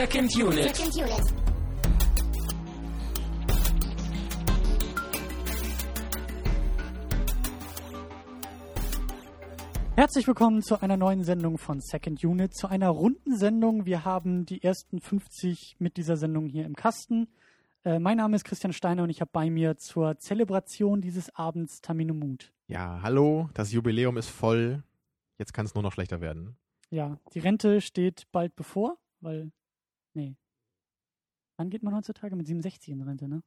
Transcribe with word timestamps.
Second 0.00 0.34
Unit. 0.34 0.74
Second 0.74 0.96
Unit. 0.96 1.34
Herzlich 9.94 10.26
willkommen 10.26 10.62
zu 10.62 10.80
einer 10.80 10.96
neuen 10.96 11.22
Sendung 11.22 11.58
von 11.58 11.80
Second 11.82 12.24
Unit, 12.24 12.54
zu 12.54 12.68
einer 12.68 12.88
runden 12.88 13.36
Sendung. 13.36 13.84
Wir 13.84 14.06
haben 14.06 14.46
die 14.46 14.62
ersten 14.62 15.02
50 15.02 15.76
mit 15.78 15.98
dieser 15.98 16.16
Sendung 16.16 16.46
hier 16.46 16.64
im 16.64 16.74
Kasten. 16.76 17.28
Äh, 17.84 17.98
mein 17.98 18.16
Name 18.16 18.36
ist 18.36 18.44
Christian 18.46 18.72
Steiner 18.72 19.02
und 19.02 19.10
ich 19.10 19.20
habe 19.20 19.30
bei 19.34 19.50
mir 19.50 19.76
zur 19.76 20.16
Zelebration 20.16 21.02
dieses 21.02 21.28
Abends 21.34 21.82
Tamino 21.82 22.14
Mut. 22.14 22.54
Ja, 22.68 23.00
hallo, 23.02 23.50
das 23.52 23.70
Jubiläum 23.70 24.16
ist 24.16 24.30
voll. 24.30 24.82
Jetzt 25.36 25.52
kann 25.52 25.66
es 25.66 25.74
nur 25.74 25.82
noch 25.82 25.92
schlechter 25.92 26.22
werden. 26.22 26.56
Ja, 26.88 27.18
die 27.34 27.40
Rente 27.40 27.82
steht 27.82 28.28
bald 28.32 28.56
bevor, 28.56 28.96
weil, 29.20 29.52
nee. 30.14 30.36
Wann 31.56 31.70
geht 31.70 31.82
man 31.82 31.94
heutzutage? 31.94 32.34
Mit 32.36 32.46
67 32.46 32.88
in 32.92 33.02
Rente, 33.02 33.28
ne? 33.28 33.42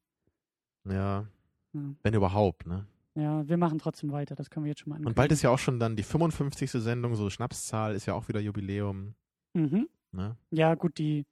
Ja, 0.85 1.27
Ja, 1.73 1.95
wenn 2.04 2.13
überhaupt, 2.13 2.67
ne? 2.67 2.85
ja 3.16 3.48
wir 3.48 3.58
machen 3.58 3.80
trotzdem 3.80 4.12
weiter, 4.12 4.35
das 4.35 4.49
können 4.49 4.66
wir 4.66 4.71
jetzt 4.71 4.81
schon 4.81 4.90
mal 4.91 5.04
Und 5.05 5.16
bald 5.16 5.31
ist 5.31 5.41
ja 5.41 5.49
auch 5.49 5.59
schon 5.59 5.80
dann 5.80 5.95
die 5.95 6.04
55. 6.04 6.70
Sendung, 6.71 7.16
so 7.16 7.30
Schnapszahl 7.30 7.95
ist 7.95 8.05
ja 8.05 8.13
auch 8.13 8.27
wieder 8.27 8.40
Jubiläum, 8.40 9.16
Mhm. 9.54 9.88
ne? 10.12 10.35
Ja, 10.52 10.76
gut, 10.76 10.98
die, 10.98 11.26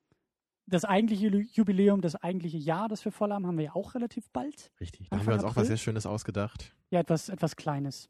das 0.68 0.86
eigentliche 0.86 1.28
Jubiläum, 1.28 2.02
das 2.02 2.16
eigentliche 2.16 2.58
Jahr, 2.58 2.88
das 2.88 3.04
wir 3.04 3.12
voll 3.12 3.32
haben, 3.34 3.46
haben 3.46 3.58
wir 3.58 3.66
ja 3.66 3.76
auch 3.76 3.94
relativ 3.96 4.30
bald. 4.32 4.72
Richtig. 4.80 5.10
Da 5.10 5.18
haben 5.18 5.26
wir 5.28 5.34
uns 5.34 5.44
auch 5.44 5.50
April? 5.50 5.62
was 5.62 5.68
sehr 5.68 5.78
Schönes 5.78 6.06
ausgedacht. 6.06 6.76
Ja, 6.92 7.00
etwas, 7.02 7.30
etwas 7.30 7.56
Kleines. 7.56 8.10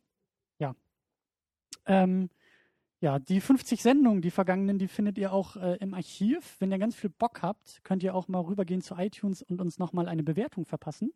Ja. 0.60 0.76
Ähm, 1.86 2.30
ja, 3.02 3.20
die 3.20 3.42
50 3.42 3.82
Sendungen, 3.82 4.22
die 4.22 4.30
vergangenen, 4.32 4.78
die 4.78 4.88
findet 4.88 5.18
ihr 5.18 5.34
auch 5.34 5.56
äh, 5.58 5.76
im 5.78 5.94
Archiv. 5.96 6.56
Wenn 6.60 6.72
ihr 6.72 6.78
ganz 6.78 6.96
viel 6.96 7.10
Bock 7.10 7.42
habt, 7.42 7.84
könnt 7.84 8.04
ihr 8.04 8.14
auch 8.16 8.28
mal 8.28 8.42
rübergehen 8.42 8.82
zu 8.82 8.94
iTunes 8.96 9.42
und 9.42 9.60
uns 9.60 9.80
nochmal 9.80 10.08
eine 10.08 10.22
Bewertung 10.24 10.66
verpassen. 10.66 11.12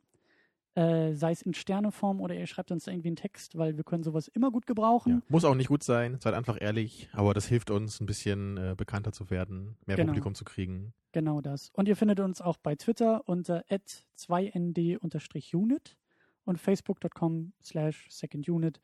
Äh, 0.73 1.13
sei 1.13 1.31
es 1.31 1.43
in 1.43 1.53
Sterneform 1.53 2.19
oder 2.19 2.33
ihr 2.35 2.47
schreibt 2.47 2.71
uns 2.71 2.87
irgendwie 2.87 3.07
einen 3.09 3.15
Text, 3.15 3.57
weil 3.57 3.77
wir 3.77 3.85
können 3.85 4.03
sowas 4.03 4.27
immer 4.27 4.51
gut 4.51 4.65
gebrauchen. 4.65 5.11
Ja. 5.13 5.21
Muss 5.29 5.45
auch 5.45 5.55
nicht 5.55 5.69
gut 5.69 5.83
sein, 5.83 6.17
seid 6.19 6.33
einfach 6.33 6.57
ehrlich, 6.59 7.07
aber 7.13 7.33
das 7.33 7.45
hilft 7.45 7.71
uns 7.71 8.01
ein 8.01 8.05
bisschen 8.07 8.57
äh, 8.57 8.73
bekannter 8.75 9.13
zu 9.13 9.29
werden, 9.29 9.77
mehr 9.85 9.95
Genau. 9.95 10.07
Publikum 10.07 10.35
zu 10.35 10.43
kriegen. 10.43 10.91
Genau 11.13 11.39
das. 11.39 11.69
Und 11.75 11.87
ihr 11.87 11.95
findet 11.95 12.19
uns 12.19 12.41
auch 12.41 12.57
bei 12.57 12.75
Twitter 12.75 13.21
unter 13.25 13.63
2nd-unit 13.69 15.95
und 16.43 16.59
facebook.com 16.59 17.53
slash 17.63 18.07
secondunit, 18.09 18.81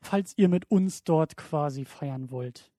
falls 0.00 0.36
ihr 0.36 0.48
mit 0.48 0.70
uns 0.70 1.04
dort 1.04 1.36
quasi 1.36 1.84
feiern 1.84 2.30
wollt 2.30 2.70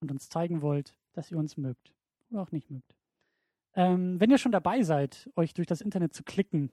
und 0.00 0.10
uns 0.10 0.28
zeigen 0.28 0.62
wollt, 0.62 0.94
dass 1.12 1.30
ihr 1.30 1.38
uns 1.38 1.56
mögt 1.56 1.92
oder 2.30 2.42
auch 2.42 2.52
nicht 2.52 2.70
mögt. 2.70 2.94
Ähm, 3.74 4.18
wenn 4.20 4.30
ihr 4.30 4.38
schon 4.38 4.52
dabei 4.52 4.82
seid, 4.82 5.30
euch 5.36 5.54
durch 5.54 5.66
das 5.66 5.80
Internet 5.80 6.14
zu 6.14 6.24
klicken 6.24 6.70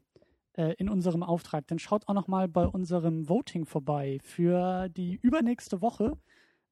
äh, 0.53 0.73
in 0.77 0.89
unserem 0.89 1.23
Auftrag, 1.23 1.67
dann 1.67 1.79
schaut 1.79 2.07
auch 2.07 2.13
noch 2.13 2.27
mal 2.27 2.47
bei 2.47 2.65
unserem 2.65 3.29
Voting 3.29 3.65
vorbei. 3.65 4.19
Für 4.23 4.89
die 4.89 5.19
übernächste 5.21 5.81
Woche 5.81 6.17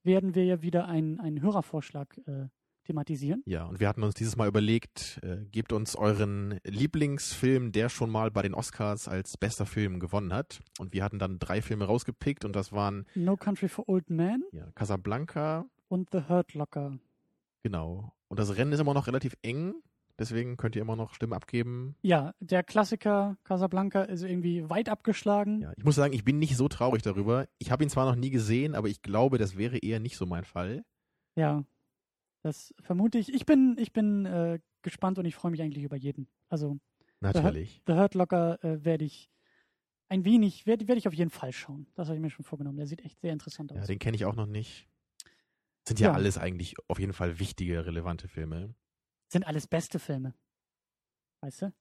werden 0.04 0.36
wir 0.36 0.46
ja 0.46 0.62
wieder 0.62 0.88
einen, 0.88 1.42
Hörervorschlag 1.42 2.18
äh, 2.26 2.48
thematisieren. 2.86 3.44
Ja, 3.46 3.66
und 3.66 3.80
wir 3.80 3.88
hatten 3.88 4.04
uns 4.04 4.16
dieses 4.16 4.36
Mal 4.38 4.48
überlegt, 4.48 5.20
äh, 5.24 5.46
gebt 5.52 5.74
uns 5.74 5.96
euren 5.96 6.60
Lieblingsfilm, 6.64 7.72
der 7.72 7.90
schon 7.90 8.10
mal 8.10 8.32
bei 8.32 8.42
den 8.42 8.54
Oscars 8.54 9.08
als 9.08 9.38
bester 9.38 9.66
Film 9.66 10.00
gewonnen 10.00 10.34
hat. 10.34 10.62
Und 10.80 10.94
wir 10.94 11.04
hatten 11.04 11.20
dann 11.20 11.40
drei 11.40 11.62
Filme 11.62 11.86
rausgepickt 11.86 12.46
und 12.46 12.56
das 12.56 12.72
waren 12.72 13.06
No 13.16 13.36
Country 13.36 13.68
for 13.68 13.88
Old 13.90 14.10
Men 14.10 14.44
ja, 14.52 14.68
Casablanca, 14.76 15.66
und 15.88 16.10
The 16.12 16.24
Hurt 16.30 16.54
Locker. 16.54 16.98
genau. 17.64 18.12
Und 18.28 18.40
das 18.40 18.58
Rennen 18.58 18.72
ist 18.74 18.80
immer 18.80 18.94
noch 18.96 19.08
relativ 19.08 19.36
eng, 19.44 19.76
deswegen 20.18 20.58
könnt 20.58 20.76
ihr 20.76 20.82
immer 20.82 20.96
noch 20.96 21.14
Stimmen 21.14 21.34
abgeben. 21.34 21.96
Ja, 22.02 22.34
der 22.40 22.64
Klassiker 22.64 23.38
Casablanca 23.44 24.02
ist 24.02 24.24
irgendwie 24.24 24.68
weit 24.70 24.90
abgeschlagen. 24.90 25.62
Ja, 25.62 25.72
ich 25.78 25.84
muss 25.86 25.96
sagen, 25.96 26.14
ich 26.14 26.24
bin 26.24 26.40
nicht 26.40 26.58
so 26.58 26.68
traurig 26.68 27.04
darüber. 27.04 27.48
Ich 27.60 27.72
habe 27.72 27.84
ihn 27.84 27.90
zwar 27.90 28.06
noch 28.06 28.16
nie 28.16 28.32
gesehen, 28.32 28.74
aber 28.74 28.88
ich 28.88 29.02
glaube, 29.04 29.38
das 29.38 29.58
wäre 29.58 29.78
eher 29.78 30.00
nicht 30.00 30.18
so 30.18 30.26
mein 30.26 30.44
Fall. 30.44 30.84
Ja, 31.36 31.64
das 32.46 32.76
vermute 32.80 33.18
ich. 33.18 33.34
Ich 33.34 33.46
bin, 33.48 33.76
ich 33.80 33.92
bin 33.92 34.26
äh, 34.28 34.60
gespannt 34.84 35.18
und 35.18 35.26
ich 35.26 35.34
freue 35.34 35.50
mich 35.52 35.62
eigentlich 35.64 35.84
über 35.84 35.96
jeden. 35.96 36.28
Also 36.48 36.78
Natürlich. 37.20 37.82
The 37.88 37.94
Hurt 37.94 38.14
Locker 38.14 38.64
äh, 38.64 38.86
werde 38.86 39.04
ich 39.04 39.32
ein 40.10 40.26
wenig, 40.26 40.68
werde 40.68 40.88
werd 40.88 41.00
ich 41.00 41.08
auf 41.08 41.14
jeden 41.16 41.32
Fall 41.32 41.52
schauen. 41.52 41.88
Das 41.96 42.08
habe 42.08 42.18
ich 42.18 42.22
mir 42.22 42.30
schon 42.30 42.46
vorgenommen. 42.46 42.78
Der 42.78 42.86
sieht 42.86 43.04
echt 43.04 43.20
sehr 43.20 43.34
interessant 43.34 43.72
aus. 43.72 43.78
Ja, 43.80 43.86
den 43.86 43.98
kenne 43.98 44.16
ich 44.16 44.26
auch 44.26 44.36
noch 44.36 44.46
nicht. 44.46 44.88
Sind 45.88 46.00
ja, 46.00 46.10
Ja. 46.10 46.14
alles 46.14 46.38
eigentlich 46.38 46.76
auf 46.88 47.00
jeden 47.00 47.14
Fall 47.14 47.40
wichtige, 47.40 47.86
relevante 47.88 48.28
Filme. 48.28 48.76
Sind 49.32 49.48
alles 49.48 49.66
beste 49.66 49.98
Filme. 49.98 50.36
Weißt 51.42 51.64
du? 51.64 51.74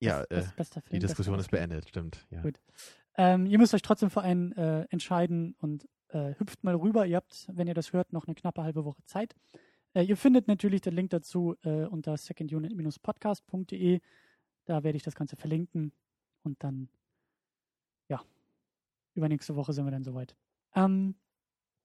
Ja, 0.00 0.24
Best- 0.26 0.76
äh, 0.76 0.80
Film, 0.82 0.84
die 0.92 0.98
Diskussion 0.98 1.38
ist 1.38 1.50
beendet, 1.50 1.88
stimmt. 1.88 2.26
Ja. 2.30 2.42
Gut. 2.42 2.60
Ähm, 3.16 3.46
ihr 3.46 3.56
müsst 3.58 3.72
euch 3.72 3.82
trotzdem 3.82 4.10
für 4.10 4.20
einen 4.20 4.52
äh, 4.52 4.82
entscheiden 4.90 5.54
und 5.58 5.88
äh, 6.08 6.34
hüpft 6.38 6.64
mal 6.64 6.74
rüber. 6.74 7.06
Ihr 7.06 7.16
habt, 7.16 7.46
wenn 7.52 7.66
ihr 7.66 7.74
das 7.74 7.94
hört, 7.94 8.12
noch 8.12 8.26
eine 8.26 8.34
knappe 8.34 8.62
halbe 8.62 8.84
Woche 8.84 9.02
Zeit. 9.06 9.34
Äh, 9.94 10.02
ihr 10.04 10.16
findet 10.16 10.46
natürlich 10.48 10.80
den 10.82 10.94
Link 10.94 11.10
dazu 11.10 11.56
äh, 11.62 11.84
unter 11.86 12.16
secondunit-podcast.de. 12.16 14.00
Da 14.66 14.84
werde 14.84 14.96
ich 14.96 15.02
das 15.02 15.14
Ganze 15.14 15.36
verlinken 15.36 15.92
und 16.42 16.62
dann, 16.62 16.88
ja, 18.08 18.22
übernächste 19.14 19.56
Woche 19.56 19.72
sind 19.72 19.84
wir 19.84 19.90
dann 19.90 20.04
soweit. 20.04 20.36
Ähm, 20.74 21.16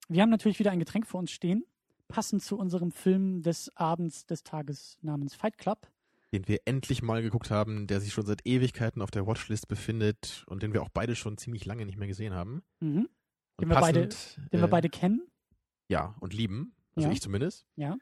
wir 0.08 0.22
haben 0.22 0.30
natürlich 0.30 0.60
wieder 0.60 0.72
ein 0.72 0.80
Getränk 0.80 1.08
vor 1.08 1.20
uns 1.20 1.32
stehen, 1.32 1.66
passend 2.08 2.44
zu 2.44 2.58
unserem 2.58 2.92
Film 2.92 3.42
des 3.42 3.76
Abends 3.76 4.26
des 4.28 4.44
Tages 4.44 4.98
namens 5.02 5.34
Fight 5.34 5.58
Club. 5.58 5.88
Den 6.32 6.48
wir 6.48 6.60
endlich 6.66 7.02
mal 7.02 7.22
geguckt 7.24 7.50
haben, 7.50 7.88
der 7.88 8.02
sich 8.02 8.14
schon 8.14 8.26
seit 8.26 8.46
Ewigkeiten 8.46 9.02
auf 9.02 9.10
der 9.10 9.26
Watchlist 9.26 9.68
befindet 9.68 10.44
und 10.48 10.62
den 10.62 10.74
wir 10.74 10.84
auch 10.84 10.90
beide 10.90 11.16
schon 11.16 11.38
ziemlich 11.38 11.66
lange 11.66 11.86
nicht 11.86 11.98
mehr 11.98 12.08
gesehen 12.08 12.34
haben. 12.34 12.62
Mhm. 12.82 13.08
Und 13.58 13.62
Den 13.62 13.70
wir 13.70 13.80
beide- 13.80 14.08
passend, 14.08 14.38
Den 14.52 14.60
wir 14.60 14.68
äh, 14.68 14.72
beide 14.72 14.90
kennen. 14.90 15.22
Ja, 15.88 16.14
und 16.20 16.34
lieben. 16.34 16.75
Also 16.96 17.08
Ja. 17.10 17.14
ich 17.14 17.22
zumindest. 17.22 17.66
Ja. 17.76 17.98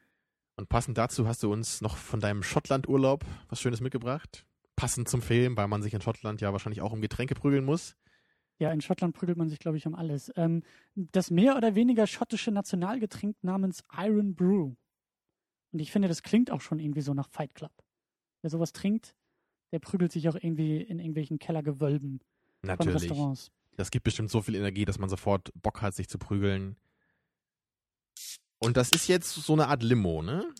Und 0.56 0.68
passend 0.68 0.96
dazu 0.98 1.26
hast 1.26 1.42
du 1.42 1.52
uns 1.52 1.80
noch 1.80 1.96
von 1.96 2.20
deinem 2.20 2.42
Schottland-Urlaub 2.42 3.24
was 3.48 3.60
Schönes 3.60 3.80
mitgebracht. 3.80 4.46
Passend 4.76 5.08
zum 5.08 5.22
Film, 5.22 5.56
weil 5.56 5.68
man 5.68 5.82
sich 5.82 5.94
in 5.94 6.00
Schottland 6.00 6.40
ja 6.40 6.52
wahrscheinlich 6.52 6.80
auch 6.80 6.92
um 6.92 7.00
Getränke 7.00 7.34
prügeln 7.34 7.64
muss. 7.64 7.96
Ja, 8.58 8.70
in 8.72 8.80
Schottland 8.80 9.16
prügelt 9.16 9.36
man 9.36 9.48
sich, 9.48 9.58
glaube 9.58 9.76
ich, 9.76 9.86
um 9.86 9.94
alles. 9.96 10.32
Ähm, 10.36 10.62
das 10.94 11.30
mehr 11.30 11.56
oder 11.56 11.74
weniger 11.74 12.06
schottische 12.06 12.52
Nationalgetränk 12.52 13.36
namens 13.42 13.82
Iron 13.96 14.34
Brew. 14.36 14.74
Und 15.72 15.80
ich 15.80 15.90
finde, 15.90 16.06
das 16.06 16.22
klingt 16.22 16.52
auch 16.52 16.60
schon 16.60 16.78
irgendwie 16.78 17.00
so 17.00 17.14
nach 17.14 17.28
Fight 17.28 17.54
Club. 17.56 17.72
Wer 18.42 18.50
sowas 18.50 18.72
trinkt, 18.72 19.16
der 19.72 19.80
prügelt 19.80 20.12
sich 20.12 20.28
auch 20.28 20.36
irgendwie 20.36 20.80
in 20.80 21.00
irgendwelchen 21.00 21.40
Kellergewölben 21.40 22.20
von 22.60 22.68
Natürlich. 22.68 23.10
Restaurants. 23.10 23.50
Das 23.76 23.90
gibt 23.90 24.04
bestimmt 24.04 24.30
so 24.30 24.40
viel 24.40 24.54
Energie, 24.54 24.84
dass 24.84 25.00
man 25.00 25.08
sofort 25.08 25.50
Bock 25.60 25.82
hat, 25.82 25.94
sich 25.94 26.08
zu 26.08 26.18
prügeln. 26.18 26.76
Und 28.64 28.76
das 28.76 28.90
ist 28.90 29.06
jetzt 29.08 29.30
so 29.34 29.52
eine 29.52 29.68
Art 29.68 29.82
Limo, 29.82 30.22
ne? 30.22 30.52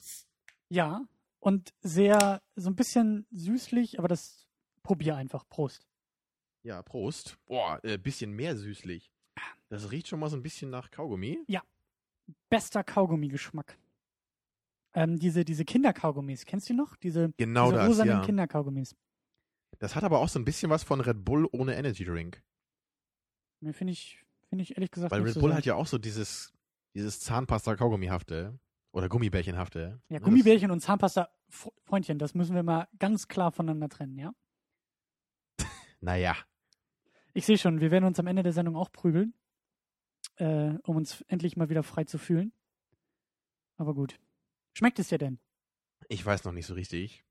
Ja, 0.69 1.03
und 1.41 1.73
sehr, 1.83 2.43
so 2.57 2.71
ein 2.71 2.77
bisschen 2.77 3.27
süßlich, 3.31 3.99
aber 3.99 4.09
das 4.09 4.47
probier 4.83 5.17
einfach. 5.17 5.49
Prost. 5.49 5.87
Ja, 6.63 6.83
Prost. 6.83 7.37
Boah, 7.47 7.81
äh, 7.83 7.99
bisschen 7.99 8.33
mehr 8.33 8.57
süßlich. 8.57 9.11
Das 9.69 9.91
riecht 9.91 10.09
schon 10.09 10.21
mal 10.21 10.31
so 10.31 10.37
ein 10.37 10.43
bisschen 10.43 10.71
nach 10.71 10.91
Kaugummi. 10.91 11.45
Bester 12.49 12.83
Kaugummi-Geschmack. 12.83 13.77
Ähm, 14.95 15.19
diese, 15.19 15.45
diese 15.45 15.65
Kinderkaugummis, 15.65 16.47
kennst 16.47 16.69
du 16.69 16.73
die 16.73 16.79
noch? 16.79 16.97
Diese, 16.97 17.33
Genau 17.37 17.67
diese 17.67 17.77
das, 17.77 17.89
rosanen 17.89 18.13
ja. 18.13 18.25
Kinderkaugummis. 18.25 18.97
Das 19.79 19.95
hat 19.95 20.05
aber 20.05 20.21
auch 20.21 20.29
so 20.31 20.39
ein 20.39 20.45
bisschen 20.47 20.71
was 20.71 20.85
von 20.85 21.01
Red 21.01 21.25
Bull 21.25 21.47
ohne 21.53 21.75
Energy 21.77 22.05
Drink. 22.05 22.43
Ne, 23.61 23.75
Finde 23.75 23.93
ich, 23.93 24.25
finde 24.49 24.63
ich 24.63 24.77
ehrlich 24.77 24.91
gesagt 24.91 25.11
Weil 25.11 25.23
Red 25.23 25.35
so 25.35 25.41
Bull 25.41 25.51
sehr. 25.51 25.59
hat 25.59 25.67
ja 25.67 25.75
auch 25.75 25.87
so 25.87 25.99
dieses, 25.99 26.54
dieses 26.95 27.21
Zahnpasta-Kaugummihafte. 27.21 28.59
Oder 28.93 29.09
Gummibärchenhafte. 29.09 30.01
Ja, 30.09 30.19
Ne, 30.19 30.21
Gummibärchen 30.21 30.71
und 30.71 30.79
Zahnpasta, 30.81 31.29
F- 31.49 31.69
Freundchen, 31.83 32.19
das 32.21 32.35
müssen 32.35 32.55
wir 32.55 32.63
mal 32.63 32.87
ganz 33.01 33.27
klar 33.27 33.51
voneinander 33.51 33.89
trennen, 33.89 34.17
ja? 34.19 34.33
Naja. 36.01 36.37
Ich 37.33 37.45
sehe 37.47 37.59
schon, 37.59 37.81
wir 37.81 37.91
werden 37.91 38.05
uns 38.05 38.21
am 38.21 38.29
Ende 38.29 38.45
der 38.45 38.53
Sendung 38.53 38.77
auch 38.77 38.93
prügeln, 38.93 39.35
äh, 40.37 40.75
um 40.85 40.97
uns 40.97 41.23
endlich 41.23 41.57
mal 41.57 41.69
wieder 41.69 41.83
frei 41.83 42.05
zu 42.05 42.19
fühlen. 42.19 42.53
Aber 43.79 43.95
gut. 43.95 44.21
Schmeckt 44.75 45.01
es 45.01 45.09
dir 45.09 45.19
denn? 45.19 45.41
Ich 46.09 46.25
weiß 46.25 46.45
noch 46.45 46.53
nicht 46.53 46.67
so 46.67 46.75
richtig. 46.75 47.25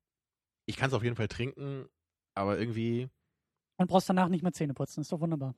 Ich 0.66 0.76
kann 0.76 0.90
es 0.90 0.94
auf 0.94 1.04
jeden 1.04 1.16
Fall 1.16 1.30
trinken, 1.30 1.88
aber 2.34 2.60
irgendwie. 2.60 3.10
Und 3.78 3.88
brauchst 3.88 4.10
danach 4.10 4.28
nicht 4.28 4.44
mehr 4.44 4.52
Zähne 4.52 4.74
putzen, 4.74 5.00
ist 5.02 5.12
doch 5.14 5.22
wunderbar. 5.22 5.56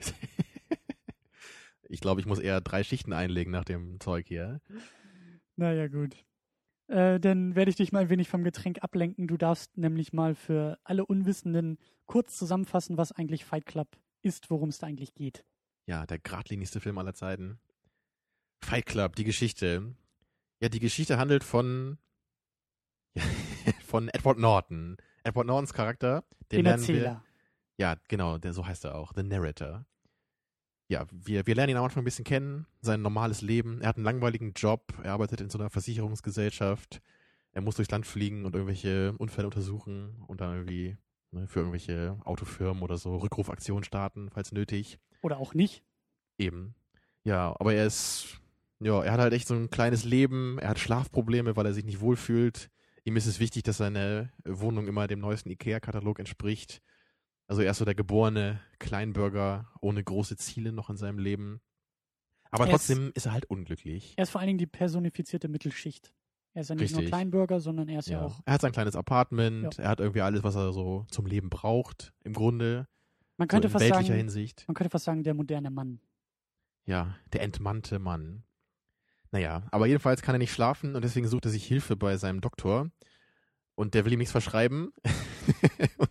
ich 1.92 2.00
glaube, 2.00 2.20
ich 2.20 2.26
muss 2.26 2.38
eher 2.38 2.60
drei 2.60 2.82
Schichten 2.82 3.12
einlegen 3.12 3.52
nach 3.52 3.64
dem 3.64 4.00
Zeug 4.00 4.26
hier. 4.26 4.60
Naja, 5.56 5.88
gut. 5.88 6.16
Äh, 6.88 7.20
dann 7.20 7.54
werde 7.54 7.70
ich 7.70 7.76
dich 7.76 7.92
mal 7.92 8.00
ein 8.00 8.08
wenig 8.08 8.28
vom 8.28 8.44
Getränk 8.44 8.82
ablenken. 8.82 9.26
Du 9.26 9.36
darfst 9.36 9.76
nämlich 9.76 10.12
mal 10.12 10.34
für 10.34 10.78
alle 10.84 11.04
Unwissenden 11.04 11.78
kurz 12.06 12.36
zusammenfassen, 12.38 12.96
was 12.96 13.12
eigentlich 13.12 13.44
Fight 13.44 13.66
Club 13.66 13.88
ist, 14.22 14.50
worum 14.50 14.70
es 14.70 14.78
da 14.78 14.86
eigentlich 14.86 15.14
geht. 15.14 15.44
Ja, 15.86 16.06
der 16.06 16.18
geradlinigste 16.18 16.80
Film 16.80 16.96
aller 16.96 17.14
Zeiten. 17.14 17.60
Fight 18.64 18.86
Club, 18.86 19.16
die 19.16 19.24
Geschichte. 19.24 19.94
Ja, 20.60 20.68
die 20.70 20.80
Geschichte 20.80 21.18
handelt 21.18 21.44
von 21.44 21.98
von 23.86 24.08
Edward 24.08 24.38
Norton. 24.38 24.96
Edward 25.24 25.46
Nortons 25.46 25.74
Charakter, 25.74 26.24
den, 26.50 26.58
Den 26.58 26.64
lernen 26.64 26.88
wir. 26.88 26.94
Erzähler. 26.94 27.24
Ja, 27.76 27.96
genau, 28.08 28.38
der 28.38 28.54
so 28.54 28.66
heißt 28.66 28.84
er 28.86 28.94
auch, 28.94 29.12
The 29.14 29.22
Narrator. 29.22 29.84
Ja, 30.92 31.06
wir, 31.10 31.46
wir 31.46 31.54
lernen 31.54 31.70
ihn 31.70 31.76
am 31.78 31.84
Anfang 31.84 32.02
ein 32.02 32.04
bisschen 32.04 32.26
kennen, 32.26 32.66
sein 32.82 33.00
normales 33.00 33.40
Leben. 33.40 33.80
Er 33.80 33.88
hat 33.88 33.96
einen 33.96 34.04
langweiligen 34.04 34.52
Job, 34.52 34.92
er 35.02 35.12
arbeitet 35.12 35.40
in 35.40 35.48
so 35.48 35.56
einer 35.56 35.70
Versicherungsgesellschaft. 35.70 37.00
Er 37.52 37.62
muss 37.62 37.76
durchs 37.76 37.90
Land 37.90 38.06
fliegen 38.06 38.44
und 38.44 38.54
irgendwelche 38.54 39.14
Unfälle 39.16 39.46
untersuchen 39.46 40.22
und 40.26 40.42
dann 40.42 40.52
irgendwie 40.52 40.98
ne, 41.30 41.46
für 41.46 41.60
irgendwelche 41.60 42.18
Autofirmen 42.24 42.82
oder 42.82 42.98
so 42.98 43.16
Rückrufaktionen 43.16 43.84
starten, 43.84 44.28
falls 44.28 44.52
nötig. 44.52 44.98
Oder 45.22 45.38
auch 45.38 45.54
nicht. 45.54 45.82
Eben. 46.36 46.74
Ja, 47.24 47.56
aber 47.58 47.72
er 47.72 47.86
ist, 47.86 48.42
ja, 48.78 49.02
er 49.02 49.12
hat 49.12 49.20
halt 49.20 49.32
echt 49.32 49.48
so 49.48 49.54
ein 49.54 49.70
kleines 49.70 50.04
Leben, 50.04 50.58
er 50.58 50.68
hat 50.68 50.78
Schlafprobleme, 50.78 51.56
weil 51.56 51.64
er 51.64 51.72
sich 51.72 51.86
nicht 51.86 52.00
wohlfühlt. 52.00 52.68
Ihm 53.04 53.16
ist 53.16 53.24
es 53.24 53.40
wichtig, 53.40 53.62
dass 53.62 53.78
seine 53.78 54.30
Wohnung 54.44 54.86
immer 54.88 55.06
dem 55.06 55.20
neuesten 55.20 55.48
IKEA-Katalog 55.48 56.18
entspricht. 56.18 56.82
Also 57.48 57.62
er 57.62 57.70
ist 57.72 57.78
so 57.78 57.84
der 57.84 57.94
geborene 57.94 58.60
Kleinbürger 58.78 59.68
ohne 59.80 60.02
große 60.02 60.36
Ziele 60.36 60.72
noch 60.72 60.90
in 60.90 60.96
seinem 60.96 61.18
Leben. 61.18 61.60
Aber 62.50 62.64
Er 62.66 62.70
trotzdem 62.70 63.12
ist, 63.14 63.26
er 63.26 63.32
halt 63.32 63.46
unglücklich. 63.46 64.14
Er 64.16 64.24
ist 64.24 64.30
vor 64.30 64.40
allen 64.40 64.48
Dingen 64.48 64.58
die 64.58 64.66
personifizierte 64.66 65.48
Mittelschicht. 65.48 66.12
Er 66.54 66.62
ist 66.62 66.68
ja 66.68 66.74
nicht 66.74 66.90
nur 66.92 66.98
Richtig. 67.00 67.10
Kleinbürger, 67.10 67.60
sondern 67.60 67.88
er 67.88 68.00
ist 68.00 68.08
ja, 68.08 68.20
Ja. 68.20 68.26
auch. 68.26 68.40
Er 68.44 68.54
hat 68.54 68.60
sein 68.60 68.72
kleines 68.72 68.94
Apartment, 68.94 69.78
er 69.78 69.88
hat 69.88 70.00
irgendwie 70.00 70.20
alles, 70.20 70.42
was 70.42 70.54
er 70.54 70.72
so 70.72 71.06
zum 71.10 71.24
Leben 71.26 71.48
braucht, 71.48 72.12
im 72.24 72.34
Grunde. 72.34 72.86
Man 73.38 73.46
So 73.46 73.54
könnte 73.54 73.68
in 73.68 73.72
fast 73.72 73.84
weltlicher 73.84 74.06
sagen, 74.08 74.18
Hinsicht. 74.18 74.64
man 74.68 74.74
könnte 74.74 74.90
fast 74.90 75.06
sagen, 75.06 75.22
der 75.24 75.32
moderne 75.34 75.70
Mann. 75.70 76.00
Ja, 76.84 77.16
der 77.32 77.42
entmannte 77.42 77.98
Mann. 77.98 78.44
Naja, 79.30 79.66
aber 79.70 79.86
jedenfalls 79.86 80.20
kann 80.20 80.34
er 80.34 80.38
nicht 80.38 80.52
schlafen 80.52 80.94
und 80.94 81.02
deswegen 81.02 81.26
sucht 81.26 81.46
er 81.46 81.50
sich 81.50 81.64
Hilfe 81.64 81.96
bei 81.96 82.18
seinem 82.18 82.42
Doktor. 82.42 82.90
Und 83.82 83.94
der 83.94 84.04
will 84.04 84.12
ihm 84.12 84.20
nichts 84.20 84.30
verschreiben. 84.30 84.92
und, 85.98 86.10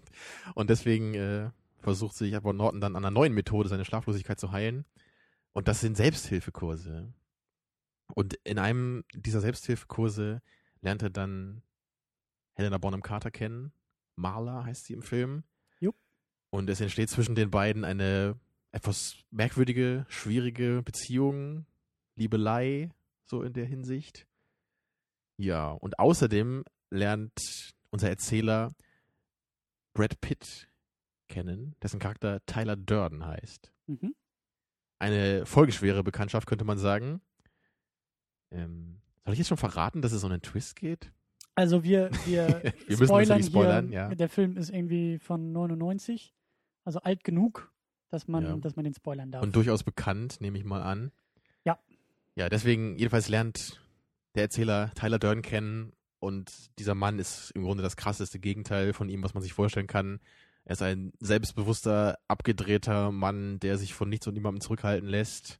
und 0.56 0.69
deswegen 0.69 1.13
äh, 1.13 1.51
versucht 1.79 2.18
sich 2.18 2.33
Edward 2.33 2.57
Norton 2.57 2.81
dann 2.81 2.97
an 2.97 3.06
einer 3.06 3.12
neuen 3.12 3.33
Methode 3.33 3.69
seine 3.69 3.85
Schlaflosigkeit 3.85 4.38
zu 4.41 4.51
heilen. 4.51 4.83
Und 5.53 5.69
das 5.69 5.79
sind 5.79 5.95
Selbsthilfekurse. 5.95 7.13
Und 8.13 8.33
in 8.44 8.59
einem 8.59 9.06
dieser 9.13 9.39
Selbsthilfekurse 9.39 10.41
lernt 10.81 11.01
er 11.01 11.12
dann 11.12 11.62
Helena 12.56 12.77
Bonham 12.77 13.01
Carter 13.01 13.31
kennen. 13.31 13.71
Marla 14.17 14.65
heißt 14.65 14.83
sie 14.83 14.94
im 14.94 15.01
Film. 15.01 15.45
Jupp. 15.79 15.95
Und 16.50 16.69
es 16.69 16.81
entsteht 16.81 17.09
zwischen 17.09 17.35
den 17.35 17.51
beiden 17.51 17.85
eine 17.85 18.38
etwas 18.74 19.15
merkwürdige, 19.29 20.06
schwierige 20.09 20.81
Beziehung, 20.83 21.65
Liebelei, 22.17 22.89
so 23.24 23.44
in 23.44 23.53
der 23.53 23.65
Hinsicht. 23.65 24.27
Ja, 25.38 25.71
und 25.71 26.00
außerdem 26.00 26.65
lernt 26.91 27.73
unser 27.89 28.09
Erzähler 28.09 28.71
Brad 29.93 30.21
Pitt 30.21 30.67
kennen, 31.27 31.75
dessen 31.81 31.99
Charakter 31.99 32.45
Tyler 32.45 32.75
Durden 32.75 33.25
heißt. 33.25 33.71
Mhm. 33.88 34.13
Eine 34.99 35.45
folgeschwere 35.45 36.03
Bekanntschaft, 36.03 36.47
könnte 36.47 36.65
man 36.65 36.77
sagen. 36.77 37.21
Ähm, 38.51 39.01
soll 39.25 39.33
ich 39.33 39.39
jetzt 39.39 39.47
schon 39.47 39.57
verraten, 39.57 40.01
dass 40.01 40.11
es 40.11 40.23
um 40.23 40.31
einen 40.31 40.41
Twist 40.41 40.75
geht? 40.75 41.11
Also 41.55 41.83
wir, 41.83 42.11
wir, 42.25 42.47
Wir 42.88 42.97
müssen 42.97 43.05
spoilern 43.07 43.43
spoilern, 43.43 43.88
hier. 43.88 43.97
ja. 43.97 44.15
Der 44.15 44.29
Film 44.29 44.57
ist 44.57 44.69
irgendwie 44.69 45.19
von 45.19 45.51
99, 45.51 46.33
also 46.85 46.99
alt 46.99 47.23
genug, 47.23 47.71
dass 48.09 48.27
man, 48.27 48.43
Ja. 48.45 48.55
dass 48.57 48.75
man 48.75 48.83
den 48.85 48.93
spoilern 48.93 49.31
darf. 49.31 49.43
Und 49.43 49.55
durchaus 49.55 49.83
bekannt, 49.83 50.39
nehme 50.41 50.57
ich 50.57 50.63
mal 50.63 50.81
an. 50.81 51.11
Ja. 51.65 51.79
Ja, 52.35 52.49
deswegen, 52.49 52.97
jedenfalls 52.97 53.27
lernt 53.29 53.81
der 54.35 54.43
Erzähler 54.43 54.91
Tyler 54.95 55.19
Durden 55.19 55.41
kennen 55.41 55.93
und 56.21 56.77
dieser 56.79 56.95
Mann 56.95 57.19
ist 57.19 57.51
im 57.51 57.63
Grunde 57.63 57.83
das 57.83 57.97
krasseste 57.97 58.39
Gegenteil 58.39 58.94
von 58.94 59.09
ihm, 59.09 59.23
was 59.23 59.33
man 59.33 59.44
sich 59.44 59.51
vorstellen 59.53 59.88
kann. 59.88 60.19
Er 60.63 60.73
ist 60.73 60.81
ein 60.83 61.12
selbstbewusster, 61.19 62.18
abgedrehter 62.27 63.12
Mann, 63.12 63.59
der 63.59 63.77
sich 63.77 63.94
von 63.94 64.07
nichts 64.07 64.27
und 64.27 64.35
niemandem 64.35 64.62
zurückhalten 64.62 65.09
lässt. 65.09 65.59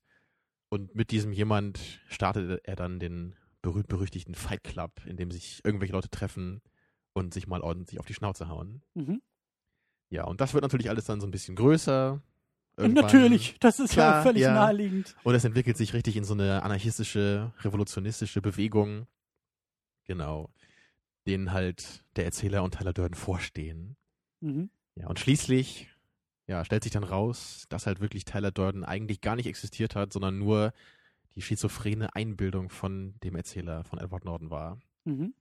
Und 0.69 0.96
mit 0.96 1.12
diesem 1.12 1.34
jemand 1.34 1.80
startet 2.08 2.62
er 2.63 2.75
dann 2.75 3.00
den 3.00 3.36
berühmt-berüchtigten 3.63 4.36
Fight 4.36 4.63
Club, 4.63 5.02
in 5.06 5.18
dem 5.18 5.31
sich 5.31 5.60
irgendwelche 5.66 5.94
Leute 5.94 6.10
treffen 6.10 6.62
und 7.14 7.34
sich 7.34 7.48
mal 7.48 7.62
ordentlich 7.62 8.00
auf 8.00 8.06
die 8.06 8.14
Schnauze 8.14 8.48
hauen. 8.48 8.81
mhm. 8.94 9.22
Ja, 10.10 10.25
und 10.25 10.42
das 10.42 10.54
wird 10.54 10.62
natürlich 10.62 10.90
alles 10.90 11.06
dann 11.06 11.22
so 11.22 11.28
ein 11.28 11.31
bisschen 11.31 11.56
größer. 11.56 12.22
Und 12.75 12.84
Irgendwann- 12.84 13.04
natürlich, 13.06 13.56
das 13.60 13.80
ist 13.80 13.96
ja 13.96 14.10
Klar, 14.12 14.24
völlig 14.24 14.42
ja. 14.44 14.54
naheliegend. 14.54 15.16
Und 15.24 15.36
es 15.36 15.44
entwickelt 15.46 15.78
sich 15.78 15.94
richtig 15.94 16.18
in 16.18 16.25
so 16.25 16.34
eine 16.34 16.64
anarchistische, 16.64 17.54
revolutionistische 17.62 18.42
Bewegung. 18.42 19.07
Genau. 20.12 20.50
Denen 21.25 21.54
halt 21.54 22.04
der 22.18 22.25
Erzähler 22.25 22.63
und 22.63 22.78
Tyler 22.78 22.92
Durden 22.92 23.13
vorstehen. 23.13 23.96
Mhm. 24.42 24.69
Ja, 24.96 25.08
und 25.08 25.19
schließlich, 25.19 25.88
ja, 26.48 26.66
stellt 26.66 26.84
sich 26.84 26.92
dann 26.92 27.06
raus, 27.06 27.66
dass 27.69 27.88
halt 27.88 28.02
wirklich 28.02 28.25
Tyler 28.25 28.52
Durden 28.52 28.84
eigentlich 28.84 29.22
gar 29.22 29.38
nicht 29.38 29.46
existiert 29.46 29.96
hat, 29.96 30.12
sondern 30.12 30.38
nur 30.38 30.74
die 31.36 31.42
schizophrene 31.42 32.13
Einbildung 32.13 32.69
von 32.69 33.18
dem 33.24 33.38
Erzähler, 33.38 33.86
von 33.86 34.00
Edward 34.00 34.25
Norton 34.25 34.50
war. 34.50 34.80
Mhm. 35.06 35.34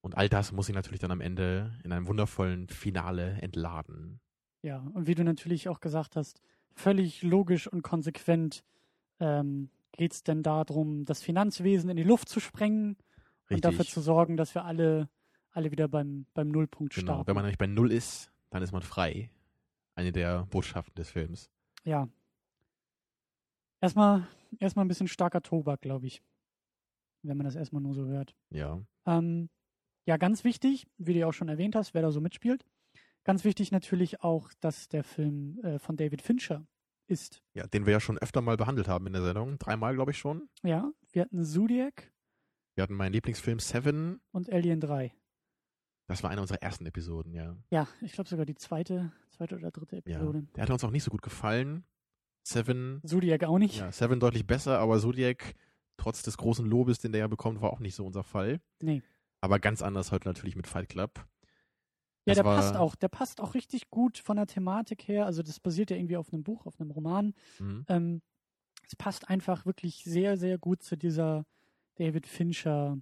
Und 0.00 0.16
all 0.16 0.28
das 0.28 0.50
muss 0.50 0.68
ihn 0.68 0.74
natürlich 0.74 0.98
dann 0.98 1.12
am 1.12 1.20
Ende 1.20 1.78
in 1.84 1.92
einem 1.92 2.08
wundervollen 2.08 2.68
Finale 2.70 3.40
entladen. 3.40 4.18
Ja, 4.62 4.78
und 4.94 5.06
wie 5.06 5.14
du 5.14 5.22
natürlich 5.22 5.68
auch 5.68 5.78
gesagt 5.78 6.16
hast, 6.16 6.42
völlig 6.74 7.22
logisch 7.22 7.68
und 7.68 7.82
konsequent 7.82 8.64
ähm, 9.20 9.70
geht 9.92 10.12
es 10.12 10.24
denn 10.24 10.42
darum, 10.42 11.04
das 11.04 11.22
Finanzwesen 11.22 11.88
in 11.88 11.96
die 11.96 12.02
Luft 12.02 12.28
zu 12.28 12.40
sprengen 12.40 12.96
und 13.54 13.64
dafür 13.64 13.80
Richtig. 13.80 13.94
zu 13.94 14.00
sorgen, 14.00 14.36
dass 14.36 14.54
wir 14.54 14.64
alle, 14.64 15.08
alle 15.50 15.70
wieder 15.70 15.88
beim, 15.88 16.26
beim 16.34 16.48
Nullpunkt 16.48 16.94
Genau. 16.94 17.04
starten. 17.12 17.26
Wenn 17.26 17.34
man 17.34 17.44
nämlich 17.44 17.58
bei 17.58 17.66
Null 17.66 17.92
ist, 17.92 18.32
dann 18.50 18.62
ist 18.62 18.72
man 18.72 18.82
frei. 18.82 19.30
Eine 19.94 20.12
der 20.12 20.46
Botschaften 20.46 20.94
des 20.94 21.10
Films. 21.10 21.50
Ja. 21.84 22.08
Erstmal, 23.80 24.26
erstmal 24.58 24.84
ein 24.84 24.88
bisschen 24.88 25.08
starker 25.08 25.42
Tobak, 25.42 25.80
glaube 25.80 26.06
ich. 26.06 26.22
Wenn 27.22 27.36
man 27.36 27.44
das 27.44 27.54
erstmal 27.56 27.82
nur 27.82 27.94
so 27.94 28.06
hört. 28.06 28.34
Ja. 28.50 28.80
Ähm, 29.06 29.48
ja, 30.06 30.16
ganz 30.16 30.44
wichtig, 30.44 30.86
wie 30.98 31.12
du 31.14 31.20
ja 31.20 31.26
auch 31.26 31.32
schon 31.32 31.48
erwähnt 31.48 31.76
hast, 31.76 31.94
wer 31.94 32.02
da 32.02 32.10
so 32.10 32.20
mitspielt. 32.20 32.64
Ganz 33.24 33.44
wichtig 33.44 33.70
natürlich 33.70 34.22
auch, 34.22 34.50
dass 34.60 34.88
der 34.88 35.04
Film 35.04 35.60
äh, 35.62 35.78
von 35.78 35.96
David 35.96 36.22
Fincher 36.22 36.66
ist. 37.06 37.42
Ja, 37.54 37.66
den 37.66 37.86
wir 37.86 37.92
ja 37.92 38.00
schon 38.00 38.18
öfter 38.18 38.40
mal 38.40 38.56
behandelt 38.56 38.88
haben 38.88 39.06
in 39.06 39.12
der 39.12 39.22
Sendung. 39.22 39.58
Dreimal, 39.58 39.94
glaube 39.94 40.10
ich 40.10 40.18
schon. 40.18 40.48
Ja, 40.64 40.90
wir 41.12 41.22
hatten 41.22 41.44
Zodiac 41.44 42.12
Wir 42.74 42.82
hatten 42.82 42.94
meinen 42.94 43.12
Lieblingsfilm 43.12 43.58
Seven. 43.58 44.20
und 44.32 44.50
Alien 44.50 44.80
3. 44.80 45.12
Das 46.08 46.22
war 46.22 46.30
eine 46.30 46.40
unserer 46.40 46.62
ersten 46.62 46.84
Episoden, 46.86 47.32
ja. 47.32 47.56
Ja, 47.70 47.86
ich 48.00 48.12
glaube 48.12 48.28
sogar 48.28 48.44
die 48.44 48.54
zweite, 48.54 49.12
zweite 49.30 49.56
oder 49.56 49.70
dritte 49.70 49.96
ja. 49.96 50.16
Episode. 50.16 50.46
Der 50.56 50.62
hat 50.64 50.70
uns 50.70 50.84
auch 50.84 50.90
nicht 50.90 51.04
so 51.04 51.10
gut 51.10 51.22
gefallen. 51.22 51.84
Seven, 52.44 53.00
Zodiac 53.06 53.44
auch 53.44 53.58
nicht. 53.58 53.76
ja, 53.78 53.92
Seven 53.92 54.18
deutlich 54.18 54.46
besser, 54.46 54.78
aber 54.78 54.98
Zodiac, 54.98 55.54
trotz 55.96 56.22
des 56.22 56.36
großen 56.36 56.66
Lobes, 56.66 56.98
den 56.98 57.12
der 57.12 57.20
ja 57.20 57.26
bekommt, 57.28 57.60
war 57.60 57.72
auch 57.72 57.78
nicht 57.78 57.94
so 57.94 58.04
unser 58.04 58.24
Fall. 58.24 58.60
Nee. 58.80 59.02
Aber 59.40 59.58
ganz 59.60 59.80
anders 59.80 60.10
heute 60.10 60.28
natürlich 60.28 60.56
mit 60.56 60.66
Fight 60.66 60.88
Club. 60.88 61.12
Ja, 62.24 62.34
Das 62.34 62.36
der 62.36 62.44
war- 62.44 62.56
passt 62.56 62.76
auch. 62.76 62.94
Der 62.96 63.08
passt 63.08 63.40
auch 63.40 63.54
richtig 63.54 63.90
gut 63.90 64.18
von 64.18 64.36
der 64.36 64.46
Thematik 64.46 65.06
her. 65.08 65.26
Also 65.26 65.42
das 65.42 65.60
basiert 65.60 65.90
ja 65.90 65.96
irgendwie 65.96 66.16
auf 66.16 66.32
einem 66.32 66.42
Buch, 66.42 66.66
auf 66.66 66.80
einem 66.80 66.90
Roman. 66.90 67.34
Mhm. 67.58 67.84
Ähm, 67.88 68.22
es 68.86 68.96
passt 68.96 69.28
einfach 69.28 69.66
wirklich 69.66 70.02
sehr, 70.04 70.36
sehr 70.36 70.58
gut 70.58 70.82
zu 70.82 70.96
dieser 70.96 71.46
David 71.96 72.26
Fincher, 72.26 72.98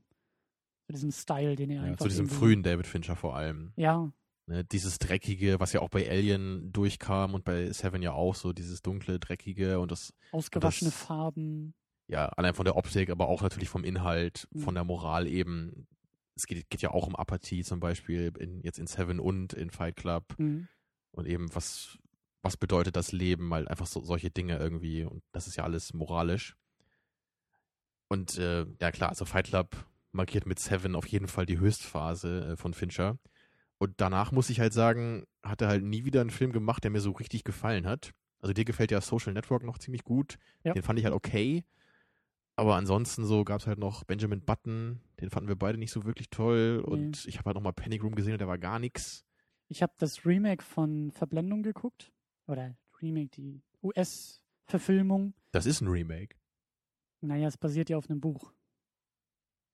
zu 0.87 0.93
diesem 0.93 1.13
Style, 1.13 1.57
den 1.57 1.71
er 1.71 1.77
Ja, 1.77 1.83
einfach 1.83 2.03
zu 2.05 2.09
diesem 2.09 2.29
frühen 2.29 2.63
David 2.63 2.87
Fincher 2.87 3.17
vor 3.17 3.37
allem. 3.37 3.73
Ja, 3.77 4.13
Ne, 4.47 4.65
dieses 4.65 4.99
Dreckige, 4.99 5.61
was 5.61 5.73
ja 5.73 5.81
auch 5.81 5.91
bei 5.91 6.11
Alien 6.11 6.73
durchkam 6.73 7.35
und 7.35 7.45
bei 7.45 7.71
Seven 7.71 8.03
ja 8.03 8.13
auch 8.13 8.35
so, 8.35 8.53
dieses 8.53 8.83
dunkle, 8.83 9.21
Dreckige 9.21 9.79
und 9.79 9.93
das, 9.93 10.13
ausgewaschene 10.33 10.91
Das- 10.91 11.01
Farben. 11.01 11.73
ja, 12.09 12.27
allein 12.31 12.55
von 12.55 12.65
der 12.65 12.75
Optik, 12.75 13.11
aber 13.11 13.29
auch 13.29 13.43
natürlich 13.43 13.69
vom 13.69 13.85
Inhalt, 13.85 14.49
Mhm. 14.51 14.59
von 14.61 14.75
der 14.75 14.83
Moral 14.83 15.29
eben. 15.29 15.87
Es 16.35 16.47
geht, 16.47 16.69
geht 16.69 16.81
ja 16.83 16.91
auch 16.91 17.07
um 17.07 17.15
Apathie 17.15 17.63
zum 17.63 17.79
Beispiel, 17.79 18.33
in, 18.41 18.61
jetzt 18.63 18.81
in 18.81 18.89
Seven 18.89 19.21
und 19.21 19.53
in 19.53 19.71
Fight 19.71 19.95
Club. 19.95 20.35
Mhm. 20.39 20.67
Und 21.13 21.29
eben, 21.29 21.55
was, 21.55 21.97
was 22.43 22.57
bedeutet 22.57 22.97
das 22.97 23.13
Leben, 23.13 23.47
mal 23.47 23.69
einfach 23.69 23.87
so, 23.87 24.01
solche 24.03 24.31
Dinge 24.31 24.57
irgendwie. 24.59 25.05
Und 25.05 25.23
das 25.31 25.47
ist 25.47 25.57
ja 25.57 25.63
alles 25.65 25.95
moralisch. 25.95 26.57
Und 28.11 28.38
äh, 28.38 28.67
ja 28.81 28.90
klar, 28.90 29.11
also 29.11 29.25
Fight 29.25 29.47
Club 29.47 29.76
markiert 30.11 30.45
mit 30.45 30.59
Seven 30.59 30.97
auf 30.97 31.07
jeden 31.07 31.29
Fall 31.29 31.47
die 31.47 31.61
Höchstphase 31.61 32.52
äh, 32.52 32.57
von 32.57 32.75
Fincher. 32.75 33.19
Und 33.79 33.95
danach 34.00 34.33
muss 34.33 34.50
ich 34.50 34.59
halt 34.59 34.73
sagen, 34.73 35.25
hat 35.45 35.62
er 35.62 35.69
halt 35.69 35.85
nie 35.85 36.05
wieder 36.05 36.21
einen 36.21 36.31
Film 36.31 36.52
gemacht, 36.52 36.83
der 36.83 36.90
mir 36.90 37.00
so 37.00 37.12
richtig 37.12 37.45
gefallen 37.45 37.87
hat. 37.87 38.11
Also 38.40 38.52
dir 38.52 38.64
gefällt 38.64 38.90
ja 38.90 39.00
Social 39.00 39.33
Network 39.33 39.62
noch 39.62 39.79
ziemlich 39.79 40.05
gut. 40.05 40.38
Ja. 40.64 40.73
Den 40.73 40.83
fand 40.83 40.99
ich 40.99 41.05
halt 41.05 41.14
okay. 41.14 41.64
Aber 42.57 42.75
ansonsten 42.75 43.25
so 43.25 43.45
gab 43.45 43.61
es 43.61 43.67
halt 43.69 43.79
noch 43.79 44.02
Benjamin 44.05 44.45
Button, 44.45 45.00
den 45.21 45.31
fanden 45.31 45.49
wir 45.49 45.57
beide 45.57 45.79
nicht 45.79 45.93
so 45.93 46.05
wirklich 46.05 46.31
toll. 46.31 46.83
Und 46.85 47.25
ich 47.26 47.38
habe 47.38 47.47
halt 47.47 47.55
nochmal 47.55 47.73
Panic 47.73 48.02
Room 48.02 48.17
gesehen 48.17 48.33
und 48.33 48.40
der 48.40 48.49
war 48.49 48.59
gar 48.59 48.81
nix. 48.81 49.25
Ich 49.69 49.83
habe 49.83 49.93
das 49.99 50.26
Remake 50.26 50.64
von 50.64 51.12
Verblendung 51.12 51.62
geguckt. 51.62 52.11
Oder 52.49 52.76
Remake, 53.00 53.31
die 53.31 53.62
US-Verfilmung. 53.83 55.33
Das 55.52 55.64
ist 55.64 55.81
ein 55.81 55.88
Remake. 55.88 56.37
Naja, 57.21 57.49
es 57.49 57.57
basiert 57.57 57.91
ja 57.91 57.97
auf 57.97 58.09
einem 58.09 58.21
Buch. 58.21 58.53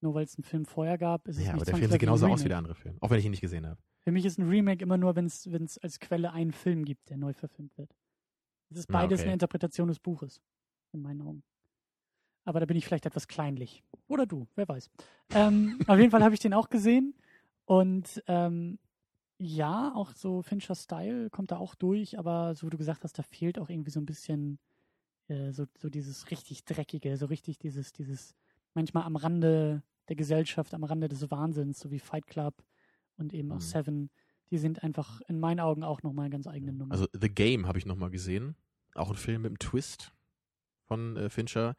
Nur 0.01 0.13
weil 0.13 0.25
es 0.25 0.35
einen 0.37 0.43
Film 0.43 0.65
vorher 0.65 0.97
gab, 0.97 1.27
ist 1.27 1.37
es 1.37 1.43
Ja, 1.43 1.49
aber 1.49 1.57
nicht 1.59 1.67
der 1.67 1.77
Film 1.77 1.91
sieht 1.91 1.99
genauso 1.99 2.27
aus 2.27 2.43
wie 2.43 2.49
der 2.49 2.57
andere 2.57 2.75
Film. 2.75 2.97
Auch 3.01 3.09
wenn 3.09 3.19
ich 3.19 3.25
ihn 3.25 3.31
nicht 3.31 3.41
gesehen 3.41 3.65
habe. 3.65 3.81
Für 4.01 4.11
mich 4.11 4.25
ist 4.25 4.37
ein 4.37 4.47
Remake 4.47 4.83
immer 4.83 4.97
nur, 4.97 5.15
wenn 5.15 5.25
es 5.25 5.77
als 5.79 5.99
Quelle 5.99 6.31
einen 6.31 6.51
Film 6.51 6.85
gibt, 6.85 7.09
der 7.09 7.17
neu 7.17 7.33
verfilmt 7.33 7.75
wird. 7.77 7.95
Es 8.69 8.77
ist 8.77 8.89
Ah, 8.89 8.93
beides 8.93 9.19
okay. 9.19 9.27
eine 9.27 9.33
Interpretation 9.33 9.87
des 9.87 9.99
Buches, 9.99 10.41
in 10.93 11.01
meinen 11.01 11.21
Augen. 11.21 11.43
Aber 12.45 12.59
da 12.59 12.65
bin 12.65 12.77
ich 12.77 12.85
vielleicht 12.85 13.05
etwas 13.05 13.27
kleinlich. 13.27 13.83
Oder 14.07 14.25
du, 14.25 14.47
wer 14.55 14.67
weiß. 14.67 14.89
Ähm, 15.31 15.79
auf 15.87 15.97
jeden 15.97 16.11
Fall 16.11 16.23
habe 16.23 16.33
ich 16.33 16.39
den 16.39 16.53
auch 16.53 16.69
gesehen. 16.69 17.15
Und 17.65 18.23
ähm, 18.27 18.77
ja, 19.39 19.93
auch 19.95 20.13
so 20.13 20.41
Fincher 20.41 20.75
Style 20.75 21.29
kommt 21.29 21.51
da 21.51 21.57
auch 21.57 21.75
durch, 21.75 22.17
aber 22.17 22.55
so 22.55 22.67
wie 22.67 22.71
du 22.71 22.77
gesagt 22.77 23.03
hast, 23.03 23.17
da 23.19 23.23
fehlt 23.23 23.59
auch 23.59 23.69
irgendwie 23.69 23.91
so 23.91 23.99
ein 23.99 24.05
bisschen 24.05 24.59
äh, 25.27 25.51
so, 25.51 25.65
so 25.77 25.89
dieses 25.89 26.31
richtig 26.31 26.65
Dreckige, 26.65 27.17
so 27.17 27.25
richtig 27.27 27.57
dieses, 27.59 27.91
dieses 27.91 28.35
manchmal 28.73 29.03
am 29.03 29.15
Rande 29.15 29.83
der 30.07 30.15
Gesellschaft, 30.15 30.73
am 30.73 30.83
Rande 30.83 31.07
des 31.09 31.29
Wahnsinns, 31.31 31.79
so 31.79 31.91
wie 31.91 31.99
Fight 31.99 32.27
Club 32.27 32.63
und 33.17 33.33
eben 33.33 33.51
auch 33.51 33.55
Mhm. 33.57 33.61
Seven. 33.61 34.09
Die 34.51 34.57
sind 34.57 34.81
einfach 34.83 35.19
in 35.27 35.39
meinen 35.39 35.59
Augen 35.59 35.83
auch 35.83 36.03
nochmal 36.03 36.29
ganz 36.29 36.47
eigene 36.47 36.71
Nummer. 36.71 36.93
Also 36.93 37.07
The 37.13 37.29
Game 37.29 37.67
habe 37.67 37.77
ich 37.77 37.85
nochmal 37.85 38.09
gesehen. 38.09 38.55
Auch 38.95 39.09
ein 39.09 39.17
Film 39.17 39.41
mit 39.41 39.49
einem 39.49 39.59
Twist 39.59 40.13
von 40.85 41.17
äh, 41.17 41.29
Fincher. 41.29 41.75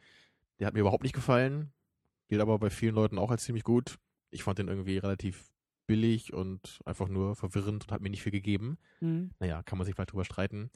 Der 0.59 0.67
hat 0.67 0.75
mir 0.75 0.81
überhaupt 0.81 1.03
nicht 1.03 1.15
gefallen. 1.15 1.73
Gilt 2.29 2.43
aber 2.43 2.59
bei 2.59 2.69
vielen 2.69 2.95
Leuten 2.95 3.19
auch 3.19 3.31
als 3.31 3.45
ziemlich 3.45 3.65
gut. 3.65 3.99
Ich 4.31 4.43
fand 4.43 4.59
den 4.59 4.69
irgendwie 4.69 4.99
relativ 4.99 5.51
billig 5.87 6.35
und 6.35 6.81
einfach 6.85 7.09
nur 7.09 7.35
verwirrend 7.35 7.85
und 7.85 7.93
hat 7.93 8.03
mir 8.03 8.11
nicht 8.11 8.23
viel 8.23 8.33
gegeben. 8.33 8.77
Mhm. 9.01 9.31
Naja, 9.39 9.63
kann 9.63 9.79
man 9.79 9.87
sich 9.87 9.95
vielleicht 9.95 10.13
drüber 10.13 10.27
streiten. 10.27 10.71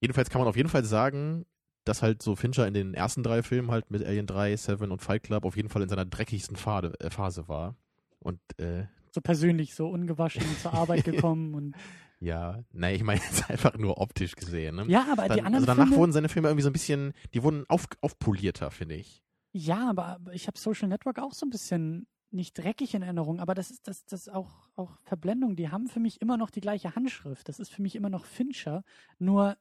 Jedenfalls 0.00 0.28
kann 0.28 0.40
man 0.40 0.48
auf 0.48 0.56
jeden 0.56 0.68
Fall 0.68 0.84
sagen, 0.84 1.46
dass 1.86 2.02
halt 2.02 2.22
so 2.22 2.36
Fincher 2.36 2.66
in 2.66 2.74
den 2.74 2.94
ersten 2.94 3.22
drei 3.22 3.42
Filmen 3.42 3.70
halt 3.70 3.90
mit 3.90 4.04
Alien 4.04 4.26
3, 4.26 4.56
Seven 4.56 4.90
und 4.90 5.02
Fight 5.02 5.22
Club 5.22 5.44
auf 5.44 5.56
jeden 5.56 5.68
Fall 5.68 5.82
in 5.82 5.88
seiner 5.88 6.04
dreckigsten 6.04 6.56
Phase, 6.56 6.92
äh, 7.00 7.10
Phase 7.10 7.48
war. 7.48 7.76
Und 8.18 8.40
äh, 8.58 8.84
So 9.12 9.20
persönlich, 9.20 9.74
so 9.74 9.88
ungewaschen 9.88 10.42
zur 10.60 10.74
Arbeit 10.74 11.04
gekommen 11.04 11.54
und 11.54 11.74
ja, 12.18 12.64
naja, 12.72 12.96
ich 12.96 13.02
meine 13.02 13.20
jetzt 13.20 13.48
einfach 13.50 13.76
nur 13.76 13.98
optisch 13.98 14.36
gesehen. 14.36 14.76
Ne? 14.76 14.84
ja, 14.88 15.06
aber 15.10 15.28
Dann, 15.28 15.36
die 15.36 15.42
anderen 15.42 15.54
also 15.54 15.66
danach 15.66 15.84
Filme, 15.84 15.96
wurden 15.96 16.12
seine 16.12 16.28
Filme 16.28 16.48
irgendwie 16.48 16.62
so 16.62 16.70
ein 16.70 16.72
bisschen, 16.72 17.12
die 17.34 17.42
wurden 17.42 17.64
auf, 17.68 17.86
aufpolierter, 18.00 18.70
finde 18.70 18.94
ich. 18.94 19.22
Ja, 19.52 19.88
aber 19.88 20.20
ich 20.32 20.46
habe 20.46 20.58
Social 20.58 20.88
Network 20.88 21.18
auch 21.18 21.34
so 21.34 21.46
ein 21.46 21.50
bisschen 21.50 22.06
nicht 22.30 22.58
dreckig 22.58 22.94
in 22.94 23.02
Erinnerung, 23.02 23.38
aber 23.40 23.54
das 23.54 23.70
ist 23.70 23.86
das, 23.86 24.04
das 24.04 24.28
auch, 24.28 24.68
auch 24.74 24.98
Verblendung. 25.04 25.56
Die 25.56 25.70
haben 25.70 25.88
für 25.88 26.00
mich 26.00 26.20
immer 26.20 26.36
noch 26.36 26.50
die 26.50 26.60
gleiche 26.60 26.94
Handschrift. 26.94 27.48
Das 27.48 27.60
ist 27.60 27.70
für 27.70 27.82
mich 27.82 27.94
immer 27.94 28.10
noch 28.10 28.24
Fincher. 28.24 28.82
Nur 29.18 29.56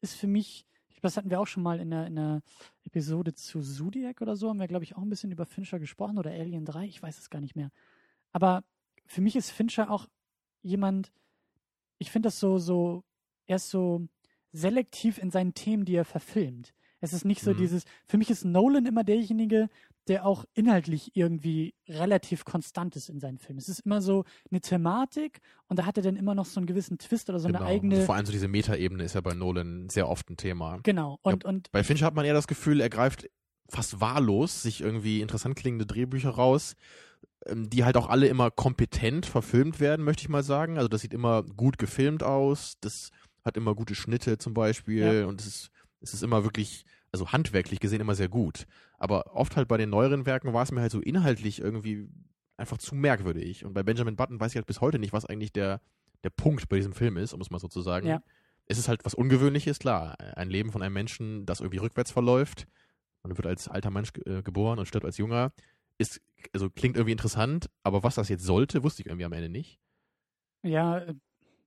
ist 0.00 0.14
für 0.14 0.26
mich, 0.26 0.66
das 1.04 1.16
hatten 1.16 1.30
wir 1.30 1.40
auch 1.40 1.46
schon 1.46 1.62
mal 1.62 1.80
in 1.80 1.90
der, 1.90 2.06
in 2.06 2.16
der 2.16 2.42
Episode 2.84 3.34
zu 3.34 3.60
Zodiac 3.60 4.20
oder 4.20 4.36
so, 4.36 4.48
haben 4.48 4.58
wir, 4.60 4.68
glaube 4.68 4.84
ich, 4.84 4.96
auch 4.96 5.02
ein 5.02 5.10
bisschen 5.10 5.30
über 5.32 5.46
Fincher 5.46 5.78
gesprochen 5.78 6.18
oder 6.18 6.30
Alien 6.30 6.64
3, 6.64 6.86
ich 6.86 7.02
weiß 7.02 7.18
es 7.18 7.30
gar 7.30 7.40
nicht 7.40 7.56
mehr. 7.56 7.70
Aber 8.32 8.64
für 9.06 9.20
mich 9.20 9.36
ist 9.36 9.50
Fincher 9.50 9.90
auch 9.90 10.08
jemand, 10.62 11.12
ich 11.98 12.10
finde 12.10 12.28
das 12.28 12.40
so, 12.40 12.58
so, 12.58 13.04
er 13.46 13.56
ist 13.56 13.70
so 13.70 14.08
selektiv 14.52 15.18
in 15.18 15.30
seinen 15.30 15.54
Themen, 15.54 15.84
die 15.84 15.94
er 15.94 16.04
verfilmt. 16.04 16.74
Es 17.00 17.12
ist 17.12 17.24
nicht 17.24 17.42
so 17.42 17.50
Mhm. 17.52 17.56
dieses, 17.58 17.84
für 18.06 18.16
mich 18.16 18.30
ist 18.30 18.44
Nolan 18.44 18.86
immer 18.86 19.04
derjenige, 19.04 19.68
der 20.08 20.26
auch 20.26 20.44
inhaltlich 20.54 21.12
irgendwie 21.14 21.74
relativ 21.88 22.44
konstant 22.44 22.94
ist 22.96 23.08
in 23.08 23.20
seinen 23.20 23.38
Filmen. 23.38 23.58
Es 23.58 23.68
ist 23.68 23.80
immer 23.80 24.02
so 24.02 24.24
eine 24.50 24.60
Thematik 24.60 25.40
und 25.68 25.78
da 25.78 25.86
hat 25.86 25.96
er 25.96 26.02
dann 26.02 26.16
immer 26.16 26.34
noch 26.34 26.44
so 26.46 26.60
einen 26.60 26.66
gewissen 26.66 26.98
Twist 26.98 27.30
oder 27.30 27.38
so 27.38 27.48
eine 27.48 27.60
eigene. 27.62 27.94
Also 27.94 28.06
vor 28.06 28.14
allem 28.14 28.26
so 28.26 28.32
diese 28.32 28.48
Metaebene 28.48 29.02
ist 29.04 29.14
ja 29.14 29.20
bei 29.20 29.34
Nolan 29.34 29.88
sehr 29.88 30.08
oft 30.08 30.28
ein 30.30 30.36
Thema. 30.36 30.78
genau. 30.82 31.18
Und, 31.22 31.44
und 31.44 31.72
Bei 31.72 31.82
Fincher 31.84 32.06
hat 32.06 32.14
man 32.14 32.24
eher 32.24 32.34
das 32.34 32.46
Gefühl, 32.46 32.80
er 32.80 32.90
greift 32.90 33.28
fast 33.68 34.00
wahllos 34.00 34.62
sich 34.62 34.82
irgendwie 34.82 35.20
interessant 35.22 35.56
klingende 35.56 35.86
Drehbücher 35.86 36.30
raus, 36.30 36.74
ähm, 37.46 37.70
die 37.70 37.84
halt 37.84 37.96
auch 37.96 38.08
alle 38.10 38.26
immer 38.28 38.50
kompetent 38.50 39.24
verfilmt 39.24 39.80
werden, 39.80 40.04
möchte 40.04 40.20
ich 40.22 40.28
mal 40.28 40.42
sagen. 40.42 40.76
Also 40.76 40.88
das 40.88 41.00
sieht 41.00 41.14
immer 41.14 41.42
gut 41.42 41.78
gefilmt 41.78 42.22
aus, 42.22 42.74
das 42.80 43.10
hat 43.42 43.56
immer 43.56 43.74
gute 43.74 43.94
Schnitte 43.94 44.36
zum 44.38 44.52
Beispiel 44.54 45.20
Ja. 45.20 45.26
und 45.26 45.40
es 45.40 45.46
ist, 45.46 45.70
es 46.00 46.12
ist 46.14 46.22
immer 46.22 46.44
wirklich, 46.44 46.84
also 47.10 47.32
handwerklich 47.32 47.80
gesehen 47.80 48.00
immer 48.00 48.14
sehr 48.14 48.28
gut. 48.28 48.66
Aber 49.04 49.34
oft 49.36 49.54
halt 49.54 49.68
bei 49.68 49.76
den 49.76 49.90
neueren 49.90 50.24
Werken 50.24 50.54
war 50.54 50.62
es 50.62 50.72
mir 50.72 50.80
halt 50.80 50.90
so 50.90 50.98
inhaltlich 51.00 51.60
irgendwie 51.60 52.08
einfach 52.56 52.78
zu 52.78 52.94
merkwürdig. 52.94 53.66
Und 53.66 53.74
bei 53.74 53.82
Benjamin 53.82 54.16
Button 54.16 54.40
weiß 54.40 54.52
ich 54.52 54.56
halt 54.56 54.64
bis 54.64 54.80
heute 54.80 54.98
nicht, 54.98 55.12
was 55.12 55.26
eigentlich 55.26 55.52
der, 55.52 55.82
der 56.22 56.30
Punkt 56.30 56.70
bei 56.70 56.76
diesem 56.76 56.94
Film 56.94 57.18
ist, 57.18 57.34
um 57.34 57.40
es 57.42 57.50
mal 57.50 57.58
so 57.58 57.68
zu 57.68 57.82
sagen. 57.82 58.06
Ja. 58.06 58.22
Es 58.64 58.78
ist 58.78 58.88
halt 58.88 59.04
was 59.04 59.12
Ungewöhnliches, 59.12 59.78
klar. 59.78 60.16
Ein 60.38 60.48
Leben 60.48 60.72
von 60.72 60.80
einem 60.80 60.94
Menschen, 60.94 61.44
das 61.44 61.60
irgendwie 61.60 61.80
rückwärts 61.80 62.12
verläuft. 62.12 62.66
Man 63.22 63.36
wird 63.36 63.46
als 63.46 63.68
alter 63.68 63.90
Mensch 63.90 64.10
äh, 64.24 64.42
geboren 64.42 64.78
und 64.78 64.86
stirbt 64.86 65.04
als 65.04 65.18
junger. 65.18 65.52
Ist, 65.98 66.22
also 66.54 66.70
klingt 66.70 66.96
irgendwie 66.96 67.12
interessant, 67.12 67.68
aber 67.82 68.02
was 68.04 68.14
das 68.14 68.30
jetzt 68.30 68.44
sollte, 68.44 68.82
wusste 68.84 69.02
ich 69.02 69.06
irgendwie 69.06 69.26
am 69.26 69.34
Ende 69.34 69.50
nicht. 69.50 69.78
ja, 70.62 70.98
äh, 71.00 71.14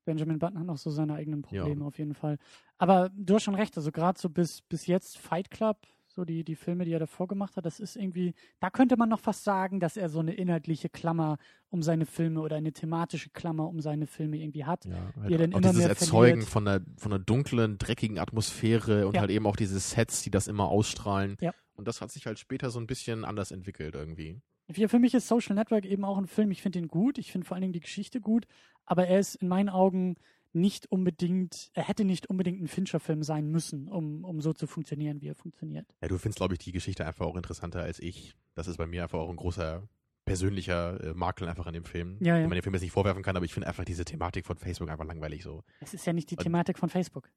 Benjamin 0.06 0.40
Button 0.40 0.58
hat 0.58 0.66
noch 0.66 0.78
so 0.78 0.90
seine 0.90 1.14
eigenen 1.16 1.46
Ja. 1.52 1.62
Probleme 1.62 1.86
auf 1.86 2.00
jeden 2.00 2.14
Fall. 2.16 2.38
Aber 2.78 3.10
du 3.14 3.36
hast 3.36 3.44
schon 3.44 3.56
recht, 3.56 3.76
also 3.78 3.92
gerade 3.92 4.18
so 4.18 4.30
bis, 4.30 4.62
bis 4.62 4.88
jetzt 4.88 5.18
Fight 5.18 5.52
Club, 5.52 5.86
so 6.18 6.26
die, 6.26 6.44
die 6.44 6.56
Filme, 6.56 6.84
die 6.84 6.92
er 6.92 7.00
davor 7.00 7.28
gemacht 7.28 7.56
hat, 7.56 7.66
das 7.66 7.80
ist 7.80 7.96
irgendwie, 7.96 8.34
da 8.60 8.70
könnte 8.72 8.98
man 8.98 9.08
noch 9.08 9.20
fast 9.20 9.44
sagen, 9.44 9.80
dass 9.80 9.96
er 9.96 10.10
so 10.10 10.20
eine 10.20 10.34
inhaltliche 10.34 10.90
Klammer 10.90 11.38
um 11.70 11.84
seine 11.84 12.06
Filme 12.08 12.42
oder 12.42 12.56
eine 12.56 12.74
thematische 12.74 13.30
Klammer 13.30 13.68
um 13.70 13.80
seine 13.80 14.08
Filme 14.08 14.38
irgendwie 14.38 14.66
hat. 14.66 14.86
Ja, 14.86 14.94
Die 15.28 15.34
er 15.34 15.38
dann 15.38 15.54
auch 15.54 15.58
immer 15.60 15.70
dieses 15.70 15.78
mehr 15.78 15.90
Erzeugen 15.90 16.42
verliert. 16.42 16.50
von 16.50 16.68
einer, 16.68 16.82
von 16.98 17.14
einer 17.14 17.24
dunklen, 17.24 17.78
dreckigen 17.78 18.18
Atmosphäre 18.20 19.08
und 19.08 19.14
Ja. 19.14 19.22
halt 19.22 19.30
eben 19.32 19.46
auch 19.46 19.56
diese 19.56 19.80
Sets, 19.80 20.24
die 20.24 20.32
das 20.32 20.48
immer 20.48 20.68
ausstrahlen. 20.68 21.38
Ja. 21.40 21.54
Und 21.76 21.88
das 21.88 22.02
hat 22.02 22.12
sich 22.12 22.26
halt 22.26 22.40
später 22.40 22.72
so 22.72 22.80
ein 22.80 22.88
bisschen 22.88 23.24
anders 23.24 23.52
entwickelt 23.52 23.94
irgendwie. 23.94 24.42
Für, 24.72 24.90
für 24.90 25.00
mich 25.00 25.14
ist 25.14 25.28
Social 25.28 25.56
Network 25.56 25.86
eben 25.86 26.04
auch 26.04 26.18
ein 26.18 26.28
Film, 26.28 26.50
ich 26.52 26.62
finde 26.64 26.80
ihn 26.80 26.88
gut, 26.88 27.20
ich 27.20 27.32
finde 27.32 27.46
vor 27.48 27.56
allen 27.56 27.62
Dingen 27.62 27.74
die 27.74 27.80
Geschichte 27.80 28.20
gut, 28.20 28.48
aber 28.86 29.08
er 29.08 29.20
ist 29.20 29.36
in 29.36 29.48
meinen 29.48 29.70
Augen 29.70 30.16
nicht 30.54 30.92
unbedingt, 30.92 31.70
er 31.74 31.84
hätte 31.88 32.04
nicht 32.06 32.30
unbedingt 32.30 32.62
ein 32.62 32.68
Fincher-Film 32.68 33.24
sein 33.24 33.50
müssen, 33.50 33.88
um, 33.90 34.24
um 34.24 34.42
so 34.42 34.54
zu 34.54 34.68
funktionieren, 34.68 35.22
wie 35.22 35.28
er 35.28 35.36
funktioniert. 35.36 35.86
Ja, 36.02 36.08
du 36.08 36.18
findest, 36.18 36.38
glaube 36.40 36.54
ich, 36.56 36.60
die 36.60 36.72
Geschichte 36.72 37.06
einfach 37.06 37.26
auch 37.26 37.36
interessanter 37.36 37.82
als 37.82 38.00
ich. 38.00 38.36
Das 38.56 38.68
ist 38.68 38.78
bei 38.78 38.88
mir 38.88 39.04
einfach 39.04 39.20
auch 39.20 39.30
ein 39.30 39.36
großer 39.36 39.88
persönlicher 40.26 41.02
äh, 41.04 41.14
Makel 41.14 41.48
einfach 41.48 41.68
an 41.68 41.74
dem 41.74 41.86
Film. 41.86 42.18
Ja, 42.20 42.36
ja. 42.36 42.42
Den 42.42 42.50
man 42.50 42.58
dem 42.58 42.64
Film 42.64 42.74
jetzt 42.76 42.82
nicht 42.82 42.92
vorwerfen 42.92 43.24
kann, 43.24 43.36
aber 43.36 43.46
ich 43.46 43.54
finde 43.54 43.68
einfach 43.68 43.86
diese 43.86 44.04
Thematik 44.04 44.46
von 44.46 44.58
Facebook 44.58 44.90
einfach 44.90 45.06
langweilig 45.06 45.44
so. 45.44 45.64
Es 45.80 45.94
ist 45.94 46.06
ja 46.06 46.14
nicht 46.14 46.30
die 46.32 46.36
Und- 46.38 46.44
Thematik 46.44 46.78
von 46.78 46.90
Facebook. 46.90 47.30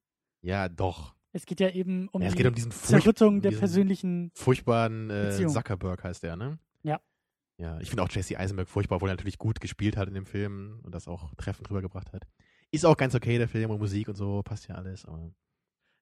Ja, 0.42 0.68
doch. 0.68 1.14
Es 1.32 1.46
geht 1.46 1.60
ja 1.60 1.70
eben 1.70 2.08
um 2.08 2.20
ja, 2.22 2.26
es 2.28 2.34
die 2.34 2.38
geht 2.38 2.46
um 2.48 2.54
diesen 2.54 2.72
Zerrüttung 2.72 3.40
der 3.42 3.50
diesen 3.52 3.60
persönlichen. 3.60 4.30
furchtbaren 4.34 5.08
äh, 5.10 5.26
Beziehung. 5.28 5.52
Zuckerberg 5.52 6.02
heißt 6.02 6.24
der, 6.24 6.34
ne? 6.36 6.58
Ja. 6.82 7.00
Ja, 7.58 7.78
ich 7.78 7.90
finde 7.90 8.02
auch 8.02 8.08
Jesse 8.10 8.36
Eisenberg 8.38 8.68
furchtbar, 8.68 8.96
obwohl 8.96 9.10
er 9.10 9.12
natürlich 9.12 9.38
gut 9.38 9.60
gespielt 9.60 9.96
hat 9.96 10.08
in 10.08 10.14
dem 10.14 10.26
Film 10.26 10.80
und 10.82 10.92
das 10.94 11.06
auch 11.06 11.32
treffend 11.36 11.70
rübergebracht 11.70 12.12
hat. 12.12 12.26
Ist 12.72 12.86
auch 12.86 12.96
ganz 12.96 13.14
okay, 13.14 13.38
der 13.38 13.48
Film 13.48 13.70
und 13.70 13.78
Musik 13.78 14.08
und 14.08 14.14
so, 14.16 14.42
passt 14.42 14.68
ja 14.68 14.76
alles, 14.76 15.04
aber 15.04 15.32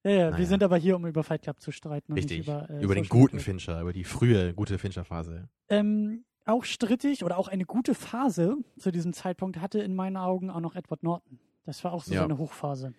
Ja, 0.04 0.10
ja, 0.10 0.16
wir 0.26 0.30
Naja. 0.32 0.44
sind 0.46 0.62
aber 0.62 0.76
hier, 0.76 0.96
um 0.96 1.06
über 1.06 1.24
Fight 1.24 1.42
Club 1.42 1.60
zu 1.60 1.72
streiten 1.72 2.12
richtig. 2.12 2.40
über. 2.40 2.68
Äh, 2.70 2.82
über 2.82 2.94
den 2.94 3.08
guten. 3.08 3.40
Fincher, 3.40 3.80
über 3.80 3.92
die 3.92 4.04
frühe 4.04 4.54
gute 4.54 4.78
Fincher-Phase. 4.78 5.48
Ähm, 5.68 6.24
auch 6.44 6.64
strittig 6.64 7.24
oder 7.24 7.36
auch 7.36 7.48
eine 7.48 7.64
gute 7.64 7.94
Phase 7.94 8.56
zu 8.78 8.90
diesem 8.90 9.12
Zeitpunkt 9.12 9.60
hatte 9.60 9.80
in 9.80 9.94
meinen 9.94 10.16
Augen 10.16 10.50
auch 10.50 10.60
noch 10.60 10.76
Edward 10.76 11.02
Norton. 11.02 11.40
Das 11.64 11.82
war 11.84 11.92
auch 11.92 12.04
so 12.04 12.14
Ja. 12.14 12.20
seine 12.22 12.38
Hochphase. 12.38 12.94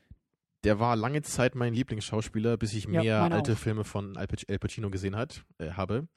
Der 0.66 0.80
war 0.80 0.96
lange 0.98 1.22
Zeit 1.22 1.56
mein 1.56 1.74
Lieblingsschauspieler, 1.74 2.58
bis 2.58 2.74
ich 2.74 2.84
Ja, 2.84 2.90
mehr 3.02 3.22
alte 3.32 3.54
auch. 3.54 3.58
Filme 3.58 3.86
von 3.86 4.18
Al 4.18 4.26
Pac- 4.28 4.50
Al 4.50 4.60
Pacino 4.60 4.90
gesehen 4.90 5.16
hat, 5.16 5.46
äh, 5.58 5.72
habe. 5.72 6.08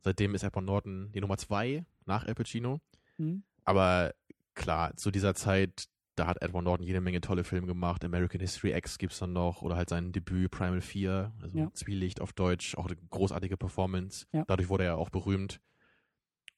Seitdem 0.00 0.34
ist 0.34 0.42
Edward 0.42 0.64
Norton 0.64 1.12
die 1.12 1.20
Nummer 1.20 1.36
zwei 1.36 1.84
nach 2.06 2.24
Al 2.26 2.34
Pacino. 2.34 2.80
Hm? 3.18 3.42
Aber 3.64 4.14
klar, 4.54 4.96
zu 4.96 5.10
dieser 5.10 5.34
Zeit, 5.34 5.84
da 6.20 6.26
hat 6.26 6.42
Edward 6.42 6.64
Norton 6.64 6.86
jede 6.86 7.00
Menge 7.00 7.22
tolle 7.22 7.44
Filme 7.44 7.66
gemacht. 7.66 8.04
American 8.04 8.40
History 8.40 8.72
X 8.72 8.98
gibt's 8.98 9.18
dann 9.20 9.32
noch 9.32 9.62
oder 9.62 9.76
halt 9.76 9.88
sein 9.88 10.12
Debüt 10.12 10.50
Primal 10.50 10.82
4, 10.82 11.32
also 11.40 11.58
Ja. 11.58 11.72
Zwielicht 11.72 12.20
auf 12.20 12.34
Deutsch, 12.34 12.76
auch 12.76 12.86
eine 12.86 12.96
großartige 12.96 13.56
Performance. 13.56 14.26
Ja. 14.32 14.44
Dadurch 14.46 14.68
wurde 14.68 14.84
er 14.84 14.98
auch 14.98 15.08
berühmt. 15.08 15.62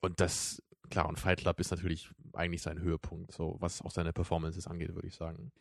Und 0.00 0.18
das, 0.20 0.60
klar, 0.90 1.08
und 1.08 1.20
Fight 1.20 1.38
Club 1.38 1.60
ist 1.60 1.70
natürlich 1.70 2.10
eigentlich 2.32 2.60
sein 2.60 2.80
Höhepunkt, 2.80 3.30
so 3.30 3.56
was 3.60 3.82
auch 3.82 3.92
seine 3.92 4.12
Performances 4.12 4.66
angeht, 4.66 4.96
würde 4.96 5.06
ich 5.06 5.14
sagen. 5.14 5.52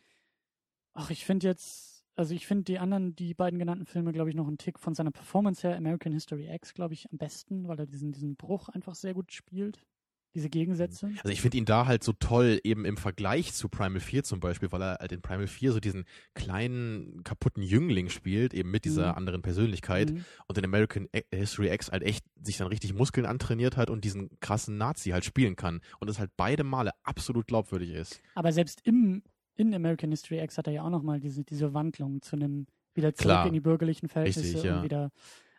Ach, 0.94 1.10
ich 1.10 1.24
finde 1.24 1.46
jetzt, 1.46 2.04
also 2.16 2.34
ich 2.34 2.48
finde 2.48 2.64
die 2.64 2.80
anderen, 2.80 3.14
die 3.14 3.34
beiden 3.34 3.60
genannten 3.60 3.86
Filme, 3.86 4.12
glaube 4.12 4.30
ich, 4.30 4.36
noch 4.36 4.48
einen 4.48 4.58
Tick 4.58 4.80
von 4.80 4.96
seiner 4.96 5.12
Performance 5.12 5.66
her, 5.66 5.76
American 5.76 6.12
History 6.12 6.52
X, 6.52 6.74
glaube 6.74 6.94
ich, 6.94 7.08
am 7.12 7.18
besten, 7.18 7.68
weil 7.68 7.78
er 7.78 7.86
diesen, 7.86 8.10
diesen 8.10 8.34
Bruch 8.34 8.68
einfach 8.68 8.96
sehr 8.96 9.14
gut 9.14 9.32
spielt. 9.32 9.86
Diese 10.34 10.48
Gegensätze. 10.48 11.10
Also 11.18 11.28
ich 11.28 11.42
finde 11.42 11.58
ihn 11.58 11.66
da 11.66 11.86
halt 11.86 12.02
so 12.02 12.12
toll, 12.14 12.58
eben 12.64 12.86
im 12.86 12.96
Vergleich 12.96 13.52
zu 13.52 13.68
Primal 13.68 14.00
4 14.00 14.24
zum 14.24 14.40
Beispiel, 14.40 14.72
weil 14.72 14.80
er 14.82 14.96
halt 14.98 15.12
in 15.12 15.20
Primal 15.20 15.46
4 15.46 15.72
so 15.72 15.78
diesen 15.80 16.04
kleinen, 16.46 17.22
kaputten 17.24 17.62
Jüngling 17.62 18.08
spielt, 18.08 18.54
eben 18.54 18.70
mit 18.70 18.84
dieser 18.84 19.10
Mhm. 19.12 19.18
anderen 19.18 19.42
Persönlichkeit. 19.42 20.10
Mhm. 20.12 20.24
und 20.48 20.58
in 20.58 20.64
American 20.64 21.08
History 21.32 21.72
X 21.72 21.90
halt 21.90 22.02
echt 22.02 22.24
sich 22.42 22.56
dann 22.58 22.66
richtig 22.68 22.92
Muskeln 22.94 23.26
antrainiert 23.26 23.76
hat 23.76 23.90
und 23.90 24.04
diesen 24.04 24.28
krassen 24.40 24.76
Nazi 24.76 25.10
halt 25.10 25.24
spielen 25.24 25.56
kann 25.56 25.80
und 26.00 26.08
es 26.10 26.18
halt 26.18 26.30
beide 26.36 26.64
Male 26.64 26.90
absolut 27.04 27.46
glaubwürdig 27.46 27.90
ist. 27.90 28.20
Aber 28.34 28.52
selbst 28.52 28.80
im, 28.84 29.22
in 29.56 29.74
American 29.74 30.10
History 30.10 30.40
X 30.42 30.58
hat 30.58 30.66
er 30.66 30.72
ja 30.72 30.82
auch 30.82 30.90
nochmal 30.90 31.20
diese, 31.20 31.44
diese 31.44 31.72
Wandlung 31.74 32.20
zu 32.22 32.36
einem, 32.36 32.66
wieder 32.94 33.14
zurück 33.14 33.24
Klar. 33.26 33.46
in 33.46 33.52
die 33.54 33.60
bürgerlichen 33.60 34.08
Verhältnisse 34.08 34.46
Richtig, 34.48 34.64
ja. 34.64 34.78
und 34.78 34.82
wieder. 34.84 35.10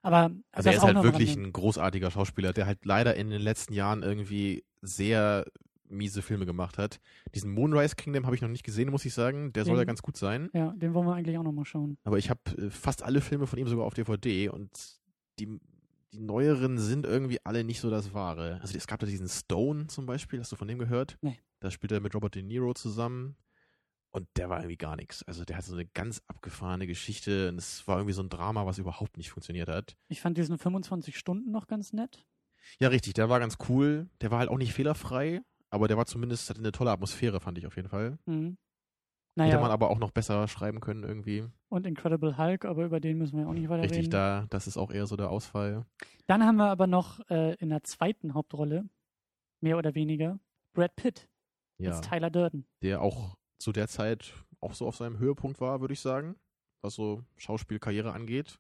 Aber 0.04 0.32
Also 0.52 0.70
er 0.70 0.76
ist 0.76 0.84
halt 0.84 1.02
wirklich 1.02 1.36
ein 1.36 1.52
großartiger 1.52 2.12
Schauspieler, 2.12 2.54
der 2.54 2.68
halt 2.68 2.86
leider 2.86 3.16
in 3.16 3.30
den 3.30 3.42
letzten 3.42 3.74
Jahren 3.74 4.04
irgendwie 4.04 4.64
sehr 4.82 5.46
miese 5.88 6.22
Filme 6.22 6.46
gemacht 6.46 6.78
hat. 6.78 7.00
Diesen 7.34 7.52
Moonrise 7.52 7.96
Kingdom 7.96 8.26
habe 8.26 8.36
ich 8.36 8.42
noch 8.42 8.50
nicht 8.50 8.64
gesehen, 8.64 8.92
muss 8.92 9.06
ich 9.06 9.14
sagen. 9.14 9.54
Der 9.54 9.64
soll 9.64 9.76
Den- 9.76 9.80
ja 9.80 9.86
ganz 9.86 10.02
gut 10.02 10.18
sein. 10.18 10.50
Ja, 10.54 10.74
den 10.76 10.94
wollen 10.94 11.08
wir 11.08 11.16
eigentlich 11.16 11.38
auch 11.38 11.44
nochmal 11.44 11.66
schauen. 11.66 11.98
Aber 12.04 12.18
ich 12.18 12.30
habe 12.30 12.42
äh, 12.58 12.70
fast 12.70 13.02
alle 13.04 13.22
Filme 13.22 13.48
von 13.48 13.58
ihm 13.60 13.68
sogar 13.68 13.86
auf 13.86 13.94
DVD 13.94 14.50
und 14.50 14.70
die, 15.40 15.60
die 16.12 16.20
neueren 16.20 16.78
sind 16.78 17.06
irgendwie 17.06 17.40
alle 17.46 17.64
nicht 17.64 17.80
so 17.80 17.90
das 17.90 18.14
Wahre. 18.14 18.60
Also 18.62 18.78
es 18.78 18.88
gab 18.88 19.00
da 19.00 19.06
diesen 19.08 19.30
Stone 19.30 19.88
zum 19.88 20.06
Beispiel, 20.06 20.40
hast 20.40 20.52
du 20.52 20.56
von 20.56 20.68
dem 20.68 20.80
gehört? 20.80 21.18
Nee. 21.22 21.38
Da 21.60 21.72
spielt 21.72 21.92
er 21.94 22.02
mit 22.02 22.14
Robert 22.14 22.36
De 22.36 22.44
Niro 22.44 22.74
zusammen 22.74 23.36
und 24.14 24.28
der 24.38 24.50
war 24.50 24.60
irgendwie 24.60 24.78
gar 24.78 24.96
nichts. 24.96 25.24
Also 25.24 25.44
der 25.44 25.58
hat 25.58 25.66
so 25.66 25.74
eine 25.74 25.86
ganz 25.86 26.22
abgefahrene 26.28 26.88
Geschichte 26.88 27.50
und 27.50 27.58
es 27.58 27.88
war 27.88 27.98
irgendwie 27.98 28.14
so 28.14 28.22
ein 28.24 28.30
Drama, 28.30 28.66
was 28.66 28.78
überhaupt 28.78 29.18
nicht 29.18 29.32
funktioniert 29.32 29.68
hat. 29.70 29.96
Ich 30.08 30.22
fand 30.22 30.38
diesen 30.38 30.58
25 30.58 31.18
Stunden 31.18 31.52
noch 31.52 31.68
ganz 31.68 31.92
nett. 31.94 32.26
Ja, 32.80 32.88
richtig, 32.90 33.14
der 33.14 33.28
war 33.30 33.40
ganz 33.40 33.58
cool. 33.68 34.08
Der 34.22 34.32
war 34.32 34.40
halt 34.40 34.50
auch 34.50 34.58
nicht 34.58 34.74
fehlerfrei, 34.74 35.42
aber 35.70 35.88
der 35.88 35.98
war 35.98 36.06
zumindest, 36.06 36.50
hatte 36.50 36.60
eine 36.60 36.72
tolle 36.72 36.92
Atmosphäre, 36.92 37.40
fand 37.42 37.58
ich 37.58 37.68
auf 37.68 37.76
jeden 37.76 37.90
Fall. 37.90 38.18
Mhm. 38.26 38.58
Hätte 39.36 39.50
Naja, 39.50 39.60
man 39.60 39.72
aber 39.72 39.90
auch 39.90 39.98
noch 39.98 40.12
besser 40.12 40.48
schreiben 40.48 40.80
können 40.80 41.04
irgendwie. 41.04 41.44
und 41.70 41.88
Incredible 41.88 42.38
Hulk, 42.38 42.66
aber 42.66 42.86
über 42.86 43.00
den 43.00 43.18
müssen 43.18 43.36
wir 43.40 43.48
auch 43.48 43.54
nicht 43.54 43.68
weiter 43.68 43.82
Richtig, 43.84 44.02
reden. 44.02 44.12
da, 44.12 44.46
das 44.52 44.68
ist 44.68 44.78
auch 44.78 44.92
eher 44.92 45.08
so 45.08 45.16
der 45.18 45.32
Ausfall. 45.32 45.86
Dann 46.28 46.44
haben 46.46 46.58
wir 46.58 46.70
aber 46.70 46.86
noch 46.86 47.20
äh, 47.32 47.56
in 47.56 47.70
der 47.70 47.84
zweiten 47.84 48.36
Hauptrolle, 48.36 48.88
mehr 49.60 49.78
oder 49.80 49.96
weniger, 49.96 50.40
Brad 50.74 50.96
Pitt 50.96 51.28
Ja. 51.80 51.90
als 51.92 52.02
Tyler 52.02 52.30
Durden. 52.30 52.68
der 52.84 53.02
auch 53.02 53.36
zu 53.60 53.72
der 53.72 53.88
Zeit 53.88 54.34
auch 54.60 54.74
so 54.74 54.88
auf 54.88 54.96
seinem 54.96 55.20
Höhepunkt 55.20 55.60
war, 55.62 55.82
würde 55.82 55.94
ich 55.94 56.00
sagen, 56.02 56.36
was 56.82 56.96
so 56.96 57.24
Schauspielkarriere 57.38 58.14
angeht. 58.14 58.60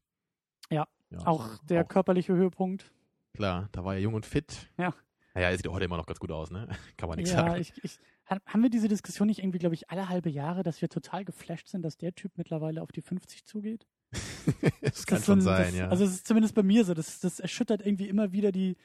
Ja, 0.69 0.87
ja 1.09 1.19
Auch 1.25 1.57
der 1.65 1.83
körperliche 1.83 2.33
Höhepunkt. 2.33 2.91
klar, 3.33 3.69
da 3.71 3.83
war 3.83 3.95
er 3.95 4.01
jung 4.01 4.13
und 4.13 4.25
fit. 4.25 4.69
Ja. 4.77 4.93
Naja, 5.35 5.49
er 5.49 5.57
sieht 5.57 5.67
heute 5.67 5.85
immer 5.85 5.97
noch 5.97 6.05
ganz 6.05 6.19
gut 6.19 6.31
aus, 6.31 6.51
ne? 6.51 6.67
Kann 6.97 7.09
man 7.09 7.17
nichts 7.17 7.31
Ja, 7.31 7.37
sagen. 7.47 7.59
ich, 7.61 7.73
ich, 7.83 7.97
ha- 8.29 8.39
haben 8.45 8.61
wir 8.63 8.69
diese 8.69 8.87
Diskussion 8.87 9.27
nicht 9.27 9.39
irgendwie, 9.39 9.57
glaube 9.57 9.75
ich, 9.75 9.89
alle 9.89 10.07
halbe 10.09 10.29
Jahre, 10.29 10.61
dass 10.63 10.81
wir 10.81 10.89
total 10.89 11.25
geflasht 11.25 11.67
sind, 11.69 11.81
dass 11.81 11.97
der 11.97 12.13
Typ 12.13 12.37
mittlerweile 12.37 12.81
auf 12.81 12.91
die 12.91 13.01
50 13.01 13.43
zugeht? 13.45 13.87
das 14.81 15.05
kann 15.07 15.17
ist 15.17 15.25
schon 15.25 15.41
so 15.41 15.49
ein- 15.49 15.55
sein, 15.57 15.65
das, 15.71 15.75
ja. 15.75 15.87
Also 15.89 16.03
es 16.05 16.11
ist 16.13 16.27
zumindest 16.27 16.53
bei 16.53 16.63
mir 16.63 16.85
so, 16.85 16.93
das, 16.93 17.19
das 17.19 17.39
erschüttert 17.39 17.81
irgendwie 17.85 18.07
immer 18.09 18.31
wieder 18.31 18.51
die 18.51 18.77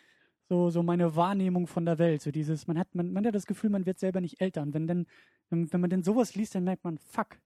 so, 0.49 0.71
so 0.71 0.83
meine 0.83 1.15
Wahrnehmung 1.15 1.67
von 1.67 1.85
der 1.85 1.99
Welt. 1.99 2.23
So 2.23 2.31
dieses, 2.31 2.67
man 2.67 2.79
hat, 2.79 2.95
man, 2.95 3.13
man 3.13 3.27
hat 3.27 3.35
das 3.35 3.47
Gefühl, 3.47 3.71
man 3.71 3.87
wird 3.87 3.99
selber 3.99 4.21
nicht 4.21 4.41
älter. 4.41 4.63
Und 4.63 4.75
wenn 4.75 4.87
dann, 4.87 5.07
wenn, 5.51 5.73
wenn 5.73 5.81
man 5.81 5.91
denn 5.91 6.03
sowas 6.03 6.35
liest, 6.35 6.55
dann 6.55 6.65
merkt 6.65 6.85
man, 6.85 6.99
fuck. 6.99 7.39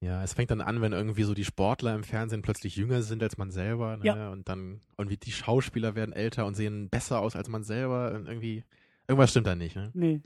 ja, 0.00 0.22
es 0.22 0.34
fängt 0.34 0.50
dann 0.50 0.60
an, 0.60 0.80
wenn 0.80 0.92
irgendwie 0.92 1.24
so 1.24 1.34
die 1.34 1.44
Sportler 1.44 1.94
im 1.94 2.04
Fernsehen 2.04 2.42
plötzlich 2.42 2.76
jünger 2.76 3.02
sind 3.02 3.22
als 3.22 3.36
man 3.36 3.50
selber, 3.50 3.96
ne? 3.96 4.04
Ja. 4.04 4.30
Und 4.30 4.48
dann 4.48 4.80
irgendwie 4.96 5.16
die 5.16 5.32
Schauspieler 5.32 5.96
werden 5.96 6.12
älter 6.12 6.46
und 6.46 6.54
sehen 6.54 6.88
besser 6.88 7.20
aus 7.20 7.34
als 7.34 7.48
man 7.48 7.64
selber 7.64 8.12
und 8.14 8.26
irgendwie 8.26 8.64
irgendwas 9.08 9.30
stimmt 9.30 9.48
da 9.48 9.56
nicht, 9.56 9.74
ne? 9.74 9.90
Nee. 9.94 10.20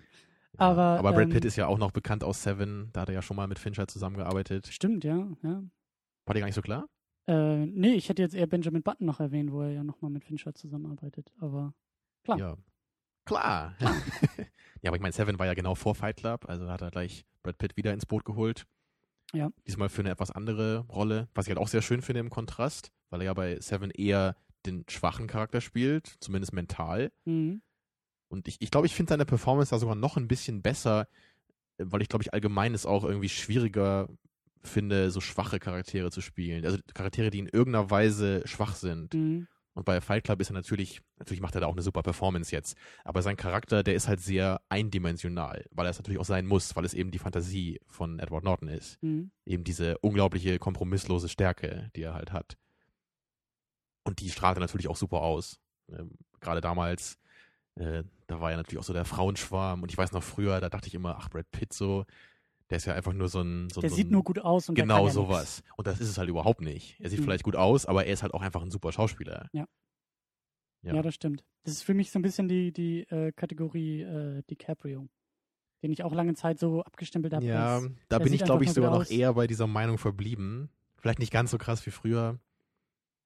Ja. 0.58 0.58
Aber, 0.58 0.98
aber 0.98 1.12
Brad 1.12 1.22
ähm, 1.24 1.30
Pitt 1.30 1.46
ist 1.46 1.56
ja 1.56 1.66
auch 1.66 1.78
noch 1.78 1.92
bekannt 1.92 2.22
aus 2.22 2.42
Seven, 2.42 2.90
da 2.92 3.02
hat 3.02 3.08
er 3.08 3.14
ja 3.14 3.22
schon 3.22 3.36
mal 3.36 3.46
mit 3.46 3.58
Fincher 3.58 3.86
zusammengearbeitet. 3.88 4.66
Stimmt, 4.66 5.04
ja, 5.04 5.26
ja. 5.42 5.62
War 6.26 6.34
dir 6.34 6.40
gar 6.40 6.46
nicht 6.46 6.54
so 6.54 6.62
klar? 6.62 6.86
Äh, 7.26 7.66
nee, 7.66 7.94
ich 7.94 8.08
hätte 8.08 8.22
jetzt 8.22 8.34
eher 8.34 8.46
Benjamin 8.46 8.82
Button 8.82 9.06
noch 9.06 9.20
erwähnt, 9.20 9.52
wo 9.52 9.62
er 9.62 9.70
ja 9.70 9.84
nochmal 9.84 10.10
mit 10.10 10.24
Fincher 10.24 10.54
zusammenarbeitet. 10.54 11.32
Aber 11.38 11.74
Klar. 12.24 12.38
Ja. 12.38 12.56
Klar. 13.24 13.76
ja, 13.80 14.88
aber 14.88 14.96
ich 14.96 15.02
meine, 15.02 15.12
Seven 15.12 15.38
war 15.38 15.46
ja 15.46 15.54
genau 15.54 15.74
vor 15.74 15.94
Fight 15.94 16.16
Club, 16.16 16.48
also 16.48 16.68
hat 16.68 16.82
er 16.82 16.90
gleich 16.90 17.24
Brad 17.42 17.58
Pitt 17.58 17.76
wieder 17.76 17.92
ins 17.92 18.06
Boot 18.06 18.24
geholt. 18.24 18.66
Ja. 19.32 19.50
Diesmal 19.66 19.88
für 19.88 20.02
eine 20.02 20.10
etwas 20.10 20.30
andere 20.30 20.80
Rolle, 20.88 21.28
was 21.34 21.46
ich 21.46 21.50
halt 21.50 21.58
auch 21.58 21.68
sehr 21.68 21.82
schön 21.82 22.02
finde 22.02 22.20
im 22.20 22.30
Kontrast, 22.30 22.92
weil 23.10 23.20
er 23.20 23.26
ja 23.26 23.34
bei 23.34 23.58
Seven 23.60 23.90
eher 23.90 24.36
den 24.66 24.84
schwachen 24.88 25.26
Charakter 25.26 25.60
spielt, 25.60 26.16
zumindest 26.20 26.52
mental. 26.52 27.12
mhm. 27.24 27.62
Und 28.28 28.48
ich, 28.48 28.56
ich 28.60 28.70
glaube, 28.70 28.86
ich 28.86 28.94
finde 28.94 29.10
seine 29.10 29.26
Performance 29.26 29.72
da 29.72 29.78
sogar 29.78 29.94
noch 29.94 30.16
ein 30.16 30.26
bisschen 30.26 30.62
besser, 30.62 31.06
weil 31.76 32.00
ich 32.00 32.08
glaube, 32.08 32.22
ich 32.22 32.32
allgemein 32.32 32.72
es 32.72 32.86
auch 32.86 33.04
irgendwie 33.04 33.28
schwieriger 33.28 34.08
finde, 34.62 35.10
so 35.10 35.20
schwache 35.20 35.58
Charaktere 35.58 36.10
zu 36.10 36.20
spielen. 36.20 36.64
Also 36.64 36.78
Charaktere, 36.94 37.30
die 37.30 37.40
in 37.40 37.48
irgendeiner 37.48 37.90
Weise 37.90 38.42
schwach 38.46 38.74
sind. 38.74 39.14
Mhm. 39.14 39.48
Und 39.74 39.84
bei 39.84 40.00
Fight 40.00 40.24
Club 40.24 40.40
ist 40.40 40.50
er 40.50 40.54
natürlich, 40.54 41.00
natürlich 41.18 41.40
macht 41.40 41.54
er 41.54 41.62
da 41.62 41.66
auch 41.66 41.72
eine 41.72 41.82
super 41.82 42.02
Performance 42.02 42.52
jetzt, 42.54 42.76
aber 43.04 43.22
sein 43.22 43.36
Charakter, 43.36 43.82
der 43.82 43.94
ist 43.94 44.06
halt 44.06 44.20
sehr 44.20 44.60
eindimensional, 44.68 45.64
weil 45.70 45.86
er 45.86 45.90
es 45.90 45.98
natürlich 45.98 46.20
auch 46.20 46.26
sein 46.26 46.46
muss, 46.46 46.76
weil 46.76 46.84
es 46.84 46.92
eben 46.92 47.10
die 47.10 47.18
Fantasie 47.18 47.80
von 47.86 48.18
Edward 48.18 48.44
Norton 48.44 48.68
ist. 48.68 49.02
Mhm. 49.02 49.30
Eben 49.46 49.64
diese 49.64 49.96
unglaubliche, 49.98 50.58
kompromisslose 50.58 51.28
Stärke, 51.28 51.90
die 51.96 52.02
er 52.02 52.14
halt 52.14 52.32
hat. 52.32 52.58
Und 54.04 54.20
die 54.20 54.30
strahlt 54.30 54.58
er 54.58 54.60
natürlich 54.60 54.88
auch 54.88 54.96
super 54.96 55.22
aus. 55.22 55.58
Ähm, 55.88 56.18
Gerade 56.40 56.60
damals, 56.60 57.18
äh, 57.76 58.02
da 58.26 58.40
war 58.40 58.50
ja 58.50 58.56
natürlich 58.58 58.78
auch 58.78 58.86
so 58.86 58.92
der 58.92 59.04
Frauenschwarm 59.04 59.82
und 59.82 59.90
ich 59.90 59.96
weiß 59.96 60.12
noch 60.12 60.22
früher, 60.22 60.60
da 60.60 60.68
dachte 60.68 60.88
ich 60.88 60.94
immer, 60.94 61.16
ach, 61.18 61.30
Brad 61.30 61.50
Pitt 61.50 61.72
so, 61.72 62.04
der 62.72 62.78
ist 62.78 62.86
ja 62.86 62.94
einfach 62.94 63.12
nur 63.12 63.28
so 63.28 63.40
ein. 63.42 63.68
So, 63.70 63.82
Der 63.82 63.90
so 63.90 63.96
sieht 63.96 64.08
ein, 64.08 64.12
nur 64.12 64.24
gut 64.24 64.38
aus 64.38 64.68
und 64.68 64.76
der 64.78 64.84
Genau 64.84 65.06
ja 65.06 65.12
sowas. 65.12 65.62
Und 65.76 65.86
das 65.86 66.00
ist 66.00 66.08
es 66.08 66.16
halt 66.16 66.30
überhaupt 66.30 66.62
nicht. 66.62 66.98
Er 67.00 67.10
sieht 67.10 67.20
Mhm. 67.20 67.24
vielleicht 67.24 67.44
gut 67.44 67.54
aus, 67.54 67.84
aber 67.84 68.06
er 68.06 68.12
ist 68.14 68.22
halt 68.22 68.32
auch 68.32 68.40
einfach 68.40 68.62
ein 68.62 68.70
super 68.70 68.90
Schauspieler. 68.92 69.48
Ja. 69.52 69.66
Ja. 70.82 70.94
Ja. 70.94 71.02
das 71.02 71.14
stimmt. 71.14 71.44
Das 71.64 71.74
ist 71.74 71.82
für 71.82 71.94
mich 71.94 72.10
so 72.10 72.18
ein 72.18 72.22
bisschen 72.22 72.48
die, 72.48 72.72
die 72.72 73.02
äh, 73.02 73.30
Kategorie 73.32 74.00
äh, 74.02 74.42
DiCaprio, 74.50 75.06
den 75.82 75.92
ich 75.92 76.02
auch 76.02 76.12
lange 76.14 76.34
Zeit 76.34 76.58
so 76.58 76.82
abgestempelt 76.82 77.34
habe. 77.34 77.44
Ja, 77.44 77.76
als- 77.76 77.90
da 78.08 78.18
der 78.18 78.24
bin 78.24 78.32
ich, 78.32 78.42
glaube 78.42 78.64
ich, 78.64 78.72
sogar 78.72 78.90
noch 78.90 79.08
eher 79.10 79.34
bei 79.34 79.46
dieser 79.46 79.66
Meinung 79.66 79.98
verblieben. 79.98 80.70
Vielleicht 80.96 81.18
nicht 81.18 81.32
ganz 81.32 81.50
so 81.50 81.58
krass 81.58 81.84
wie 81.86 81.90
früher. 81.90 82.40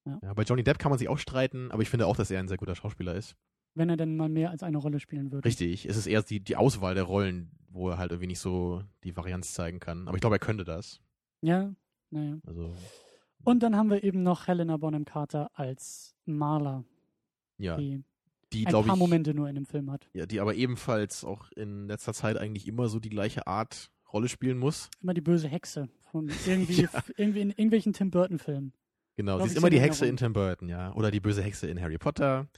Ja. 0.05 0.19
Ja, 0.23 0.35
bei 0.35 0.43
Johnny 0.43 0.65
Depp 0.65 0.79
kann 0.79 0.91
man 0.91 0.99
sich 0.99 1.09
auch 1.09 1.19
streiten, 1.19 1.71
aber 1.71 1.83
ich 1.83 1.89
finde 1.89 2.07
auch, 2.07 2.17
dass 2.17 2.31
er 2.31 2.41
ein 2.41 2.49
sehr 2.49 2.57
guter 2.59 2.75
Schauspieler 2.75 3.15
ist. 3.15 3.37
Wenn 3.77 3.89
er 3.89 3.97
denn 3.97 4.17
mal 4.17 4.29
mehr 4.29 4.51
als 4.51 4.63
eine 4.63 4.79
Rolle 4.79 4.99
spielen 4.99 5.31
würde. 5.31 5.45
Richtig. 5.47 5.87
Es 5.87 5.97
ist 5.97 6.07
eher 6.07 6.23
die, 6.23 6.41
die 6.41 6.57
Auswahl 6.57 6.95
der 6.95 7.05
Rollen, 7.05 7.51
wo 7.69 7.91
er 7.91 7.99
halt 7.99 8.11
irgendwie 8.11 8.27
nicht 8.29 8.41
so 8.41 8.83
die 9.05 9.17
Varianz 9.17 9.53
zeigen 9.55 9.79
kann. 9.81 10.09
Aber 10.09 10.17
ich 10.17 10.21
glaube, 10.21 10.37
er 10.37 10.41
könnte 10.41 10.65
das. 10.65 11.01
Ja, 11.43 11.73
naja. 12.11 12.39
Also, 12.47 12.75
Und 13.45 13.63
dann 13.63 13.77
haben 13.77 13.91
wir 13.91 14.03
eben 14.03 14.23
noch 14.23 14.47
Helena 14.49 14.77
Bonham 14.79 15.05
Carter 15.05 15.51
als 15.55 16.17
Marla, 16.25 16.85
ja, 17.59 17.77
die 17.77 18.03
die, 18.53 18.67
ein 18.67 18.73
paar 18.73 18.87
ich, 18.87 18.95
Momente 18.97 19.35
nur 19.35 19.49
in 19.49 19.55
dem 19.55 19.67
Film 19.67 19.91
hat. 19.91 20.09
ja, 20.15 20.25
die 20.25 20.41
aber 20.41 20.55
ebenfalls 20.55 21.25
auch 21.25 21.51
in 21.53 21.87
letzter 21.89 22.15
Zeit 22.15 22.39
eigentlich 22.39 22.67
immer 22.67 22.89
so 22.89 22.99
die 22.99 23.11
gleiche 23.11 23.47
Art 23.47 23.91
Rolle 24.13 24.29
spielen 24.29 24.57
muss. 24.59 24.89
Immer 25.03 25.15
die 25.15 25.21
böse 25.21 25.49
Hexe 25.49 25.89
von 26.11 26.29
irgendwie, 26.47 26.83
Ja. 26.83 26.89
irgendwie 27.17 27.41
in 27.41 27.51
irgendwelchen 27.51 27.93
Tim 27.93 28.11
Burton 28.11 28.39
Filmen. 28.39 28.73
Genau, 29.17 29.37
Glaub 29.37 29.49
sie 29.49 29.55
ist 29.55 29.59
immer 29.59 29.71
die 29.71 29.81
Hexe 29.81 30.07
in 30.07 30.17
Tim 30.17 30.33
Burton, 30.33 30.69
ja. 30.69 30.95
Oder 30.95 31.11
die 31.11 31.21
böse 31.21 31.43
Hexe 31.43 31.67
in 31.69 31.81
Harry 31.81 31.99
Potter. 31.99 32.49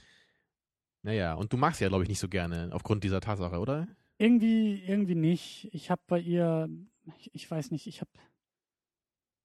Naja, 1.01 1.33
und 1.33 1.51
du 1.53 1.57
magst 1.57 1.79
sie 1.79 1.85
ja, 1.85 1.89
glaube 1.89 2.03
ich, 2.03 2.09
nicht 2.09 2.19
so 2.19 2.27
gerne 2.27 2.69
aufgrund 2.73 3.03
dieser 3.03 3.21
Tatsache, 3.21 3.59
oder? 3.59 3.87
Irgendwie, 4.17 4.83
irgendwie 4.83 5.15
nicht. 5.15 5.69
Ich 5.71 5.89
habe 5.89 6.01
bei 6.07 6.19
ihr, 6.19 6.69
ich, 7.17 7.33
ich 7.33 7.49
weiß 7.49 7.71
nicht, 7.71 7.87
ich 7.87 8.01
habe 8.01 8.11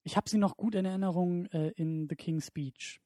ich 0.02 0.16
hab 0.16 0.28
sie 0.28 0.38
noch 0.38 0.56
gut 0.56 0.74
in 0.74 0.84
Erinnerung 0.84 1.46
äh, 1.46 1.70
in 1.76 2.08
The 2.08 2.16
King's 2.16 2.48
Speech. 2.48 3.00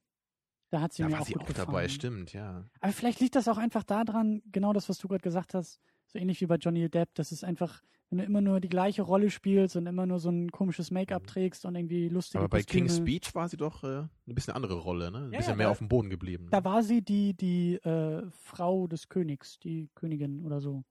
Da 0.71 0.81
hat 0.81 0.93
sie 0.93 1.03
Da 1.03 1.09
mir 1.09 1.15
war 1.15 1.21
auch 1.23 1.27
sie 1.27 1.35
gut 1.35 1.43
auch 1.43 1.47
gefallen. 1.47 1.67
dabei, 1.67 1.89
stimmt, 1.89 2.33
ja. 2.33 2.69
Aber 2.81 2.93
vielleicht 2.93 3.21
liegt 3.21 3.37
das 3.37 3.49
auch 3.49 3.59
einfach 3.59 3.85
daran, 3.85 4.43
genau 4.51 4.73
das, 4.73 4.89
was 4.89 4.99
du 4.99 5.09
gerade 5.09 5.23
gesagt 5.23 5.55
hast, 5.55 5.81
so 6.07 6.19
ähnlich 6.19 6.41
wie 6.41 6.47
bei 6.47 6.57
Johnny 6.57 6.89
Depp, 6.91 7.15
das 7.15 7.33
ist 7.33 7.45
einfach, 7.45 7.83
wenn 8.11 8.18
du 8.18 8.25
immer 8.25 8.40
nur 8.40 8.61
die 8.61 8.68
gleiche 8.68 9.03
Rolle 9.03 9.31
spielst 9.31 9.77
und 9.77 9.87
immer 9.87 10.07
nur 10.07 10.18
so 10.18 10.31
ein 10.31 10.51
komisches 10.51 10.90
Make-up 10.90 11.27
trägst 11.27 11.64
und 11.66 11.75
irgendwie 11.75 12.09
lustige 12.09 12.38
Mhm. 12.40 12.44
Aber 12.44 12.49
bei 12.51 12.59
Kostüme. 12.62 12.87
King's 12.87 12.97
Speech 12.99 13.35
war 13.35 13.49
sie 13.49 13.57
doch 13.57 13.85
äh, 13.85 13.87
eine 13.87 14.35
bisschen 14.35 14.55
andere 14.55 14.75
Rolle, 14.79 15.11
ne? 15.11 15.18
Ein 15.18 15.33
Ja, 15.33 15.38
bisschen 15.38 15.51
ja, 15.51 15.57
mehr 15.57 15.66
da- 15.66 15.71
auf 15.73 15.79
dem 15.79 15.88
Boden 15.88 16.09
geblieben. 16.11 16.49
Da 16.51 16.64
war 16.64 16.83
sie 16.83 17.03
die, 17.03 17.35
die 17.35 17.75
äh, 17.77 18.27
Frau 18.31 18.87
des 18.87 19.09
Königs, 19.09 19.59
die 19.59 19.88
Königin 19.94 20.42
oder 20.44 20.61
so. 20.61 20.85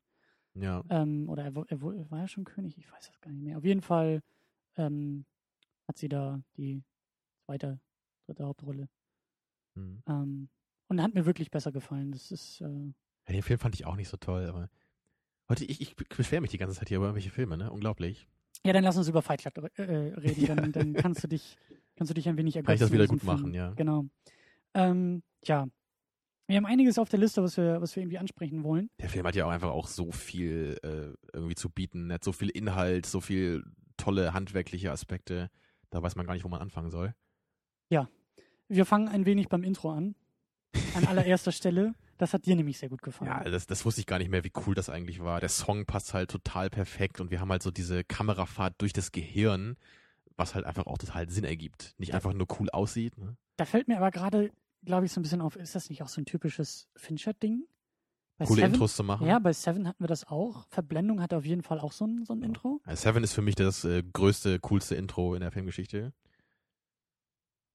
ja. 0.53 0.84
Ähm, 0.89 1.27
oder 1.30 1.43
er, 1.43 1.56
er, 1.56 1.69
er 1.71 2.12
war 2.12 2.19
ja 2.19 2.27
schon 2.27 2.43
König, 2.43 2.77
ich 2.77 2.91
weiß 2.91 3.08
das 3.08 3.19
gar 3.21 3.32
nicht 3.32 3.43
mehr. 3.43 3.58
Auf 3.58 3.65
jeden 3.65 3.82
Fall 3.82 4.21
ähm, 4.75 5.25
hat 5.88 5.97
sie 5.97 6.10
da 6.10 6.41
die 6.56 6.84
zweite, 7.45 7.80
dritte 8.25 8.45
Hauptrolle. 8.45 8.89
Hm. 9.75 10.01
Ähm, 10.08 10.49
und 10.89 11.01
hat 11.01 11.13
mir 11.13 11.25
wirklich 11.25 11.49
besser 11.51 11.71
gefallen. 11.71 12.12
Das 12.12 12.32
ist, 12.32 12.62
äh, 12.62 12.65
ja. 12.65 13.34
Den 13.34 13.41
Film 13.43 13.60
fand 13.60 13.75
ich 13.75 13.86
auch 13.86 13.95
nicht 13.95 14.08
so 14.10 14.17
toll, 14.17 14.45
aber 14.47 14.69
heute, 15.49 15.65
ich, 15.65 15.81
ich 15.81 15.95
beschwere 15.95 16.41
mich 16.41 16.51
die 16.51 16.57
ganze 16.57 16.77
Zeit 16.77 16.89
hier 16.89 16.97
über 16.97 17.07
irgendwelche 17.07 17.29
Filme, 17.31 17.57
ne? 17.57 17.71
Unglaublich. 17.71 18.27
ja, 18.63 18.73
dann 18.73 18.83
lass 18.83 18.97
uns 18.97 19.07
über 19.07 19.21
Fight 19.21 19.41
Club 19.41 19.71
äh, 19.77 19.81
reden. 19.81 20.45
Ja. 20.45 20.55
Dann, 20.55 20.71
dann 20.73 20.93
kannst 20.93 21.23
du 21.23 21.27
dich, 21.27 21.57
kannst 21.95 22.10
du 22.10 22.13
dich 22.13 22.27
ein 22.27 22.38
wenig 22.38 22.55
ergötzen. 22.55 22.67
Kann 22.67 22.75
ich 22.75 22.81
das 22.81 22.91
wieder 22.91 23.07
gut 23.07 23.23
machen, 23.23 23.51
Film. 23.51 23.53
ja. 23.53 23.73
Genau. 23.75 24.05
Ähm, 24.73 25.23
tja, 25.41 25.67
wir 26.47 26.57
haben 26.57 26.65
einiges 26.65 26.97
auf 26.97 27.10
der 27.10 27.19
Liste, 27.19 27.43
was 27.43 27.57
wir, 27.57 27.81
was 27.81 27.95
wir 27.95 28.03
irgendwie 28.03 28.19
ansprechen 28.19 28.63
wollen. 28.63 28.89
Der 28.99 29.10
Film 29.10 29.25
hat 29.25 29.36
ja 29.36 29.45
auch 29.45 29.51
einfach 29.51 29.69
auch 29.71 29.88
so 29.88 30.12
viel 30.12 30.77
äh, 30.83 31.13
irgendwie 31.33 31.55
zu 31.55 31.69
bieten, 31.69 32.10
er 32.10 32.15
hat 32.15 32.23
so 32.23 32.31
viel 32.31 32.49
Inhalt, 32.49 33.05
so 33.05 33.19
viel 33.19 33.63
tolle 33.97 34.33
handwerkliche 34.33 34.91
Aspekte. 34.91 35.49
Da 35.89 36.01
weiß 36.01 36.15
man 36.15 36.25
gar 36.25 36.33
nicht, 36.33 36.43
wo 36.43 36.49
man 36.49 36.62
anfangen 36.62 36.89
soll. 36.89 37.13
Wir 38.69 38.86
fangen 38.86 39.07
ein 39.07 39.25
wenig 39.25 39.47
beim 39.47 39.63
Intro 39.63 39.91
an. 39.91 40.15
An 40.95 41.05
allererster 41.05 41.51
Stelle. 41.53 41.93
Das 42.17 42.34
hat 42.34 42.45
dir 42.45 42.56
nämlich 42.56 42.77
sehr 42.80 42.89
gut 42.89 43.01
gefallen. 43.01 43.30
Ja, 43.30 43.43
das, 43.43 43.67
das 43.67 43.86
wusste 43.86 44.01
ich 44.01 44.08
gar 44.08 44.17
nicht 44.17 44.30
mehr, 44.30 44.43
wie 44.43 44.51
cool 44.65 44.73
das 44.73 44.89
eigentlich 44.89 45.19
war. 45.19 45.39
Der 45.39 45.49
Song 45.49 45.86
passt 45.86 46.13
halt 46.13 46.32
total 46.32 46.69
perfekt 46.69 47.21
und 47.21 47.30
wir 47.30 47.39
haben 47.39 47.51
halt 47.51 47.62
so 47.62 47.71
diese 47.71 48.03
Kamerafahrt 48.03 48.75
durch 48.80 48.93
das 48.93 49.12
Gehirn, 49.12 49.77
was 50.36 50.56
halt 50.56 50.65
einfach 50.65 50.88
auch 50.88 50.97
total 50.97 51.30
Sinn 51.30 51.43
ergibt. 51.43 51.93
Nicht 51.97 52.13
einfach 52.13 52.34
nur 52.34 52.47
cool 52.60 52.69
aussieht. 52.71 53.17
Ne? 53.17 53.38
Da 53.58 53.65
fällt 53.65 53.88
mir 53.88 53.97
aber 53.97 54.12
gerade, 54.12 54.51
glaube 54.84 55.06
ich, 55.06 55.12
so 55.12 55.19
ein 55.19 55.23
bisschen 55.23 55.41
auf, 55.41 55.56
ist 55.56 55.75
das 55.75 55.89
nicht 55.89 56.01
auch 56.01 56.08
so 56.08 56.21
ein 56.21 56.25
typisches 56.25 56.88
Fincher-Ding? 56.95 57.63
Bei 58.38 58.45
Coole 58.45 58.62
Seven, 58.62 58.73
Intros 58.73 58.95
zu 58.95 59.03
machen. 59.03 59.27
Ja, 59.27 59.39
bei 59.39 59.51
Seven 59.51 59.88
hatten 59.88 60.03
wir 60.03 60.08
das 60.08 60.27
auch. 60.27 60.67
Verblendung 60.69 61.21
hatte 61.21 61.38
auf 61.38 61.45
jeden 61.45 61.63
Fall 61.63 61.80
auch 61.80 61.91
so 61.91 62.06
ein, 62.06 62.23
so 62.23 62.34
ein 62.34 62.43
Intro. 62.43 62.82
Ja, 62.86 62.95
Seven 62.95 63.23
ist 63.23 63.34
für 63.34 63.41
mich 63.41 63.56
das 63.56 63.84
äh, 63.84 64.03
größte, 64.13 64.60
coolste 64.60 64.93
Intro 64.95 65.34
in 65.34 65.41
der 65.41 65.51
Filmgeschichte. 65.51 66.13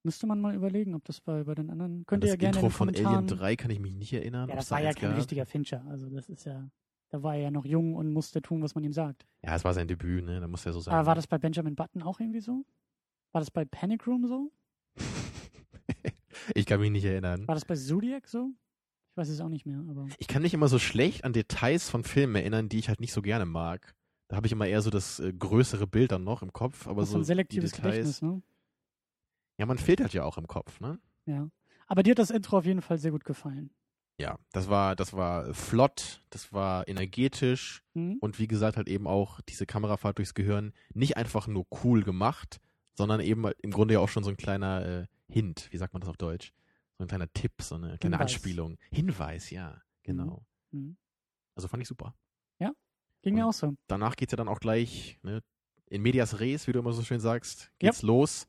Müsste 0.04 0.26
man 0.26 0.40
mal 0.40 0.54
überlegen, 0.54 0.94
ob 0.94 1.04
das 1.04 1.20
bei, 1.20 1.44
bei 1.44 1.54
den 1.54 1.70
anderen. 1.70 2.04
Könnt 2.06 2.24
das 2.24 2.28
ihr 2.28 2.32
ja 2.32 2.36
gerne 2.36 2.58
Intro 2.58 2.84
in 2.84 2.92
den 2.92 3.04
von. 3.04 3.14
Alien 3.14 3.26
3 3.28 3.56
kann 3.56 3.70
ich 3.70 3.78
mich 3.78 3.94
nicht 3.94 4.12
erinnern. 4.12 4.48
ja, 4.48 4.56
das 4.56 4.70
war 4.70 4.80
ja 4.80 4.92
kein 4.92 5.10
gab. 5.10 5.18
richtiger 5.18 5.46
Fincher. 5.46 5.84
Also 5.88 6.08
das 6.10 6.28
ist 6.28 6.44
ja, 6.44 6.68
da 7.10 7.22
war 7.22 7.36
er 7.36 7.42
ja 7.42 7.50
noch 7.50 7.64
jung 7.64 7.94
und 7.94 8.12
musste 8.12 8.42
tun, 8.42 8.62
was 8.62 8.74
man 8.74 8.82
ihm 8.82 8.92
sagt. 8.92 9.26
Ja, 9.44 9.54
es 9.54 9.64
war 9.64 9.74
sein 9.74 9.86
Debüt, 9.86 10.24
ne? 10.24 10.40
Da 10.40 10.48
muss 10.48 10.66
er 10.66 10.72
so 10.72 10.80
sein. 10.80 10.94
Aber 10.94 11.06
war 11.06 11.14
das 11.14 11.26
bei 11.26 11.38
Benjamin 11.38 11.76
Button 11.76 12.02
auch 12.02 12.18
irgendwie 12.18 12.40
so? 12.40 12.64
War 13.30 13.40
das 13.40 13.50
bei 13.50 13.64
Panic 13.64 14.06
Room 14.06 14.26
so? 14.26 14.50
ich 16.54 16.66
kann 16.66 16.80
mich 16.80 16.90
nicht 16.90 17.04
erinnern. 17.04 17.46
War 17.46 17.54
das 17.54 17.64
bei 17.64 17.76
Zodiac 17.76 18.26
so? 18.26 18.50
Ich 19.10 19.16
weiß 19.16 19.28
es 19.28 19.40
auch 19.40 19.48
nicht 19.48 19.66
mehr, 19.66 19.84
aber. 19.88 20.08
Ich 20.18 20.26
kann 20.26 20.42
mich 20.42 20.54
immer 20.54 20.68
so 20.68 20.78
schlecht 20.78 21.24
an 21.24 21.32
Details 21.32 21.88
von 21.88 22.02
Filmen 22.02 22.34
erinnern, 22.34 22.68
die 22.68 22.78
ich 22.78 22.88
halt 22.88 23.00
nicht 23.00 23.12
so 23.12 23.22
gerne 23.22 23.46
mag. 23.46 23.94
Da 24.28 24.36
habe 24.36 24.46
ich 24.46 24.52
immer 24.52 24.66
eher 24.66 24.80
so 24.80 24.88
das 24.88 25.20
äh, 25.20 25.32
größere 25.32 25.86
Bild 25.86 26.10
dann 26.10 26.24
noch 26.24 26.42
im 26.42 26.52
Kopf, 26.52 26.88
aber 26.88 27.02
das 27.02 27.10
ist 27.10 27.12
so 27.12 27.18
ein 27.18 27.24
selektives 27.24 27.72
die 27.72 27.76
Details. 27.76 27.94
Gedächtnis, 27.94 28.22
ne? 28.22 28.42
Ja, 29.62 29.66
man 29.66 29.79
filtert 29.79 30.12
ja 30.12 30.25
auch 30.25 30.38
im 30.38 30.48
Kopf, 30.48 30.81
ne? 30.81 30.98
Ja. 31.25 31.48
Aber 31.87 32.03
dir 32.03 32.11
hat 32.11 32.18
das 32.18 32.31
Intro 32.31 32.59
auf 32.59 32.64
jeden 32.66 32.83
Fall 32.83 32.98
sehr 32.98 33.12
gut 33.12 33.25
gefallen. 33.25 33.70
Ja, 34.18 34.40
das 34.51 34.68
war, 34.68 34.96
das 34.96 35.12
war 35.12 35.55
flott, 35.55 36.20
das 36.31 36.53
war 36.53 36.88
energetisch 36.88 37.85
Hm? 37.94 38.16
und 38.20 38.40
wie 38.40 38.48
gesagt 38.48 38.77
halt 38.77 38.88
eben 38.88 39.07
auch 39.07 39.40
diese 39.42 39.64
Kamerafahrt 39.64 40.18
durchs 40.18 40.35
Gehirn 40.35 40.72
nicht 40.94 41.16
einfach 41.16 41.46
nur 41.46 41.64
cool 41.85 42.03
gemacht, 42.03 42.59
sondern 42.94 43.20
eben 43.20 43.44
im 43.62 43.70
Grunde 43.70 43.94
ja 43.94 44.01
auch 44.01 44.09
schon 44.09 44.25
so 44.25 44.31
ein 44.31 44.37
kleiner 44.37 44.85
äh, 44.85 45.07
Hint, 45.33 45.68
wie 45.70 45.77
sagt 45.77 45.92
man 45.94 46.01
das 46.01 46.11
auf 46.11 46.16
Deutsch? 46.16 46.53
So 46.98 47.05
ein 47.05 47.09
kleiner 47.09 47.33
Tipp, 47.33 47.53
so 47.61 47.77
eine 47.77 47.98
kleine 47.98 48.16
Hinweis. 48.16 48.20
Anspielung. 48.20 48.79
Hinweis, 48.90 49.51
ja, 49.51 49.81
genau. 50.03 50.44
Hm. 50.72 50.96
Also 51.55 51.68
fand 51.68 51.83
ich 51.83 51.88
super. 51.88 52.16
Ging 53.25 53.35
mir 53.37 53.44
Und- 53.44 53.51
auch 53.51 53.53
so. 53.53 53.77
danach 53.87 54.16
geht's 54.16 54.33
ja 54.33 54.37
dann 54.37 54.48
auch 54.48 54.59
gleich 54.59 55.20
ne, 55.22 55.44
in 55.87 56.03
medias 56.03 56.40
res, 56.40 56.66
wie 56.66 56.72
du 56.72 56.81
immer 56.81 56.92
so 56.92 57.03
schön 57.05 57.20
sagst, 57.20 57.70
geht's 57.79 58.03
los. 58.03 58.48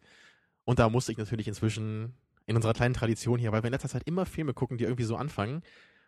Und 0.65 0.79
da 0.79 0.89
musste 0.89 1.11
ich 1.11 1.17
natürlich 1.17 1.47
inzwischen 1.47 2.13
in 2.45 2.55
unserer 2.55 2.73
kleinen 2.73 2.93
Tradition 2.93 3.39
hier, 3.39 3.51
weil 3.51 3.63
wir 3.63 3.67
in 3.67 3.73
letzter 3.73 3.89
Zeit 3.89 4.03
immer 4.05 4.25
Filme 4.25 4.53
gucken, 4.53 4.77
die 4.77 4.83
irgendwie 4.83 5.03
so 5.03 5.15
anfangen 5.15 5.63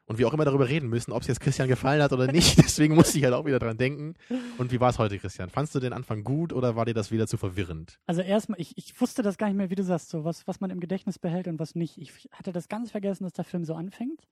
und 0.06 0.20
wir 0.20 0.28
auch 0.28 0.34
immer 0.34 0.46
darüber 0.46 0.70
reden 0.70 0.88
müssen, 0.90 1.12
ob 1.12 1.22
es 1.22 1.28
jetzt 1.28 1.40
Christian 1.40 1.68
gefallen 1.68 2.02
hat 2.02 2.14
oder 2.14 2.32
nicht. 2.32 2.58
Deswegen 2.64 2.96
musste 2.96 3.18
ich 3.18 3.24
halt 3.24 3.34
auch 3.34 3.46
wieder 3.46 3.60
dran 3.60 3.78
denken. 3.78 4.16
Und 4.58 4.72
wie 4.72 4.80
war 4.80 4.90
es 4.90 5.00
heute, 5.00 5.18
Christian? 5.18 5.50
Fandst 5.50 5.74
du 5.74 5.80
den 5.80 5.94
Anfang 5.94 6.24
gut 6.24 6.54
oder 6.54 6.76
war 6.76 6.86
dir 6.86 6.94
das 6.94 7.12
wieder 7.12 7.28
zu 7.28 7.38
verwirrend? 7.38 8.00
Also 8.06 8.22
erstmal, 8.22 8.60
ich, 8.60 8.78
ich 8.78 9.00
wusste 9.02 9.24
das 9.24 9.38
gar 9.38 9.48
nicht 9.48 9.58
mehr, 9.58 9.70
wie 9.70 9.76
du 9.76 9.84
sagst, 9.84 10.10
so 10.10 10.24
was, 10.24 10.48
was 10.48 10.60
man 10.60 10.70
im 10.70 10.80
Gedächtnis 10.80 11.20
behält 11.20 11.48
und 11.48 11.60
was 11.60 11.76
nicht. 11.76 11.98
Ich 11.98 12.12
hatte 12.32 12.52
das 12.52 12.68
ganz 12.68 12.92
vergessen, 12.92 13.24
dass 13.24 13.34
der 13.34 13.46
Film 13.46 13.66
so 13.66 13.74
anfängt. 13.74 14.28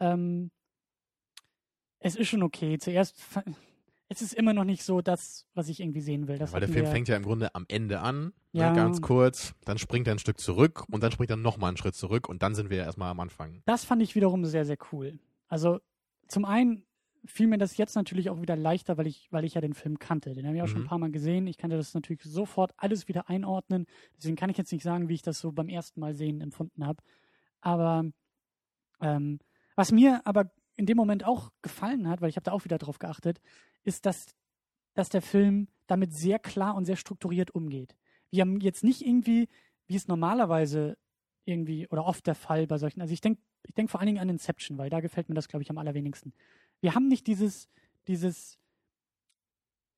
Ähm, 0.00 0.50
es 2.00 2.16
ist 2.16 2.28
schon 2.28 2.42
okay. 2.42 2.78
Zuerst, 2.78 3.16
es 4.12 4.20
ist 4.22 4.34
immer 4.34 4.52
noch 4.52 4.64
nicht 4.64 4.82
so 4.82 5.00
das, 5.00 5.46
was 5.54 5.68
ich 5.68 5.80
irgendwie 5.80 6.00
sehen 6.00 6.26
will. 6.28 6.36
Das 6.36 6.52
weil 6.52 6.60
der 6.60 6.68
Film 6.68 6.84
wir- 6.84 6.90
fängt 6.92 7.08
ja 7.08 7.16
im 7.16 7.22
Grunde 7.22 7.54
am 7.54 7.64
Ende 7.68 8.00
an, 8.00 8.32
Ja. 8.52 8.70
ne, 8.70 8.76
ganz 8.76 9.00
kurz, 9.00 9.54
dann 9.64 9.78
springt 9.78 10.06
er 10.08 10.14
ein 10.14 10.18
Stück 10.18 10.38
zurück 10.40 10.84
und 10.90 11.02
dann 11.02 11.12
springt 11.12 11.30
er 11.30 11.36
nochmal 11.36 11.68
einen 11.68 11.76
Schritt 11.76 11.94
zurück 11.94 12.28
und 12.28 12.42
dann 12.42 12.54
sind 12.54 12.70
wir 12.70 12.78
erstmal 12.78 13.10
am 13.10 13.20
Anfang. 13.20 13.62
Das 13.66 13.84
fand 13.84 14.02
ich 14.02 14.14
wiederum 14.16 14.44
sehr, 14.44 14.64
sehr 14.66 14.78
cool. 14.92 15.18
Also 15.48 15.78
zum 16.28 16.44
einen 16.44 16.84
fiel 17.24 17.46
mir 17.46 17.58
das 17.58 17.76
jetzt 17.76 17.94
natürlich 17.94 18.30
auch 18.30 18.40
wieder 18.40 18.56
leichter, 18.56 18.96
weil 18.96 19.06
ich, 19.06 19.28
weil 19.30 19.44
ich 19.44 19.54
ja 19.54 19.60
den 19.60 19.74
Film 19.74 19.98
kannte. 19.98 20.34
Den 20.34 20.46
habe 20.46 20.56
ich 20.56 20.62
auch 20.62 20.66
schon 20.68 20.78
Mhm. 20.80 20.84
ein 20.86 20.88
paar 20.88 20.98
Mal 20.98 21.10
gesehen. 21.12 21.46
Ich 21.46 21.58
kannte 21.58 21.76
das 21.76 21.92
natürlich 21.94 22.22
sofort 22.24 22.72
alles 22.78 23.08
wieder 23.08 23.28
einordnen. 23.28 23.86
Deswegen 24.16 24.36
kann 24.36 24.50
ich 24.50 24.56
jetzt 24.56 24.72
nicht 24.72 24.82
sagen, 24.82 25.08
wie 25.08 25.14
ich 25.14 25.22
das 25.22 25.38
so 25.38 25.52
beim 25.52 25.68
ersten 25.68 26.00
Mal 26.00 26.14
sehen 26.14 26.40
empfunden 26.40 26.86
habe. 26.86 27.02
Aber 27.60 28.04
ähm, 29.00 29.38
was 29.76 29.92
mir 29.92 30.20
aber 30.26 30.50
in 30.76 30.86
dem 30.86 30.96
Moment 30.96 31.24
auch 31.26 31.50
gefallen 31.60 32.08
hat, 32.08 32.22
weil 32.22 32.30
ich 32.30 32.36
habe 32.36 32.44
da 32.44 32.52
auch 32.52 32.64
wieder 32.64 32.78
drauf 32.78 32.98
geachtet, 32.98 33.38
ist, 33.84 34.06
dass, 34.06 34.34
dass 34.94 35.08
der 35.08 35.22
Film 35.22 35.68
damit 35.86 36.12
sehr 36.12 36.38
klar 36.38 36.74
und 36.74 36.84
sehr 36.84 36.96
strukturiert 36.96 37.50
umgeht. 37.54 37.96
Wir 38.30 38.42
haben 38.42 38.60
jetzt 38.60 38.84
nicht 38.84 39.04
irgendwie, 39.04 39.48
wie 39.86 39.96
es 39.96 40.08
normalerweise 40.08 40.96
irgendwie 41.44 41.88
oder 41.88 42.04
oft 42.04 42.26
der 42.26 42.34
Fall 42.34 42.66
bei 42.66 42.78
solchen, 42.78 43.00
also 43.00 43.12
ich 43.12 43.20
denke 43.20 43.40
ich 43.66 43.74
denk 43.74 43.90
vor 43.90 44.00
allen 44.00 44.06
Dingen 44.06 44.18
an 44.20 44.28
Inception, 44.28 44.78
weil 44.78 44.90
da 44.90 45.00
gefällt 45.00 45.28
mir 45.28 45.34
das, 45.34 45.48
glaube 45.48 45.62
ich, 45.62 45.70
am 45.70 45.78
allerwenigsten. 45.78 46.32
Wir 46.80 46.94
haben 46.94 47.08
nicht 47.08 47.26
dieses, 47.26 47.68
dieses, 48.08 48.58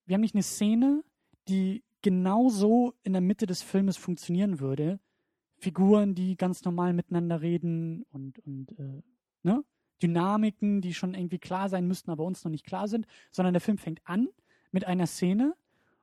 wir 0.06 0.14
haben 0.14 0.20
nicht 0.20 0.34
eine 0.34 0.42
Szene, 0.42 1.04
die 1.48 1.84
genau 2.02 2.48
so 2.48 2.94
in 3.02 3.12
der 3.12 3.22
Mitte 3.22 3.46
des 3.46 3.62
Filmes 3.62 3.96
funktionieren 3.96 4.60
würde. 4.60 4.98
Figuren, 5.58 6.14
die 6.14 6.36
ganz 6.36 6.64
normal 6.64 6.92
miteinander 6.92 7.40
reden 7.40 8.02
und, 8.10 8.40
und 8.40 8.76
äh, 8.78 9.02
ne? 9.44 9.64
Dynamiken, 10.02 10.80
die 10.80 10.94
schon 10.94 11.14
irgendwie 11.14 11.38
klar 11.38 11.68
sein 11.68 11.86
müssten, 11.86 12.10
aber 12.10 12.24
uns 12.24 12.44
noch 12.44 12.50
nicht 12.50 12.66
klar 12.66 12.88
sind, 12.88 13.06
sondern 13.30 13.54
der 13.54 13.60
Film 13.60 13.78
fängt 13.78 14.00
an 14.04 14.28
mit 14.70 14.86
einer 14.86 15.06
Szene 15.06 15.54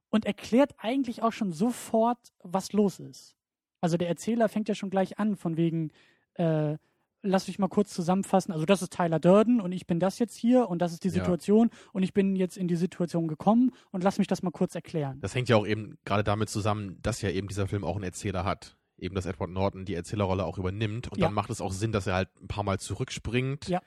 und 0.09 0.25
erklärt 0.25 0.75
eigentlich 0.77 1.21
auch 1.21 1.33
schon 1.33 1.51
sofort, 1.51 2.19
was 2.43 2.73
los 2.73 2.99
ist. 2.99 3.35
Also 3.81 3.97
der 3.97 4.07
Erzähler 4.07 4.49
fängt 4.49 4.69
ja 4.69 4.75
schon 4.75 4.89
gleich 4.89 5.19
an, 5.19 5.35
von 5.35 5.57
wegen, 5.57 5.91
äh, 6.35 6.77
lass 7.21 7.47
mich 7.47 7.59
mal 7.59 7.67
kurz 7.67 7.93
zusammenfassen. 7.93 8.51
Also 8.51 8.65
das 8.65 8.81
ist 8.81 8.93
Tyler 8.93 9.19
Durden 9.19 9.61
und 9.61 9.71
ich 9.71 9.87
bin 9.87 9.99
das 9.99 10.19
jetzt 10.19 10.35
hier 10.35 10.69
und 10.69 10.81
das 10.81 10.93
ist 10.93 11.03
die 11.03 11.09
Ja. 11.09 11.15
Situation 11.15 11.69
und 11.93 12.03
ich 12.03 12.13
bin 12.13 12.35
jetzt 12.35 12.57
in 12.57 12.67
die 12.67 12.75
Situation 12.75 13.27
gekommen 13.27 13.71
und 13.91 14.03
lass 14.03 14.17
mich 14.17 14.27
das 14.27 14.41
mal 14.41 14.51
kurz 14.51 14.75
erklären. 14.75 15.19
Das 15.21 15.35
hängt 15.35 15.49
ja 15.49 15.57
auch 15.57 15.67
eben 15.67 15.97
gerade 16.05 16.23
damit 16.23 16.49
zusammen, 16.49 16.97
dass 17.01 17.21
ja 17.21 17.29
eben 17.29 17.47
dieser 17.47 17.67
Film 17.67 17.83
auch 17.83 17.95
einen 17.95 18.03
Erzähler 18.05 18.45
hat. 18.45 18.77
Eben, 18.99 19.15
dass 19.15 19.25
Edward 19.25 19.49
Norton 19.49 19.85
die 19.85 19.95
Erzählerrolle 19.95 20.45
auch 20.45 20.57
übernimmt. 20.57 21.07
Und 21.09 21.17
Ja. 21.19 21.27
dann 21.27 21.33
macht 21.33 21.49
es 21.49 21.61
auch 21.61 21.71
Sinn, 21.71 21.91
dass 21.91 22.07
er 22.07 22.15
halt 22.15 22.29
ein 22.41 22.47
paar 22.47 22.63
Mal 22.63 22.79
zurückspringt. 22.79 23.67
Ja. 23.69 23.81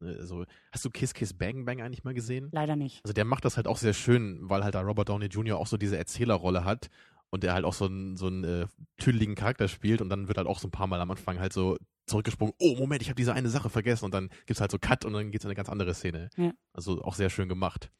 Ne, 0.00 0.16
Also, 0.18 0.44
hast 0.72 0.84
du 0.84 0.90
Kiss 0.90 1.14
Kiss 1.14 1.34
Bang 1.34 1.64
Bang 1.64 1.80
eigentlich 1.82 2.04
mal 2.04 2.14
gesehen? 2.14 2.48
Leider 2.52 2.76
nicht. 2.76 3.00
Also 3.04 3.12
der 3.12 3.24
macht 3.24 3.44
das 3.44 3.56
halt 3.56 3.66
auch 3.66 3.76
sehr 3.76 3.92
schön, 3.94 4.38
weil 4.42 4.64
halt 4.64 4.74
da 4.74 4.80
Robert 4.80 5.08
Downey 5.08 5.26
Jr. 5.26 5.58
auch 5.58 5.66
so 5.66 5.76
diese 5.76 5.98
Erzählerrolle 5.98 6.64
hat 6.64 6.88
und 7.30 7.42
der 7.42 7.52
halt 7.54 7.64
auch 7.64 7.74
so 7.74 7.86
einen, 7.86 8.16
so 8.16 8.26
einen 8.26 8.44
äh, 8.44 8.66
tüdeligen 8.98 9.34
Charakter 9.34 9.68
spielt 9.68 10.00
und 10.00 10.08
dann 10.08 10.28
wird 10.28 10.38
halt 10.38 10.46
auch 10.48 10.58
so 10.58 10.68
ein 10.68 10.72
paar 10.72 10.86
Mal 10.86 11.00
am 11.00 11.10
Anfang 11.10 11.38
halt 11.38 11.52
so 11.52 11.76
zurückgesprungen, 12.06 12.54
oh 12.58 12.76
Moment, 12.76 13.02
ich 13.02 13.08
habe 13.08 13.14
diese 13.16 13.34
eine 13.34 13.48
Sache 13.50 13.70
vergessen 13.70 14.04
und 14.04 14.12
dann 14.14 14.30
gibt's 14.46 14.60
halt 14.60 14.70
so 14.72 14.78
Cut 14.80 15.04
und 15.04 15.12
dann 15.12 15.30
geht's 15.30 15.44
in 15.44 15.48
eine 15.48 15.54
ganz 15.54 15.68
andere 15.68 15.94
Szene. 15.94 16.28
Ja. 16.36 16.50
Also 16.72 17.02
auch 17.02 17.14
sehr 17.14 17.30
schön 17.30 17.48
gemaat. 17.48 17.90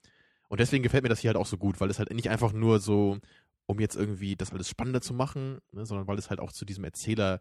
Und 0.49 0.59
deswegen 0.59 0.83
gefällt 0.83 1.05
mir 1.05 1.09
das 1.11 1.21
hier 1.21 1.29
halt 1.29 1.37
auch 1.37 1.47
so 1.47 1.57
gut, 1.59 1.81
weil 1.81 1.91
es 1.91 2.01
halt 2.01 2.13
nicht 2.13 2.29
einfach 2.29 2.53
nur 2.53 2.81
so, 2.81 3.19
um 3.71 3.79
jetzt 3.79 3.97
irgendwie 3.97 4.37
das 4.37 4.53
alles 4.53 4.69
spannender 4.69 5.01
zu 5.01 5.15
machen, 5.15 5.59
ne, 5.73 5.87
sondern 5.87 6.09
weil 6.09 6.19
es 6.19 6.29
halt 6.29 6.41
auch 6.41 6.53
zu 6.53 6.65
diesem 6.65 6.85
Erzähler 6.85 7.41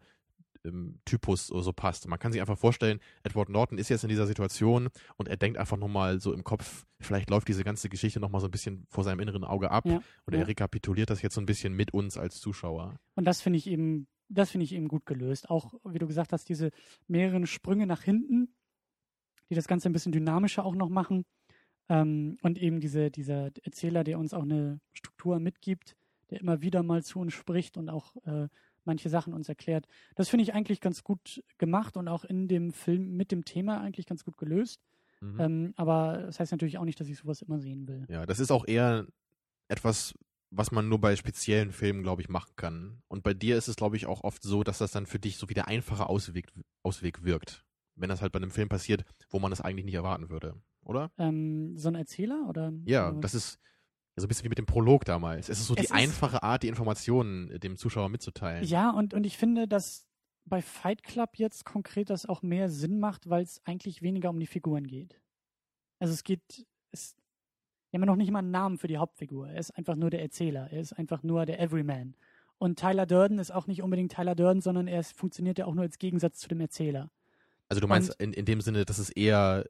ähm, 0.64 1.00
Typus 1.04 1.48
so 1.48 1.60
so 1.60 1.72
passt. 1.72 2.06
Man 2.06 2.18
kann 2.18 2.32
sich 2.32 2.40
einfach 2.40 2.58
vorstellen, 2.58 3.00
Edward 3.24 3.48
Norton 3.48 3.78
ist 3.78 3.88
jetzt 3.88 4.04
in 4.04 4.08
dieser 4.08 4.26
Situation 4.26 4.88
und 5.16 5.28
er 5.28 5.36
denkt 5.36 5.58
einfach 5.58 5.76
nochmal 5.76 6.20
so 6.20 6.32
im 6.32 6.44
Kopf, 6.44 6.86
vielleicht 7.00 7.30
läuft 7.30 7.48
diese 7.48 7.64
ganze 7.64 7.88
Geschichte 7.88 8.20
nochmal 8.20 8.40
so 8.40 8.46
ein 8.46 8.52
bisschen 8.52 8.86
vor 8.88 9.02
seinem 9.02 9.20
inneren 9.20 9.44
Auge 9.44 9.70
ab 9.70 9.86
Ja, 9.86 10.00
oder 10.26 10.36
ja. 10.36 10.44
er 10.44 10.48
rekapituliert 10.48 11.10
das 11.10 11.22
jetzt 11.22 11.34
so 11.34 11.40
ein 11.40 11.46
bisschen 11.46 11.74
mit 11.74 11.92
uns 11.92 12.16
als 12.16 12.40
Zuschauer. 12.40 12.94
Und 13.16 13.24
das 13.24 13.40
finde 13.40 13.58
ich 13.58 13.66
eben, 13.66 14.06
das 14.28 14.50
finde 14.50 14.64
ich 14.64 14.72
eben 14.72 14.86
gut 14.86 15.06
gelöst. 15.06 15.50
Auch, 15.50 15.74
wie 15.84 15.98
du 15.98 16.06
gesagt 16.06 16.32
hast, 16.32 16.48
diese 16.48 16.70
mehreren 17.08 17.46
Sprünge 17.46 17.86
nach 17.86 18.02
hinten, 18.02 18.54
die 19.48 19.54
das 19.56 19.66
Ganze 19.66 19.88
ein 19.88 19.92
bisschen 19.92 20.12
dynamischer 20.12 20.64
auch 20.64 20.76
noch 20.76 20.90
machen. 20.90 21.24
Ähm, 21.88 22.38
und 22.42 22.58
eben 22.58 22.78
diese, 22.78 23.10
dieser 23.10 23.50
Erzähler, 23.64 24.04
der 24.04 24.18
uns 24.18 24.32
auch 24.32 24.44
eine 24.44 24.80
Struktur 24.92 25.40
mitgibt, 25.40 25.96
der 26.30 26.40
immer 26.40 26.62
wieder 26.62 26.82
mal 26.82 27.02
zu 27.02 27.20
uns 27.20 27.34
spricht 27.34 27.76
und 27.76 27.88
auch 27.88 28.16
äh, 28.24 28.48
manche 28.84 29.08
Sachen 29.08 29.34
uns 29.34 29.48
erklärt. 29.48 29.86
Das 30.14 30.28
finde 30.28 30.42
ich 30.42 30.54
eigentlich 30.54 30.80
ganz 30.80 31.04
gut 31.04 31.42
gemacht 31.58 31.96
und 31.96 32.08
auch 32.08 32.24
in 32.24 32.48
dem 32.48 32.72
Film 32.72 33.16
mit 33.16 33.32
dem 33.32 33.44
Thema 33.44 33.80
eigentlich 33.80 34.06
ganz 34.06 34.24
gut 34.24 34.36
gelöst. 34.38 34.80
Mhm. 35.20 35.40
Ähm, 35.40 35.74
aber 35.76 36.18
das 36.26 36.40
heißt 36.40 36.52
natürlich 36.52 36.78
auch 36.78 36.84
nicht, 36.84 36.98
dass 37.00 37.08
ich 37.08 37.18
sowas 37.18 37.42
immer 37.42 37.58
sehen 37.58 37.86
will. 37.86 38.06
Ja, 38.08 38.26
das 38.26 38.40
ist 38.40 38.50
auch 38.50 38.66
eher 38.66 39.06
etwas, 39.68 40.14
was 40.50 40.72
man 40.72 40.88
nur 40.88 41.00
bei 41.00 41.14
speziellen 41.16 41.72
Filmen, 41.72 42.02
glaube 42.02 42.22
ich, 42.22 42.28
machen 42.28 42.52
kann. 42.56 43.02
Und 43.08 43.22
bei 43.22 43.34
dir 43.34 43.56
ist 43.56 43.68
es, 43.68 43.76
glaube 43.76 43.96
ich, 43.96 44.06
auch 44.06 44.24
oft 44.24 44.42
so, 44.42 44.64
dass 44.64 44.78
das 44.78 44.92
dann 44.92 45.06
für 45.06 45.18
dich 45.18 45.36
so 45.36 45.48
wie 45.48 45.54
der 45.54 45.68
einfache 45.68 46.08
Ausweg, 46.08 46.48
Ausweg 46.82 47.22
wirkt. 47.22 47.64
Wenn 47.94 48.08
das 48.08 48.22
halt 48.22 48.32
bei 48.32 48.38
einem 48.38 48.50
Film 48.50 48.68
passiert, 48.68 49.04
wo 49.28 49.38
man 49.38 49.50
das 49.50 49.60
eigentlich 49.60 49.84
nicht 49.84 49.94
erwarten 49.94 50.30
würde, 50.30 50.56
oder? 50.82 51.12
Ähm, 51.18 51.76
so 51.76 51.88
ein 51.88 51.94
Erzähler 51.94 52.46
oder? 52.48 52.72
Ja, 52.84 53.12
das 53.12 53.34
ist 53.34 53.60
so 54.20 54.26
ein 54.26 54.28
bisschen 54.28 54.44
wie 54.44 54.48
mit 54.50 54.58
dem 54.58 54.66
Prolog 54.66 55.04
damals. 55.04 55.48
Es 55.48 55.58
ist 55.60 55.66
so 55.66 55.74
Es 55.74 55.80
die 55.80 55.84
ist- 55.86 55.92
einfache 55.92 56.42
Art, 56.42 56.62
die 56.62 56.68
Informationen 56.68 57.58
dem 57.60 57.76
Zuschauer 57.76 58.08
mitzuteilen. 58.08 58.64
Ja, 58.64 58.90
und, 58.90 59.14
und 59.14 59.24
ich 59.24 59.36
finde, 59.36 59.66
dass 59.68 60.06
bei 60.44 60.62
Fight 60.62 61.02
Club 61.02 61.30
jetzt 61.36 61.64
konkret 61.64 62.10
das 62.10 62.26
auch 62.26 62.42
mehr 62.42 62.68
Sinn 62.70 62.98
macht, 62.98 63.28
weil 63.28 63.42
es 63.42 63.60
eigentlich 63.64 64.02
weniger 64.02 64.30
um 64.30 64.40
die 64.40 64.46
Figuren 64.46 64.86
geht. 64.86 65.20
Also 65.98 66.14
es 66.14 66.24
geht, 66.24 66.66
es, 66.92 67.14
wir 67.90 67.98
haben 67.98 68.02
ja 68.02 68.06
noch 68.06 68.16
nicht 68.16 68.30
mal 68.30 68.38
einen 68.40 68.50
Namen 68.50 68.78
für 68.78 68.88
die 68.88 68.98
Hauptfigur. 68.98 69.48
Er 69.48 69.58
ist 69.60 69.70
einfach 69.72 69.96
nur 69.96 70.10
der 70.10 70.22
Erzähler. 70.22 70.68
Er 70.70 70.80
ist 70.80 70.92
einfach 70.92 71.22
nur 71.22 71.44
der 71.46 71.60
Everyman. 71.60 72.14
Und 72.58 72.78
Tyler 72.78 73.06
Durden 73.06 73.38
ist 73.38 73.50
auch 73.50 73.66
nicht 73.66 73.82
unbedingt 73.82 74.12
Tyler 74.12 74.34
Durden, 74.34 74.60
sondern 74.60 74.86
er 74.88 75.00
ist, 75.00 75.12
funktioniert 75.16 75.58
ja 75.58 75.66
auch 75.66 75.74
nur 75.74 75.84
als 75.84 75.98
Gegensatz 75.98 76.38
zu 76.40 76.48
dem 76.48 76.60
Erzähler. 76.60 77.10
Also 77.68 77.80
du 77.80 77.86
meinst 77.86 78.14
in, 78.20 78.32
in 78.32 78.44
dem 78.44 78.60
Sinne, 78.60 78.84
dass 78.84 78.98
es 78.98 79.10
eher 79.10 79.64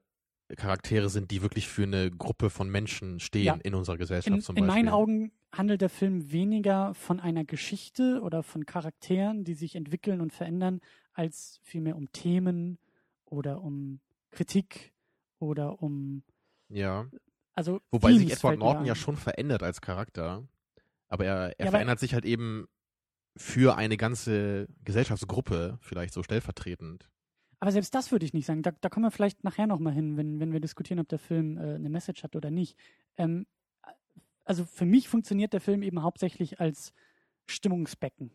Charaktere 0.57 1.09
sind, 1.11 1.31
die 1.31 1.43
wirklich 1.43 1.69
für 1.69 1.85
eine 1.85 2.11
Gruppe 2.11 2.51
von 2.51 2.69
Menschen 2.71 3.21
stehen 3.21 3.45
Ja. 3.45 3.55
in 3.63 3.75
unserer 3.75 3.97
Gesellschaft 3.99 4.35
In, 4.37 4.41
zum 4.43 4.57
in 4.57 4.65
Beispiel. 4.65 4.75
meinen 4.75 4.89
Augen 4.89 5.33
handelt 5.53 5.81
der 5.81 5.89
Film 5.91 6.31
weniger 6.33 6.95
von 6.95 7.21
einer 7.21 7.45
Geschichte 7.45 8.21
oder 8.23 8.43
von 8.43 8.67
Charakteren, 8.67 9.45
die 9.45 9.55
sich 9.55 9.75
entwickeln 9.77 10.21
und 10.21 10.33
verändern, 10.33 10.81
als 11.13 11.59
vielmehr 11.63 11.97
um 11.97 12.13
Themen 12.13 12.79
oder 13.25 13.63
um 13.63 14.01
Kritik 14.31 14.93
oder 15.39 15.83
um 15.83 16.23
Ja. 16.69 17.07
also 17.55 17.81
Wobei 17.91 18.15
sich 18.15 18.31
Edward 18.33 18.59
Norton 18.59 18.87
ja 18.87 18.95
schon 18.95 19.17
verändert 19.17 19.63
als 19.63 19.81
Charakter. 19.81 20.49
Aber 21.09 21.25
er, 21.27 21.59
er 21.59 21.67
Ja, 21.67 21.71
verändert 21.71 22.01
sich 22.01 22.15
halt 22.15 22.25
eben 22.25 22.67
für 23.37 23.77
eine 23.77 23.97
ganze 23.99 24.69
Gesellschaftsgruppe, 24.85 25.79
vielleicht 25.83 26.15
so 26.15 26.23
stellvertretend. 26.23 27.11
Aber 27.61 27.73
selbst 27.73 27.95
das 27.95 28.11
würde 28.11 28.25
ich 28.25 28.33
nicht 28.33 28.47
sagen. 28.47 28.63
Da, 28.63 28.73
da 28.81 28.89
kommen 28.89 29.05
wir 29.05 29.11
vielleicht 29.11 29.45
nachher 29.45 29.67
nochmal 29.67 29.93
hin, 29.93 30.17
wenn, 30.17 30.41
wenn 30.41 30.53
wir 30.53 30.61
diskutieren, 30.61 30.99
ob 30.99 31.09
der 31.09 31.19
Film 31.19 31.59
äh, 31.59 31.75
eine 31.75 31.91
Message 31.91 32.25
hat 32.25 32.35
oder 32.35 32.51
nicht. 32.51 32.77
Ähm, 33.19 33.47
also 34.45 34.65
für 34.65 34.87
mich 34.87 35.09
funktioniert 35.09 35.53
der 35.53 35.61
Film 35.61 35.83
eben 35.83 36.03
hauptsächlich 36.03 36.59
als 36.59 36.93
Stimmungsbecken. 37.47 38.31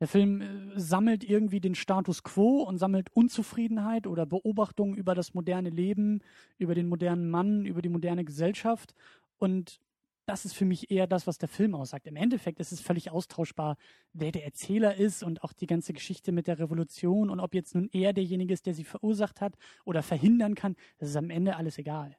Der 0.00 0.08
Film 0.08 0.40
äh, 0.40 0.80
sammelt 0.80 1.24
irgendwie 1.24 1.60
den 1.60 1.74
Status 1.74 2.22
quo 2.22 2.62
und 2.62 2.78
sammelt 2.78 3.14
Unzufriedenheit 3.14 4.06
oder 4.06 4.24
Beobachtungen 4.24 4.94
über 4.96 5.14
das 5.14 5.34
moderne 5.34 5.70
Leben, 5.70 6.20
über 6.58 6.74
den 6.74 6.88
modernen 6.88 7.30
Mann, 7.30 7.66
über 7.66 7.82
die 7.82 7.90
moderne 7.90 8.24
Gesellschaft. 8.24 8.94
Und 9.38 9.78
das 10.26 10.44
ist 10.44 10.54
für 10.54 10.64
mich 10.64 10.90
eher 10.90 11.06
das, 11.06 11.26
was 11.26 11.38
der 11.38 11.48
Film 11.48 11.74
aussagt. 11.74 12.06
Im 12.06 12.16
Endeffekt 12.16 12.58
ist 12.60 12.72
es 12.72 12.80
völlig 12.80 13.10
austauschbar, 13.10 13.76
wer 14.12 14.32
der 14.32 14.44
Erzähler 14.44 14.96
ist 14.96 15.22
und 15.22 15.42
auch 15.42 15.52
die 15.52 15.66
ganze 15.66 15.92
Geschichte 15.92 16.32
mit 16.32 16.46
der 16.48 16.58
Revolution 16.58 17.30
und 17.30 17.40
ob 17.40 17.54
jetzt 17.54 17.74
nun 17.74 17.88
er 17.92 18.12
derjenige 18.12 18.52
ist, 18.52 18.66
der 18.66 18.74
sie 18.74 18.84
verursacht 18.84 19.40
hat 19.40 19.56
oder 19.84 20.02
verhindern 20.02 20.54
kann, 20.54 20.74
das 20.98 21.10
ist 21.10 21.16
am 21.16 21.30
Ende 21.30 21.56
alles 21.56 21.78
egal. 21.78 22.16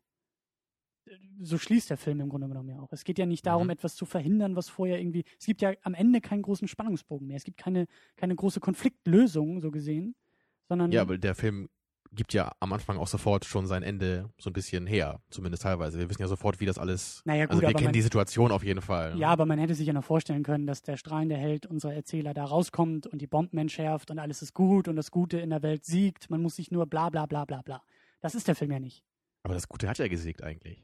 So 1.39 1.57
schließt 1.57 1.89
der 1.89 1.97
Film 1.97 2.19
im 2.19 2.27
Grunde 2.29 2.47
genommen 2.47 2.69
ja 2.69 2.79
auch. 2.79 2.91
Es 2.91 3.03
geht 3.05 3.17
ja 3.17 3.25
nicht 3.25 3.45
darum, 3.45 3.67
Mhm. 3.67 3.71
etwas 3.71 3.95
zu 3.95 4.05
verhindern, 4.05 4.55
was 4.55 4.67
vorher 4.67 4.99
irgendwie. 4.99 5.23
Es 5.39 5.45
gibt 5.45 5.61
ja 5.61 5.73
am 5.83 5.93
Ende 5.93 6.19
keinen 6.19 6.41
großen 6.41 6.67
Spannungsbogen 6.67 7.27
mehr. 7.27 7.37
Es 7.37 7.45
gibt 7.45 7.57
keine, 7.57 7.87
keine 8.17 8.35
große 8.35 8.59
Konfliktlösung, 8.59 9.61
so 9.61 9.71
gesehen, 9.71 10.15
sondern 10.67 10.91
Ja, 10.91 11.01
aber 11.01 11.17
der 11.17 11.35
Film 11.35 11.69
gibt 12.11 12.33
ja 12.33 12.51
am 12.59 12.73
Anfang 12.73 12.97
auch 12.97 13.07
sofort 13.07 13.45
schon 13.45 13.67
sein 13.67 13.83
Ende 13.83 14.29
so 14.37 14.49
ein 14.49 14.53
bisschen 14.53 14.87
her, 14.87 15.21
zumindest 15.29 15.63
teilweise. 15.63 15.97
Wir 15.99 16.09
wissen 16.09 16.21
ja 16.21 16.27
sofort, 16.27 16.59
wie 16.59 16.65
das 16.65 16.77
alles. 16.77 17.21
Naja, 17.25 17.45
gut, 17.45 17.51
also 17.51 17.61
wir 17.61 17.73
kennen 17.73 17.83
man- 17.85 17.93
die 17.93 18.01
Situation 18.01 18.51
auf 18.51 18.63
jeden 18.63 18.81
Fall. 18.81 19.17
Ja, 19.17 19.29
aber 19.29 19.45
man 19.45 19.59
hätte 19.59 19.75
sich 19.75 19.87
ja 19.87 19.93
noch 19.93 20.03
vorstellen 20.03 20.43
können, 20.43 20.67
dass 20.67 20.81
der 20.81 20.97
strahlende 20.97 21.35
Held, 21.37 21.65
unser 21.65 21.93
Erzähler, 21.93 22.33
da 22.33 22.45
rauskommt 22.45 23.07
und 23.07 23.21
die 23.21 23.27
Bomben 23.27 23.57
entschärft 23.57 24.11
und 24.11 24.19
alles 24.19 24.41
ist 24.41 24.53
gut 24.53 24.87
und 24.87 24.95
das 24.95 25.11
Gute 25.11 25.39
in 25.39 25.49
der 25.49 25.61
Welt 25.63 25.85
siegt. 25.85 26.29
Man 26.29 26.41
muss 26.41 26.55
sich 26.55 26.71
nur 26.71 26.85
bla 26.87 27.09
bla 27.09 27.25
bla 27.25 27.45
bla 27.45 27.61
bla. 27.61 27.81
Das 28.21 28.35
ist 28.35 28.47
der 28.47 28.55
Film 28.55 28.71
ja 28.71 28.79
nicht. 28.79 29.03
Aber 29.43 29.53
das 29.53 29.67
Gute 29.67 29.87
hat 29.87 29.97
ja 29.97 30.07
gesiegt 30.07 30.43
eigentlich. 30.43 30.83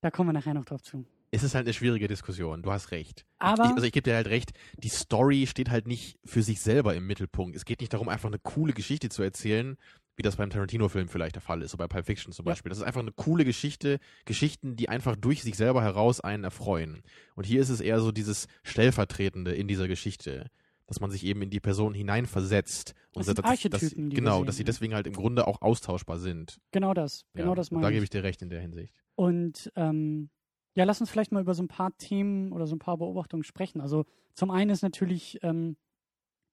Da 0.00 0.10
kommen 0.10 0.28
wir 0.28 0.32
nachher 0.32 0.54
noch 0.54 0.64
drauf 0.64 0.82
zu. 0.82 1.04
Es 1.30 1.42
ist 1.42 1.54
halt 1.54 1.66
eine 1.66 1.74
schwierige 1.74 2.08
Diskussion, 2.08 2.62
du 2.62 2.72
hast 2.72 2.90
recht. 2.90 3.26
Aber- 3.38 3.64
ich, 3.64 3.70
also 3.72 3.82
ich 3.82 3.92
gebe 3.92 4.04
dir 4.04 4.14
halt 4.14 4.28
recht, 4.28 4.52
die 4.78 4.88
Story 4.88 5.46
steht 5.46 5.68
halt 5.68 5.86
nicht 5.86 6.18
für 6.24 6.42
sich 6.42 6.60
selber 6.62 6.94
im 6.94 7.06
Mittelpunkt. 7.06 7.54
Es 7.54 7.66
geht 7.66 7.80
nicht 7.80 7.92
darum, 7.92 8.08
einfach 8.08 8.28
eine 8.30 8.38
coole 8.38 8.72
Geschichte 8.72 9.10
zu 9.10 9.22
erzählen, 9.22 9.76
wie 10.18 10.22
das 10.22 10.36
beim 10.36 10.50
Tarantino-Film 10.50 11.08
vielleicht 11.08 11.36
der 11.36 11.42
Fall 11.42 11.62
ist, 11.62 11.72
oder 11.74 11.84
bei 11.86 11.94
Pulp 11.94 12.06
Fiction 12.06 12.32
zum. 12.32 12.44
Beispiel. 12.44 12.68
Das 12.70 12.78
ist 12.78 12.84
einfach 12.84 13.00
eine 13.00 13.12
coole 13.12 13.44
Geschichte, 13.44 14.00
Geschichten, 14.24 14.74
die 14.76 14.88
einfach 14.88 15.14
durch 15.16 15.42
sich 15.42 15.56
selber 15.56 15.80
heraus 15.82 16.20
einen 16.20 16.42
erfreuen. 16.44 17.02
Und 17.36 17.46
hier 17.46 17.60
ist 17.60 17.68
es 17.68 17.80
eher 17.80 18.00
so 18.00 18.10
dieses 18.12 18.48
Stellvertretende 18.64 19.52
in 19.54 19.68
dieser 19.68 19.86
Geschichte, 19.88 20.50
dass 20.86 21.00
man 21.00 21.10
sich 21.10 21.24
eben 21.24 21.42
in 21.42 21.50
die 21.50 21.60
Person 21.60 21.94
hineinversetzt. 21.94 22.94
Das 23.12 23.26
sind 23.26 23.38
dass- 23.38 23.44
Archetypen, 23.44 24.10
die 24.10 24.16
wir 24.16 24.22
Genau, 24.22 24.38
sehen, 24.38 24.46
dass 24.46 24.56
sie 24.56 24.62
ja. 24.62 24.66
deswegen 24.66 24.94
halt 24.94 25.06
im 25.06 25.12
Grunde 25.12 25.46
auch 25.46 25.62
austauschbar 25.62 26.18
sind. 26.18 26.60
Genau 26.72 26.94
das. 26.94 27.24
Genau 27.34 27.50
ja, 27.50 27.54
das 27.54 27.68
und 27.68 27.76
meine 27.76 27.82
Da 27.86 27.90
ich. 27.90 27.94
gebe 27.94 28.04
ich 28.04 28.10
dir 28.10 28.22
recht 28.24 28.42
in 28.42 28.50
der 28.50 28.60
Hinsicht. 28.60 28.94
Und 29.14 29.70
ähm, 29.76 30.30
ja, 30.74 30.84
lass 30.84 31.00
uns 31.00 31.10
vielleicht 31.10 31.30
mal 31.32 31.42
über 31.42 31.54
so 31.54 31.62
ein 31.62 31.68
paar 31.68 31.96
Themen 31.98 32.52
oder 32.52 32.66
so 32.66 32.74
ein 32.74 32.78
paar 32.80 32.96
Beobachtungen 32.98 33.44
sprechen. 33.44 33.80
Also 33.80 34.04
zum 34.34 34.50
einen 34.50 34.70
ist 34.70 34.82
natürlich 34.82 35.38
ähm, 35.42 35.76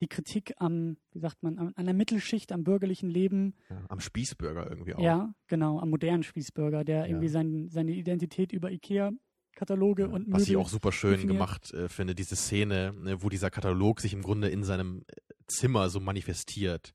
die 0.01 0.07
Kritik 0.07 0.53
am, 0.57 0.97
wie 1.11 1.19
sagt 1.19 1.41
man, 1.43 1.57
an, 1.57 1.73
an 1.75 1.85
der 1.85 1.93
Mittelschicht, 1.93 2.51
am 2.51 2.63
bürgerlichen 2.63 3.09
Leben. 3.09 3.53
Ja, 3.69 3.81
am 3.89 3.99
Spießbürger 3.99 4.69
irgendwie 4.69 4.93
auch. 4.95 4.99
Ja, 5.01 5.33
genau, 5.47 5.79
am 5.79 5.89
modernen 5.89 6.23
Spießbürger, 6.23 6.83
der 6.83 7.01
Ja. 7.01 7.05
irgendwie 7.07 7.29
sein, 7.29 7.69
seine 7.69 7.91
Identität 7.93 8.51
über 8.51 8.71
Ikea-Kataloge 8.71 10.03
Ja, 10.03 10.09
und 10.09 10.31
was 10.31 10.43
ich 10.43 10.49
Möbel 10.49 10.61
auch 10.63 10.69
super 10.69 10.91
schön 10.91 11.11
definiert. 11.11 11.37
gemacht 11.37 11.73
äh, 11.73 11.87
finde, 11.87 12.13
diese 12.15 12.35
Szene, 12.35 12.93
ne, 12.97 13.23
wo 13.23 13.29
dieser 13.29 13.49
Katalog 13.49 14.01
sich 14.01 14.13
im 14.13 14.21
Grunde 14.21 14.49
in 14.49 14.63
seinem 14.63 15.03
äh, 15.07 15.15
Zimmer 15.47 15.89
so 15.89 15.99
manifestiert. 15.99 16.93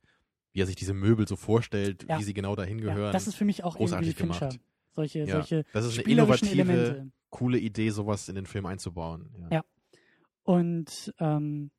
Wie 0.53 0.61
er 0.63 0.67
sich 0.67 0.77
diese 0.77 0.95
Möbel 0.95 1.27
so 1.29 1.37
vorstellt, 1.37 2.05
Ja. 2.09 2.19
wie 2.19 2.25
sie 2.25 2.35
genau 2.35 2.57
dahin 2.57 2.81
gehören. 2.81 2.99
Ja, 3.07 3.13
das 3.13 3.27
ist 3.29 3.37
für 3.37 3.45
mich 3.45 3.63
auch 3.65 3.77
Großartig 3.77 4.09
irgendwie 4.11 4.23
Fincher. 4.35 4.49
gemacht. 4.49 4.61
Solche, 4.93 5.27
solche 5.27 5.65
das 5.73 5.87
ist 5.87 5.99
eine 6.01 6.09
innovative, 6.13 6.51
Elemente. 6.51 7.13
coole 7.31 7.59
Idee, 7.59 7.91
sowas 7.91 8.29
in 8.29 8.35
den 8.35 8.47
Film 8.47 8.67
einzubauen. 8.67 9.31
Ja. 9.39 9.59
Ja. 9.59 9.65
Und 10.43 11.15
ähm, 11.21 11.71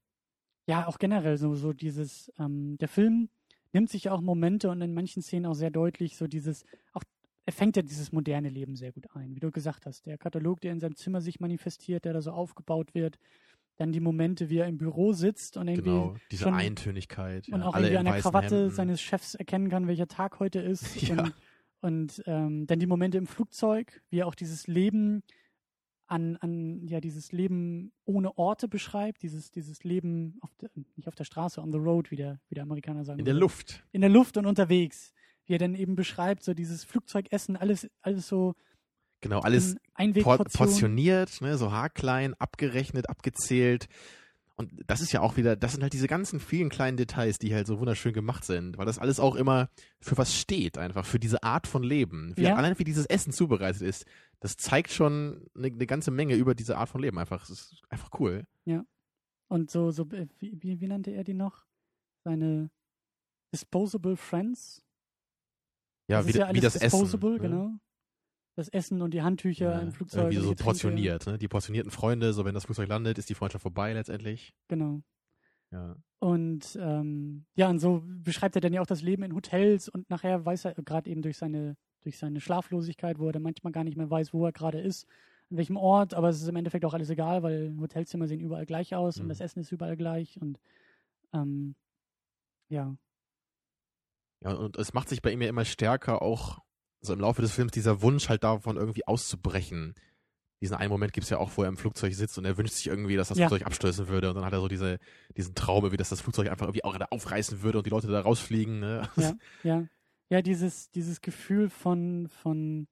ja, 0.72 0.88
auch 0.88 0.98
generell 1.00 1.38
so, 1.38 1.54
so 1.56 1.74
dieses, 1.74 2.32
ähm, 2.40 2.78
der 2.80 2.88
Film 2.88 3.30
nimmt 3.74 3.90
sich 3.90 4.10
auch 4.10 4.22
Momente 4.22 4.70
und 4.70 4.82
in 4.82 4.94
manchen 4.94 5.22
Szenen 5.22 5.46
auch 5.46 5.54
sehr 5.54 5.70
deutlich 5.72 6.16
so 6.18 6.28
dieses, 6.28 6.64
auch 6.94 7.04
er 7.46 7.54
fängt 7.54 7.76
ja 7.76 7.82
dieses 7.82 8.12
moderne 8.12 8.50
Leben 8.50 8.76
sehr 8.76 8.92
gut 8.92 9.08
ein, 9.14 9.36
wie 9.36 9.40
du 9.40 9.52
gesagt 9.52 9.86
hast. 9.86 10.06
Der 10.06 10.18
Katalog, 10.18 10.62
der 10.62 10.72
in 10.72 10.80
seinem 10.80 10.96
Zimmer 10.96 11.20
sich 11.22 11.40
manifestiert, 11.40 12.06
der 12.06 12.14
da 12.14 12.22
so 12.22 12.32
aufgebaut 12.32 12.94
wird, 12.94 13.18
dann 13.78 13.92
die 13.92 14.00
Momente, 14.00 14.50
wie 14.50 14.60
er 14.60 14.68
im 14.68 14.78
Büro 14.78 15.12
sitzt 15.14 15.58
und 15.58 15.68
irgendwie 15.68 15.90
Genau, 15.90 16.16
diese 16.32 16.44
schon- 16.44 16.54
Eintönigkeit. 16.54 17.50
und 17.50 17.62
ja, 17.62 17.66
auch 17.66 17.76
irgendwie 17.76 17.98
an 17.98 18.06
der 18.06 18.20
Krawatte 18.20 18.56
Hemden. 18.62 18.76
seines 18.76 19.02
Chefs 19.02 19.36
erkennen 19.36 19.70
kann, 19.70 19.88
welcher 19.88 20.08
Tag 20.08 20.40
heute 20.40 20.60
ist. 20.60 20.84
Ja. 21.18 21.24
Und, 21.24 21.34
und 21.82 22.24
ähm, 22.28 22.68
dann 22.68 22.80
die 22.80 22.86
Momente 22.86 23.18
im 23.18 23.26
Flugzeug, 23.28 24.02
wie 24.10 24.20
er 24.20 24.28
auch 24.28 24.36
dieses 24.36 24.68
Leben 24.68 25.24
an, 26.12 26.36
an 26.38 26.88
ja, 26.88 27.00
dieses 27.00 27.32
Leben 27.32 27.94
ohne 28.04 28.38
Orte 28.38 28.68
beschreibt, 28.68 29.24
dieses, 29.24 29.50
dieses 29.50 29.86
Leben 29.86 30.38
auf 30.42 30.54
der, 30.56 30.70
nicht 30.98 31.08
auf 31.08 31.16
der 31.16 31.24
Straße, 31.24 31.62
on 31.62 31.72
the 31.72 31.78
road, 31.78 32.12
wie 32.12 32.18
der, 32.18 32.42
wie 32.50 32.56
der 32.56 32.64
Amerikaner 32.64 33.06
sagen 33.06 33.20
In 33.20 33.26
der. 33.26 33.34
Luft. 33.34 33.86
In 33.94 34.02
der 34.02 34.10
Luft 34.10 34.36
und 34.36 34.46
unterwegs. 34.46 35.14
Wie 35.46 35.54
er 35.54 35.58
dann 35.58 35.74
eben 35.74 35.96
beschreibt, 35.96 36.44
so 36.44 36.54
dieses 36.54 36.84
Flugzeugessen, 36.84 37.56
alles, 37.56 37.90
alles 38.02 38.28
so 38.28 38.56
Genau, 39.22 39.40
alles 39.40 39.76
por 40.22 40.40
portioniert, 40.40 41.42
ne, 41.42 41.58
so 41.58 41.72
haarklein, 41.72 42.34
abgerechnet, 42.40 43.08
abgezählt. 43.08 43.88
Und 44.56 44.72
das 44.88 45.02
ist 45.02 45.12
ja 45.12 45.22
auch 45.22 45.38
wieder, 45.38 45.56
das 45.56 45.74
sind 45.74 45.82
halt 45.82 45.94
diese 45.94 46.08
ganzen 46.08 46.40
vielen 46.40 46.70
kleinen 46.70 46.98
Details, 46.98 47.40
die 47.40 47.54
halt 47.54 47.68
so 47.68 47.80
wunderschön 47.80 48.14
gemacht 48.14 48.44
sind, 48.44 48.78
weil 48.78 48.86
das 48.86 49.00
alles 49.00 49.20
auch 49.20 49.36
immer 49.36 49.70
für 50.00 50.18
was 50.18 50.36
steht, 50.36 50.78
einfach 50.78 51.06
für 51.06 51.20
diese 51.20 51.42
Art 51.44 51.68
von 51.68 51.84
Leben. 51.84 52.34
Wie, 52.36 52.44
Ja. 52.44 52.56
Allein 52.56 52.78
wie 52.78 52.84
dieses 52.84 53.06
Essen 53.06 53.32
zubereitet 53.32 53.82
ist, 53.82 54.06
das 54.42 54.58
zeigt 54.58 54.92
schon 54.92 55.48
eine, 55.56 55.68
eine 55.68 55.88
ganze 55.88 56.12
Menge 56.12 56.36
über 56.36 56.54
diese 56.56 56.78
Art 56.78 56.90
von 56.90 57.02
Leben. 57.02 57.18
Einfach, 57.18 57.44
es 57.44 57.50
ist 57.50 57.84
einfach 57.90 58.10
cool. 58.20 58.46
Und 59.48 59.70
so, 59.70 59.92
so 59.92 60.04
äh, 60.12 60.28
wie, 60.40 60.62
wie, 60.64 60.80
wie 60.80 60.88
nannte 60.88 61.12
er 61.12 61.26
die 61.26 61.34
noch? 61.34 61.66
Seine 62.24 62.72
Disposable 63.54 64.16
Friends? 64.16 64.82
Ja, 66.08 66.20
das 66.24 66.28
wie, 66.34 66.38
ja 66.38 66.54
wie 66.54 66.62
das 66.62 66.74
disposable, 66.80 67.36
Essen. 67.36 67.42
ne? 67.44 67.50
genau. 67.50 67.72
Das 68.56 68.70
Essen 68.70 69.02
und 69.02 69.14
die 69.14 69.22
Handtücher 69.22 69.74
Ja, 69.74 69.80
im 69.80 69.92
Flugzeug. 69.92 70.30
die 70.30 70.38
so 70.38 70.42
Getränke. 70.50 70.64
portioniert, 70.64 71.26
ne? 71.26 71.38
Die 71.38 71.48
portionierten 71.50 71.92
Freunde, 71.92 72.32
so 72.34 72.46
wenn 72.46 72.54
das 72.54 72.64
Flugzeug 72.66 72.88
landet, 72.88 73.18
ist 73.18 73.30
die 73.30 73.36
Freundschaft 73.36 73.62
vorbei 73.64 73.92
letztendlich. 73.94 74.54
Genau. 74.70 75.02
Ja. 75.72 75.98
Und 76.20 76.78
ähm, 76.80 77.46
ja, 77.56 77.70
und 77.70 77.80
so 77.80 78.04
beschreibt 78.06 78.56
er 78.56 78.62
dann 78.62 78.74
ja 78.74 78.82
auch 78.82 78.86
das 78.88 79.02
Leben 79.02 79.24
in 79.24 79.34
Hotels 79.36 79.90
und 79.90 80.10
nachher 80.10 80.46
weiß 80.46 80.66
er, 80.66 80.74
gerade 80.76 81.10
eben 81.10 81.22
durch 81.22 81.38
seine, 81.38 81.76
durch 82.04 82.18
seine 82.18 82.42
Schlaflosigkeit, 82.42 83.20
wo 83.20 83.28
er 83.28 83.34
dann 83.34 83.44
manchmal 83.44 83.72
gar 83.74 83.84
nicht 83.84 83.98
mehr 83.98 84.10
weiß, 84.10 84.34
wo 84.34 84.46
er 84.46 84.52
gerade 84.52 84.80
ist, 84.80 85.08
an 85.50 85.58
welchem 85.58 85.78
Ort, 85.78 86.14
aber 86.14 86.30
es 86.30 86.42
ist 86.42 86.48
im 86.48 86.56
Endeffekt 86.56 86.86
auch 86.86 86.94
alles 86.94 87.10
egal, 87.10 87.44
weil 87.44 87.76
Hotelzimmer 87.80 88.28
sehen 88.28 88.40
überall 88.40 88.66
gleich 88.66 88.96
aus 88.96 89.18
und 89.20 89.26
Mhm. 89.26 89.30
das 89.30 89.42
Essen 89.42 89.60
ist 89.60 89.72
überall 89.72 89.98
gleich 89.98 90.40
und 90.42 90.60
ähm, 91.34 91.76
ja. 92.70 92.96
Ja, 94.44 94.54
und 94.54 94.78
es 94.78 94.94
macht 94.94 95.10
sich 95.10 95.22
bei 95.22 95.32
ihm 95.32 95.42
ja 95.42 95.50
immer 95.50 95.66
stärker 95.66 96.22
auch 96.22 96.60
so 97.02 97.14
im 97.14 97.20
Laufe 97.20 97.42
des 97.42 97.52
Films 97.54 97.72
dieser 97.72 98.02
Wunsch 98.02 98.30
halt 98.30 98.44
davon 98.44 98.78
irgendwie 98.78 99.06
auszubrechen. 99.08 99.94
Diesen 100.62 100.76
einen 100.76 100.92
Moment 100.92 101.14
gibt 101.14 101.24
es 101.24 101.32
ja 101.32 101.38
auch, 101.40 101.52
wo 101.58 101.64
er 101.64 101.70
im 101.70 101.78
Flugzeug 101.78 102.14
sitzt 102.14 102.38
und 102.38 102.46
er 102.46 102.58
wünscht 102.58 102.74
sich 102.76 102.88
irgendwie, 102.88 103.16
dass 103.16 103.30
das 103.30 103.40
Ja. 103.40 103.48
Flugzeug 103.48 103.66
abstößen 103.66 104.08
würde 104.08 104.30
und 104.30 104.36
dann 104.36 104.46
hat 104.46 104.54
er 104.54 104.62
so 104.62 104.68
diese, 104.68 105.00
diesen 105.36 105.56
Traum, 105.56 105.92
wie 105.92 105.98
dass 105.98 106.10
das 106.10 106.22
Flugzeug 106.22 106.50
einfach 106.50 106.68
irgendwie 106.68 106.84
auch 106.84 106.92
gerade 106.92 107.12
aufreißen 107.12 107.62
würde 107.64 107.80
und 107.80 107.86
die 107.88 107.90
Leute 107.90 108.08
da 108.08 108.22
rausfliegen. 108.22 108.80
Ne? 108.80 109.10
Ja, 109.18 109.34
ja. 109.64 109.88
Ja, 110.32 110.42
dieses, 110.42 110.90
dieses 110.92 111.20
Gefühl 111.22 111.70
von, 111.70 112.30
von 112.30 112.88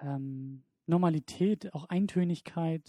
ähm, 0.00 0.62
Normalität, 0.86 1.74
auch 1.74 1.86
Eintönigkeit, 1.88 2.88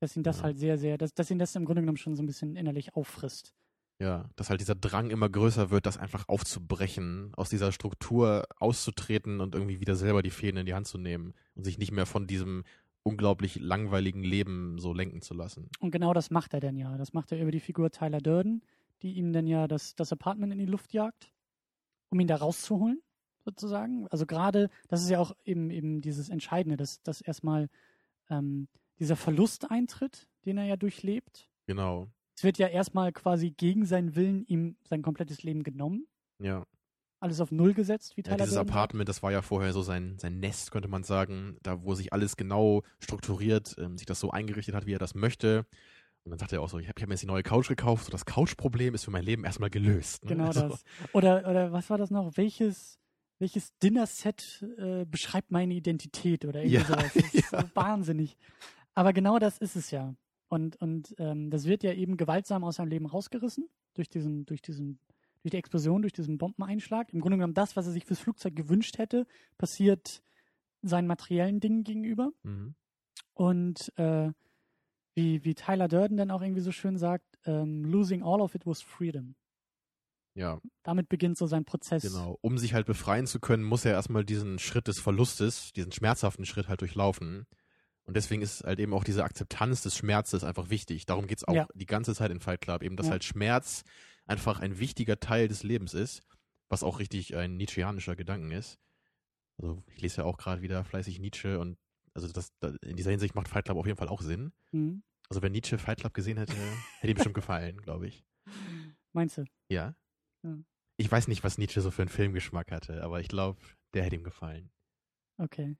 dass 0.00 0.14
ihn 0.14 0.22
das 0.22 0.38
Ja. 0.38 0.44
halt 0.44 0.58
sehr, 0.58 0.76
sehr, 0.78 0.98
dass, 0.98 1.14
dass 1.14 1.30
ihn 1.30 1.38
das 1.38 1.56
im 1.56 1.64
Grunde 1.64 1.82
genommen 1.82 1.96
schon 1.96 2.16
so 2.16 2.22
ein 2.22 2.26
bisschen 2.26 2.54
innerlich 2.54 2.94
auffrisst. 2.94 3.54
Ja, 4.00 4.28
dass 4.36 4.50
halt 4.50 4.60
dieser 4.60 4.76
Drang 4.76 5.10
immer 5.10 5.28
größer 5.28 5.70
wird, 5.70 5.86
das 5.86 5.96
einfach 5.96 6.28
aufzubrechen, 6.28 7.32
aus 7.34 7.48
dieser 7.48 7.72
Struktur 7.72 8.44
auszutreten 8.58 9.40
und 9.40 9.54
irgendwie 9.54 9.80
wieder 9.80 9.96
selber 9.96 10.22
die 10.22 10.30
Fäden 10.30 10.58
in 10.60 10.66
die 10.66 10.74
Hand 10.74 10.86
zu 10.86 10.98
nehmen 10.98 11.34
und 11.56 11.64
sich 11.64 11.78
nicht 11.78 11.90
mehr 11.90 12.06
von 12.06 12.26
diesem 12.26 12.62
unglaublich 13.02 13.56
langweiligen 13.58 14.22
Leben 14.22 14.78
so 14.78 14.92
lenken 14.92 15.22
zu 15.22 15.32
lassen. 15.34 15.70
Und 15.80 15.90
genau 15.90 16.12
das 16.12 16.30
macht 16.30 16.52
er 16.52 16.60
dann 16.60 16.76
ja. 16.76 16.96
Das 16.98 17.12
macht 17.14 17.32
er 17.32 17.40
über 17.40 17.50
die 17.50 17.58
Figur 17.58 17.90
Tyler 17.90 18.20
Durden, 18.20 18.62
die 19.02 19.14
ihm 19.14 19.32
dann 19.32 19.46
ja 19.46 19.66
das, 19.66 19.96
das 19.96 20.12
Apartment 20.12 20.52
in 20.52 20.58
die 20.58 20.66
Luft 20.66 20.92
jagt, 20.92 21.32
um 22.10 22.20
ihn 22.20 22.26
da 22.26 22.36
rauszuholen, 22.36 23.00
sozusagen. 23.44 24.06
Also 24.08 24.26
gerade, 24.26 24.70
das 24.88 25.02
ist 25.02 25.10
ja 25.10 25.18
auch 25.18 25.34
eben, 25.44 25.70
eben 25.70 26.00
dieses 26.00 26.28
Entscheidende, 26.28 26.76
dass, 26.76 27.02
dass 27.02 27.20
erstmal 27.20 27.68
ähm, 28.30 28.68
dieser 28.98 29.16
Verlust 29.16 29.70
eintritt, 29.70 30.28
den 30.44 30.58
er 30.58 30.64
ja 30.64 30.76
durchlebt. 30.76 31.48
Genau. 31.66 32.08
Es 32.36 32.44
wird 32.44 32.58
ja 32.58 32.68
erstmal 32.68 33.12
quasi 33.12 33.50
gegen 33.50 33.84
seinen 33.84 34.14
Willen 34.14 34.44
ihm 34.46 34.76
sein 34.84 35.02
komplettes 35.02 35.42
Leben 35.42 35.62
genommen. 35.62 36.06
Ja. 36.38 36.64
Alles 37.20 37.40
auf 37.40 37.50
Null 37.50 37.74
gesetzt, 37.74 38.16
wie 38.16 38.20
ja 38.20 38.26
Tyler 38.26 38.36
dieses 38.44 38.54
Durden. 38.54 38.70
Apartment, 38.70 39.08
das 39.08 39.24
war 39.24 39.32
ja 39.32 39.42
vorher 39.42 39.72
so 39.72 39.82
sein, 39.82 40.18
sein 40.20 40.38
Nest, 40.38 40.70
könnte 40.70 40.86
man 40.86 41.02
sagen, 41.02 41.58
da 41.62 41.82
wo 41.82 41.94
sich 41.94 42.12
alles 42.12 42.36
genau 42.36 42.84
strukturiert, 43.00 43.74
ähm, 43.78 43.98
sich 43.98 44.06
das 44.06 44.20
so 44.20 44.30
eingerichtet 44.30 44.74
hat, 44.76 44.86
wie 44.86 44.94
er 44.94 45.00
das 45.00 45.16
möchte. 45.16 45.66
Und 46.28 46.32
dann 46.32 46.40
sagt 46.40 46.52
er 46.52 46.60
auch 46.60 46.68
so, 46.68 46.78
ich 46.78 46.88
habe 46.88 47.00
hab 47.00 47.08
mir 47.08 47.14
jetzt 47.14 47.22
die 47.22 47.26
neue 47.26 47.42
Couch 47.42 47.68
gekauft, 47.68 48.04
so 48.04 48.10
das 48.10 48.26
Couchproblem 48.26 48.94
ist 48.94 49.04
für 49.04 49.10
mein 49.10 49.24
Leben 49.24 49.44
erstmal 49.44 49.70
gelöst. 49.70 50.24
Ne? 50.24 50.32
Genau 50.32 50.44
Also, 50.48 50.68
das. 50.68 50.84
Oder, 51.14 51.48
oder 51.48 51.72
was 51.72 51.88
war 51.88 51.96
das 51.96 52.10
noch? 52.10 52.36
Welches, 52.36 52.98
welches 53.38 53.74
Dinnerset 53.78 54.62
äh, 54.76 55.06
beschreibt 55.06 55.50
meine 55.50 55.72
Identität 55.72 56.44
oder 56.44 56.60
irgendwie 56.60 56.76
Ja, 56.76 56.84
sowas? 56.84 57.14
Das 57.14 57.24
ist 57.34 57.52
ja. 57.52 57.64
wahnsinnig. 57.72 58.36
Aber 58.94 59.14
genau 59.14 59.38
das 59.38 59.56
ist 59.56 59.74
es 59.74 59.90
ja. 59.90 60.14
Und, 60.48 60.76
und 60.82 61.14
ähm, 61.18 61.50
das 61.50 61.64
wird 61.64 61.82
ja 61.82 61.94
eben 61.94 62.18
gewaltsam 62.18 62.62
aus 62.62 62.76
seinem 62.76 62.88
Leben 62.88 63.06
rausgerissen 63.06 63.66
durch 63.94 64.10
diesen, 64.10 64.44
durch 64.44 64.60
diesen, 64.60 64.98
durch 65.42 65.52
die 65.52 65.56
Explosion, 65.56 66.02
durch 66.02 66.12
diesen 66.12 66.36
Bombeneinschlag. 66.36 67.10
Im 67.14 67.20
Grunde 67.20 67.38
genommen 67.38 67.54
das, 67.54 67.74
was 67.74 67.86
er 67.86 67.92
sich 67.92 68.04
fürs 68.04 68.18
Flugzeug 68.18 68.54
gewünscht 68.54 68.98
hätte, 68.98 69.26
passiert 69.56 70.22
seinen 70.82 71.06
materiellen 71.06 71.60
Dingen 71.60 71.84
gegenüber. 71.84 72.32
Mhm. 72.42 72.74
Und 73.34 73.92
äh, 73.96 74.30
wie, 75.18 75.44
wie 75.44 75.54
Tyler 75.54 75.88
Durden 75.88 76.16
dann 76.16 76.30
auch 76.30 76.42
irgendwie 76.42 76.60
so 76.60 76.70
schön 76.72 76.96
sagt, 76.96 77.24
ähm, 77.44 77.84
losing 77.84 78.22
all 78.22 78.40
of 78.40 78.54
it 78.54 78.64
was 78.66 78.80
freedom. 78.82 79.34
Ja, 80.34 80.60
Damit 80.84 81.08
beginnt 81.08 81.36
so 81.36 81.46
sein 81.46 81.64
Prozess. 81.64 82.02
genau. 82.02 82.38
Um 82.42 82.58
sich 82.58 82.72
halt 82.72 82.86
befreien 82.86 83.26
zu 83.26 83.40
können, 83.40 83.64
muss 83.64 83.84
er 83.84 83.92
erstmal 83.92 84.24
diesen 84.24 84.58
Schritt 84.60 84.86
des 84.86 85.00
Verlustes, 85.00 85.72
diesen 85.72 85.90
schmerzhaften 85.90 86.44
Schritt 86.46 86.68
halt 86.68 86.80
durchlaufen. 86.80 87.46
Und 88.04 88.16
deswegen 88.16 88.40
ist 88.42 88.62
halt 88.62 88.78
eben 88.78 88.94
auch 88.94 89.02
diese 89.04 89.24
Akzeptanz 89.24 89.82
des 89.82 89.96
Schmerzes 89.96 90.44
einfach 90.44 90.70
wichtig. 90.70 91.06
Darum 91.06 91.26
geht's 91.26 91.42
auch 91.44 91.54
Ja. 91.54 91.66
die 91.74 91.86
ganze 91.86 92.14
Zeit 92.14 92.30
in 92.30 92.40
Fight 92.40 92.60
Club, 92.60 92.82
eben, 92.84 92.96
dass 92.96 93.06
Ja. 93.06 93.12
halt 93.12 93.24
Schmerz 93.24 93.82
einfach 94.26 94.60
ein 94.60 94.78
wichtiger 94.78 95.18
Teil 95.18 95.48
des 95.48 95.62
Lebens 95.64 95.92
ist, 95.92 96.22
was 96.68 96.82
auch 96.84 97.00
richtig 97.00 97.34
ein 97.36 97.56
nietzscheanischer 97.56 98.14
Gedanken 98.14 98.52
ist. 98.52 98.78
Also 99.58 99.82
ich 99.88 100.00
lese 100.00 100.18
ja 100.18 100.24
auch 100.24 100.38
gerade 100.38 100.62
wieder 100.62 100.84
fleißig 100.84 101.18
Nietzsche 101.18 101.58
und 101.58 101.76
also 102.14 102.28
das, 102.32 102.50
da, 102.60 102.72
in 102.82 102.96
dieser 102.96 103.10
Hinsicht 103.10 103.34
macht 103.34 103.48
Fight 103.48 103.64
Club 103.64 103.76
auf 103.76 103.86
jeden 103.86 103.98
Fall 103.98 104.08
auch 104.08 104.22
Sinn. 104.22 104.52
Mhm. 104.72 105.02
Also 105.30 105.42
wenn 105.42 105.52
Nietzsche 105.52 105.78
Fight 105.78 106.00
Club 106.00 106.14
gesehen 106.14 106.38
hätte, 106.38 106.52
hätte 107.00 107.10
ihm 107.12 107.14
bestimmt 107.14 107.34
gefallen, 107.34 107.80
glaube 107.82 108.06
ich. 108.08 108.24
Meinst 109.12 109.38
du? 109.38 109.44
Ja? 109.70 109.94
Ja. 110.42 110.58
Ich 110.96 111.10
weiß 111.10 111.28
nicht, 111.28 111.44
was 111.44 111.58
Nietzsche 111.58 111.80
so 111.80 111.90
für 111.90 112.02
einen 112.02 112.08
Filmgeschmack 112.08 112.70
hatte, 112.72 113.02
aber 113.02 113.20
ich 113.20 113.28
glaube, 113.28 113.60
der 113.94 114.04
hätte 114.04 114.16
ihm 114.16 114.24
gefallen. 114.24 114.70
Okay. 115.38 115.76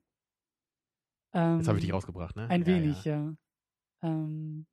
Ähm, 1.33 1.59
Jetzt 1.59 1.69
habe 1.69 1.79
ich 1.79 1.85
dich 1.85 1.93
rausgebracht, 1.93 2.37
ne? 2.37 2.49
Ein 2.49 2.63
Ja, 2.63 2.67
wenig, 2.67 3.05
Ja. 3.05 3.17
ja. 3.17 3.37
Ähm, 4.03 4.67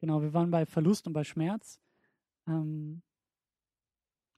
genau, 0.00 0.22
wir 0.22 0.32
waren 0.32 0.50
bei 0.50 0.64
Verlust 0.64 1.06
und 1.06 1.12
bei 1.12 1.24
Schmerz. 1.24 1.80
Ähm, 2.46 3.02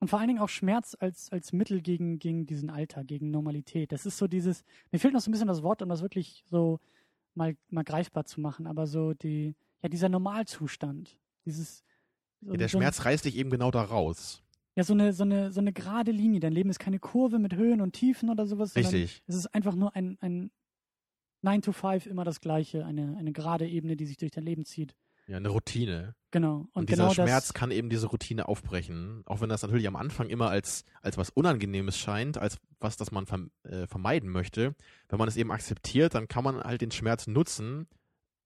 und 0.01 0.09
vor 0.09 0.21
allen 0.21 0.29
Dingen 0.29 0.41
auch 0.41 0.49
Schmerz 0.49 0.97
als, 0.99 1.31
als 1.31 1.53
Mittel 1.53 1.83
gegen, 1.83 2.19
gegen 2.19 2.47
diesen 2.47 2.71
Alter, 2.71 3.05
gegen 3.05 3.31
Normalität. 3.31 3.93
Das 3.93 4.07
ist 4.07 4.17
so 4.17 4.27
dieses, 4.29 4.65
mir 4.93 4.99
fehlt 5.01 5.13
noch 5.13 5.21
so 5.21 5.29
ein 5.29 5.33
bisschen 5.33 5.49
das 5.49 5.63
Wort, 5.63 5.83
um 5.83 5.89
das 5.89 6.03
wirklich 6.03 6.45
so 6.49 6.81
mal, 7.39 7.57
mal 7.71 7.85
greifbar 7.85 8.27
zu 8.27 8.41
machen, 8.43 8.67
aber 8.67 8.87
so 8.87 9.15
die, 9.15 9.55
ja, 9.83 9.89
dieser 9.89 10.11
Normalzustand. 10.11 11.19
Dieses, 11.47 11.83
so, 12.43 12.51
Ja, 12.53 12.59
der 12.59 12.69
so 12.69 12.77
ein- 12.77 12.83
Schmerz 12.83 13.05
reißt 13.07 13.25
dich 13.25 13.37
eben 13.37 13.49
genau 13.51 13.71
da 13.71 13.83
raus. 13.83 14.43
Ja, 14.77 14.85
so 14.85 14.93
eine, 14.93 15.13
so 15.13 15.25
eine, 15.25 15.51
so 15.51 15.61
eine 15.61 15.73
gerade 15.73 16.13
Linie. 16.13 16.39
Dein 16.41 16.53
Leben 16.53 16.71
ist 16.71 16.79
keine 16.79 16.99
Kurve 17.01 17.39
mit 17.39 17.55
Höhen 17.55 17.81
und 17.81 17.93
Tiefen 17.95 18.29
oder 18.31 18.47
sowas, 18.47 18.77
Richtig. 18.77 19.23
es 19.27 19.35
ist 19.35 19.47
einfach 19.55 19.75
nur 19.75 19.97
ein, 19.97 20.19
ein 20.21 20.51
9 21.43 21.63
to 21.63 21.73
5 21.73 22.07
immer 22.07 22.25
das 22.25 22.41
Gleiche, 22.41 22.85
eine, 22.85 23.17
eine 23.17 23.33
gerade 23.33 23.67
Ebene, 23.67 23.97
die 23.97 24.07
sich 24.07 24.17
durch 24.19 24.31
dein 24.33 24.45
Leben 24.45 24.65
zieht. 24.65 24.95
Ja, 25.29 25.37
eine 25.37 25.51
Routine. 25.51 26.15
Genau. 26.31 26.57
Und, 26.57 26.71
Und, 26.73 26.89
dieser 26.89 27.05
genau 27.05 27.15
Schmerz 27.15 27.53
kann 27.53 27.71
eben 27.71 27.91
diese 27.91 28.07
Routine 28.07 28.49
aufbrechen. 28.49 29.23
Auch 29.27 29.43
wenn 29.43 29.51
das 29.51 29.63
natürlich 29.63 29.87
am 29.87 29.97
Anfang 29.97 30.31
immer 30.31 30.49
als, 30.49 30.85
als 31.03 31.19
was 31.19 31.29
Unangenehmes 31.29 31.99
scheint, 31.99 32.39
als 32.39 32.59
was, 32.81 32.97
das 32.97 33.13
man 33.13 33.27
äh, 33.65 33.87
vermeiden 33.87 34.31
möchte. 34.31 34.75
Wenn 35.09 35.19
man 35.19 35.29
es 35.29 35.37
eben 35.37 35.53
akzeptiert, 35.53 36.15
dann 36.15 36.29
kann 36.29 36.45
man 36.45 36.61
halt 36.61 36.81
den 36.81 36.91
Schmerz 36.91 37.27
nutzen, 37.27 37.89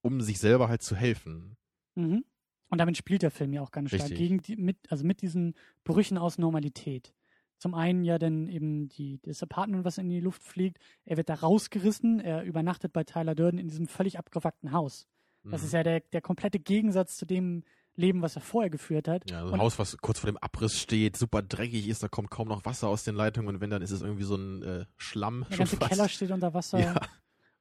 um 0.02 0.20
sich 0.20 0.40
selber 0.40 0.68
halt 0.68 0.82
zu 0.82 0.96
helfen. 0.96 1.56
Mhm. 1.94 2.24
Und 2.68 2.78
damit 2.78 2.96
spielt 2.96 3.22
der 3.22 3.30
Film 3.30 3.52
ja 3.52 3.62
auch 3.62 3.70
ganz 3.70 3.90
stark 3.90 4.02
Richtig. 4.02 4.18
gegen 4.18 4.38
die, 4.42 4.56
mit, 4.56 4.78
also 4.90 5.04
mit 5.04 5.22
diesen 5.22 5.54
Brüchen 5.84 6.18
aus 6.18 6.38
Normalität. 6.38 7.14
Zum 7.58 7.74
einen 7.74 8.02
ja 8.02 8.18
dann 8.18 8.48
eben 8.48 8.88
die, 8.88 9.20
das 9.22 9.40
Apartment, 9.40 9.84
was 9.84 9.98
in 9.98 10.08
die 10.08 10.18
Luft 10.18 10.42
fliegt. 10.42 10.78
Er 11.04 11.16
wird 11.16 11.28
da 11.28 11.34
rausgerissen. 11.34 12.18
Er 12.18 12.42
übernachtet 12.42 12.92
bei 12.92 13.04
Tyler 13.04 13.36
Durden 13.36 13.58
in 13.58 13.68
diesem 13.68 13.86
völlig 13.86 14.18
abgewrackten 14.18 14.72
Haus. 14.72 15.06
Das 15.44 15.60
Mhm. 15.62 15.66
ist 15.66 15.72
ja 15.72 15.82
der, 15.82 16.00
der 16.00 16.20
komplette 16.20 16.58
Gegensatz 16.58 17.16
zu 17.16 17.26
dem 17.26 17.64
Leben, 17.94 18.22
was 18.22 18.36
er 18.36 18.42
vorher 18.42 18.70
geführt 18.70 19.06
hat. 19.08 19.28
Ja, 19.30 19.40
so 19.42 19.48
ein 19.48 19.54
Und- 19.54 19.60
Haus, 19.60 19.78
was 19.78 19.96
kurz 19.98 20.18
vor 20.20 20.30
dem 20.30 20.38
Abriss 20.38 20.80
steht, 20.80 21.16
super 21.16 21.42
dreckig 21.42 21.88
ist, 21.88 22.02
da 22.02 22.08
kommt 22.08 22.30
kaum 22.30 22.48
noch 22.48 22.64
Wasser 22.64 22.88
aus 22.88 23.04
den 23.04 23.14
Leitungen 23.14 23.48
und 23.56 23.60
wenn, 23.60 23.70
dann 23.70 23.82
ist 23.82 23.90
es 23.90 24.02
irgendwie 24.02 24.24
so 24.24 24.36
ein 24.36 24.62
äh, 24.62 24.84
Schlamm. 24.96 25.44
Der 25.50 25.58
ganze 25.58 25.76
fast. 25.76 25.90
Keller 25.90 26.08
steht 26.08 26.30
unter 26.30 26.54
Wasser. 26.54 26.80
Ja, 26.80 26.94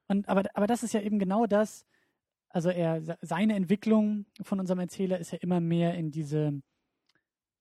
Und, 0.08 0.28
aber, 0.28 0.44
aber 0.54 0.66
das 0.66 0.82
ist 0.82 0.94
ja 0.94 1.00
eben 1.00 1.18
genau 1.18 1.46
das. 1.46 1.84
Also 2.48 2.68
er, 2.70 3.02
se- 3.02 3.18
seine 3.20 3.54
Entwicklung 3.56 4.26
von 4.42 4.60
unserem 4.60 4.78
Erzähler 4.80 5.18
ist 5.18 5.32
ja 5.32 5.38
immer 5.38 5.60
mehr 5.60 5.94
in 5.94 6.10
diese, 6.10 6.60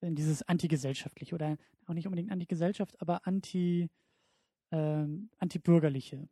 in 0.01 0.15
dieses 0.15 0.41
antigesellschaftliche 0.43 1.35
oder 1.35 1.57
auch 1.87 1.93
nicht 1.93 2.05
unbedingt 2.07 2.31
antigesellschaft, 2.31 3.01
aber 3.01 3.25
anti, 3.27 3.89
ähm, 4.71 5.29
antibürgerliche, 5.39 6.27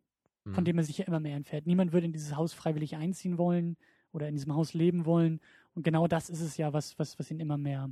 von 0.52 0.62
Mhm. 0.62 0.66
dem 0.66 0.78
er 0.78 0.84
sich 0.84 0.98
ja 0.98 1.04
immer 1.06 1.20
mehr 1.20 1.36
entfernt. 1.36 1.66
Niemand 1.66 1.92
würde 1.92 2.06
in 2.06 2.12
dieses 2.12 2.36
Haus 2.36 2.52
freiwillig 2.52 2.96
einziehen 2.96 3.38
wollen 3.38 3.76
oder 4.12 4.28
in 4.28 4.34
diesem 4.34 4.54
Haus 4.54 4.74
leben 4.74 5.04
wollen. 5.06 5.40
Und 5.74 5.82
genau 5.82 6.06
das 6.08 6.30
ist 6.30 6.40
es 6.40 6.56
ja, 6.56 6.72
was, 6.72 6.98
was, 6.98 7.18
was 7.18 7.30
ihn 7.30 7.40
immer 7.40 7.56
mehr, 7.56 7.90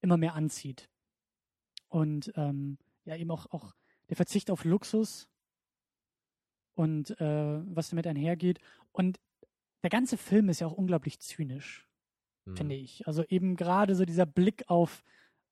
immer 0.00 0.16
mehr 0.16 0.34
anzieht. 0.34 0.88
Und 1.88 2.32
ähm, 2.36 2.78
ja, 3.04 3.16
eben 3.16 3.30
auch, 3.30 3.46
auch 3.50 3.74
der 4.08 4.16
Verzicht 4.16 4.50
auf 4.50 4.64
Luxus 4.64 5.28
und 6.74 7.10
äh, 7.20 7.60
was 7.74 7.90
damit 7.90 8.06
einhergeht. 8.06 8.60
Und 8.92 9.20
der 9.82 9.90
ganze 9.90 10.16
Film 10.16 10.48
ist 10.48 10.60
ja 10.60 10.66
auch 10.66 10.72
unglaublich 10.72 11.20
zynisch, 11.20 11.86
Mhm. 12.46 12.56
finde 12.56 12.74
ich. 12.76 13.06
Also 13.06 13.24
eben 13.24 13.56
gerade 13.56 13.94
so 13.94 14.04
dieser 14.04 14.26
Blick 14.26 14.64
auf, 14.68 15.02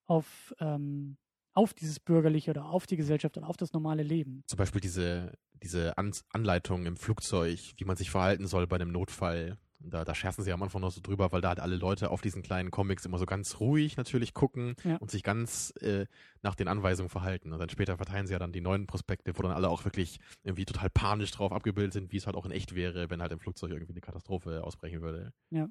auf, 0.07 0.55
ähm, 0.61 1.17
auf 1.55 1.75
dieses 1.75 1.99
Bürgerliche 2.01 2.51
oder 2.51 2.67
auf 2.67 2.87
die 2.87 2.97
Gesellschaft 2.97 3.37
und 3.37 3.45
auf 3.45 3.57
das 3.57 3.73
normale 3.73 4.03
Leben. 4.03 4.43
Zum 4.47 4.57
Beispiel 4.59 4.81
diese, 4.81 5.33
diese 5.63 5.97
An 5.99 6.13
Anleitung 6.33 6.87
im 6.87 6.97
Flugzeug, 6.97 7.59
wie 7.77 7.85
man 7.85 7.97
sich 7.97 8.11
verhalten 8.11 8.47
soll 8.47 8.67
bei 8.67 8.77
einem 8.77 8.93
Notfall. 8.93 9.59
Da, 9.81 10.05
da 10.05 10.13
scherzen 10.13 10.43
sie 10.43 10.53
am 10.53 10.61
Anfang 10.63 10.81
noch 10.81 10.91
so 10.91 11.01
drüber, 11.01 11.31
weil 11.31 11.41
da 11.41 11.51
halt 11.51 11.61
alle 11.61 11.77
Leute 11.77 12.11
auf 12.11 12.21
diesen 12.21 12.43
kleinen 12.43 12.73
Comics 12.73 13.05
immer 13.07 13.17
so 13.19 13.27
ganz 13.27 13.61
ruhig 13.61 13.97
natürlich 13.97 14.35
gucken 14.35 14.75
Ja. 14.83 14.97
und 14.97 15.09
sich 15.13 15.23
ganz 15.23 15.73
äh, 15.81 16.07
nach 16.43 16.57
den 16.57 16.67
Anweisungen 16.67 17.09
verhalten. 17.09 17.53
Und 17.53 17.61
dann 17.61 17.69
später 17.71 17.97
verteilen 17.97 18.27
sie 18.27 18.33
ja 18.33 18.41
dann 18.41 18.51
die 18.53 18.61
neuen 18.61 18.89
Prospekte, 18.89 19.39
wo 19.39 19.43
dann 19.43 19.53
alle 19.53 19.69
auch 19.69 19.85
wirklich 19.85 20.19
irgendwie 20.43 20.65
total 20.65 20.91
panisch 20.91 21.31
drauf 21.31 21.53
abgebildet 21.53 21.93
sind, 21.93 22.11
wie 22.13 22.17
es 22.17 22.27
halt 22.27 22.35
auch 22.35 22.45
in 22.45 22.51
echt 22.51 22.75
wäre, 22.75 23.09
wenn 23.09 23.23
halt 23.23 23.31
im 23.31 23.39
Flugzeug 23.39 23.71
irgendwie 23.71 23.93
eine 23.93 24.01
Katastrophe 24.01 24.65
ausbrechen 24.65 25.01
würde. 25.01 25.33
Ja. 25.51 25.69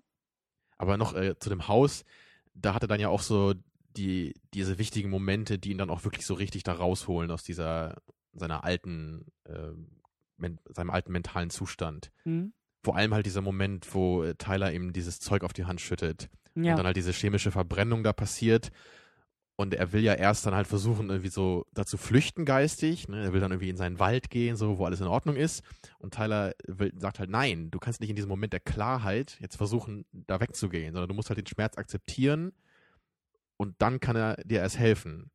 Aber 0.78 0.96
noch 0.96 1.13
äh, 1.13 1.38
zu 1.38 1.50
dem 1.50 1.68
Haus, 1.68 2.06
da 2.54 2.74
hatte 2.74 2.88
dann 2.88 3.02
ja 3.02 3.10
auch 3.10 3.22
so 3.22 3.56
die, 3.98 4.36
diese 4.54 4.78
wichtigen 4.78 5.10
Momente, 5.10 5.58
die 5.58 5.72
ihn 5.72 5.78
dann 5.78 5.90
auch 5.90 6.04
wirklich 6.04 6.26
so 6.26 6.34
richtig 6.36 6.64
da 6.64 6.74
rausholen 6.74 7.32
aus 7.32 7.44
dieser, 7.44 7.96
seiner 8.34 8.64
alten, 8.64 9.26
äh, 9.46 9.72
men 10.38 10.60
seinem 10.70 10.92
alten 10.92 11.12
mentalen 11.12 11.50
Zustand. 11.50 12.12
Hm? 12.24 12.54
Vor 12.84 12.96
allem 12.96 13.14
halt 13.14 13.26
dieser 13.26 13.42
Moment, 13.42 13.94
wo 13.94 14.24
äh, 14.24 14.36
Tyler 14.36 14.72
ihm 14.72 14.94
dieses 14.94 15.20
Zeug 15.20 15.44
auf 15.44 15.54
die 15.54 15.66
Hand 15.66 15.82
schüttet 15.82 16.30
Ja, 16.56 16.72
und 16.72 16.78
dann 16.78 16.86
halt 16.86 16.96
diese 16.96 17.12
chemische 17.12 17.52
Verbrennung 17.52 18.04
da 18.04 18.14
passiert. 18.14 18.72
Und 19.60 19.74
er 19.74 19.92
will 19.92 20.04
ja 20.04 20.13
erst 20.13 20.46
dann 20.46 20.54
halt 20.54 20.67
versuchen, 20.67 21.10
irgendwie 21.10 21.32
so 21.32 21.65
dazu 21.74 21.98
flüchten 21.98 22.46
geistig. 22.46 23.08
Ne? 23.08 23.24
Er 23.24 23.34
will 23.34 23.40
dann 23.40 23.52
irgendwie 23.52 23.71
in 23.71 23.76
seinen 23.76 23.98
Wald 23.98 24.30
gehen, 24.30 24.56
so 24.56 24.78
wo 24.78 24.86
alles 24.86 25.02
in 25.02 25.08
Ordnung 25.08 25.36
ist. 25.36 25.63
Und 25.98 26.13
Tyler 26.13 26.54
will, 26.67 26.94
sagt 27.00 27.17
halt, 27.17 27.32
nein, 27.32 27.71
du 27.71 27.80
kannst 27.80 28.00
nicht 28.00 28.12
in 28.12 28.15
diesem 28.15 28.30
Moment 28.30 28.54
der 28.54 28.60
Klarheit 28.60 29.36
jetzt 29.42 29.56
versuchen, 29.56 30.06
da 30.12 30.40
wegzugehen, 30.40 30.94
sondern 30.94 31.10
du 31.10 31.15
musst 31.15 31.30
halt 31.30 31.40
den 31.40 31.48
Schmerz 31.48 31.76
akzeptieren 31.76 32.54
und 33.58 33.76
dann 33.80 34.00
kann 34.00 34.16
er 34.16 34.36
dir 34.44 34.60
erst 34.60 34.78
helfen. 34.78 35.32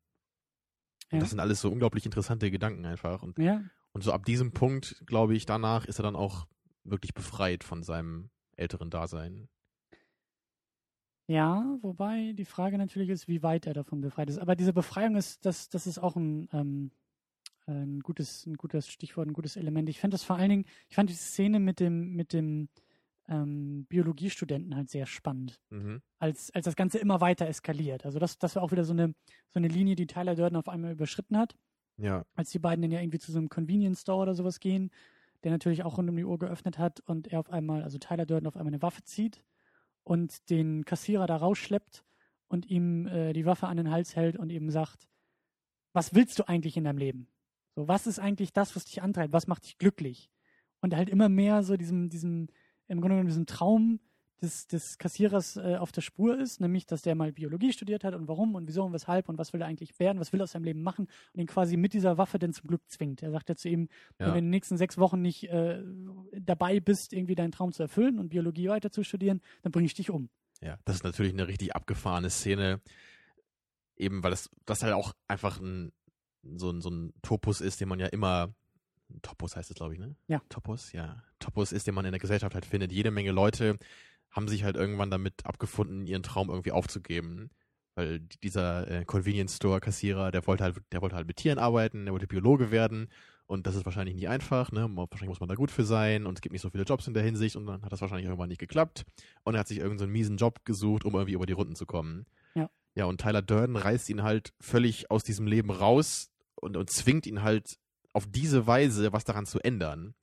Ja. 1.11 1.19
das 1.19 1.29
sind 1.29 1.39
alles 1.39 1.61
so 1.61 1.69
unglaublich 1.69 2.05
interessante 2.05 2.49
Gedanken 2.49 2.85
einfach. 2.85 3.21
Und, 3.21 3.37
ja, 3.37 3.63
und 3.91 4.03
so 4.03 4.11
ab 4.11 4.25
diesem 4.25 4.51
Punkt, 4.51 5.03
glaube 5.05 5.35
ich, 5.35 5.45
danach 5.45 5.85
ist 5.85 5.99
er 5.99 6.03
dann 6.03 6.15
auch 6.15 6.47
wirklich 6.83 7.13
befreit 7.13 7.63
von 7.63 7.83
seinem 7.83 8.29
älteren 8.55 8.89
Dasein. 8.89 9.47
ja, 11.27 11.77
wobei 11.81 12.33
die 12.33 12.45
Frage 12.45 12.77
natürlich 12.77 13.09
ist, 13.09 13.27
wie 13.27 13.43
weit 13.43 13.67
er 13.67 13.73
davon 13.73 14.01
befreit 14.01 14.29
ist. 14.29 14.39
Aber 14.39 14.55
diese 14.55 14.73
Befreiung 14.73 15.15
ist, 15.15 15.45
das, 15.45 15.69
das 15.69 15.87
ist 15.87 15.99
auch 15.99 16.15
ein, 16.15 16.49
ähm, 16.51 16.91
ein 17.65 18.01
gutes, 18.01 18.45
ein 18.45 18.55
gutes 18.55 18.87
Stichwort, 18.89 19.27
ein 19.27 19.33
gutes 19.33 19.55
Element. 19.55 19.89
Ich 19.89 19.99
fand 19.99 20.13
das 20.13 20.23
vor 20.23 20.35
allen 20.35 20.49
Dingen, 20.49 20.65
ich 20.89 20.95
fand 20.95 21.09
die 21.09 21.13
Szene 21.13 21.59
mit 21.59 21.79
dem, 21.79 22.13
mit 22.15 22.33
dem 22.33 22.69
ähm, 23.27 23.85
Biologiestudenten 23.89 24.75
halt 24.75 24.89
sehr 24.89 25.05
spannend. 25.05 25.59
Mhm. 25.69 26.01
als, 26.19 26.51
als 26.51 26.65
das 26.65 26.75
Ganze 26.75 26.99
immer 26.99 27.21
weiter 27.21 27.47
eskaliert. 27.47 28.05
Also 28.05 28.19
das, 28.19 28.37
das 28.37 28.55
war 28.55 28.63
auch 28.63 28.71
wieder 28.71 28.83
so 28.83 28.93
eine, 28.93 29.13
so 29.49 29.59
eine 29.59 29.67
Linie, 29.67 29.95
die 29.95 30.07
Tyler 30.07 30.35
Durden 30.35 30.55
auf 30.55 30.67
einmal 30.69 30.91
überschritten 30.91 31.37
hat, 31.37 31.55
Ja, 31.97 32.25
als 32.35 32.49
die 32.51 32.59
beiden 32.59 32.81
dann 32.81 32.91
ja 32.91 32.99
irgendwie 33.01 33.19
zu 33.19 33.31
so 33.31 33.37
einem 33.39 33.49
Convenience 33.49 34.01
Store 34.01 34.21
oder 34.21 34.35
sowas 34.35 34.59
gehen. 34.59 34.89
der 35.43 35.51
natürlich 35.51 35.83
auch 35.83 35.97
rund 35.97 36.09
um 36.09 36.15
die 36.15 36.23
Uhr 36.25 36.39
geöffnet 36.39 36.77
hat 36.77 37.01
und 37.01 37.27
er 37.27 37.39
auf 37.39 37.49
einmal, 37.49 37.83
also 37.83 37.97
Tyler 37.97 38.25
Durden 38.25 38.47
auf 38.47 38.55
einmal 38.55 38.73
eine 38.73 38.81
Waffe 38.81 39.03
zieht 39.03 39.43
und 40.03 40.49
den 40.49 40.85
Kassierer 40.85 41.27
da 41.27 41.35
rausschleppt 41.37 42.03
und 42.47 42.65
ihm 42.69 43.07
äh, 43.07 43.33
die 43.33 43.45
Waffe 43.45 43.67
an 43.67 43.77
den 43.77 43.91
Hals 43.91 44.15
hält 44.15 44.37
und 44.37 44.51
ihm 44.51 44.69
sagt, 44.69 45.07
was 45.93 46.13
willst 46.15 46.39
du 46.39 46.47
eigentlich 46.47 46.77
in 46.77 46.85
deinem 46.85 46.97
Leben? 46.97 47.27
So, 47.75 47.87
was 47.87 48.07
ist 48.07 48.19
eigentlich 48.19 48.53
das, 48.53 48.75
was 48.75 48.85
dich 48.85 49.01
antreibt? 49.01 49.33
Was 49.33 49.47
macht 49.47 49.65
dich 49.65 49.77
glücklich? 49.77 50.29
Und 50.81 50.95
halt 50.95 51.09
immer 51.09 51.29
mehr 51.29 51.63
so 51.63 51.77
diesem, 51.77 52.09
diesem, 52.09 52.47
im 52.87 52.99
Grunde 52.99 53.15
genommen 53.15 53.27
diesem 53.27 53.45
Traum 53.45 53.99
des, 54.43 54.67
des 54.67 54.97
Kassierers 54.97 55.55
äh, 55.55 55.77
auf 55.77 55.91
der 55.91 56.01
Spur 56.01 56.37
ist, 56.37 56.59
nämlich, 56.59 56.85
dass 56.85 57.01
der 57.01 57.15
mal 57.15 57.31
Biologie 57.31 57.71
studiert 57.71 58.03
hat 58.03 58.13
und 58.13 58.27
warum 58.27 58.55
und 58.55 58.67
wieso 58.67 58.83
und 58.83 58.93
weshalb 58.93 59.29
und 59.29 59.37
was 59.37 59.53
will 59.53 59.61
er 59.61 59.67
eigentlich 59.67 59.97
werden, 59.99 60.19
was 60.19 60.33
will 60.33 60.41
er 60.41 60.43
aus 60.43 60.51
seinem 60.51 60.65
Leben 60.65 60.83
machen 60.83 61.07
und 61.33 61.39
ihn 61.39 61.47
quasi 61.47 61.77
mit 61.77 61.93
dieser 61.93 62.17
Waffe 62.17 62.37
denn 62.37 62.53
zum 62.53 62.67
Glück 62.67 62.81
zwingt. 62.87 63.23
Er 63.23 63.31
sagt 63.31 63.49
ja 63.49 63.55
zu 63.55 63.69
ihm, 63.69 63.87
ja. 64.19 64.25
wenn 64.25 64.33
du 64.33 64.37
in 64.39 64.45
den 64.45 64.49
nächsten 64.51 64.77
sechs 64.77 64.97
Wochen 64.97 65.21
nicht 65.21 65.45
äh, 65.49 65.81
dabei 66.37 66.79
bist, 66.79 67.13
irgendwie 67.13 67.35
deinen 67.35 67.51
Traum 67.51 67.71
zu 67.71 67.81
erfüllen 67.83 68.19
und 68.19 68.29
Biologie 68.29 68.67
weiter 68.67 68.91
zu 68.91 69.03
studieren, 69.03 69.41
dann 69.61 69.71
bringe 69.71 69.85
ich 69.85 69.93
dich 69.93 70.09
um. 70.09 70.29
Ja, 70.61 70.77
das 70.85 70.97
ist 70.97 71.03
natürlich 71.03 71.33
eine 71.33 71.47
richtig 71.47 71.75
abgefahrene 71.75 72.29
Szene, 72.29 72.81
eben 73.95 74.23
weil 74.23 74.31
das, 74.31 74.49
das 74.65 74.83
halt 74.83 74.93
auch 74.93 75.13
einfach 75.27 75.59
ein, 75.59 75.91
so, 76.55 76.69
ein, 76.69 76.81
so 76.81 76.89
ein 76.89 77.13
Topus 77.21 77.61
ist, 77.61 77.79
den 77.79 77.87
man 77.87 77.99
ja 77.99 78.07
immer 78.07 78.53
Topos 79.21 79.55
heißt 79.55 79.69
es, 79.69 79.75
glaube 79.75 79.93
ich, 79.93 79.99
ne? 79.99 80.15
Ja. 80.27 80.41
Topos, 80.49 80.91
ja. 80.91 81.21
Topos 81.43 81.71
ist, 81.71 81.87
den 81.87 81.95
man 81.95 82.05
in 82.05 82.11
der 82.11 82.19
Gesellschaft 82.19 82.55
halt 82.55 82.65
findet. 82.65 82.91
Jede 82.91 83.11
Menge 83.11 83.31
Leute 83.31 83.77
haben 84.31 84.47
sich 84.47 84.63
halt 84.63 84.75
irgendwann 84.75 85.11
damit 85.11 85.45
abgefunden, 85.45 86.07
ihren 86.07 86.23
Traum 86.23 86.49
irgendwie 86.49 86.71
aufzugeben. 86.71 87.49
Weil 87.95 88.21
dieser 88.41 88.89
äh, 88.89 89.05
Convenience 89.05 89.57
Store 89.57 89.79
Kassierer, 89.79 90.31
der 90.31 90.47
wollte 90.47 90.63
halt, 90.63 90.81
der 90.91 91.01
wollte 91.01 91.15
halt 91.15 91.27
mit 91.27 91.37
Tieren 91.37 91.59
arbeiten, 91.59 92.05
der 92.05 92.13
wollte 92.13 92.25
Biologe 92.25 92.71
werden 92.71 93.07
und 93.45 93.67
das 93.67 93.75
ist 93.75 93.85
wahrscheinlich 93.85 94.15
nicht 94.15 94.29
einfach, 94.29 94.71
ne? 94.71 94.89
Wahrscheinlich 94.95 95.29
muss 95.29 95.39
man 95.39 95.49
da 95.49 95.55
gut 95.55 95.69
für 95.69 95.83
sein 95.83 96.25
und 96.25 96.37
es 96.37 96.41
gibt 96.41 96.53
nicht 96.53 96.61
so 96.61 96.71
viele 96.71 96.85
Jobs 96.85 97.07
in 97.07 97.13
der 97.13 97.21
Hinsicht 97.23 97.55
und 97.55 97.67
dann 97.67 97.83
hat 97.83 97.91
das 97.91 98.01
wahrscheinlich 98.01 98.25
irgendwann 98.25 98.49
nicht 98.49 98.59
geklappt 98.59 99.03
und 99.43 99.53
er 99.53 99.59
hat 99.59 99.67
sich 99.67 99.77
irgendeinen 99.77 100.09
so 100.09 100.11
miesen 100.11 100.37
Job 100.37 100.65
gesucht, 100.65 101.05
um 101.05 101.13
irgendwie 101.13 101.33
über 101.33 101.45
die 101.45 101.53
Runden 101.53 101.75
zu 101.75 101.85
kommen. 101.85 102.25
Ja. 102.55 102.69
Ja, 102.95 103.05
und 103.05 103.21
Tyler 103.21 103.41
Durden 103.41 103.75
reißt 103.75 104.09
ihn 104.09 104.23
halt 104.23 104.53
völlig 104.59 105.11
aus 105.11 105.23
diesem 105.23 105.45
Leben 105.45 105.69
raus 105.71 106.31
und, 106.55 106.77
und 106.77 106.89
zwingt 106.89 107.27
ihn 107.27 107.43
halt 107.43 107.77
auf 108.13 108.25
diese 108.27 108.65
Weise 108.65 109.13
was 109.13 109.23
daran 109.23 109.45
zu 109.45 109.59
ändern. 109.59 110.15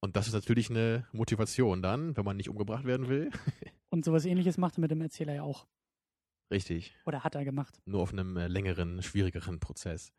Und 0.00 0.16
das 0.16 0.28
ist 0.28 0.34
natürlich 0.34 0.70
eine 0.70 1.06
Motivation 1.12 1.82
dann, 1.82 2.16
wenn 2.16 2.24
man 2.24 2.36
nicht 2.36 2.48
umgebracht 2.48 2.84
werden 2.84 3.08
will. 3.08 3.30
Und 3.90 4.04
sowas 4.04 4.24
ähnliches 4.24 4.58
macht 4.58 4.78
er 4.78 4.80
mit 4.80 4.90
dem 4.90 5.00
Erzähler 5.00 5.34
ja 5.34 5.42
auch. 5.42 5.66
Richtig. 6.50 6.94
Oder 7.04 7.24
hat 7.24 7.34
er 7.34 7.44
gemacht. 7.44 7.80
Nur 7.84 8.02
auf 8.02 8.12
einem 8.12 8.36
äh, 8.36 8.48
längeren, 8.48 9.02
schwierigeren 9.02 9.60
Prozess. 9.60 10.12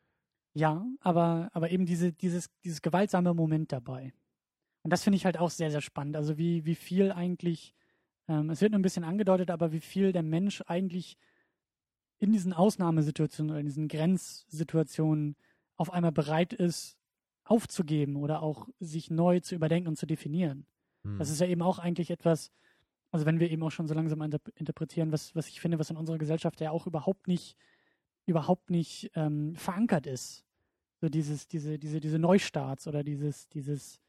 Ja, 0.54 0.86
aber, 1.00 1.50
aber 1.54 1.72
eben 1.72 1.86
diese, 1.86 2.12
dieses, 2.12 2.50
dieses 2.64 2.82
gewaltsame 2.82 3.34
Moment 3.34 3.72
dabei. 3.72 4.14
Und 4.82 4.92
das 4.92 5.04
finde 5.04 5.18
ich 5.18 5.26
halt 5.26 5.38
auch 5.38 5.50
sehr, 5.50 5.72
sehr 5.72 5.82
spannend. 5.82 6.16
Also 6.16 6.38
wie, 6.38 6.66
wie 6.66 6.76
viel 6.76 7.12
eigentlich, 7.12 7.74
ähm, 8.28 8.50
es 8.50 8.62
wird 8.62 8.72
nur 8.72 8.80
ein 8.80 8.84
bisschen 8.84 9.04
angedeutet, 9.04 9.52
aber 9.52 9.72
wie 9.72 9.80
viel 9.80 10.12
der 10.12 10.24
Mensch 10.24 10.62
eigentlich 10.68 11.18
in 12.20 12.32
diesen 12.34 12.54
Ausnahmesituationen 12.54 13.52
oder 13.52 13.60
in 13.60 13.66
diesen 13.66 13.88
Grenzsituationen 13.88 15.36
auf 15.78 15.92
einmal 15.92 16.12
bereit 16.12 16.54
ist, 16.54 16.99
aufzugeben 17.50 18.16
oder 18.16 18.42
auch 18.42 18.68
sich 18.80 19.10
neu 19.10 19.40
zu 19.40 19.56
überdenken 19.56 19.90
und 19.90 19.98
zu 19.98 20.06
definieren. 20.06 20.66
Hm. 21.04 21.18
Das 21.18 21.30
ist 21.30 21.42
ja 21.42 21.48
eben 21.48 21.62
auch 21.62 21.80
eigentlich 21.80 22.12
etwas, 22.12 22.52
also 23.12 23.26
wenn 23.26 23.40
wir 23.40 23.50
eben 23.50 23.64
auch 23.64 23.72
schon 23.72 23.88
so 23.88 23.94
langsam 23.94 24.22
interpretieren, 24.22 25.12
was, 25.12 25.36
was 25.36 25.48
ich 25.48 25.60
finde, 25.60 25.80
was 25.80 25.90
in 25.90 25.98
unserer 25.98 26.18
Gesellschaft 26.18 26.62
ja 26.62 26.72
auch 26.72 26.88
überhaupt 26.88 27.28
nicht, 27.28 27.58
überhaupt 28.26 28.70
nicht 28.70 29.12
ähm, 29.16 29.56
verankert 29.56 30.06
ist. 30.06 30.46
So 31.02 31.10
dieses, 31.10 31.48
diese, 31.48 31.80
diese, 31.80 32.00
diese 32.00 32.20
Neustarts 32.20 32.88
oder 32.88 33.04
dieses, 33.04 33.48
dieses 33.50 34.00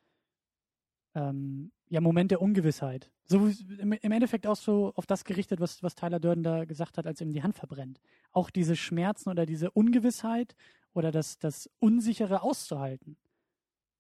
ähm, 1.15 1.73
ja, 1.89 2.01
Moment 2.01 2.31
der 2.31 2.43
Ungewissheit. 2.43 3.11
So 3.25 3.49
im, 3.79 3.93
im, 3.93 4.13
Endeffekt 4.13 4.47
auch 4.47 4.57
so 4.57 4.93
auf 4.97 5.07
das 5.07 5.25
gerichtet, 5.25 5.61
was, 5.61 5.83
was 5.83 5.95
Tyler 5.95 6.21
Durden 6.21 6.43
da 6.43 6.65
gesagt 6.65 6.99
hat, 6.99 7.07
als 7.07 7.21
ihm 7.21 7.33
die 7.33 7.43
Hand 7.43 7.55
verbrennt. 7.55 8.01
Auch 8.33 8.51
diese 8.51 8.77
Schmerzen 8.77 9.31
oder 9.31 9.47
diese 9.47 9.71
Ungewissheit 9.71 10.57
oder 10.95 11.11
das, 11.11 11.39
das 11.39 11.71
Unsichere 11.79 12.43
auszuhalten. 12.43 13.17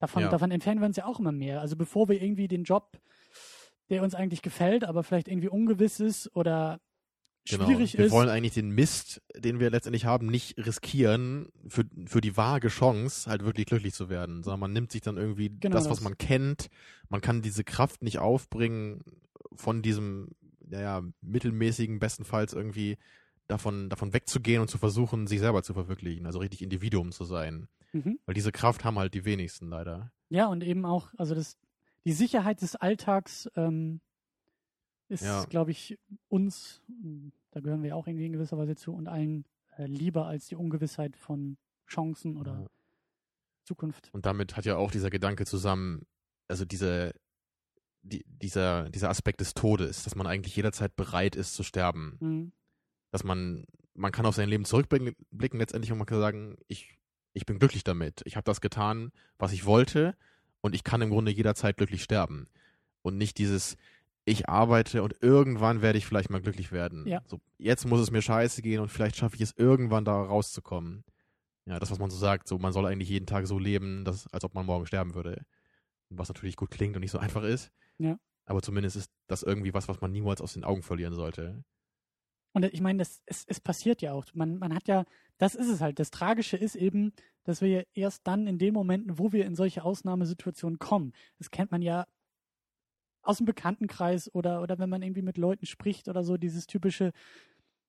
Davon, 0.00 0.22
ja. 0.22 0.28
davon 0.28 0.50
entfernen 0.50 0.80
wir 0.80 0.86
uns 0.86 0.96
ja 0.96 1.04
auch 1.04 1.20
immer 1.20 1.32
mehr. 1.32 1.60
Also 1.60 1.76
bevor 1.76 2.08
wir 2.08 2.20
irgendwie 2.20 2.48
den 2.48 2.64
Job, 2.64 2.98
der 3.90 4.02
uns 4.02 4.14
eigentlich 4.14 4.42
gefällt, 4.42 4.84
aber 4.84 5.02
vielleicht 5.02 5.28
irgendwie 5.28 5.48
ungewiss 5.48 6.00
ist 6.00 6.34
oder 6.34 6.80
genau. 7.48 7.66
schwierig 7.66 7.98
wir 7.98 8.06
ist. 8.06 8.12
Wir 8.12 8.16
wollen 8.18 8.30
eigentlich 8.30 8.54
den 8.54 8.70
Mist, 8.70 9.20
den 9.36 9.60
wir 9.60 9.68
letztendlich 9.70 10.06
haben, 10.06 10.28
nicht 10.28 10.56
riskieren 10.56 11.48
für, 11.68 11.84
für 12.06 12.22
die 12.22 12.36
vage 12.36 12.68
Chance, 12.68 13.28
halt 13.28 13.44
wirklich 13.44 13.66
glücklich 13.66 13.92
zu 13.92 14.08
werden, 14.08 14.42
sondern 14.42 14.60
man 14.60 14.72
nimmt 14.72 14.90
sich 14.90 15.02
dann 15.02 15.18
irgendwie 15.18 15.50
genau 15.50 15.76
das, 15.76 15.90
was 15.90 15.98
das. 15.98 16.04
man 16.04 16.16
kennt. 16.16 16.68
Man 17.10 17.20
kann 17.20 17.42
diese 17.42 17.62
Kraft 17.62 18.02
nicht 18.02 18.18
aufbringen 18.18 19.02
von 19.54 19.82
diesem, 19.82 20.28
naja, 20.64 21.02
mittelmäßigen, 21.20 21.98
bestenfalls 21.98 22.54
irgendwie 22.54 22.96
davon, 23.48 23.90
davon 23.90 24.14
wegzugehen 24.14 24.62
und 24.62 24.68
zu 24.68 24.78
versuchen, 24.78 25.26
sich 25.26 25.40
selber 25.40 25.62
zu 25.62 25.74
verwirklichen, 25.74 26.24
also 26.24 26.38
richtig 26.38 26.62
Individuum 26.62 27.12
zu 27.12 27.24
sein. 27.24 27.68
Mhm. 27.92 28.18
Weil 28.26 28.34
diese 28.34 28.52
Kraft 28.52 28.84
haben 28.84 28.98
halt 28.98 29.14
die 29.14 29.24
wenigsten 29.24 29.68
leider. 29.68 30.12
Ja, 30.28 30.46
und 30.46 30.62
eben 30.62 30.84
auch, 30.84 31.12
also 31.16 31.34
das, 31.34 31.58
die 32.04 32.12
Sicherheit 32.12 32.62
des 32.62 32.76
Alltags 32.76 33.50
ähm, 33.56 34.00
ist, 35.08 35.24
ja. 35.24 35.44
glaube 35.44 35.72
ich, 35.72 35.98
uns, 36.28 36.82
da 37.50 37.60
gehören 37.60 37.82
wir 37.82 37.96
auch 37.96 38.06
irgendwie 38.06 38.26
in 38.26 38.32
gewisser 38.32 38.56
Weise 38.56 38.76
zu, 38.76 38.94
und 38.94 39.08
allen 39.08 39.44
äh, 39.76 39.86
lieber 39.86 40.26
als 40.26 40.46
die 40.46 40.56
Ungewissheit 40.56 41.16
von 41.16 41.56
Chancen 41.88 42.36
oder 42.36 42.60
ja. 42.60 42.66
Zukunft. 43.64 44.08
Und 44.12 44.24
damit 44.24 44.56
hat 44.56 44.64
ja 44.64 44.76
auch 44.76 44.92
dieser 44.92 45.10
Gedanke 45.10 45.44
zusammen, 45.46 46.06
also 46.48 46.64
diese, 46.64 47.12
die, 48.02 48.24
dieser, 48.26 48.88
dieser 48.88 49.10
Aspekt 49.10 49.40
des 49.40 49.54
Todes, 49.54 50.04
dass 50.04 50.14
man 50.14 50.26
eigentlich 50.26 50.54
jederzeit 50.54 50.94
bereit 50.94 51.34
ist 51.34 51.54
zu 51.54 51.64
sterben. 51.64 52.16
Mhm. 52.20 52.52
Dass 53.10 53.24
man, 53.24 53.64
man 53.94 54.12
kann 54.12 54.26
auf 54.26 54.36
sein 54.36 54.48
Leben 54.48 54.64
zurückblicken 54.64 55.16
letztendlich 55.58 55.90
und 55.90 55.98
man 55.98 56.06
kann 56.06 56.20
sagen, 56.20 56.56
ich 56.68 56.99
ich 57.32 57.46
bin 57.46 57.58
glücklich 57.58 57.84
damit. 57.84 58.22
Ich 58.24 58.36
habe 58.36 58.44
das 58.44 58.60
getan, 58.60 59.12
was 59.38 59.52
ich 59.52 59.64
wollte 59.64 60.16
und 60.60 60.74
ich 60.74 60.84
kann 60.84 61.02
im 61.02 61.10
Grunde 61.10 61.30
jederzeit 61.30 61.76
glücklich 61.76 62.02
sterben. 62.02 62.46
Und 63.02 63.16
nicht 63.16 63.38
dieses, 63.38 63.76
ich 64.24 64.48
arbeite 64.48 65.02
und 65.02 65.16
irgendwann 65.22 65.82
werde 65.82 65.98
ich 65.98 66.06
vielleicht 66.06 66.30
mal 66.30 66.40
glücklich 66.40 66.72
werden. 66.72 67.06
Ja. 67.06 67.22
So, 67.26 67.40
jetzt 67.58 67.86
muss 67.86 68.00
es 68.00 68.10
mir 68.10 68.22
scheiße 68.22 68.62
gehen 68.62 68.80
und 68.80 68.88
vielleicht 68.88 69.16
schaffe 69.16 69.36
ich 69.36 69.42
es 69.42 69.54
irgendwann 69.56 70.04
da 70.04 70.20
rauszukommen. 70.22 71.04
Ja, 71.66 71.78
das, 71.78 71.90
was 71.90 71.98
man 71.98 72.10
so 72.10 72.16
sagt, 72.16 72.48
so 72.48 72.58
man 72.58 72.72
soll 72.72 72.86
eigentlich 72.86 73.08
jeden 73.08 73.26
Tag 73.26 73.46
so 73.46 73.58
leben, 73.58 74.04
dass, 74.04 74.26
als 74.28 74.44
ob 74.44 74.54
man 74.54 74.66
morgen 74.66 74.86
sterben 74.86 75.14
würde. 75.14 75.44
Was 76.10 76.28
natürlich 76.28 76.56
gut 76.56 76.70
klingt 76.70 76.96
und 76.96 77.00
nicht 77.00 77.12
so 77.12 77.18
einfach 77.18 77.44
ist. 77.44 77.70
Ja. 77.98 78.18
Aber 78.44 78.62
zumindest 78.62 78.96
ist 78.96 79.10
das 79.28 79.44
irgendwie 79.44 79.74
was, 79.74 79.86
was 79.86 80.00
man 80.00 80.10
niemals 80.10 80.40
aus 80.40 80.54
den 80.54 80.64
Augen 80.64 80.82
verlieren 80.82 81.14
sollte. 81.14 81.62
Und 82.52 82.64
ich 82.64 82.80
meine, 82.80 82.98
das, 82.98 83.22
es, 83.26 83.44
es 83.46 83.60
passiert 83.60 84.02
ja 84.02 84.12
auch. 84.12 84.24
Man, 84.34 84.58
man 84.58 84.74
hat 84.74 84.88
ja, 84.88 85.04
das 85.38 85.54
ist 85.54 85.68
es 85.68 85.80
halt. 85.80 85.98
Das 85.98 86.10
Tragische 86.10 86.56
ist 86.56 86.74
eben, 86.74 87.12
dass 87.44 87.60
wir 87.60 87.68
ja 87.68 87.82
erst 87.94 88.26
dann 88.26 88.46
in 88.46 88.58
den 88.58 88.74
Momenten, 88.74 89.18
wo 89.18 89.32
wir 89.32 89.46
in 89.46 89.54
solche 89.54 89.84
Ausnahmesituationen 89.84 90.78
kommen, 90.78 91.12
das 91.38 91.50
kennt 91.50 91.70
man 91.70 91.82
ja 91.82 92.06
aus 93.22 93.36
dem 93.36 93.46
Bekanntenkreis 93.46 94.34
oder, 94.34 94.62
oder 94.62 94.78
wenn 94.78 94.88
man 94.88 95.02
irgendwie 95.02 95.22
mit 95.22 95.36
Leuten 95.36 95.66
spricht 95.66 96.08
oder 96.08 96.24
so, 96.24 96.36
dieses 96.36 96.66
typische, 96.66 97.12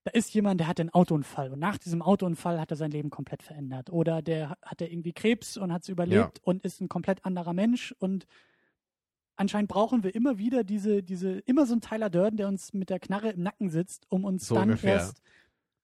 da 0.04 0.12
ist 0.12 0.34
jemand, 0.34 0.60
der 0.60 0.68
hat 0.68 0.80
einen 0.80 0.90
Autounfall 0.90 1.52
und 1.52 1.60
nach 1.60 1.78
diesem 1.78 2.02
Autounfall 2.02 2.60
hat 2.60 2.72
er 2.72 2.78
sein 2.78 2.92
Leben 2.92 3.10
komplett 3.10 3.44
verändert. 3.44 3.92
Oder 3.92 4.22
der 4.22 4.58
hat 4.62 4.82
er 4.82 4.92
irgendwie 4.92 5.14
Krebs 5.14 5.58
und 5.58 5.72
hat 5.72 5.84
es 5.84 5.90
überlebt 5.90 6.38
ja. 6.38 6.44
und 6.44 6.64
ist 6.64 6.82
ein 6.82 6.90
komplett 6.90 7.24
anderer 7.24 7.54
Mensch 7.54 7.94
und 8.00 8.26
anscheinend 9.36 9.70
brauchen 9.70 10.04
wir 10.04 10.14
immer 10.16 10.38
wieder 10.38 10.64
diese, 10.64 11.04
diese, 11.04 11.40
immer 11.40 11.66
so 11.66 11.74
ein 11.74 11.82
Tyler 11.82 12.10
Durden, 12.10 12.38
der 12.38 12.48
uns 12.48 12.74
mit 12.74 12.90
der 12.90 13.00
Knarre 13.00 13.32
im 13.32 13.44
Nacken 13.44 13.70
sitzt, 13.70 14.06
um 14.10 14.26
uns 14.26 14.48
so 14.48 14.56
dann 14.56 14.70
ungefähr. 14.70 14.94
erst 14.94 15.22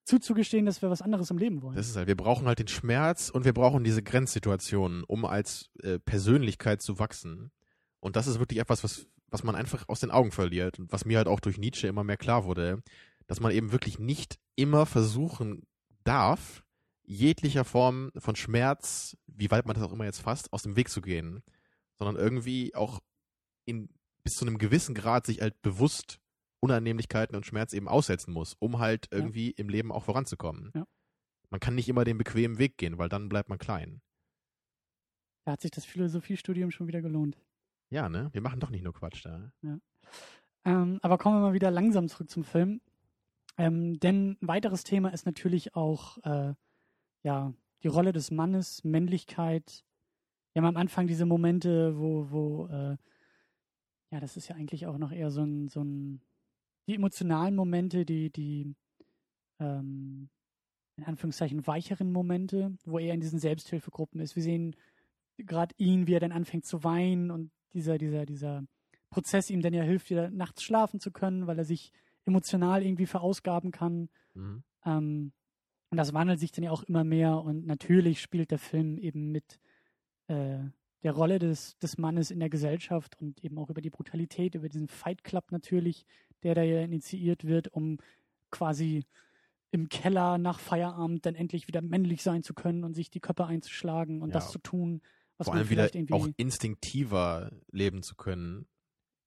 zuzugestehen, 0.07 0.65
dass 0.65 0.81
wir 0.81 0.89
was 0.89 1.01
anderes 1.01 1.29
im 1.31 1.37
Leben 1.37 1.61
wollen. 1.61 1.75
Das 1.75 1.89
ist 1.89 1.97
halt, 1.97 2.07
wir 2.07 2.15
brauchen 2.15 2.47
halt 2.47 2.59
den 2.59 2.67
Schmerz 2.67 3.29
und 3.29 3.43
wir 3.43 3.53
brauchen 3.53 3.83
diese 3.83 4.01
Grenzsituationen, 4.01 5.03
um 5.03 5.25
als 5.25 5.69
äh, 5.83 5.99
Persönlichkeit 5.99 6.81
zu 6.81 6.97
wachsen. 6.97 7.51
Und 7.99 8.15
das 8.15 8.27
ist 8.27 8.39
wirklich 8.39 8.59
etwas, 8.59 8.83
was, 8.83 9.07
was 9.27 9.43
man 9.43 9.55
einfach 9.55 9.89
aus 9.89 9.99
den 9.99 10.11
Augen 10.11 10.31
verliert 10.31 10.79
und 10.79 10.91
was 10.93 11.03
mir 11.03 11.17
halt 11.17 11.27
auch 11.27 11.41
durch 11.41 11.57
Nietzsche 11.57 11.87
immer 11.87 12.05
mehr 12.05 12.17
klar 12.17 12.45
wurde, 12.45 12.81
dass 13.27 13.41
man 13.41 13.51
eben 13.51 13.73
wirklich 13.73 13.99
nicht 13.99 14.39
immer 14.55 14.85
versuchen 14.85 15.63
darf, 16.05 16.63
jeglicher 17.03 17.65
Form 17.65 18.11
von 18.17 18.35
Schmerz, 18.35 19.17
wie 19.27 19.51
weit 19.51 19.65
man 19.65 19.75
das 19.75 19.83
auch 19.83 19.93
immer 19.93 20.05
jetzt 20.05 20.21
fasst, 20.21 20.53
aus 20.53 20.63
dem 20.63 20.75
Weg 20.77 20.89
zu 20.89 21.01
gehen, 21.01 21.43
sondern 21.97 22.15
irgendwie 22.15 22.75
auch 22.75 22.99
in, 23.67 23.89
bis 24.23 24.35
zu 24.35 24.45
einem 24.45 24.57
gewissen 24.57 24.95
Grad 24.95 25.25
sich 25.25 25.41
halt 25.41 25.61
bewusst 25.61 26.19
Unannehmlichkeiten 26.59 27.35
und 27.35 27.45
Schmerz 27.45 27.73
eben 27.73 27.87
aussetzen 27.87 28.33
muss, 28.33 28.55
um 28.59 28.79
halt 28.79 29.07
irgendwie 29.11 29.49
ja. 29.49 29.53
im 29.57 29.69
Leben 29.69 29.91
auch 29.91 30.03
voranzukommen. 30.03 30.71
Ja. 30.73 30.87
Man 31.49 31.59
kann 31.59 31.75
nicht 31.75 31.87
immer 31.87 32.03
den 32.03 32.17
bequemen 32.17 32.57
Weg 32.57 32.77
gehen, 32.77 32.97
weil 32.97 33.09
dann 33.09 33.29
bleibt 33.29 33.49
man 33.49 33.59
klein. 33.59 34.01
Da 35.45 35.53
hat 35.53 35.61
sich 35.61 35.71
das 35.71 35.85
Philosophiestudium 35.85 36.71
schon 36.71 36.87
wieder 36.87 37.01
gelohnt. 37.01 37.37
Ja, 37.89 38.09
ne? 38.09 38.29
Wir 38.33 38.41
machen 38.41 38.59
doch 38.59 38.69
nicht 38.69 38.83
nur 38.83 38.93
Quatsch 38.93 39.23
da. 39.23 39.51
Ja. 39.61 39.79
Ähm, 40.65 40.99
aber 41.01 41.17
kommen 41.17 41.37
wir 41.37 41.41
mal 41.41 41.53
wieder 41.53 41.71
langsam 41.71 42.09
zurück 42.09 42.29
zum 42.29 42.43
Film. 42.43 42.81
Ähm, 43.57 43.99
denn 43.99 44.37
ein 44.41 44.47
weiteres 44.47 44.83
Thema 44.83 45.09
ist 45.09 45.25
natürlich 45.25 45.75
auch 45.75 46.17
äh, 46.23 46.53
ja, 47.23 47.53
die 47.83 47.87
Rolle 47.87 48.11
des 48.11 48.31
Mannes, 48.31 48.83
Männlichkeit, 48.83 49.85
wir 50.57 50.63
haben 50.63 50.75
am 50.75 50.81
Anfang 50.81 51.05
diese 51.05 51.27
Momente, 51.27 51.99
wo, 51.99 52.31
wo, 52.31 52.65
äh, 52.65 52.97
ja, 54.11 54.19
das 54.19 54.37
ist 54.37 54.47
ja 54.47 54.55
eigentlich 54.55 54.85
auch 54.87 54.97
noch 54.97 55.11
eher 55.11 55.31
so 55.31 55.43
ein, 55.43 55.67
so 55.67 55.83
ein, 55.83 56.21
die 56.87 56.95
emotionalen 56.95 57.55
Momente, 57.55 58.05
die, 58.05 58.29
die, 58.31 58.73
ähm, 59.59 60.29
in 60.97 61.03
Anführungszeichen 61.03 61.67
weicheren 61.67 62.11
Momente, 62.11 62.75
wo 62.85 62.99
er 62.99 63.13
in 63.13 63.21
diesen 63.21 63.39
Selbsthilfegruppen 63.39 64.19
ist. 64.19 64.35
Wir 64.35 64.43
sehen 64.43 64.75
gerade 65.37 65.75
ihn, 65.77 66.07
wie 66.07 66.13
er 66.13 66.19
dann 66.19 66.31
anfängt 66.31 66.65
zu 66.65 66.83
weinen 66.83 67.29
und 67.29 67.51
dieser, 67.73 67.97
dieser, 67.97 68.25
dieser 68.25 68.63
Prozess 69.09 69.49
ihm 69.49 69.61
dann 69.61 69.73
ja 69.73 69.83
hilft, 69.83 70.09
wieder 70.09 70.29
nachts 70.31 70.63
schlafen 70.63 70.99
zu 70.99 71.11
können, 71.11 71.47
weil 71.47 71.59
er 71.59 71.65
sich 71.65 71.91
emotional 72.25 72.83
irgendwie 72.83 73.05
verausgaben 73.05 73.71
kann. 73.71 74.09
Mhm. 74.33 74.63
Ähm, 74.85 75.31
und 75.89 75.97
das 75.97 76.13
wandelt 76.13 76.39
sich 76.39 76.51
dann 76.51 76.63
ja 76.63 76.71
auch 76.71 76.83
immer 76.83 77.03
mehr 77.03 77.41
und 77.41 77.65
natürlich 77.65 78.21
spielt 78.21 78.51
der 78.51 78.59
Film 78.59 78.97
eben 78.97 79.31
mit 79.31 79.59
äh, 80.27 80.59
der 81.03 81.11
Rolle 81.11 81.39
des, 81.39 81.77
des 81.77 81.97
Mannes 81.97 82.31
in 82.31 82.39
der 82.39 82.49
Gesellschaft 82.49 83.15
und 83.19 83.43
eben 83.43 83.57
auch 83.59 83.69
über 83.69 83.81
die 83.81 83.89
Brutalität, 83.89 84.55
über 84.55 84.69
diesen 84.69 84.87
Fight 84.87 85.23
Club 85.23 85.51
natürlich, 85.51 86.05
der 86.43 86.55
da 86.55 86.63
ja 86.63 86.81
initiiert 86.81 87.43
wird, 87.43 87.67
um 87.67 87.97
quasi 88.49 89.05
im 89.71 89.89
Keller 89.89 90.37
nach 90.37 90.59
Feierabend 90.59 91.25
dann 91.25 91.35
endlich 91.35 91.67
wieder 91.67 91.81
männlich 91.81 92.23
sein 92.23 92.41
zu 92.41 92.53
können 92.53 92.83
und 92.83 92.93
sich 92.93 93.09
die 93.09 93.19
Köpfe 93.19 93.45
einzuschlagen 93.45 94.21
und 94.21 94.29
ja. 94.29 94.35
das 94.35 94.51
zu 94.51 94.59
tun, 94.59 95.01
was 95.37 95.45
Vor 95.45 95.55
allem 95.55 95.69
wieder 95.69 95.89
auch 96.11 96.27
instinktiver 96.37 97.51
leben 97.71 98.01
zu 98.01 98.15
können, 98.15 98.65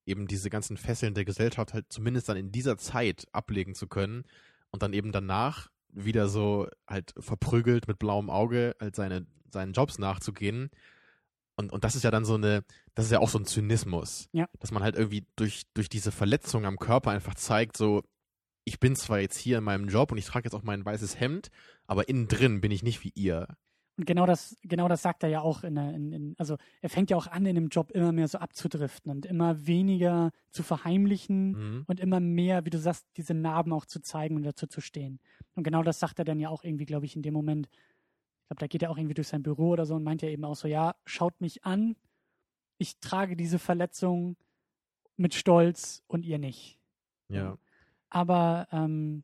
eben 0.06 0.26
diese 0.26 0.50
ganzen 0.50 0.76
Fesseln 0.76 1.14
der 1.14 1.24
Gesellschaft 1.24 1.72
halt 1.72 1.86
zumindest 1.90 2.28
dann 2.28 2.36
in 2.36 2.50
dieser 2.50 2.78
Zeit 2.78 3.26
ablegen 3.32 3.74
zu 3.74 3.86
können 3.86 4.24
und 4.70 4.82
dann 4.82 4.92
eben 4.92 5.12
danach 5.12 5.70
wieder 5.88 6.28
so 6.28 6.68
halt 6.86 7.14
verprügelt 7.18 7.86
mit 7.86 7.98
blauem 7.98 8.30
Auge 8.30 8.74
halt 8.80 8.96
seine, 8.96 9.26
seinen 9.52 9.72
Jobs 9.72 9.98
nachzugehen. 9.98 10.70
Und, 11.60 11.72
und 11.72 11.84
das 11.84 11.94
ist 11.94 12.02
ja 12.02 12.10
dann 12.10 12.24
so 12.24 12.34
eine, 12.34 12.64
das 12.94 13.04
ist 13.04 13.12
ja 13.12 13.20
auch 13.20 13.28
so 13.28 13.38
ein 13.38 13.44
Zynismus. 13.44 14.28
Ja. 14.32 14.48
Dass 14.58 14.72
man 14.72 14.82
halt 14.82 14.96
irgendwie 14.96 15.26
durch, 15.36 15.62
durch 15.74 15.88
diese 15.88 16.10
Verletzung 16.10 16.64
am 16.64 16.78
Körper 16.78 17.10
einfach 17.10 17.34
zeigt, 17.34 17.76
so, 17.76 18.02
ich 18.64 18.80
bin 18.80 18.96
zwar 18.96 19.20
jetzt 19.20 19.36
hier 19.36 19.58
in 19.58 19.64
meinem 19.64 19.88
Job 19.88 20.10
und 20.10 20.18
ich 20.18 20.24
trage 20.24 20.46
jetzt 20.46 20.54
auch 20.54 20.62
mein 20.62 20.84
weißes 20.84 21.20
Hemd, 21.20 21.50
aber 21.86 22.08
innen 22.08 22.28
drin 22.28 22.60
bin 22.60 22.72
ich 22.72 22.82
nicht 22.82 23.04
wie 23.04 23.12
ihr. 23.14 23.46
Und 23.98 24.06
genau 24.06 24.24
das, 24.24 24.56
genau 24.62 24.88
das 24.88 25.02
sagt 25.02 25.22
er 25.22 25.28
ja 25.28 25.42
auch 25.42 25.62
in, 25.62 25.76
in, 25.76 26.12
in, 26.12 26.34
also 26.38 26.56
er 26.80 26.88
fängt 26.88 27.10
ja 27.10 27.18
auch 27.18 27.26
an, 27.26 27.44
in 27.44 27.54
dem 27.54 27.68
Job 27.68 27.90
immer 27.90 28.12
mehr 28.12 28.28
so 28.28 28.38
abzudriften 28.38 29.12
und 29.12 29.26
immer 29.26 29.66
weniger 29.66 30.30
zu 30.50 30.62
verheimlichen 30.62 31.50
mhm. 31.50 31.84
und 31.86 32.00
immer 32.00 32.18
mehr, 32.18 32.64
wie 32.64 32.70
du 32.70 32.78
sagst, 32.78 33.06
diese 33.18 33.34
Narben 33.34 33.74
auch 33.74 33.84
zu 33.84 34.00
zeigen 34.00 34.36
und 34.36 34.44
dazu 34.44 34.66
zu 34.66 34.80
stehen. 34.80 35.20
Und 35.54 35.64
genau 35.64 35.82
das 35.82 35.98
sagt 35.98 36.18
er 36.18 36.24
dann 36.24 36.40
ja 36.40 36.48
auch 36.48 36.64
irgendwie, 36.64 36.86
glaube 36.86 37.04
ich, 37.04 37.14
in 37.14 37.20
dem 37.20 37.34
Moment. 37.34 37.68
Ich 38.50 38.56
glaube, 38.56 38.60
da 38.60 38.66
geht 38.66 38.82
er 38.82 38.90
auch 38.90 38.98
irgendwie 38.98 39.14
durch 39.14 39.28
sein 39.28 39.44
Büro 39.44 39.68
oder 39.68 39.86
so 39.86 39.94
und 39.94 40.02
meint 40.02 40.22
ja 40.22 40.28
eben 40.28 40.44
auch 40.44 40.56
so, 40.56 40.66
ja, 40.66 40.96
schaut 41.04 41.40
mich 41.40 41.64
an, 41.64 41.94
ich 42.78 42.98
trage 42.98 43.36
diese 43.36 43.60
Verletzung 43.60 44.36
mit 45.16 45.34
Stolz 45.34 46.02
und 46.08 46.24
ihr 46.24 46.38
nicht. 46.38 46.80
Ja. 47.28 47.58
Aber 48.08 48.66
ähm, 48.72 49.22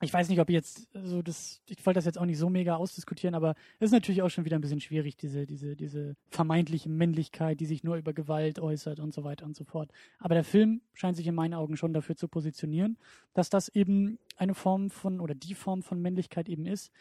ich 0.00 0.12
weiß 0.12 0.28
nicht, 0.28 0.40
ob 0.40 0.48
jetzt 0.48 0.88
so 0.92 1.20
das, 1.20 1.60
ich 1.66 1.84
wollte 1.84 1.98
das 1.98 2.04
jetzt 2.04 2.18
auch 2.18 2.24
nicht 2.24 2.38
so 2.38 2.48
mega 2.48 2.76
ausdiskutieren, 2.76 3.34
aber 3.34 3.56
es 3.78 3.86
ist 3.86 3.92
natürlich 3.92 4.22
auch 4.22 4.28
schon 4.28 4.44
wieder 4.44 4.56
ein 4.56 4.60
bisschen 4.60 4.80
schwierig, 4.80 5.16
diese, 5.16 5.46
diese, 5.46 5.74
diese 5.74 6.16
vermeintliche 6.28 6.88
Männlichkeit, 6.88 7.60
die 7.60 7.66
sich 7.66 7.82
nur 7.82 7.96
über 7.96 8.12
Gewalt 8.12 8.58
äußert 8.58 9.00
und 9.00 9.12
so 9.12 9.24
weiter 9.24 9.44
und 9.44 9.56
so 9.56 9.64
fort. 9.64 9.90
Aber 10.18 10.34
der 10.34 10.44
Film 10.44 10.80
scheint 10.94 11.16
sich 11.16 11.26
in 11.26 11.34
meinen 11.34 11.54
Augen 11.54 11.76
schon 11.76 11.92
dafür 11.92 12.16
zu 12.16 12.28
positionieren, 12.28 12.96
dass 13.34 13.50
das 13.50 13.68
eben 13.68 14.18
eine 14.36 14.54
Form 14.54 14.90
von 14.90 15.20
oder 15.20 15.34
die 15.34 15.54
Form 15.54 15.82
von 15.82 16.00
Männlichkeit 16.00 16.48
eben 16.48 16.66
ist. 16.66 16.92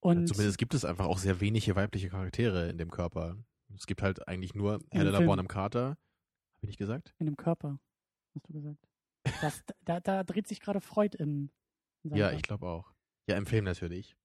Und 0.00 0.20
ja, 0.20 0.26
zumindest 0.26 0.58
gibt 0.58 0.74
es 0.74 0.84
einfach 0.84 1.06
auch 1.06 1.18
sehr 1.18 1.40
wenige 1.40 1.74
weibliche 1.74 2.08
Charaktere 2.08 2.68
in 2.68 2.78
dem 2.78 2.90
Körper. 2.90 3.36
Es 3.74 3.86
gibt 3.86 4.02
halt 4.02 4.28
eigentlich 4.28 4.54
nur 4.54 4.80
Helena 4.90 5.20
Bonham 5.20 5.48
Carter. 5.48 5.88
Habe 5.88 6.62
ich 6.62 6.68
nicht 6.68 6.78
gesagt? 6.78 7.14
In 7.18 7.26
dem 7.26 7.36
Körper, 7.36 7.78
hast 8.34 8.48
du 8.48 8.52
gesagt. 8.52 8.88
Das, 9.40 9.62
da, 9.84 10.00
da 10.00 10.22
dreht 10.22 10.46
sich 10.46 10.60
gerade 10.60 10.80
Freud 10.80 11.16
im 11.18 11.50
ja, 12.14 12.32
ich 12.32 12.42
glaube 12.42 12.66
auch. 12.66 12.92
Ja, 13.28 13.36
im 13.36 13.46
Film 13.46 13.64
natürlich. 13.64 14.16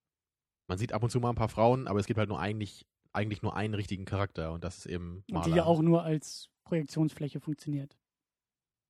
Man 0.68 0.78
sieht 0.78 0.94
ab 0.94 1.04
und 1.04 1.10
zu 1.10 1.20
mal 1.20 1.30
ein 1.30 1.36
paar 1.36 1.50
Frauen, 1.50 1.88
aber 1.88 2.00
es 2.00 2.06
gibt 2.06 2.20
halt 2.20 2.30
nur 2.30 2.40
eigentlich, 2.40 2.86
eigentlich 3.14 3.42
nur 3.42 3.56
einen 3.56 3.74
richtigen 3.74 4.06
Charakter 4.06 4.54
und 4.54 4.64
das 4.64 4.80
ist 4.80 4.86
eben 4.86 5.24
Marla. 5.30 5.46
Und 5.46 5.52
die 5.52 5.58
ja 5.58 5.66
auch 5.66 5.82
nur 5.82 6.04
als 6.04 6.50
Projektionsfläche 6.64 7.40
funktioniert. 7.40 7.98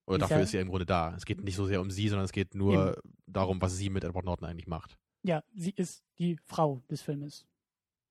Oder 0.08 0.20
dafür 0.20 0.38
ja, 0.38 0.44
ist 0.44 0.52
sie 0.52 0.58
ja 0.58 0.62
im 0.62 0.70
Grunde 0.70 0.86
da. 0.86 1.16
Es 1.16 1.26
geht 1.26 1.42
nicht 1.42 1.56
so 1.56 1.66
sehr 1.66 1.80
um 1.80 1.90
sie, 1.90 2.10
sondern 2.10 2.26
es 2.26 2.32
geht 2.32 2.54
nur 2.54 2.98
eben. 2.98 3.16
darum, 3.28 3.62
was 3.62 3.78
sie 3.78 3.90
mit 3.90 4.04
Edward 4.04 4.26
Norton 4.26 4.48
eigentlich 4.48 4.68
macht. 4.68 4.98
Ja, 5.24 5.44
sie 5.54 5.72
ist 5.72 6.04
die 6.18 6.38
Frau 6.46 6.82
des 6.90 7.02
Filmes. 7.02 7.46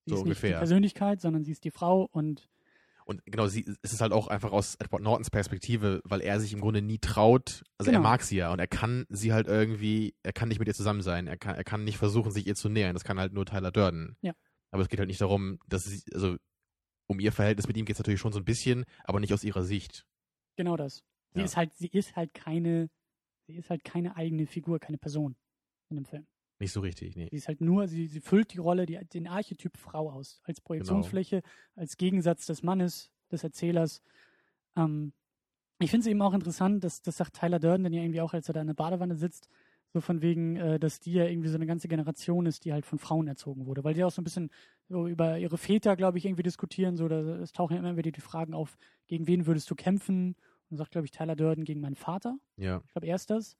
Sie 0.05 0.11
so 0.11 0.15
ist 0.15 0.21
ungefähr. 0.23 0.49
nicht 0.49 0.57
die 0.57 0.59
Persönlichkeit, 0.59 1.21
sondern 1.21 1.43
sie 1.43 1.51
ist 1.51 1.63
die 1.63 1.71
Frau 1.71 2.07
und 2.11 2.49
und 3.05 3.25
genau, 3.25 3.47
sie, 3.47 3.65
es 3.81 3.93
ist 3.93 3.99
halt 3.99 4.13
auch 4.13 4.27
einfach 4.27 4.51
aus 4.51 4.75
Edward 4.75 5.01
Nortons 5.01 5.29
Perspektive, 5.29 6.01
weil 6.05 6.21
er 6.21 6.39
sich 6.39 6.53
im 6.53 6.61
Grunde 6.61 6.81
nie 6.81 6.99
traut, 6.99 7.63
also 7.77 7.91
genau. 7.91 7.99
er 7.99 8.03
mag 8.03 8.21
sie 8.21 8.37
ja 8.37 8.53
und 8.53 8.59
er 8.59 8.67
kann 8.67 9.05
sie 9.09 9.33
halt 9.33 9.47
irgendwie, 9.47 10.15
er 10.23 10.33
kann 10.33 10.47
nicht 10.47 10.59
mit 10.59 10.67
ihr 10.67 10.73
zusammen 10.73 11.01
sein, 11.01 11.27
er 11.27 11.35
kann, 11.35 11.55
er 11.55 11.63
kann 11.63 11.83
nicht 11.83 11.97
versuchen, 11.97 12.31
sich 12.31 12.47
ihr 12.47 12.55
zu 12.55 12.69
nähern, 12.69 12.93
das 12.93 13.03
kann 13.03 13.19
halt 13.19 13.33
nur 13.33 13.45
Tyler 13.45 13.71
Durden. 13.71 14.15
Ja. 14.21 14.33
Aber 14.69 14.83
es 14.83 14.87
geht 14.87 14.99
halt 14.99 15.09
nicht 15.09 15.19
darum, 15.19 15.59
dass 15.67 15.83
sie, 15.83 16.01
also 16.13 16.37
um 17.07 17.19
ihr 17.19 17.31
Verhältnis 17.31 17.67
mit 17.67 17.75
ihm 17.75 17.85
geht 17.85 17.95
es 17.95 17.99
natürlich 17.99 18.21
schon 18.21 18.31
so 18.31 18.39
ein 18.39 18.45
bisschen, 18.45 18.85
aber 19.03 19.19
nicht 19.19 19.33
aus 19.33 19.43
ihrer 19.43 19.63
Sicht. 19.63 20.05
Genau 20.55 20.77
das. 20.77 21.03
Sie 21.33 21.39
ja. 21.39 21.45
ist 21.45 21.57
halt, 21.57 21.73
sie 21.73 21.87
ist 21.87 22.15
halt 22.15 22.33
keine, 22.33 22.89
sie 23.47 23.57
ist 23.57 23.69
halt 23.69 23.83
keine 23.83 24.15
eigene 24.15 24.47
Figur, 24.47 24.79
keine 24.79 24.97
Person 24.97 25.35
in 25.89 25.97
dem 25.97 26.05
Film. 26.05 26.27
Nicht 26.61 26.73
so 26.73 26.81
richtig, 26.81 27.15
nee. 27.15 27.27
Sie 27.31 27.37
ist 27.37 27.47
halt 27.47 27.59
nur, 27.59 27.87
sie, 27.87 28.05
sie 28.05 28.19
füllt 28.21 28.53
die 28.53 28.59
Rolle, 28.59 28.85
die, 28.85 28.99
den 29.03 29.27
Archetyp 29.27 29.77
Frau 29.77 30.11
aus, 30.11 30.41
als 30.43 30.61
Projektionsfläche, 30.61 31.41
genau. 31.41 31.53
als 31.75 31.97
Gegensatz 31.97 32.45
des 32.45 32.61
Mannes, 32.61 33.11
des 33.31 33.43
Erzählers. 33.43 34.03
Ähm, 34.75 35.11
ich 35.79 35.89
finde 35.89 36.01
es 36.01 36.07
eben 36.07 36.21
auch 36.21 36.35
interessant, 36.35 36.83
dass 36.83 37.01
das 37.01 37.17
sagt 37.17 37.39
Tyler 37.39 37.57
Durden 37.57 37.83
dann 37.83 37.93
ja 37.93 38.03
irgendwie 38.03 38.21
auch, 38.21 38.35
als 38.35 38.47
er 38.47 38.53
da 38.53 38.61
in 38.61 38.67
der 38.67 38.75
Badewanne 38.75 39.15
sitzt, 39.15 39.49
so 39.91 40.01
von 40.01 40.21
wegen, 40.21 40.55
äh, 40.55 40.79
dass 40.79 40.99
die 40.99 41.13
ja 41.13 41.25
irgendwie 41.25 41.49
so 41.49 41.55
eine 41.55 41.65
ganze 41.65 41.87
Generation 41.87 42.45
ist, 42.45 42.63
die 42.63 42.73
halt 42.73 42.85
von 42.85 42.99
Frauen 42.99 43.27
erzogen 43.27 43.65
wurde, 43.65 43.83
weil 43.83 43.95
die 43.95 44.03
auch 44.03 44.11
so 44.11 44.21
ein 44.21 44.23
bisschen 44.23 44.51
so 44.87 45.07
über 45.07 45.39
ihre 45.39 45.57
Väter, 45.57 45.95
glaube 45.95 46.19
ich, 46.19 46.25
irgendwie 46.25 46.43
diskutieren, 46.43 46.95
so, 46.95 47.07
da, 47.07 47.21
es 47.37 47.53
tauchen 47.53 47.73
ja 47.73 47.79
immer 47.79 47.97
wieder 47.97 48.11
die 48.11 48.21
Fragen 48.21 48.53
auf, 48.53 48.77
gegen 49.07 49.25
wen 49.25 49.47
würdest 49.47 49.69
du 49.71 49.73
kämpfen? 49.73 50.35
Und 50.69 50.77
sagt, 50.77 50.91
glaube 50.91 51.05
ich, 51.05 51.11
Tyler 51.11 51.35
Durden 51.35 51.65
gegen 51.65 51.81
meinen 51.81 51.95
Vater. 51.95 52.37
Ja. 52.55 52.81
Ich 52.85 52.91
glaube, 52.93 53.07
er 53.07 53.15
ist 53.15 53.29
das. 53.31 53.57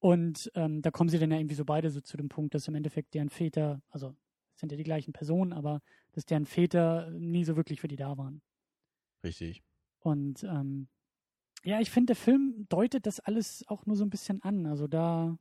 Und 0.00 0.50
ähm, 0.54 0.80
da 0.80 0.90
kommen 0.90 1.10
sie 1.10 1.18
dann 1.18 1.30
ja 1.30 1.38
irgendwie 1.38 1.54
so 1.54 1.66
beide 1.66 1.90
so 1.90 2.00
zu 2.00 2.16
dem 2.16 2.30
Punkt, 2.30 2.54
dass 2.54 2.66
im 2.66 2.74
Endeffekt 2.74 3.14
deren 3.14 3.28
Väter, 3.28 3.82
also 3.90 4.16
sind 4.54 4.72
ja 4.72 4.78
die 4.78 4.84
gleichen 4.84 5.12
Personen, 5.12 5.52
aber 5.52 5.82
dass 6.12 6.24
deren 6.24 6.46
Väter 6.46 7.10
nie 7.10 7.44
so 7.44 7.54
wirklich 7.56 7.80
für 7.80 7.88
die 7.88 7.96
da 7.96 8.16
waren. 8.16 8.40
Richtig. 9.22 9.62
Und 10.00 10.42
ähm, 10.44 10.88
ja, 11.64 11.80
ich 11.80 11.90
finde, 11.90 12.14
der 12.14 12.16
Film 12.16 12.66
deutet 12.70 13.04
das 13.04 13.20
alles 13.20 13.62
auch 13.68 13.84
nur 13.84 13.94
so 13.94 14.04
ein 14.04 14.10
bisschen 14.10 14.42
an. 14.42 14.66
Also 14.66 14.88
da 14.88 15.38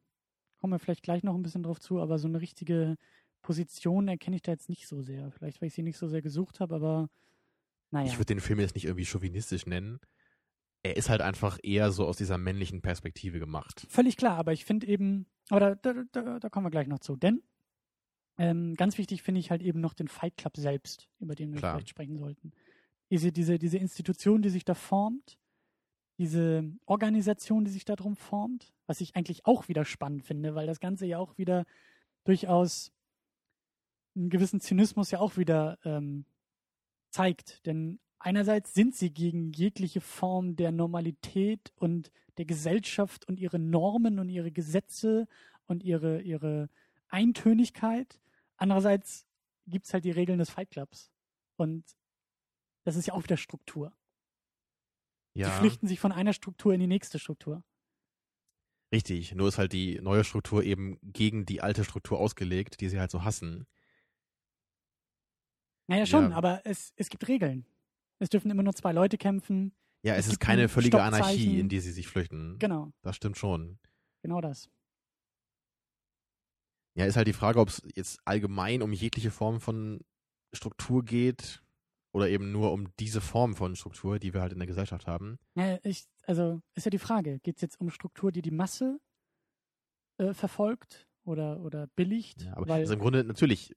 kommen 0.60 0.74
wir 0.74 0.80
vielleicht 0.80 1.04
gleich 1.04 1.24
noch 1.24 1.36
ein 1.36 1.42
bisschen 1.42 1.64
drauf 1.64 1.80
zu, 1.80 2.02
aber 2.02 2.20
so 2.20 2.28
eine 2.28 2.42
richtige 2.42 2.98
Position 3.42 4.10
erkenne 4.10 4.36
ich 4.36 4.42
da 4.42 4.52
jetzt 4.52 4.68
nicht 4.68 4.88
so 4.88 5.02
sehr. 5.02 5.32
Vielleicht, 5.32 5.62
weil 5.62 5.68
ich 5.68 5.74
sie 5.74 5.84
nicht 5.84 5.98
so 5.98 6.08
sehr 6.10 6.22
gesucht 6.22 6.60
habe, 6.60 6.76
aber 6.76 7.10
naja. 7.92 8.08
Ich 8.08 8.18
würde 8.18 8.36
den 8.36 8.42
Film 8.42 8.60
jetzt 8.60 8.76
nicht 8.76 8.86
irgendwie 8.86 9.06
chauvinistisch 9.06 9.66
nennen 9.66 10.02
er 10.84 10.96
ist 10.96 11.10
halt 11.10 11.22
einfach 11.22 11.60
eher 11.62 11.92
so 11.92 12.06
aus 12.06 12.18
dieser 12.18 12.38
männlichen 12.38 12.82
Perspektive 12.82 13.40
gemacht. 13.40 13.86
Völlig 13.90 14.18
klar, 14.18 14.38
aber 14.38 14.54
ich 14.54 14.66
finde 14.66 14.88
eben, 14.88 15.26
aber 15.50 15.76
da, 15.76 15.94
da, 16.12 16.40
da, 16.40 16.50
kommen 16.50 16.66
wir 16.66 16.72
gleich 16.72 16.88
noch 16.88 17.00
zu, 17.00 17.16
denn 17.16 17.44
ähm, 18.38 18.76
ganz 18.76 18.98
wichtig 18.98 19.22
finde 19.22 19.40
ich 19.40 19.52
halt 19.52 19.62
eben 19.62 19.82
noch 19.82 19.94
den 19.94 20.08
Fight 20.08 20.38
Club 20.38 20.56
selbst, 20.56 21.10
über 21.20 21.36
den 21.36 21.52
wir 21.52 21.60
klar. 21.60 21.74
vielleicht 21.74 21.90
sprechen 21.90 22.18
sollten. 22.18 22.52
Diese, 23.12 23.32
diese, 23.32 23.58
diese 23.60 23.78
Institution, 23.78 24.42
die 24.42 24.50
sich 24.50 24.64
da 24.64 24.76
formt, 24.76 25.38
diese 26.18 26.64
Organisation, 26.86 27.66
die 27.66 27.72
sich 27.72 27.86
da 27.86 27.96
drum 27.96 28.16
formt, 28.16 28.74
was 28.88 29.02
ich 29.02 29.16
eigentlich 29.16 29.46
auch 29.46 29.68
wieder 29.68 29.84
spannend 29.84 30.24
finde, 30.24 30.56
weil 30.56 30.68
das 30.68 30.80
Ganze 30.80 31.06
ja 31.06 31.18
auch 31.18 31.38
wieder 31.38 31.66
durchaus 32.24 32.92
einen 34.16 34.30
gewissen 34.30 34.60
Zynismus 34.60 35.12
ja 35.12 35.20
auch 35.20 35.38
wieder 35.38 35.80
ähm, 35.84 36.26
zeigt. 37.10 37.66
Denn 37.66 38.00
einerseits 38.20 38.74
sind 38.74 38.96
sie 38.96 39.12
gegen 39.12 39.52
jegliche 39.54 40.02
Form 40.02 40.56
der 40.56 40.72
Normalität 40.72 41.72
und 41.76 42.12
der 42.38 42.46
Gesellschaft 42.46 43.28
und 43.28 43.40
ihre 43.40 43.60
Normen 43.60 44.20
und 44.20 44.30
ihre 44.30 44.52
Gesetze 44.52 45.28
und 45.66 45.84
ihre, 45.84 46.22
ihre 46.22 46.70
Eintönigkeit. 47.10 48.20
Andererseits 48.58 49.26
gibt 49.68 49.86
es 49.86 49.94
halt 49.94 50.06
die 50.06 50.12
Regeln 50.12 50.40
des 50.40 50.50
Fight 50.50 50.72
Clubs. 50.72 51.12
Und 51.58 51.86
das 52.84 52.96
ist 52.96 53.08
ja 53.08 53.14
auch 53.14 53.24
wieder 53.24 53.38
Struktur. 53.38 53.94
Ja. 55.34 55.50
Sie 55.50 55.60
flüchten 55.60 55.88
sich 55.88 56.00
von 56.00 56.12
einer 56.12 56.34
Struktur 56.34 56.74
in 56.74 56.80
die 56.80 56.88
nächste 56.88 57.20
Struktur. 57.20 57.64
Richtig, 58.92 59.36
nur 59.36 59.48
ist 59.48 59.60
halt 59.60 59.74
die 59.74 60.00
neue 60.02 60.24
Struktur 60.24 60.64
eben 60.64 60.98
gegen 61.04 61.46
die 61.46 61.62
alte 61.62 61.84
Struktur 61.84 62.20
ausgelegt, 62.20 62.82
die 62.82 62.90
sie 62.90 63.00
halt 63.00 63.12
so 63.12 63.24
hassen. 63.24 63.68
Naja, 65.88 66.06
schon, 66.06 66.32
ja. 66.32 66.38
aber 66.38 66.62
es, 66.66 66.94
es 66.96 67.10
gibt 67.10 67.28
Regeln. 67.28 67.66
Es 68.20 68.30
dürfen 68.30 68.52
immer 68.52 68.64
nur 68.64 68.74
zwei 68.74 68.92
Leute 68.92 69.18
kämpfen. 69.18 69.74
Ja, 70.04 70.16
es, 70.16 70.28
es 70.28 70.34
ist 70.34 70.40
keine 70.40 70.70
völlige 70.70 71.02
Anarchie, 71.02 71.60
in 71.60 71.70
die 71.70 71.80
sie 71.80 71.92
sich 71.92 72.08
flüchten. 72.08 72.58
Genau. 72.60 72.92
Das 73.02 73.16
stimmt 73.16 73.38
schon. 73.38 73.80
Genau 74.22 74.42
das. 74.42 74.70
Ja, 76.96 77.06
ist 77.06 77.16
halt 77.16 77.28
die 77.28 77.34
Frage, 77.34 77.60
ob 77.60 77.70
es 77.70 77.82
jetzt 77.96 78.20
allgemein 78.26 78.82
um 78.82 78.92
jegliche 78.94 79.32
Form 79.32 79.62
von 79.62 80.02
Struktur 80.54 81.04
geht. 81.04 81.64
Oder 82.12 82.28
eben 82.28 82.52
nur 82.52 82.72
um 82.72 82.88
diese 83.00 83.22
Form 83.22 83.56
von 83.56 83.76
Struktur, 83.76 84.18
die 84.18 84.34
wir 84.34 84.42
halt 84.42 84.52
in 84.52 84.58
der 84.58 84.68
Gesellschaft 84.68 85.06
haben? 85.06 85.38
Ja, 85.54 85.78
ich, 85.84 86.06
also 86.26 86.60
ist 86.74 86.86
ja 86.86 86.90
die 86.90 86.98
Frage, 86.98 87.40
geht 87.40 87.58
es 87.58 87.62
jetzt 87.62 87.80
um 87.80 87.92
Struktur, 87.92 88.32
die 88.32 88.42
die 88.42 88.50
Masse 88.50 89.00
äh, 90.18 90.34
verfolgt 90.34 91.08
oder, 91.24 91.60
oder 91.62 91.86
billigt? 91.96 92.42
Ja, 92.42 92.58
aber 92.58 92.68
weil, 92.68 92.82
also 92.82 92.94
im 92.94 93.00
Grunde 93.00 93.24
natürlich, 93.24 93.76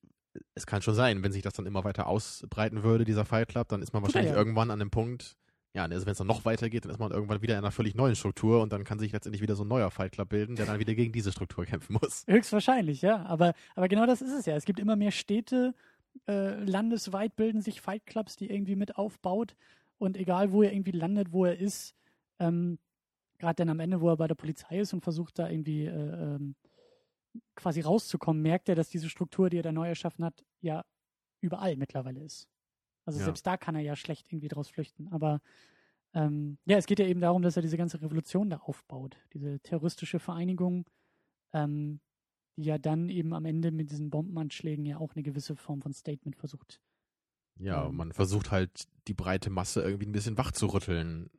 es 0.55 0.67
kann 0.67 0.83
schon 0.83 0.95
sein, 0.95 1.23
wenn 1.23 1.33
sich 1.33 1.43
das 1.43 1.55
dann 1.55 1.67
immer 1.67 1.85
weiter 1.85 2.07
ausbreiten 2.07 2.83
würde, 2.83 3.05
dieser 3.05 3.25
Fight 3.25 3.49
Club, 3.49 3.69
dann 3.69 3.83
ist 3.83 3.93
man 3.93 4.03
wahrscheinlich 4.03 4.33
ja. 4.33 4.39
irgendwann 4.39 4.71
an 4.71 4.79
dem 4.79 4.91
Punkt, 4.91 5.37
ja, 5.75 5.85
also 5.85 6.05
wenn 6.05 6.13
es 6.13 6.19
dann 6.19 6.27
noch 6.27 6.45
weitergeht, 6.45 6.85
dann 6.85 6.93
ist 6.93 6.99
man 6.99 7.13
irgendwann 7.13 7.41
wieder 7.41 7.55
in 7.55 7.59
einer 7.59 7.71
völlig 7.71 7.95
neuen 7.95 8.15
Struktur 8.15 8.61
und 8.61 8.73
dann 8.73 8.85
kann 8.85 8.99
sich 8.99 9.13
letztendlich 9.13 9.41
wieder 9.41 9.57
so 9.57 9.65
ein 9.65 9.69
neuer 9.69 9.91
Fight 9.91 10.13
Club 10.13 10.29
bilden, 10.29 10.55
der 10.55 10.67
dann 10.67 10.79
wieder 10.79 10.95
gegen 10.95 11.13
diese 11.13 11.33
Struktur 11.33 11.65
kämpfen 11.65 11.97
muss. 12.01 12.25
Höchstwahrscheinlich, 12.27 13.01
ja. 13.01 13.25
Aber, 13.25 13.55
aber 13.75 13.89
genau 13.89 14.05
das 14.05 14.21
ist 14.21 14.33
es 14.33 14.45
ja. 14.45 14.55
Es 14.55 14.67
gibt 14.67 14.79
immer 14.79 14.97
mehr 14.97 15.13
Städte, 15.13 15.75
äh, 16.29 16.63
landesweit 16.65 17.37
bilden 17.37 17.63
sich 17.63 17.81
Fight 17.81 18.05
Clubs, 18.05 18.37
die 18.37 18.51
irgendwie 18.51 18.77
mit 18.77 18.97
aufbaut. 18.97 19.57
Und 19.97 20.19
egal, 20.19 20.53
wo 20.53 20.63
er 20.63 20.73
irgendwie 20.73 20.91
landet, 20.91 21.33
wo 21.33 21.47
er 21.47 21.59
ist, 21.59 21.95
ähm, 22.39 22.79
gerade 23.39 23.55
dann 23.57 23.71
am 23.71 23.81
Ende, 23.81 24.01
wo 24.01 24.11
er 24.11 24.17
bei 24.17 24.29
der 24.29 24.35
Polizei 24.35 24.81
ist 24.81 24.93
und 24.93 25.01
versucht 25.01 25.39
da 25.39 25.49
irgendwie 25.49 25.87
äh, 25.87 26.35
ähm, 26.35 26.55
quasi 27.57 27.81
rauszukommen, 27.81 28.43
merkt 28.43 28.69
er, 28.69 28.75
dass 28.75 28.89
diese 28.91 29.09
Struktur, 29.11 29.51
die 29.51 29.59
er 29.59 29.63
da 29.63 29.73
neu 29.73 29.89
erschaffen 29.89 30.25
hat, 30.25 30.45
ja 30.61 30.85
überall 31.43 31.77
mittlerweile 31.77 32.23
ist. 32.23 32.49
Also 33.07 33.19
Ja. 33.21 33.25
selbst 33.27 33.47
da 33.47 33.57
kann 33.57 33.75
er 33.75 33.83
ja 33.83 33.97
schlecht 33.97 34.33
irgendwie 34.33 34.49
draus 34.49 34.69
flüchten. 34.69 35.09
Aber 35.09 35.41
ähm, 36.15 36.59
ja, 36.67 36.77
es 36.79 36.87
geht 36.87 36.99
ja 37.01 37.07
eben 37.07 37.21
darum, 37.21 37.43
dass 37.43 37.57
er 37.57 37.63
diese 37.63 37.77
ganze 37.79 38.01
Revolution 38.03 38.51
da 38.51 38.59
aufbaut. 38.59 39.17
Diese 39.35 39.61
terroristische 39.61 40.19
Vereinigung, 40.19 40.89
ähm, 41.53 42.01
die 42.57 42.65
ja 42.65 42.79
dann 42.79 43.09
eben 43.09 43.35
am 43.35 43.45
Ende 43.47 43.73
mit 43.73 43.91
diesen 43.91 44.11
Bombenanschlägen 44.11 44.85
ja 44.87 44.99
auch 44.99 45.15
eine 45.15 45.23
gewisse 45.23 45.57
Form 45.57 45.83
von 45.83 45.93
Statement 45.95 46.37
versucht. 46.37 46.81
Ja, 47.59 47.89
Ähm. 47.89 47.97
man 47.97 48.13
versucht 48.13 48.51
halt 48.51 48.85
die 49.09 49.15
breite 49.15 49.51
Masse 49.51 49.83
irgendwie 49.83 50.07
ein 50.07 50.13
bisschen 50.13 50.39
wach 50.39 50.53
zu 50.53 50.67
rütteln. 50.67 51.31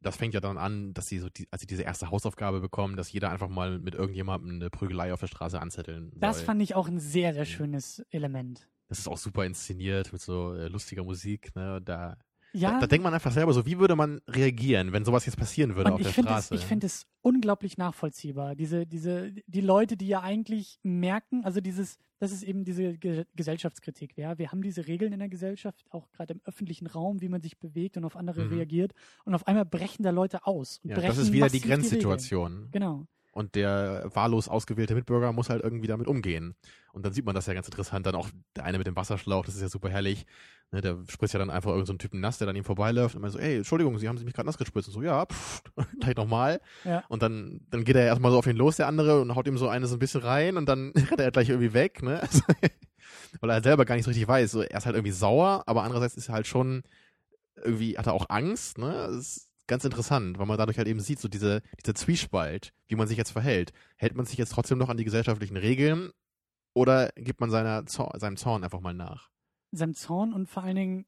Das 0.00 0.16
fängt 0.16 0.34
ja 0.34 0.40
dann 0.40 0.58
an, 0.58 0.94
dass 0.94 1.08
sie 1.08 1.18
so, 1.18 1.28
die, 1.28 1.48
als 1.50 1.60
sie 1.60 1.66
diese 1.66 1.82
erste 1.82 2.10
Hausaufgabe 2.10 2.60
bekommen, 2.60 2.96
dass 2.96 3.10
jeder 3.10 3.30
einfach 3.30 3.48
mal 3.48 3.78
mit 3.78 3.94
irgendjemandem 3.94 4.56
eine 4.56 4.70
Prügelei 4.70 5.12
auf 5.12 5.20
der 5.20 5.26
Straße 5.26 5.60
anzetteln 5.60 6.10
soll. 6.10 6.20
Das 6.20 6.40
fand 6.40 6.62
ich 6.62 6.74
auch 6.74 6.88
ein 6.88 7.00
sehr, 7.00 7.34
sehr 7.34 7.44
schönes 7.44 8.04
Element. 8.10 8.68
das 8.88 9.00
ist 9.00 9.08
auch 9.08 9.18
super 9.18 9.44
inszeniert 9.44 10.12
mit 10.12 10.22
so 10.22 10.54
äh, 10.54 10.68
lustiger 10.68 11.04
Musik. 11.04 11.54
Ne? 11.54 11.80
Da, 11.82 12.16
Ja, 12.52 12.72
da, 12.72 12.80
da 12.80 12.86
denkt 12.86 13.04
man 13.04 13.12
einfach 13.14 13.32
selber 13.32 13.52
so, 13.52 13.66
wie 13.66 13.78
würde 13.78 13.94
man 13.96 14.20
reagieren, 14.28 14.92
wenn 14.92 15.04
sowas 15.04 15.26
jetzt 15.26 15.36
passieren 15.36 15.76
würde 15.76 15.90
und 15.92 15.94
auf 15.96 16.02
der 16.02 16.12
finde 16.12 16.30
es, 16.30 16.46
Straße? 16.46 16.54
ich 16.54 16.64
finde 16.64 16.86
es 16.86 17.06
unglaublich 17.20 17.76
nachvollziehbar. 17.76 18.54
Diese, 18.56 18.86
diese, 18.86 19.32
die 19.46 19.60
Leute, 19.60 19.96
die 19.96 20.08
ja 20.08 20.22
eigentlich 20.22 20.78
merken, 20.82 21.44
also 21.44 21.60
dieses, 21.60 21.98
das 22.18 22.32
ist 22.32 22.42
eben 22.42 22.64
diese 22.64 22.96
Ge 22.96 23.26
Gesellschaftskritik. 23.36 24.16
Ja, 24.16 24.38
wir 24.38 24.50
haben 24.50 24.62
diese 24.62 24.86
Regeln 24.86 25.12
in 25.12 25.18
der 25.18 25.28
Gesellschaft, 25.28 25.84
auch 25.90 26.10
gerade 26.10 26.34
im 26.34 26.40
öffentlichen 26.44 26.86
Raum, 26.86 27.20
wie 27.20 27.28
man 27.28 27.40
sich 27.42 27.58
bewegt 27.58 27.96
und 27.96 28.04
auf 28.04 28.16
andere 28.16 28.44
Mhm. 28.44 28.54
reagiert. 28.54 28.92
Und 29.24 29.34
auf 29.34 29.46
einmal 29.46 29.64
brechen 29.64 30.02
da 30.02 30.10
Leute 30.10 30.46
aus. 30.46 30.80
Und 30.82 30.90
ja, 30.90 30.96
brechen 30.96 31.08
das 31.08 31.18
ist 31.18 31.32
wieder 31.32 31.48
die. 31.48 31.60
Grenzsituation. 31.60 32.68
Genau. 32.70 33.06
Und 33.38 33.54
der 33.54 34.10
wahllos 34.14 34.48
ausgewählte 34.48 34.96
Mitbürger 34.96 35.32
muss 35.32 35.48
halt 35.48 35.62
irgendwie 35.62 35.86
damit 35.86 36.08
umgehen. 36.08 36.56
Und 36.92 37.06
dann 37.06 37.12
sieht 37.12 37.24
man 37.24 37.36
das 37.36 37.46
ja 37.46 37.54
ganz 37.54 37.68
interessant. 37.68 38.04
Dann 38.04 38.16
auch 38.16 38.28
der 38.56 38.64
eine 38.64 38.78
mit 38.78 38.88
dem 38.88 38.96
Wasserschlauch, 38.96 39.44
das 39.44 39.54
ist 39.54 39.60
ja 39.60 39.68
super 39.68 39.88
herrlich. 39.88 40.26
Ne, 40.72 40.80
der 40.80 40.98
spritzt 41.08 41.34
ja 41.34 41.38
dann 41.38 41.48
einfach 41.48 41.68
irgendeinen 41.68 41.86
so 41.86 41.92
einen 41.92 41.98
Typen 42.00 42.18
nass, 42.18 42.38
der 42.38 42.48
dann 42.48 42.56
ihm 42.56 42.64
vorbeiläuft 42.64 43.14
und 43.14 43.22
meint 43.22 43.32
so, 43.32 43.38
ey, 43.38 43.58
Entschuldigung, 43.58 43.96
Sie 43.96 44.08
haben 44.08 44.18
sich 44.18 44.24
mich 44.24 44.34
gerade 44.34 44.46
nass 44.46 44.58
gespritzt. 44.58 44.88
Und 44.88 44.94
so, 44.94 45.02
ja, 45.02 45.24
pff, 45.24 45.62
gleich 46.00 46.16
nochmal. 46.16 46.60
Ja. 46.82 47.04
Und 47.08 47.22
dann, 47.22 47.60
dann 47.70 47.84
geht 47.84 47.94
er 47.94 48.06
erstmal 48.06 48.32
so 48.32 48.38
auf 48.38 48.46
ihn 48.48 48.56
los, 48.56 48.74
der 48.74 48.88
andere, 48.88 49.20
und 49.20 49.32
haut 49.36 49.46
ihm 49.46 49.56
so 49.56 49.68
eine 49.68 49.86
so 49.86 49.94
ein 49.94 50.00
bisschen 50.00 50.22
rein 50.22 50.56
und 50.56 50.68
dann 50.68 50.90
rennt 50.96 51.20
er 51.20 51.30
gleich 51.30 51.48
irgendwie 51.48 51.74
weg, 51.74 52.02
ne? 52.02 52.20
Also, 52.20 52.40
weil 53.40 53.50
er 53.50 53.62
selber 53.62 53.84
gar 53.84 53.94
nicht 53.94 54.04
so 54.04 54.10
richtig 54.10 54.26
weiß. 54.26 54.50
So, 54.50 54.62
er 54.62 54.78
ist 54.78 54.84
halt 54.86 54.96
irgendwie 54.96 55.12
sauer, 55.12 55.62
aber 55.66 55.84
andererseits 55.84 56.16
ist 56.16 56.28
er 56.28 56.34
halt 56.34 56.48
schon 56.48 56.82
irgendwie, 57.62 57.96
hat 57.96 58.08
er 58.08 58.14
auch 58.14 58.26
Angst, 58.30 58.78
ne? 58.78 59.16
Ist 59.16 59.47
ganz 59.68 59.84
interessant, 59.84 60.38
weil 60.38 60.46
man 60.46 60.58
dadurch 60.58 60.78
halt 60.78 60.88
eben 60.88 61.00
sieht, 61.00 61.20
so 61.20 61.28
diese, 61.28 61.62
dieser 61.80 61.94
Zwiespalt, 61.94 62.72
wie 62.88 62.96
man 62.96 63.06
sich 63.06 63.16
jetzt 63.18 63.30
verhält. 63.30 63.72
Hält 63.96 64.16
man 64.16 64.26
sich 64.26 64.38
jetzt 64.38 64.50
trotzdem 64.52 64.78
noch 64.78 64.88
an 64.88 64.96
die 64.96 65.04
gesellschaftlichen 65.04 65.56
Regeln 65.56 66.10
oder 66.74 67.10
gibt 67.16 67.40
man 67.40 67.50
seiner 67.50 67.84
seinem 67.86 68.36
Zorn 68.36 68.64
einfach 68.64 68.80
mal 68.80 68.94
nach? 68.94 69.30
Seinem 69.70 69.94
Zorn 69.94 70.32
und 70.32 70.48
vor 70.48 70.62
allen 70.64 70.76
Dingen 70.76 71.06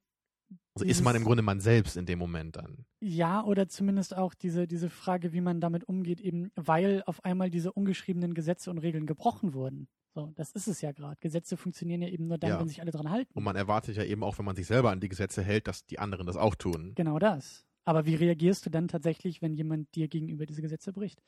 Also 0.74 0.84
ist 0.84 1.02
man 1.02 1.16
im 1.16 1.24
Grunde 1.24 1.42
man 1.42 1.60
selbst 1.60 1.96
in 1.96 2.06
dem 2.06 2.18
Moment 2.18 2.56
dann. 2.56 2.84
Ja, 3.00 3.42
oder 3.42 3.68
zumindest 3.68 4.16
auch 4.16 4.34
diese, 4.34 4.66
diese 4.66 4.90
Frage, 4.90 5.32
wie 5.32 5.40
man 5.40 5.60
damit 5.60 5.84
umgeht, 5.84 6.20
eben 6.20 6.50
weil 6.56 7.02
auf 7.06 7.24
einmal 7.24 7.50
diese 7.50 7.72
ungeschriebenen 7.72 8.34
Gesetze 8.34 8.70
und 8.70 8.78
Regeln 8.78 9.06
gebrochen 9.06 9.54
wurden. 9.54 9.88
So, 10.12 10.32
das 10.34 10.50
ist 10.52 10.66
es 10.66 10.80
ja 10.80 10.90
gerade. 10.92 11.16
Gesetze 11.20 11.56
funktionieren 11.56 12.02
ja 12.02 12.08
eben 12.08 12.26
nur 12.26 12.36
dann, 12.36 12.50
Ja. 12.50 12.60
wenn 12.60 12.66
sich 12.68 12.80
alle 12.80 12.90
dran 12.90 13.10
halten. 13.10 13.32
Und 13.32 13.44
man 13.44 13.54
erwartet 13.54 13.96
ja 13.96 14.02
eben 14.04 14.24
auch, 14.24 14.38
wenn 14.38 14.44
man 14.44 14.56
sich 14.56 14.66
selber 14.66 14.90
an 14.90 14.98
die 15.00 15.08
Gesetze 15.08 15.40
hält, 15.42 15.68
dass 15.68 15.86
die 15.86 16.00
anderen 16.00 16.26
das 16.26 16.36
auch 16.36 16.56
tun. 16.56 16.92
Genau 16.96 17.18
das. 17.20 17.64
Aber 17.90 18.06
wie 18.06 18.14
reagierst 18.14 18.64
du 18.64 18.70
dann 18.70 18.86
tatsächlich, 18.86 19.42
wenn 19.42 19.52
jemand 19.52 19.92
dir 19.96 20.06
gegenüber 20.06 20.46
diese 20.46 20.62
Gesetze 20.62 20.92
bricht? 20.92 21.20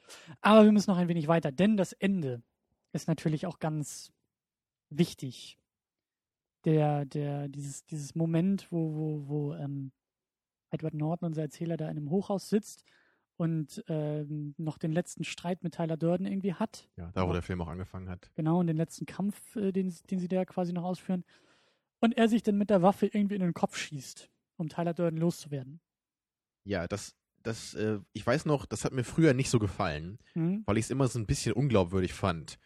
Aber 0.43 0.65
wir 0.65 0.71
müssen 0.71 0.93
noch 0.93 0.97
ein 0.97 1.09
wenig 1.09 1.27
weiter, 1.27 1.51
denn 1.51 1.77
das 1.77 1.93
Ende 1.93 2.41
ist 2.93 3.09
natürlich 3.09 3.47
auch 3.47 3.59
ganz 3.59 4.13
wichtig. 4.89 5.59
Der, 6.65 7.05
der, 7.05 7.49
dieses, 7.49 7.85
dieses 7.87 8.15
Moment, 8.15 8.71
wo, 8.71 8.95
wo, 8.95 9.29
wo 9.29 9.55
ähm, 9.55 9.91
Edward 10.71 10.95
Norton, 10.95 11.27
unser 11.27 11.43
Erzähler, 11.43 11.77
da 11.77 11.87
in 11.87 11.97
einem 11.97 12.11
Hochhaus 12.11 12.49
sitzt 12.49 12.85
und 13.35 13.83
ähm, 13.89 14.55
noch 14.57 14.79
den 14.79 14.93
letzten 14.93 15.25
Streit 15.25 15.65
mit 15.65 15.75
Tyler 15.75 15.97
Durden 15.97 16.27
irgendwie 16.27 16.55
hat. 16.55 16.89
Ja, 16.95 17.11
da 17.13 17.29
wo 17.29 17.33
der 17.33 17.43
Film 17.43 17.61
auch 17.61 17.67
angefangen 17.67 18.09
hat. 18.09 18.31
Genau, 18.37 18.61
und 18.61 18.69
den 18.69 18.77
letzten 18.77 19.05
Kampf, 19.05 19.57
äh, 19.57 19.73
den, 19.73 19.93
den 20.11 20.21
sie 20.21 20.29
da 20.29 20.45
quasi 20.45 20.73
noch 20.73 20.85
ausführen. 20.85 21.25
Und 21.99 22.17
er 22.17 22.29
sich 22.29 22.45
dann 22.45 22.57
mit 22.57 22.71
der 22.71 22.83
Waffe 22.83 23.07
irgendwie 23.07 23.35
in 23.35 23.43
den 23.43 23.53
Kopf 23.53 23.77
schießt, 23.77 24.31
um 24.59 24.69
Tyler 24.69 24.95
Durden 24.95 25.17
loszuwerden. 25.17 25.81
Ja, 26.65 26.87
das, 26.89 27.15
das, 27.43 27.75
äh, 27.75 27.99
ich 28.13 28.27
weiß 28.27 28.45
noch, 28.47 28.67
das 28.67 28.85
hat 28.85 28.93
mir 28.93 29.05
früher 29.05 29.35
nicht 29.35 29.51
so 29.51 29.59
gefallen, 29.59 30.19
Mhm. 30.35 30.63
weil 30.67 30.79
ich 30.79 30.85
es 30.87 30.91
immer 30.91 31.09
so 31.09 31.19
ein 31.19 31.27
bisschen 31.27 31.53
unglaubwürdig 31.55 32.13
fand. 32.13 32.59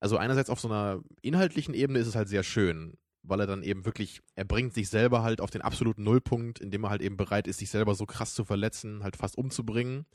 Also 0.00 0.16
einerseits 0.16 0.50
auf 0.50 0.60
so 0.60 0.68
einer 0.68 1.02
inhaltlichen 1.22 1.74
Ebene 1.74 1.98
ist 1.98 2.06
es 2.06 2.14
halt 2.16 2.28
sehr 2.28 2.42
schön, 2.42 2.96
weil 3.22 3.40
er 3.40 3.46
dann 3.46 3.62
eben 3.62 3.84
wirklich, 3.84 4.20
er 4.34 4.44
bringt 4.44 4.72
sich 4.74 4.88
selber 4.88 5.22
halt 5.22 5.40
auf 5.40 5.50
den 5.50 5.62
absoluten 5.62 6.02
Nullpunkt, 6.04 6.60
indem 6.60 6.84
er 6.84 6.90
halt 6.90 7.02
eben 7.02 7.16
bereit 7.16 7.46
ist, 7.46 7.58
sich 7.58 7.70
selber 7.70 7.94
so 7.94 8.06
krass 8.06 8.34
zu 8.34 8.44
verletzen, 8.44 9.02
halt 9.02 9.16
fast 9.16 9.36
umzubringen. 9.36 10.06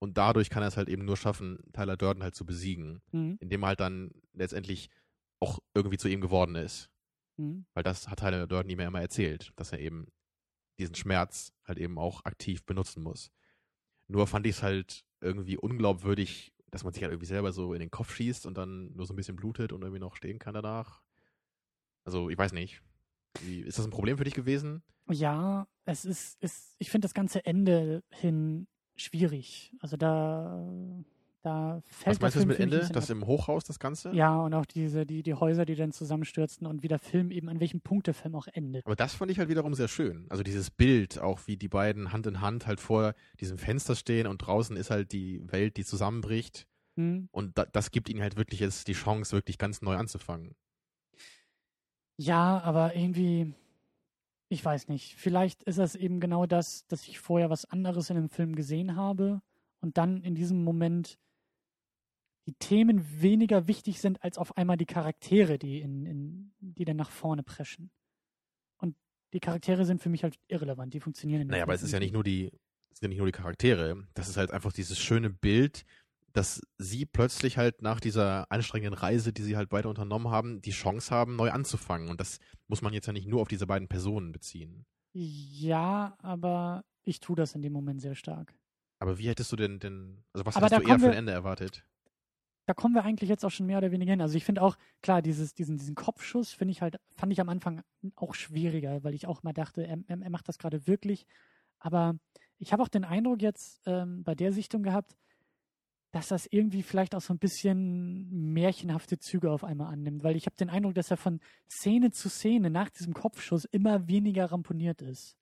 Und 0.00 0.18
dadurch 0.18 0.50
kann 0.50 0.62
er 0.62 0.68
es 0.68 0.76
halt 0.76 0.88
eben 0.88 1.04
nur 1.04 1.16
schaffen, 1.16 1.58
Tyler 1.72 1.96
Durden 1.96 2.22
halt 2.22 2.34
zu 2.34 2.44
besiegen, 2.44 3.02
Mhm. 3.12 3.36
indem 3.40 3.62
er 3.64 3.68
halt 3.68 3.80
dann 3.80 4.10
letztendlich 4.32 4.90
auch 5.40 5.58
irgendwie 5.74 5.98
zu 5.98 6.08
ihm 6.08 6.20
geworden 6.20 6.54
ist. 6.56 6.90
Mhm. 7.36 7.66
Weil 7.74 7.82
das 7.84 8.08
hat 8.08 8.18
Tyler 8.20 8.46
Durden 8.46 8.68
ihm 8.70 8.80
ja 8.80 8.86
immer 8.88 9.00
erzählt, 9.00 9.52
dass 9.56 9.72
er 9.72 9.80
eben 9.80 10.06
diesen 10.78 10.94
Schmerz 10.94 11.52
halt 11.64 11.78
eben 11.78 11.98
auch 11.98 12.24
aktiv 12.24 12.64
benutzen 12.64 13.02
muss. 13.02 13.30
Nur 14.08 14.26
fand 14.26 14.46
ich 14.46 14.56
es 14.56 14.62
halt 14.62 15.04
irgendwie 15.20 15.56
unglaubwürdig, 15.56 16.52
dass 16.70 16.84
man 16.84 16.92
sich 16.92 17.02
halt 17.02 17.12
irgendwie 17.12 17.26
selber 17.26 17.52
so 17.52 17.72
in 17.72 17.80
den 17.80 17.90
Kopf 17.90 18.14
schießt 18.14 18.46
und 18.46 18.58
dann 18.58 18.92
nur 18.94 19.06
so 19.06 19.14
ein 19.14 19.16
bisschen 19.16 19.36
blutet 19.36 19.72
und 19.72 19.82
irgendwie 19.82 20.00
noch 20.00 20.16
stehen 20.16 20.38
kann 20.38 20.54
danach. 20.54 21.02
Also, 22.04 22.28
ich 22.28 22.36
weiß 22.36 22.52
nicht. 22.52 22.82
Wie, 23.40 23.60
ist 23.60 23.78
das 23.78 23.86
ein 23.86 23.90
Problem 23.90 24.18
für 24.18 24.24
dich 24.24 24.34
gewesen? 24.34 24.82
Ja, 25.10 25.66
es 25.84 26.04
ist, 26.04 26.40
ist 26.42 26.76
ich 26.78 26.90
finde 26.90 27.06
das 27.06 27.14
ganze 27.14 27.44
Ende 27.44 28.02
hin 28.10 28.66
schwierig. 28.96 29.72
Also 29.80 29.96
da, 29.96 30.64
da 31.44 31.82
fällt 31.84 32.16
Was 32.16 32.20
meinst 32.20 32.36
du 32.36 32.46
mit 32.46 32.58
Ende? 32.58 32.88
Das 32.90 33.10
im 33.10 33.26
Hochhaus, 33.26 33.64
das 33.64 33.78
Ganze? 33.78 34.10
Ja, 34.12 34.40
und 34.40 34.54
auch 34.54 34.64
diese, 34.64 35.04
die, 35.04 35.22
die 35.22 35.34
Häuser, 35.34 35.66
die 35.66 35.74
dann 35.74 35.92
zusammenstürzen 35.92 36.66
und 36.66 36.82
wie 36.82 36.88
der 36.88 36.98
Film 36.98 37.30
eben, 37.30 37.50
an 37.50 37.60
welchem 37.60 37.82
Punkt 37.82 38.06
der 38.06 38.14
Film 38.14 38.34
auch 38.34 38.46
endet. 38.46 38.86
Aber 38.86 38.96
das 38.96 39.14
fand 39.14 39.30
ich 39.30 39.38
halt 39.38 39.50
wiederum 39.50 39.74
sehr 39.74 39.88
schön. 39.88 40.26
Also 40.30 40.42
dieses 40.42 40.70
Bild, 40.70 41.18
auch 41.18 41.40
wie 41.46 41.58
die 41.58 41.68
beiden 41.68 42.12
Hand 42.12 42.26
in 42.26 42.40
Hand 42.40 42.66
halt 42.66 42.80
vor 42.80 43.14
diesem 43.40 43.58
Fenster 43.58 43.94
stehen 43.94 44.26
und 44.26 44.38
draußen 44.38 44.74
ist 44.76 44.90
halt 44.90 45.12
die 45.12 45.42
Welt, 45.52 45.76
die 45.76 45.84
zusammenbricht. 45.84 46.66
Hm? 46.96 47.28
Und 47.30 47.58
da, 47.58 47.66
das 47.66 47.90
gibt 47.90 48.08
ihnen 48.08 48.22
halt 48.22 48.36
wirklich 48.36 48.60
jetzt 48.60 48.88
die 48.88 48.94
Chance, 48.94 49.32
wirklich 49.32 49.58
ganz 49.58 49.82
neu 49.82 49.96
anzufangen. 49.96 50.54
Ja, 52.16 52.58
aber 52.60 52.96
irgendwie, 52.96 53.52
ich 54.48 54.64
weiß 54.64 54.88
nicht. 54.88 55.16
Vielleicht 55.16 55.62
ist 55.64 55.78
das 55.78 55.94
eben 55.94 56.20
genau 56.20 56.46
das, 56.46 56.86
dass 56.86 57.06
ich 57.06 57.18
vorher 57.18 57.50
was 57.50 57.66
anderes 57.66 58.08
in 58.08 58.16
dem 58.16 58.30
Film 58.30 58.54
gesehen 58.54 58.96
habe 58.96 59.42
und 59.80 59.98
dann 59.98 60.22
in 60.22 60.34
diesem 60.34 60.64
Moment 60.64 61.18
die 62.46 62.54
Themen 62.54 63.22
weniger 63.22 63.68
wichtig 63.68 64.00
sind 64.00 64.22
als 64.22 64.38
auf 64.38 64.56
einmal 64.56 64.76
die 64.76 64.86
Charaktere, 64.86 65.58
die 65.58 65.80
in, 65.80 66.04
in 66.06 66.54
die 66.60 66.84
dann 66.84 66.96
nach 66.96 67.10
vorne 67.10 67.42
preschen. 67.42 67.90
Und 68.78 68.96
die 69.32 69.40
Charaktere 69.40 69.84
sind 69.84 70.02
für 70.02 70.10
mich 70.10 70.22
halt 70.22 70.38
irrelevant, 70.48 70.92
die 70.92 71.00
funktionieren 71.00 71.40
dem 71.40 71.48
Naja, 71.48 71.62
aber 71.62 71.74
es 71.74 71.82
ist 71.82 71.92
ja 71.92 71.98
nicht 71.98 72.12
nur 72.12 72.24
die, 72.24 72.46
es 72.90 72.98
sind 72.98 73.02
ja 73.04 73.08
nicht 73.08 73.18
nur 73.18 73.26
die 73.26 73.32
Charaktere. 73.32 74.06
Das 74.14 74.28
ist 74.28 74.36
halt 74.36 74.50
einfach 74.50 74.72
dieses 74.72 74.98
schöne 74.98 75.30
Bild, 75.30 75.84
dass 76.34 76.60
sie 76.78 77.06
plötzlich 77.06 77.56
halt 77.56 77.80
nach 77.80 78.00
dieser 78.00 78.50
anstrengenden 78.50 78.98
Reise, 78.98 79.32
die 79.32 79.42
sie 79.42 79.56
halt 79.56 79.70
beide 79.70 79.88
unternommen 79.88 80.30
haben, 80.30 80.60
die 80.60 80.72
Chance 80.72 81.14
haben, 81.14 81.36
neu 81.36 81.50
anzufangen. 81.50 82.10
Und 82.10 82.20
das 82.20 82.40
muss 82.66 82.82
man 82.82 82.92
jetzt 82.92 83.06
ja 83.06 83.12
nicht 83.12 83.28
nur 83.28 83.40
auf 83.40 83.48
diese 83.48 83.66
beiden 83.66 83.88
Personen 83.88 84.32
beziehen. 84.32 84.84
Ja, 85.12 86.16
aber 86.18 86.84
ich 87.04 87.20
tue 87.20 87.36
das 87.36 87.54
in 87.54 87.62
dem 87.62 87.72
Moment 87.72 88.02
sehr 88.02 88.16
stark. 88.16 88.54
Aber 88.98 89.18
wie 89.18 89.28
hättest 89.28 89.52
du 89.52 89.56
denn, 89.56 89.78
denn 89.78 90.24
also 90.32 90.44
was 90.44 90.56
Aber 90.56 90.66
hättest 90.66 90.82
du 90.82 90.88
eher 90.88 90.98
für 90.98 91.06
ein 91.06 91.18
Ende 91.18 91.32
erwartet? 91.32 91.84
Da 92.66 92.74
kommen 92.74 92.94
wir 92.94 93.04
eigentlich 93.04 93.28
jetzt 93.28 93.44
auch 93.44 93.50
schon 93.50 93.66
mehr 93.66 93.78
oder 93.78 93.90
weniger 93.90 94.12
hin. 94.12 94.20
Also 94.20 94.36
ich 94.36 94.44
finde 94.44 94.62
auch, 94.62 94.76
klar, 95.02 95.20
dieses, 95.20 95.54
diesen, 95.54 95.76
diesen 95.76 95.94
Kopfschuss 95.94 96.52
finde 96.52 96.72
ich 96.72 96.80
halt, 96.80 96.98
fand 97.14 97.32
ich 97.32 97.40
am 97.40 97.48
Anfang 97.48 97.82
auch 98.16 98.34
schwieriger, 98.34 99.04
weil 99.04 99.14
ich 99.14 99.26
auch 99.26 99.42
mal 99.42 99.52
dachte, 99.52 99.86
er, 99.86 99.98
er 100.06 100.30
macht 100.30 100.48
das 100.48 100.58
gerade 100.58 100.86
wirklich. 100.86 101.26
Aber 101.78 102.16
ich 102.58 102.72
habe 102.72 102.82
auch 102.82 102.88
den 102.88 103.04
Eindruck 103.04 103.42
jetzt 103.42 103.82
ähm, 103.86 104.24
bei 104.24 104.34
der 104.34 104.52
Sichtung 104.52 104.82
gehabt, 104.82 105.14
dass 106.12 106.28
das 106.28 106.46
irgendwie 106.46 106.82
vielleicht 106.82 107.14
auch 107.14 107.20
so 107.20 107.34
ein 107.34 107.38
bisschen 107.38 108.52
märchenhafte 108.52 109.18
Züge 109.18 109.50
auf 109.50 109.64
einmal 109.64 109.92
annimmt, 109.92 110.22
weil 110.22 110.36
ich 110.36 110.46
habe 110.46 110.56
den 110.56 110.70
Eindruck, 110.70 110.94
dass 110.94 111.10
er 111.10 111.16
von 111.16 111.40
Szene 111.68 112.12
zu 112.12 112.30
Szene 112.30 112.70
nach 112.70 112.88
diesem 112.88 113.12
Kopfschuss 113.12 113.64
immer 113.64 114.06
weniger 114.06 114.46
ramponiert 114.46 115.02
ist. 115.02 115.36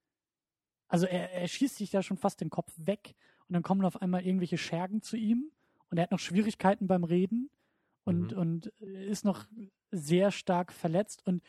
Also 0.88 1.06
er, 1.06 1.30
er 1.32 1.46
schießt 1.46 1.76
sich 1.76 1.90
da 1.90 2.02
schon 2.02 2.16
fast 2.16 2.40
den 2.40 2.50
Kopf 2.50 2.72
weg 2.76 3.14
und 3.48 3.52
dann 3.52 3.62
kommen 3.62 3.84
auf 3.84 4.00
einmal 4.00 4.24
irgendwelche 4.24 4.58
Schergen 4.58 5.02
zu 5.02 5.16
ihm 5.16 5.52
und 5.92 5.98
er 5.98 6.04
hat 6.04 6.10
noch 6.10 6.18
Schwierigkeiten 6.18 6.86
beim 6.86 7.04
Reden 7.04 7.50
und, 8.04 8.32
mhm. 8.32 8.38
und 8.38 8.66
ist 8.80 9.26
noch 9.26 9.46
sehr 9.90 10.30
stark 10.30 10.72
verletzt 10.72 11.24
und 11.26 11.42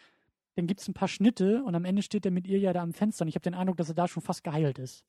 dann 0.56 0.68
gibt 0.68 0.82
es 0.82 0.88
ein 0.88 0.94
paar 0.94 1.08
Schnitte 1.08 1.64
und 1.64 1.74
am 1.76 1.86
Ende 1.86 2.04
steht 2.04 2.26
er 2.26 2.32
mit 2.32 2.46
ihr 2.46 2.60
ja 2.60 2.74
da 2.74 2.82
am 2.82 2.94
Fenster 2.94 3.24
und 3.24 3.30
ich 3.30 3.36
habe 3.36 3.44
den 3.44 3.56
Eindruck, 3.56 3.78
dass 3.78 3.88
er 3.88 3.96
da 3.96 4.08
schon 4.08 4.22
fast 4.22 4.44
geheilt 4.44 4.80
ist. 4.80 5.06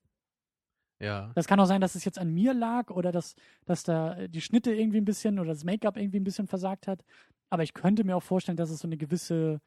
Ja. 1.01 1.33
Das 1.35 1.49
kann 1.49 1.59
auch 1.59 1.67
sein, 1.67 1.81
dass 1.81 1.97
es 1.97 2.05
jetzt 2.05 2.19
an 2.19 2.33
mir 2.33 2.55
lag 2.55 2.91
oder 2.91 3.11
dass, 3.11 3.35
dass 3.65 3.83
da 3.83 4.29
die 4.29 4.41
Schnitte 4.41 4.73
irgendwie 4.73 4.99
ein 4.99 5.05
bisschen 5.05 5.41
oder 5.41 5.49
das 5.49 5.65
Make-up 5.65 5.97
irgendwie 5.97 6.21
ein 6.21 6.25
bisschen 6.25 6.47
versagt 6.47 6.87
hat. 6.87 7.05
Aber 7.51 7.65
ich 7.65 7.75
könnte 7.75 8.05
mir 8.05 8.17
auch 8.17 8.23
vorstellen, 8.23 8.57
dass 8.57 8.71
es 8.71 8.79
so 8.79 8.89
eine 8.89 8.97
gewisse, 8.97 9.61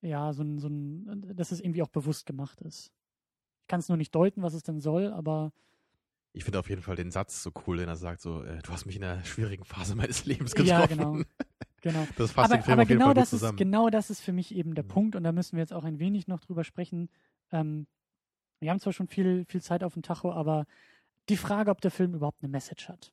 ja, 0.00 0.32
so 0.32 0.42
ein, 0.42 0.58
so 0.58 0.68
ein, 0.68 1.36
dass 1.36 1.52
es 1.52 1.60
irgendwie 1.60 1.82
auch 1.82 1.88
bewusst 1.88 2.24
gemacht 2.24 2.62
ist. 2.62 2.90
Ich 3.60 3.68
kann 3.68 3.80
es 3.80 3.88
nur 3.88 3.98
nicht 3.98 4.14
deuten, 4.14 4.42
was 4.42 4.54
es 4.54 4.62
denn 4.62 4.80
soll, 4.80 5.12
aber 5.12 5.52
ich 6.32 6.44
finde 6.44 6.58
auf 6.60 6.68
jeden 6.68 6.82
Fall 6.82 6.96
den 6.96 7.10
Satz 7.10 7.42
so 7.42 7.50
cool, 7.66 7.78
den 7.78 7.88
er 7.88 7.96
sagt, 7.96 8.20
so, 8.20 8.42
äh, 8.42 8.62
du 8.62 8.70
hast 8.70 8.86
mich 8.86 8.96
in 8.96 9.04
einer 9.04 9.24
schwierigen 9.24 9.64
Phase 9.64 9.94
meines 9.94 10.24
Lebens 10.26 10.54
getroffen. 10.54 10.68
Ja, 10.68 10.86
genau. 10.86 11.18
genau. 11.80 12.06
Das 12.16 12.32
fasst 12.32 12.50
aber, 12.50 12.58
den 12.58 12.64
Film 12.64 12.72
aber 12.74 12.82
auf 12.82 12.88
jeden 12.88 12.98
genau 12.98 13.06
Fall 13.06 13.14
gut 13.14 13.22
das 13.22 13.30
zusammen. 13.30 13.56
Ist, 13.56 13.58
genau 13.58 13.90
das 13.90 14.10
ist 14.10 14.20
für 14.20 14.32
mich 14.32 14.54
eben 14.54 14.74
der 14.74 14.84
Mhm. 14.84 14.88
Punkt 14.88 15.16
und 15.16 15.24
da 15.24 15.32
müssen 15.32 15.56
wir 15.56 15.62
jetzt 15.62 15.72
auch 15.72 15.84
ein 15.84 15.98
wenig 15.98 16.28
noch 16.28 16.40
drüber 16.40 16.64
sprechen. 16.64 17.08
Ähm, 17.50 17.86
wir 18.60 18.70
haben 18.70 18.80
zwar 18.80 18.92
schon 18.92 19.08
viel, 19.08 19.44
viel 19.46 19.62
Zeit 19.62 19.82
auf 19.82 19.94
dem 19.94 20.02
Tacho, 20.02 20.32
aber 20.32 20.66
die 21.28 21.36
Frage, 21.36 21.70
ob 21.70 21.80
der 21.80 21.90
Film 21.90 22.14
überhaupt 22.14 22.42
eine 22.42 22.50
Message 22.50 22.88
hat. 22.88 23.12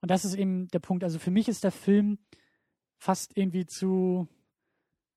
Und 0.00 0.10
das 0.10 0.24
ist 0.24 0.34
eben 0.34 0.68
der 0.68 0.78
Punkt. 0.78 1.04
Also 1.04 1.18
für 1.18 1.30
mich 1.30 1.48
ist 1.48 1.64
der 1.64 1.72
Film 1.72 2.18
fast 2.98 3.36
irgendwie 3.36 3.66
zu, 3.66 4.28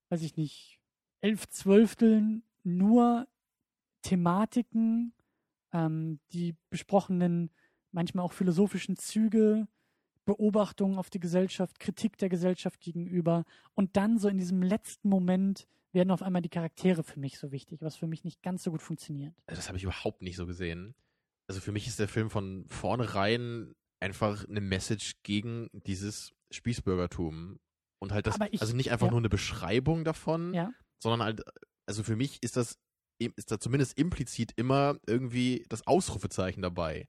weiß 0.10 0.22
ich 0.24 0.36
nicht, 0.36 0.80
elf 1.22 1.48
Zwölfteln 1.48 2.44
nur 2.64 3.28
Thematiken, 4.02 5.14
ähm, 5.74 6.20
die 6.32 6.56
besprochenen, 6.70 7.50
manchmal 7.92 8.24
auch 8.26 8.34
philosophischen 8.34 8.96
Züge, 8.96 9.68
Beobachtungen 10.26 10.98
auf 10.98 11.10
die 11.10 11.20
Gesellschaft, 11.20 11.80
Kritik 11.80 12.18
der 12.18 12.30
Gesellschaft 12.30 12.80
gegenüber. 12.80 13.44
Und 13.74 13.98
dann 13.98 14.18
so 14.20 14.30
in 14.30 14.38
diesem 14.38 14.62
letzten 14.62 15.10
Moment 15.10 15.68
werden 15.92 16.12
auf 16.12 16.22
einmal 16.24 16.42
die 16.42 16.50
Charaktere 16.50 17.04
für 17.04 17.20
mich 17.20 17.38
so 17.38 17.52
wichtig, 17.52 17.82
was 17.82 17.96
für 17.98 18.08
mich 18.08 18.24
nicht 18.24 18.42
ganz 18.42 18.64
so 18.64 18.72
gut 18.72 18.82
funktioniert. 18.82 19.36
Das 19.48 19.68
habe 19.68 19.78
ich 19.78 19.84
überhaupt 19.84 20.22
nicht 20.22 20.38
so 20.38 20.46
gesehen. 20.48 20.96
Also 21.48 21.60
für 21.60 21.72
mich 21.74 21.88
ist 21.88 22.00
der 22.00 22.08
Film 22.08 22.30
von 22.30 22.66
vornherein 22.68 23.76
einfach 24.00 24.48
eine 24.48 24.62
Message 24.62 25.16
gegen 25.24 25.70
dieses 25.74 26.34
Spießbürgertum. 26.52 27.60
Und 28.00 28.12
halt 28.12 28.28
das, 28.28 28.38
ich- 28.52 28.62
also 28.62 28.76
nicht 28.76 28.92
einfach 28.92 29.08
ja. 29.08 29.12
nur 29.12 29.20
eine 29.20 29.30
Beschreibung 29.30 30.04
davon, 30.04 30.54
Ja. 30.54 30.72
sondern 31.00 31.22
halt, 31.24 31.42
also 31.86 32.04
für 32.04 32.16
mich 32.16 32.42
ist 32.44 32.58
das, 32.58 32.80
ist 33.20 33.52
da 33.52 33.60
zumindest 33.60 33.98
implizit 33.98 34.52
immer 34.56 34.98
irgendwie 35.08 35.66
das 35.70 35.86
Ausrufezeichen 35.88 36.62
dabei. 36.62 37.08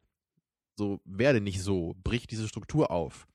So, 0.76 1.00
werde 1.05 1.40
nicht 1.40 1.62
so, 1.62 1.94
brich 2.02 2.26
diese 2.26 2.48
Struktur 2.48 2.90
auf. 2.90 3.26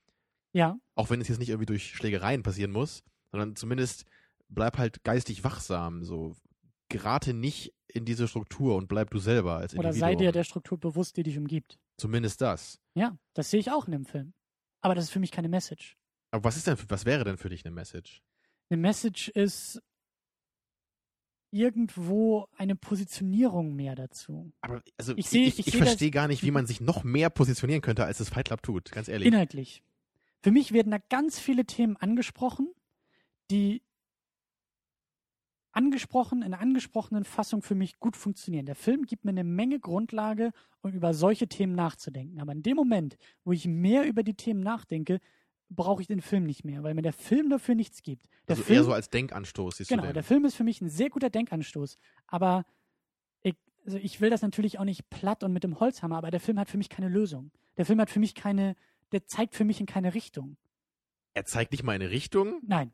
Ja, 0.52 0.76
Auch 0.96 1.10
wenn 1.10 1.20
es 1.20 1.28
jetzt 1.28 1.38
nicht 1.38 1.48
irgendwie 1.50 1.66
durch 1.66 1.94
Schlägereien 1.94 2.42
passieren 2.42 2.72
muss, 2.72 3.02
sondern 3.30 3.54
zumindest 3.56 4.04
bleib 4.48 4.78
halt 4.78 5.04
geistig 5.04 5.44
wachsam, 5.44 6.04
so. 6.04 6.34
Gerate 6.88 7.34
nicht 7.34 7.72
in 7.86 8.04
diese 8.04 8.26
Struktur 8.26 8.74
und 8.74 8.88
bleib 8.88 9.10
du 9.10 9.20
selber 9.20 9.58
als 9.58 9.74
oder 9.74 9.90
Individuum. 9.90 10.00
sei 10.10 10.14
dir 10.16 10.32
der 10.32 10.42
Struktur 10.42 10.76
bewusst, 10.76 11.16
die 11.16 11.22
dich 11.22 11.38
umgibt. 11.38 11.78
Zumindest 11.96 12.40
das. 12.40 12.80
Ja, 12.94 13.16
das 13.32 13.48
sehe 13.50 13.60
ich 13.60 13.70
auch 13.70 13.86
in 13.86 13.92
dem 13.92 14.06
Film. 14.06 14.32
Aber 14.80 14.96
das 14.96 15.04
ist 15.04 15.10
für 15.10 15.20
mich 15.20 15.30
keine 15.30 15.48
Message. 15.48 15.96
Aber 16.32 16.42
was 16.42 16.56
ist 16.56 16.66
denn, 16.66 16.76
was 16.88 17.04
wäre 17.04 17.22
denn 17.22 17.36
für 17.38 17.48
dich 17.48 17.64
eine 17.64 17.72
Message? 17.72 18.22
Eine 18.70 18.80
Message 18.80 19.28
ist 19.28 19.80
irgendwo 21.50 22.46
eine 22.56 22.76
Positionierung 22.76 23.74
mehr 23.74 23.94
dazu. 23.96 24.52
Aber 24.60 24.82
also 24.98 25.14
Ich 25.16 25.28
seh- 25.28 25.44
ich, 25.44 25.58
ich 25.58 25.66
ich 25.68 25.76
verstehe 25.76 26.10
gar 26.10 26.28
nicht, 26.28 26.42
wie 26.44 26.50
man 26.50 26.66
sich 26.66 26.80
noch 26.80 27.02
mehr 27.04 27.28
positionieren 27.30 27.82
könnte, 27.82 28.04
als 28.04 28.18
das 28.18 28.28
Fight 28.28 28.46
Club 28.46 28.62
tut, 28.62 28.92
ganz 28.92 29.08
ehrlich. 29.08 29.26
Inhaltlich. 29.26 29.82
Für 30.42 30.52
mich 30.52 30.72
werden 30.72 30.90
da 30.92 30.98
ganz 31.10 31.38
viele 31.38 31.64
Themen 31.66 31.96
angesprochen, 31.96 32.68
die 33.50 33.82
angesprochen, 35.72 36.38
in 36.38 36.46
einer 36.52 36.60
angesprochenen 36.60 37.24
Fassung 37.24 37.62
für 37.62 37.74
mich 37.74 37.98
gut 38.00 38.16
funktionieren. 38.16 38.66
Der 38.66 38.74
Film 38.74 39.06
gibt 39.06 39.24
mir 39.24 39.30
eine 39.30 39.44
Menge 39.44 39.78
Grundlage, 39.78 40.50
um 40.82 40.92
über 40.92 41.14
solche 41.14 41.46
Themen 41.46 41.74
nachzudenken. 41.74 42.40
Aber 42.40 42.52
in 42.52 42.62
dem 42.62 42.76
Moment, 42.76 43.16
wo 43.44 43.52
ich 43.52 43.66
mehr 43.66 44.06
über 44.06 44.22
die 44.22 44.34
Themen 44.34 44.60
nachdenke, 44.60 45.20
brauche 45.70 46.02
ich 46.02 46.08
den 46.08 46.20
Film 46.20 46.44
nicht 46.44 46.64
mehr, 46.64 46.82
weil 46.82 46.94
mir 46.94 47.02
der 47.02 47.12
Film 47.12 47.48
dafür 47.48 47.74
nichts 47.74 48.02
gibt. 48.02 48.26
Der 48.48 48.54
also 48.56 48.62
Film, 48.64 48.76
eher 48.78 48.84
so 48.84 48.92
als 48.92 49.08
Denkanstoß, 49.10 49.76
siehst 49.76 49.88
Genau, 49.90 50.02
du 50.02 50.08
den. 50.08 50.14
der 50.14 50.24
Film 50.24 50.44
ist 50.44 50.56
für 50.56 50.64
mich 50.64 50.80
ein 50.80 50.88
sehr 50.88 51.08
guter 51.10 51.30
Denkanstoß. 51.30 51.96
Aber 52.26 52.64
ich, 53.42 53.54
also 53.86 53.96
ich 53.98 54.20
will 54.20 54.30
das 54.30 54.42
natürlich 54.42 54.78
auch 54.78 54.84
nicht 54.84 55.08
platt 55.10 55.42
und 55.44 55.52
mit 55.52 55.64
dem 55.64 55.78
Holzhammer, 55.80 56.16
aber 56.18 56.30
der 56.30 56.40
Film 56.40 56.58
hat 56.58 56.68
für 56.68 56.78
mich 56.78 56.88
keine 56.88 57.08
Lösung. 57.08 57.50
Der 57.76 57.86
Film 57.86 58.00
hat 58.00 58.10
für 58.10 58.20
mich 58.20 58.34
keine, 58.34 58.74
der 59.12 59.26
zeigt 59.26 59.54
für 59.54 59.64
mich 59.64 59.80
in 59.80 59.86
keine 59.86 60.14
Richtung. 60.14 60.56
er 61.34 61.44
zeigt 61.44 61.70
nicht 61.72 61.84
mal 61.84 61.92
eine 61.92 62.10
Richtung. 62.10 62.60
Nein. 62.66 62.92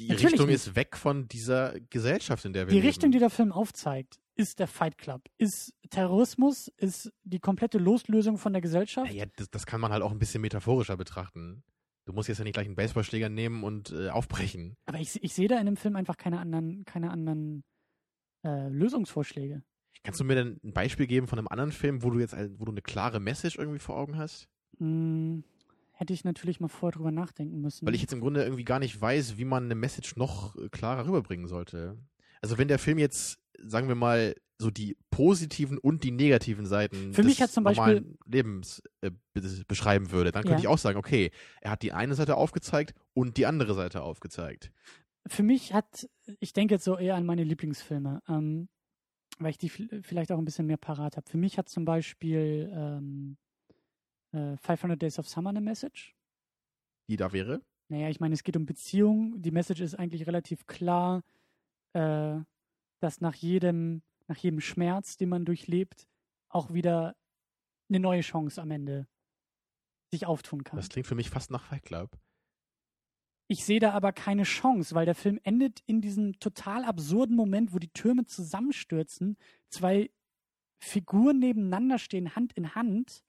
Die 0.00 0.08
Natürlich 0.08 0.32
Richtung 0.32 0.46
nicht. 0.46 0.54
ist 0.56 0.74
weg 0.74 0.96
von 0.96 1.28
dieser 1.28 1.78
Gesellschaft, 1.90 2.44
in 2.46 2.54
der 2.54 2.66
wir 2.66 2.70
Die 2.70 2.76
leben. 2.76 2.86
Richtung, 2.88 3.10
die 3.12 3.18
der 3.18 3.30
Film 3.30 3.52
aufzeigt, 3.52 4.18
ist 4.34 4.58
der 4.58 4.66
Fight 4.66 4.98
Club, 4.98 5.22
ist 5.38 5.74
Terrorismus, 5.90 6.68
ist 6.76 7.12
die 7.22 7.40
komplette 7.40 7.78
Loslösung 7.78 8.38
von 8.38 8.52
der 8.52 8.62
Gesellschaft. 8.62 9.12
Ja, 9.12 9.26
das, 9.36 9.50
das 9.50 9.66
kann 9.66 9.80
man 9.80 9.92
halt 9.92 10.02
auch 10.02 10.10
ein 10.10 10.18
bisschen 10.18 10.40
metaphorischer 10.40 10.96
betrachten. 10.96 11.62
Du 12.04 12.12
musst 12.12 12.28
jetzt 12.28 12.38
ja 12.38 12.44
nicht 12.44 12.54
gleich 12.54 12.66
einen 12.66 12.74
Baseballschläger 12.74 13.28
nehmen 13.28 13.62
und 13.62 13.92
äh, 13.92 14.08
aufbrechen. 14.08 14.76
Aber 14.86 14.98
ich, 14.98 15.22
ich 15.22 15.34
sehe 15.34 15.48
da 15.48 15.58
in 15.58 15.66
dem 15.66 15.76
Film 15.76 15.96
einfach 15.96 16.16
keine 16.16 16.40
anderen, 16.40 16.84
keine 16.84 17.10
anderen 17.10 17.62
äh, 18.44 18.68
Lösungsvorschläge. 18.68 19.62
Kannst 20.02 20.18
du 20.18 20.24
mir 20.24 20.34
denn 20.34 20.60
ein 20.64 20.72
Beispiel 20.72 21.06
geben 21.06 21.28
von 21.28 21.38
einem 21.38 21.48
anderen 21.48 21.70
Film, 21.70 22.02
wo 22.02 22.10
du 22.10 22.18
jetzt, 22.18 22.34
wo 22.58 22.64
du 22.64 22.72
eine 22.72 22.82
klare 22.82 23.20
Message 23.20 23.56
irgendwie 23.56 23.78
vor 23.78 23.96
Augen 23.96 24.16
hast? 24.16 24.48
Hm, 24.78 25.44
hätte 25.92 26.12
ich 26.12 26.24
natürlich 26.24 26.58
mal 26.58 26.68
vorher 26.68 26.96
drüber 26.96 27.12
nachdenken 27.12 27.60
müssen. 27.60 27.86
Weil 27.86 27.94
ich 27.94 28.00
jetzt 28.00 28.12
im 28.12 28.20
Grunde 28.20 28.42
irgendwie 28.42 28.64
gar 28.64 28.80
nicht 28.80 29.00
weiß, 29.00 29.38
wie 29.38 29.44
man 29.44 29.64
eine 29.64 29.76
Message 29.76 30.16
noch 30.16 30.56
äh, 30.56 30.68
klarer 30.68 31.06
rüberbringen 31.06 31.46
sollte. 31.46 31.98
Also 32.40 32.58
wenn 32.58 32.66
der 32.66 32.80
Film 32.80 32.98
jetzt, 32.98 33.38
sagen 33.58 33.88
wir 33.88 33.94
mal, 33.94 34.34
so 34.58 34.70
die 34.70 34.96
positiven 35.10 35.76
und 35.78 36.04
die 36.04 36.12
negativen 36.12 36.66
Seiten 36.66 37.12
Für 37.12 37.22
des 37.22 37.26
mich 37.30 37.42
hat 37.42 37.50
zum 37.50 37.64
Beispiel- 37.64 37.94
normalen 37.94 38.18
Lebens 38.26 38.82
äh, 39.00 39.10
be- 39.34 39.64
beschreiben 39.66 40.12
würde, 40.12 40.30
dann 40.30 40.42
könnte 40.44 40.54
Ja. 40.54 40.60
ich 40.60 40.68
auch 40.68 40.78
sagen, 40.78 40.98
okay, 40.98 41.30
er 41.60 41.72
hat 41.72 41.82
die 41.82 41.92
eine 41.92 42.14
Seite 42.14 42.36
aufgezeigt 42.36 42.94
und 43.14 43.36
die 43.38 43.46
andere 43.46 43.74
Seite 43.74 44.02
aufgezeigt. 44.02 44.70
für 45.28 45.42
mich 45.44 45.72
hat, 45.72 46.08
ich 46.40 46.52
denke 46.52 46.74
jetzt 46.74 46.84
so 46.84 46.96
eher 46.98 47.14
an 47.16 47.24
meine 47.26 47.44
Lieblingsfilme, 47.44 48.22
ähm, 48.28 48.68
weil 49.38 49.50
ich 49.50 49.58
die 49.58 49.68
vielleicht 49.68 50.30
auch 50.32 50.38
ein 50.38 50.44
bisschen 50.44 50.66
mehr 50.66 50.76
parat 50.76 51.16
habe. 51.16 51.28
Für 51.30 51.38
mich 51.38 51.58
hat 51.58 51.68
zum 51.68 51.84
Beispiel 51.84 52.70
ähm, 52.74 53.36
äh, 54.32 54.56
500 54.58 55.00
Days 55.00 55.18
of 55.20 55.28
Summer 55.28 55.50
eine 55.50 55.60
Message. 55.60 56.14
Die 57.08 57.16
da 57.16 57.32
wäre. 57.32 57.62
Naja, 57.88 58.08
ich 58.10 58.20
meine, 58.20 58.34
es 58.34 58.42
geht 58.44 58.56
um 58.56 58.66
Beziehungen. 58.66 59.40
Die 59.42 59.50
Message 59.50 59.80
ist 59.80 59.94
eigentlich 59.96 60.26
relativ 60.26 60.66
klar, 60.66 61.22
äh, 61.94 62.36
dass 63.02 63.20
nach 63.20 63.34
jedem, 63.34 64.02
nach 64.28 64.36
jedem 64.36 64.60
Schmerz, 64.60 65.16
den 65.16 65.28
man 65.28 65.44
durchlebt, 65.44 66.08
auch 66.48 66.72
wieder 66.72 67.16
eine 67.88 68.00
neue 68.00 68.20
Chance 68.20 68.60
am 68.60 68.70
Ende 68.70 69.08
sich 70.10 70.26
auftun 70.26 70.64
kann. 70.64 70.76
Das 70.76 70.88
klingt 70.88 71.06
für 71.06 71.14
mich 71.14 71.30
fast 71.30 71.50
nach 71.50 71.64
Fight 71.64 71.84
Club. 71.84 72.18
Ich 73.48 73.64
sehe 73.64 73.80
da 73.80 73.92
aber 73.92 74.12
keine 74.12 74.44
Chance, 74.44 74.94
weil 74.94 75.04
der 75.04 75.14
Film 75.14 75.38
endet 75.42 75.80
in 75.86 76.00
diesem 76.00 76.38
total 76.38 76.84
absurden 76.84 77.36
Moment, 77.36 77.74
wo 77.74 77.78
die 77.78 77.92
Türme 77.92 78.24
zusammenstürzen, 78.24 79.36
zwei 79.68 80.10
Figuren 80.78 81.38
nebeneinander 81.38 81.98
stehen, 81.98 82.34
Hand 82.34 82.52
in 82.54 82.74
Hand, 82.74 83.24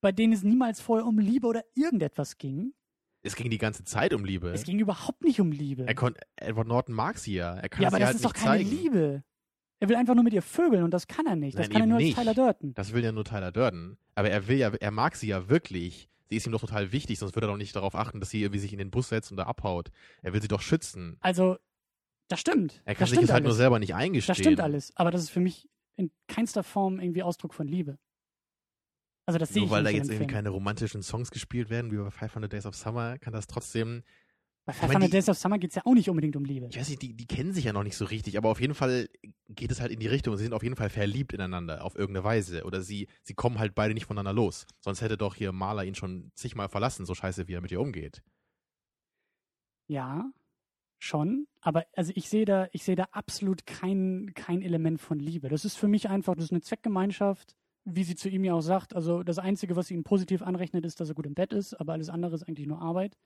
bei 0.00 0.12
denen 0.12 0.32
es 0.32 0.42
niemals 0.42 0.80
vorher 0.80 1.06
um 1.06 1.18
Liebe 1.18 1.46
oder 1.46 1.64
irgendetwas 1.74 2.38
ging. 2.38 2.74
Es 3.22 3.36
ging 3.36 3.50
die 3.50 3.58
ganze 3.58 3.84
Zeit 3.84 4.14
um 4.14 4.24
Liebe. 4.24 4.50
Es 4.50 4.64
ging 4.64 4.78
überhaupt 4.78 5.22
nicht 5.22 5.40
um 5.40 5.52
Liebe. 5.52 5.86
er 5.86 5.94
kon 5.94 6.14
Edward 6.36 6.66
Norton 6.66 6.94
mag 6.94 7.18
sie 7.18 7.34
ja. 7.34 7.54
Er 7.54 7.68
kann 7.68 7.82
ja, 7.82 7.88
aber 7.88 7.98
das 7.98 8.06
halt 8.06 8.16
ist 8.16 8.24
doch 8.24 8.32
keine 8.32 8.64
zeigen. 8.64 8.70
Liebe. 8.70 9.24
Er 9.80 9.88
will 9.88 9.96
einfach 9.96 10.14
nur 10.14 10.24
mit 10.24 10.34
ihr 10.34 10.42
vögeln 10.42 10.84
und 10.84 10.92
das 10.92 11.06
kann 11.06 11.26
er 11.26 11.36
nicht. 11.36 11.58
Das 11.58 11.68
Nein, 11.68 11.72
kann 11.72 11.82
er 11.82 11.86
nur 11.86 11.96
als 11.96 12.04
nicht. 12.04 12.18
Tyler 12.18 12.34
Durden. 12.34 12.74
Das 12.74 12.92
will 12.92 13.02
ja 13.02 13.12
nur 13.12 13.24
Tyler 13.24 13.50
Durden. 13.50 13.96
Aber 14.14 14.30
er 14.30 14.46
will 14.46 14.58
ja, 14.58 14.68
er 14.68 14.90
mag 14.90 15.16
sie 15.16 15.28
ja 15.28 15.48
wirklich. 15.48 16.08
Sie 16.28 16.36
ist 16.36 16.46
ihm 16.46 16.52
doch 16.52 16.60
total 16.60 16.92
wichtig, 16.92 17.18
sonst 17.18 17.34
würde 17.34 17.46
er 17.46 17.50
doch 17.50 17.56
nicht 17.56 17.74
darauf 17.74 17.94
achten, 17.94 18.20
dass 18.20 18.30
sie 18.30 18.42
irgendwie 18.42 18.60
sich 18.60 18.72
in 18.72 18.78
den 18.78 18.90
Bus 18.90 19.08
setzt 19.08 19.30
und 19.30 19.36
da 19.36 19.44
abhaut. 19.44 19.90
Er 20.22 20.32
will 20.32 20.40
sie 20.40 20.48
doch 20.48 20.60
schützen. 20.60 21.16
Also, 21.20 21.56
das 22.28 22.40
stimmt. 22.40 22.82
Er 22.84 22.94
kann 22.94 23.08
das 23.08 23.10
sich 23.10 23.22
es 23.22 23.32
halt 23.32 23.42
nur 23.42 23.50
alles. 23.50 23.56
selber 23.56 23.78
nicht 23.78 23.94
eingestehen. 23.94 24.30
Das 24.30 24.38
stimmt 24.38 24.60
alles. 24.60 24.96
Aber 24.96 25.10
das 25.10 25.22
ist 25.22 25.30
für 25.30 25.40
mich 25.40 25.68
in 25.96 26.10
keinster 26.28 26.62
Form 26.62 27.00
irgendwie 27.00 27.22
Ausdruck 27.22 27.54
von 27.54 27.66
Liebe. 27.66 27.98
Also 29.30 29.38
das 29.38 29.50
sehe 29.50 29.62
Nur 29.62 29.66
ich 29.66 29.70
weil 29.72 29.84
da 29.84 29.90
jetzt 29.90 30.06
irgendwie 30.08 30.16
Film. 30.16 30.28
keine 30.30 30.48
romantischen 30.50 31.02
Songs 31.02 31.30
gespielt 31.30 31.70
werden, 31.70 31.92
wie 31.92 31.96
bei 31.96 32.10
500 32.10 32.52
Days 32.52 32.66
of 32.66 32.74
Summer, 32.74 33.16
kann 33.18 33.32
das 33.32 33.46
trotzdem, 33.46 34.02
Bei 34.66 34.72
meine, 34.72 34.80
500 34.80 35.06
die- 35.08 35.12
Days 35.12 35.28
of 35.28 35.38
Summer 35.38 35.58
geht 35.58 35.70
es 35.70 35.76
ja 35.76 35.82
auch 35.84 35.94
nicht 35.94 36.08
unbedingt 36.10 36.34
um 36.36 36.44
Liebe. 36.44 36.66
ich 36.68 36.76
weiß 36.78 36.88
nicht, 36.88 37.00
die, 37.02 37.14
die 37.14 37.26
kennen 37.26 37.52
sich 37.52 37.64
ja 37.64 37.72
noch 37.72 37.84
nicht 37.84 37.96
so 37.96 38.04
richtig, 38.06 38.36
aber 38.36 38.48
auf 38.50 38.60
jeden 38.60 38.74
Fall 38.74 39.08
geht 39.48 39.70
es 39.70 39.80
halt 39.80 39.92
in 39.92 40.00
die 40.00 40.08
Richtung. 40.08 40.36
Sie 40.36 40.42
sind 40.42 40.52
auf 40.52 40.62
jeden 40.64 40.74
Fall 40.76 40.90
verliebt 40.90 41.32
ineinander, 41.32 41.84
auf 41.84 41.94
irgendeine 41.94 42.24
Weise. 42.24 42.64
Oder 42.64 42.82
sie, 42.82 43.08
sie 43.22 43.34
kommen 43.34 43.58
halt 43.60 43.74
beide 43.76 43.94
nicht 43.94 44.06
voneinander 44.06 44.32
los. 44.32 44.66
Sonst 44.80 45.00
hätte 45.00 45.16
doch 45.16 45.34
hier 45.36 45.52
Maler 45.52 45.84
ihn 45.84 45.94
schon 45.94 46.30
zigmal 46.34 46.68
verlassen, 46.68 47.06
so 47.06 47.14
scheiße, 47.14 47.46
wie 47.48 47.54
er 47.54 47.60
mit 47.60 47.70
ihr 47.70 47.80
umgeht. 47.80 48.22
Ja, 49.88 50.30
schon. 50.98 51.46
Aber 51.60 51.84
also 51.94 52.12
ich 52.14 52.28
sehe 52.28 52.44
da, 52.44 52.68
ich 52.72 52.84
sehe 52.84 52.96
da 52.96 53.04
absolut 53.12 53.66
kein, 53.66 54.32
kein 54.34 54.62
Element 54.62 55.00
von 55.00 55.18
Liebe. 55.18 55.48
Das 55.48 55.64
ist 55.64 55.76
für 55.76 55.88
mich 55.88 56.08
einfach, 56.08 56.34
das 56.34 56.44
ist 56.46 56.52
eine 56.52 56.60
Zweckgemeinschaft, 56.60 57.56
wie 57.84 58.04
sie 58.04 58.14
zu 58.14 58.28
ihm 58.28 58.44
ja 58.44 58.54
auch 58.54 58.60
sagt. 58.60 58.94
Also 58.94 59.22
das 59.22 59.38
Einzige, 59.38 59.76
was 59.76 59.88
sie 59.88 59.94
ihm 59.94 60.04
positiv 60.04 60.42
anrechnet, 60.42 60.84
ist, 60.84 61.00
dass 61.00 61.08
er 61.08 61.14
gut 61.14 61.26
im 61.26 61.34
Bett 61.34 61.52
ist, 61.52 61.74
aber 61.74 61.92
alles 61.92 62.08
andere 62.08 62.34
ist 62.34 62.42
eigentlich 62.42 62.66
nur 62.66 62.80
Arbeit. 62.80 63.16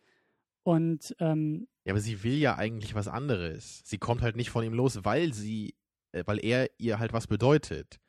Und 0.62 1.14
ähm, 1.18 1.68
Ja, 1.84 1.92
aber 1.92 2.00
sie 2.00 2.22
will 2.22 2.38
ja 2.38 2.56
eigentlich 2.56 2.94
was 2.94 3.08
anderes. 3.08 3.82
Sie 3.84 3.98
kommt 3.98 4.22
halt 4.22 4.36
nicht 4.36 4.50
von 4.50 4.64
ihm 4.64 4.72
los, 4.74 5.04
weil 5.04 5.34
sie, 5.34 5.74
äh, 6.12 6.22
weil 6.26 6.42
er 6.42 6.70
ihr 6.78 6.98
halt 6.98 7.12
was 7.12 7.26
bedeutet. 7.26 8.00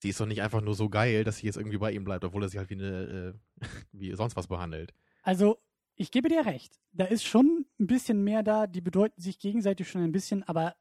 Sie 0.00 0.10
ist 0.10 0.20
doch 0.20 0.26
nicht 0.26 0.42
einfach 0.42 0.60
nur 0.60 0.74
so 0.74 0.88
geil, 0.88 1.24
dass 1.24 1.38
sie 1.38 1.46
jetzt 1.46 1.56
irgendwie 1.56 1.78
bei 1.78 1.90
ihm 1.90 2.04
bleibt, 2.04 2.24
obwohl 2.24 2.44
er 2.44 2.48
sie 2.48 2.58
halt 2.58 2.70
wie 2.70 2.74
eine, 2.74 3.34
äh, 3.58 3.60
wie 3.92 4.14
sonst 4.14 4.36
was 4.36 4.46
behandelt. 4.46 4.92
also 5.22 5.58
ich 6.00 6.12
gebe 6.12 6.28
dir 6.28 6.46
recht. 6.46 6.78
Da 6.92 7.06
ist 7.06 7.24
schon 7.24 7.66
ein 7.80 7.88
bisschen 7.88 8.22
mehr 8.22 8.44
da, 8.44 8.68
die 8.68 8.80
bedeuten 8.80 9.20
sich 9.20 9.40
gegenseitig 9.40 9.88
schon 9.88 10.02
ein 10.02 10.12
bisschen, 10.12 10.44
aber 10.44 10.76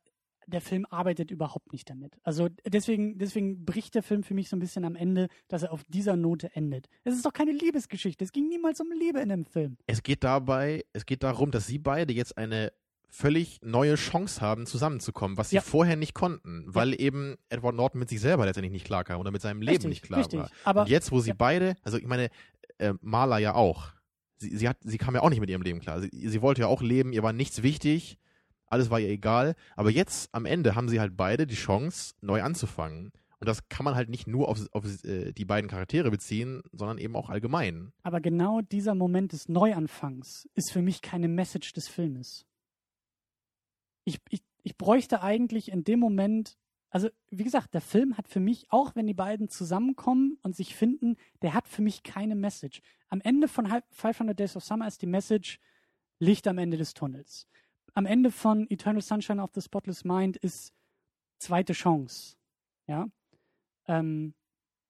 der 0.48 0.62
Film 0.62 0.86
arbeitet 0.90 1.30
überhaupt 1.30 1.72
nicht 1.74 1.90
damit. 1.90 2.18
Also 2.24 2.48
deswegen, 2.66 3.18
deswegen 3.18 3.66
bricht 3.66 3.96
der 3.96 4.04
Film 4.04 4.24
für 4.24 4.34
mich 4.34 4.50
so 4.50 4.56
ein 4.56 4.60
bisschen 4.60 4.86
am 4.86 4.96
Ende, 4.96 5.28
dass 5.48 5.64
er 5.64 5.72
auf 5.72 5.84
dieser 5.88 6.16
Note 6.16 6.56
endet. 6.56 6.88
Es 7.04 7.14
ist 7.16 7.26
doch 7.26 7.34
keine 7.34 7.52
Liebesgeschichte. 7.52 8.24
Es 8.24 8.32
ging 8.32 8.48
niemals 8.48 8.80
um 8.82 8.88
Liebe 8.98 9.20
in 9.20 9.30
dem 9.30 9.46
Film. 9.46 9.78
Es 9.88 10.02
geht 10.04 10.24
dabei, 10.24 10.84
es 10.94 11.06
geht 11.06 11.24
darum, 11.24 11.52
dass 11.52 11.68
sie 11.68 11.78
beide 11.78 12.14
jetzt 12.14 12.38
eine 12.38 12.72
völlig 13.10 13.60
neue 13.62 13.96
Chance 13.96 14.42
haben, 14.42 14.66
zusammenzukommen, 14.66 15.38
was 15.38 15.50
sie 15.50 15.56
Ja. 15.58 15.62
vorher 15.62 15.96
nicht 15.96 16.14
konnten, 16.14 16.66
weil 16.68 17.00
eben 17.00 17.36
Edward 17.50 17.76
Norton 17.76 18.00
mit 18.00 18.10
sich 18.10 18.20
selber 18.20 18.46
letztendlich 18.46 18.72
nicht 18.74 18.86
klarkam 18.86 19.20
oder 19.20 19.32
mit 19.32 19.42
seinem 19.42 19.62
Leben 19.62 19.72
richtig, 19.76 19.90
nicht 19.90 20.04
klar 20.04 20.20
richtig. 20.20 20.40
war. 20.40 20.50
Aber 20.66 20.82
Und 20.82 20.90
jetzt, 20.90 21.12
wo 21.12 21.20
sie 21.22 21.30
ja. 21.30 21.36
beide, 21.38 21.76
also 21.84 21.98
ich 21.98 22.06
meine, 22.06 22.30
äh, 22.80 22.94
Marla 23.02 23.38
ja 23.40 23.54
auch. 23.56 23.90
Sie, 24.38 24.56
sie, 24.56 24.68
hat, 24.70 24.78
sie 24.84 24.98
kam 24.98 25.16
ja 25.16 25.22
auch 25.22 25.30
nicht 25.30 25.40
mit 25.40 25.50
ihrem 25.50 25.62
Leben 25.64 25.80
klar. 25.80 26.00
Sie, 26.02 26.10
sie 26.12 26.42
wollte 26.42 26.62
ja 26.62 26.68
auch 26.68 26.82
leben, 26.82 27.12
ihr 27.12 27.24
war 27.24 27.34
nichts 27.34 27.64
wichtig, 27.64 28.18
alles 28.68 28.90
war 28.90 29.00
ihr 29.00 29.10
egal. 29.10 29.56
Aber 29.76 29.90
jetzt 29.90 30.30
am 30.34 30.46
Ende 30.46 30.76
haben 30.76 30.90
sie 30.90 31.00
halt 31.00 31.18
beide 31.18 31.48
die 31.48 31.56
Chance, 31.56 32.14
neu 32.22 32.42
anzufangen. 32.44 33.12
Und 33.40 33.48
das 33.48 33.70
kann 33.70 33.84
man 33.84 33.94
halt 33.96 34.10
nicht 34.10 34.26
nur 34.28 34.48
auf, 34.50 34.60
auf 34.72 34.84
äh, 35.04 35.32
die 35.32 35.46
beiden 35.46 35.70
Charaktere 35.70 36.10
beziehen, 36.10 36.64
sondern 36.72 36.98
eben 36.98 37.16
auch 37.16 37.30
allgemein. 37.30 37.92
Aber 38.04 38.20
genau 38.20 38.62
dieser 38.62 38.96
Moment 38.96 39.32
des 39.32 39.48
Neuanfangs 39.48 40.50
ist 40.56 40.72
für 40.72 40.82
mich 40.82 41.02
keine 41.02 41.28
Message 41.28 41.74
des 41.74 41.88
Filmes. 41.88 42.46
Ich, 44.06 44.20
ich, 44.30 44.42
ich 44.64 44.78
bräuchte 44.78 45.22
eigentlich 45.22 45.70
in 45.72 45.84
dem 45.84 46.00
Moment, 46.00 46.58
also 46.90 47.10
wie 47.30 47.44
gesagt, 47.44 47.74
der 47.74 47.82
Film 47.82 48.18
hat 48.18 48.28
für 48.28 48.40
mich, 48.40 48.66
auch 48.72 48.96
wenn 48.96 49.06
die 49.06 49.14
beiden 49.14 49.50
zusammenkommen 49.50 50.40
und 50.42 50.56
sich 50.56 50.76
finden, 50.76 51.18
der 51.42 51.54
hat 51.54 51.68
für 51.68 51.82
mich 51.82 52.04
keine 52.04 52.36
Message. 52.36 52.82
Am 53.10 53.22
Ende 53.22 53.48
von 53.48 53.70
Hi- 53.70 53.82
500 53.92 54.38
Days 54.40 54.56
of 54.56 54.64
Summer 54.64 54.88
ist 54.88 55.02
die 55.02 55.08
Message 55.08 55.60
Licht 56.20 56.48
am 56.48 56.58
Ende 56.58 56.78
des 56.78 56.94
Tunnels. 56.96 57.48
Am 57.98 58.06
Ende 58.06 58.30
von 58.30 58.68
Eternal 58.70 59.02
Sunshine 59.02 59.42
of 59.42 59.50
the 59.56 59.62
Spotless 59.62 60.04
Mind 60.04 60.38
ist 60.38 60.72
zweite 61.40 61.74
Chance. 61.74 62.36
Ja. 62.86 63.08
Ähm, 63.88 64.36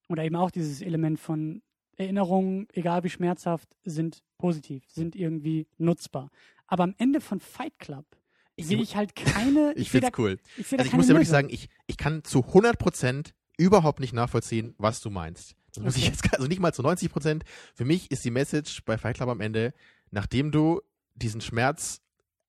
oder 0.09 0.25
eben 0.25 0.35
auch 0.35 0.51
dieses 0.51 0.81
Element 0.81 1.17
von 1.17 1.61
Erinnerungen, 1.95 2.67
egal 2.73 3.05
wie 3.05 3.09
schmerzhaft, 3.09 3.69
sind 3.85 4.25
positiv, 4.37 4.83
sind 4.89 5.15
irgendwie 5.15 5.67
nutzbar. 5.77 6.31
Aber 6.67 6.83
am 6.83 6.95
Ende 6.97 7.21
von 7.21 7.39
Fight 7.39 7.79
Club 7.79 8.05
sehe 8.59 8.81
ich 8.81 8.97
halt 8.97 9.15
keine. 9.15 9.73
Ich 9.77 9.89
da, 9.89 9.99
find's 9.99 10.19
cool. 10.19 10.37
ich 10.57 10.73
Also 10.73 10.83
ich 10.83 10.93
muss 10.93 11.07
dir 11.07 11.13
wirklich 11.13 11.29
sagen, 11.29 11.47
ich, 11.49 11.69
ich 11.85 11.95
kann 11.95 12.25
zu 12.25 12.39
100% 12.39 13.31
überhaupt 13.57 14.01
nicht 14.01 14.11
nachvollziehen, 14.11 14.75
was 14.79 14.99
du 14.99 15.11
meinst. 15.11 15.55
Das 15.73 15.81
muss 15.81 15.95
ich 15.95 16.03
Okay. 16.03 16.11
jetzt, 16.11 16.33
also 16.33 16.47
nicht 16.47 16.59
mal 16.59 16.73
zu 16.73 16.81
90%. 16.81 17.43
Für 17.73 17.85
mich 17.85 18.11
ist 18.11 18.25
die 18.25 18.31
Message 18.31 18.83
bei 18.83 18.97
Fight 18.97 19.15
Club 19.15 19.29
am 19.29 19.39
Ende, 19.39 19.73
nachdem 20.11 20.51
du 20.51 20.81
diesen 21.15 21.39
Schmerz 21.39 22.01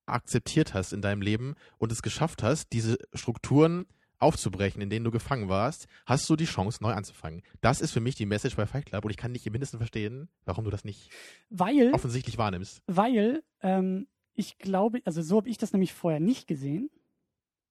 akzeptiert 0.08 0.74
hast 0.74 0.92
in 0.92 1.02
deinem 1.02 1.22
Leben 1.22 1.54
und 1.78 1.92
es 1.92 2.02
geschafft 2.02 2.42
hast, 2.42 2.72
diese 2.72 2.98
Strukturen 3.14 3.86
aufzubrechen, 4.18 4.82
in 4.82 4.90
denen 4.90 5.04
du 5.04 5.10
gefangen 5.10 5.48
warst, 5.48 5.86
hast 6.06 6.28
du 6.28 6.36
die 6.36 6.44
Chance, 6.44 6.82
neu 6.82 6.92
anzufangen. 6.92 7.42
Das 7.60 7.80
ist 7.80 7.92
für 7.92 8.00
mich 8.00 8.16
die 8.16 8.26
Message 8.26 8.56
bei 8.56 8.66
Fight 8.66 8.86
Club 8.86 9.04
und 9.04 9.10
ich 9.10 9.16
kann 9.16 9.32
nicht 9.32 9.46
im 9.46 9.52
Mindesten 9.52 9.78
verstehen, 9.78 10.28
warum 10.44 10.64
du 10.64 10.70
das 10.70 10.84
nicht 10.84 11.10
weil, 11.50 11.92
offensichtlich 11.92 12.38
wahrnimmst. 12.38 12.82
weil 12.86 13.42
ähm, 13.62 14.08
ich 14.34 14.58
glaube, 14.58 15.00
also 15.04 15.22
so 15.22 15.38
habe 15.38 15.48
ich 15.48 15.58
das 15.58 15.72
nämlich 15.72 15.92
vorher 15.92 16.20
nicht 16.20 16.46
gesehen. 16.46 16.90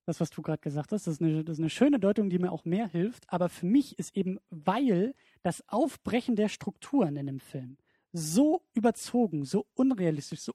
Das, 0.05 0.21
was 0.21 0.29
du 0.29 0.41
gerade 0.41 0.61
gesagt 0.61 0.93
hast, 0.93 1.05
das 1.05 1.15
ist, 1.15 1.21
eine, 1.21 1.43
das 1.43 1.57
ist 1.57 1.59
eine 1.59 1.69
schöne 1.69 1.99
Deutung, 1.99 2.29
die 2.29 2.39
mir 2.39 2.51
auch 2.51 2.63
mehr 2.63 2.87
hilft. 2.87 3.25
Aber 3.31 3.49
für 3.49 3.65
mich 3.65 3.99
ist 3.99 4.15
eben, 4.15 4.39
weil 4.49 5.13
das 5.43 5.63
Aufbrechen 5.67 6.37
der 6.37 6.47
Strukturen 6.47 7.17
in 7.17 7.25
dem 7.25 7.39
Film 7.39 7.77
so 8.13 8.61
überzogen, 8.73 9.43
so 9.43 9.65
unrealistisch, 9.73 10.41
so 10.41 10.53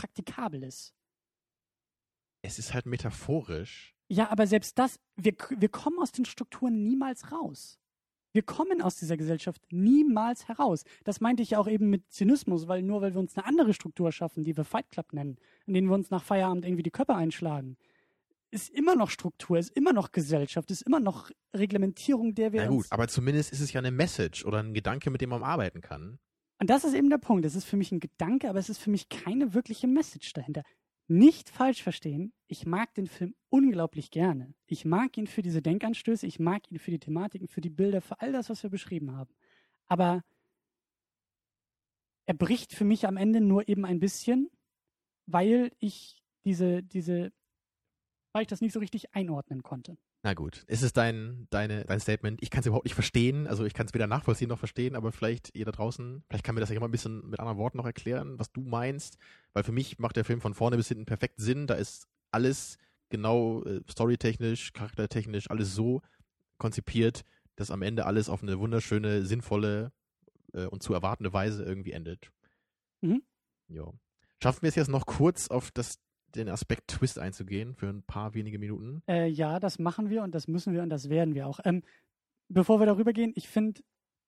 unpraktikabel 0.00 0.62
ist. 0.64 0.94
Es 2.42 2.58
ist 2.58 2.72
halt 2.72 2.86
metaphorisch. 2.86 3.94
Ja, 4.08 4.30
aber 4.30 4.46
selbst 4.46 4.78
das, 4.78 4.98
wir, 5.16 5.34
wir 5.50 5.68
kommen 5.68 5.98
aus 5.98 6.12
den 6.12 6.24
Strukturen 6.24 6.82
niemals 6.82 7.30
raus. 7.30 7.78
Wir 8.32 8.42
kommen 8.42 8.80
aus 8.80 8.96
dieser 8.96 9.16
Gesellschaft 9.16 9.60
niemals 9.70 10.48
heraus. 10.48 10.84
Das 11.04 11.20
meinte 11.20 11.42
ich 11.42 11.50
ja 11.50 11.58
auch 11.58 11.68
eben 11.68 11.90
mit 11.90 12.10
Zynismus, 12.12 12.68
weil 12.68 12.82
nur 12.82 13.02
weil 13.02 13.12
wir 13.12 13.20
uns 13.20 13.36
eine 13.36 13.44
andere 13.44 13.74
Struktur 13.74 14.12
schaffen, 14.12 14.44
die 14.44 14.56
wir 14.56 14.64
Fight 14.64 14.88
Club 14.90 15.12
nennen, 15.12 15.36
in 15.66 15.74
denen 15.74 15.88
wir 15.88 15.94
uns 15.94 16.10
nach 16.10 16.22
Feierabend 16.22 16.64
irgendwie 16.64 16.84
die 16.84 16.92
Köpfe 16.92 17.14
einschlagen, 17.14 17.76
ist 18.52 18.70
immer 18.70 18.96
noch 18.96 19.10
Struktur, 19.10 19.58
ist 19.58 19.76
immer 19.76 19.92
noch 19.92 20.12
Gesellschaft, 20.12 20.70
ist 20.70 20.82
immer 20.82 21.00
noch 21.00 21.30
Reglementierung, 21.54 22.34
der 22.34 22.52
wir 22.52 22.62
Na 22.62 22.68
gut, 22.68 22.86
aber 22.90 23.08
zumindest 23.08 23.52
ist 23.52 23.60
es 23.60 23.72
ja 23.72 23.80
eine 23.80 23.90
Message 23.90 24.44
oder 24.44 24.60
ein 24.60 24.74
Gedanke, 24.74 25.10
mit 25.10 25.20
dem 25.20 25.30
man 25.30 25.42
arbeiten 25.42 25.80
kann. 25.80 26.18
Und 26.60 26.68
das 26.68 26.84
ist 26.84 26.92
eben 26.92 27.08
der 27.08 27.18
Punkt. 27.18 27.46
Es 27.46 27.56
ist 27.56 27.64
für 27.64 27.78
mich 27.78 27.90
ein 27.90 28.00
Gedanke, 28.00 28.48
aber 28.50 28.58
es 28.58 28.68
ist 28.68 28.78
für 28.78 28.90
mich 28.90 29.08
keine 29.08 29.54
wirkliche 29.54 29.86
Message 29.86 30.34
dahinter. 30.34 30.62
Nicht 31.08 31.48
falsch 31.48 31.82
verstehen, 31.82 32.32
ich 32.46 32.66
mag 32.66 32.94
den 32.94 33.06
Film 33.06 33.34
unglaublich 33.48 34.10
gerne. 34.10 34.54
Ich 34.66 34.84
mag 34.84 35.16
ihn 35.16 35.26
für 35.26 35.42
diese 35.42 35.62
Denkanstöße, 35.62 36.26
ich 36.26 36.38
mag 36.38 36.70
ihn 36.70 36.78
für 36.78 36.90
die 36.90 36.98
Thematiken, 36.98 37.48
für 37.48 37.62
die 37.62 37.70
Bilder, 37.70 38.02
für 38.02 38.20
all 38.20 38.32
das, 38.32 38.50
was 38.50 38.62
wir 38.62 38.70
beschrieben 38.70 39.16
haben. 39.16 39.34
Aber 39.86 40.22
er 42.26 42.34
bricht 42.34 42.74
für 42.74 42.84
mich 42.84 43.08
am 43.08 43.16
Ende 43.16 43.40
nur 43.40 43.66
eben 43.66 43.86
ein 43.86 43.98
bisschen, 43.98 44.50
weil 45.26 45.72
ich 45.78 46.22
diese, 46.44 46.82
diese, 46.82 47.32
weil 48.32 48.42
ich 48.42 48.48
das 48.48 48.60
nicht 48.60 48.72
so 48.72 48.80
richtig 48.80 49.14
einordnen 49.14 49.62
konnte. 49.62 49.96
Na 50.22 50.34
gut, 50.34 50.64
ist 50.66 50.82
es 50.82 50.92
dein, 50.92 51.46
deine, 51.48 51.84
dein 51.86 51.98
Statement? 51.98 52.42
Ich 52.42 52.50
kann 52.50 52.60
es 52.60 52.66
überhaupt 52.66 52.84
nicht 52.84 52.94
verstehen. 52.94 53.46
Also 53.46 53.64
ich 53.64 53.72
kann 53.72 53.86
es 53.86 53.94
weder 53.94 54.06
nachvollziehen 54.06 54.48
noch 54.48 54.58
verstehen, 54.58 54.94
aber 54.94 55.12
vielleicht 55.12 55.54
ihr 55.54 55.64
da 55.64 55.72
draußen, 55.72 56.22
vielleicht 56.28 56.44
kann 56.44 56.54
mir 56.54 56.60
das 56.60 56.68
ja 56.68 56.78
mal 56.78 56.88
ein 56.88 56.92
bisschen 56.92 57.30
mit 57.30 57.40
anderen 57.40 57.58
Worten 57.58 57.78
noch 57.78 57.86
erklären, 57.86 58.38
was 58.38 58.52
du 58.52 58.60
meinst. 58.60 59.16
Weil 59.54 59.64
für 59.64 59.72
mich 59.72 59.98
macht 59.98 60.16
der 60.16 60.26
Film 60.26 60.42
von 60.42 60.52
vorne 60.52 60.76
bis 60.76 60.88
hinten 60.88 61.06
perfekt 61.06 61.40
Sinn. 61.40 61.66
Da 61.66 61.74
ist 61.74 62.06
alles 62.32 62.76
genau 63.08 63.64
äh, 63.64 63.80
storytechnisch, 63.90 64.74
charaktertechnisch, 64.74 65.50
alles 65.50 65.74
so 65.74 66.02
konzipiert, 66.58 67.24
dass 67.56 67.70
am 67.70 67.80
Ende 67.80 68.04
alles 68.04 68.28
auf 68.28 68.42
eine 68.42 68.58
wunderschöne, 68.58 69.24
sinnvolle 69.24 69.90
äh, 70.52 70.66
und 70.66 70.82
zu 70.82 70.92
erwartende 70.92 71.32
Weise 71.32 71.64
irgendwie 71.64 71.92
endet. 71.92 72.30
Mhm. 73.00 73.22
Ja. 73.68 73.90
Schaffen 74.42 74.62
wir 74.62 74.68
es 74.68 74.74
jetzt 74.74 74.88
noch 74.88 75.06
kurz 75.06 75.48
auf 75.48 75.70
das, 75.70 75.98
den 76.36 76.48
Aspekt 76.48 76.88
Twist 76.88 77.18
einzugehen 77.18 77.74
für 77.74 77.88
ein 77.88 78.02
paar 78.02 78.34
wenige 78.34 78.58
Minuten? 78.58 79.02
Äh, 79.08 79.28
ja, 79.28 79.60
das 79.60 79.78
machen 79.78 80.10
wir 80.10 80.22
und 80.22 80.34
das 80.34 80.48
müssen 80.48 80.72
wir 80.74 80.82
und 80.82 80.90
das 80.90 81.08
werden 81.08 81.34
wir 81.34 81.46
auch. 81.46 81.60
Ähm, 81.64 81.82
bevor 82.48 82.80
wir 82.80 82.86
darüber 82.86 83.12
gehen, 83.12 83.32
ich 83.36 83.48
finde, 83.48 83.82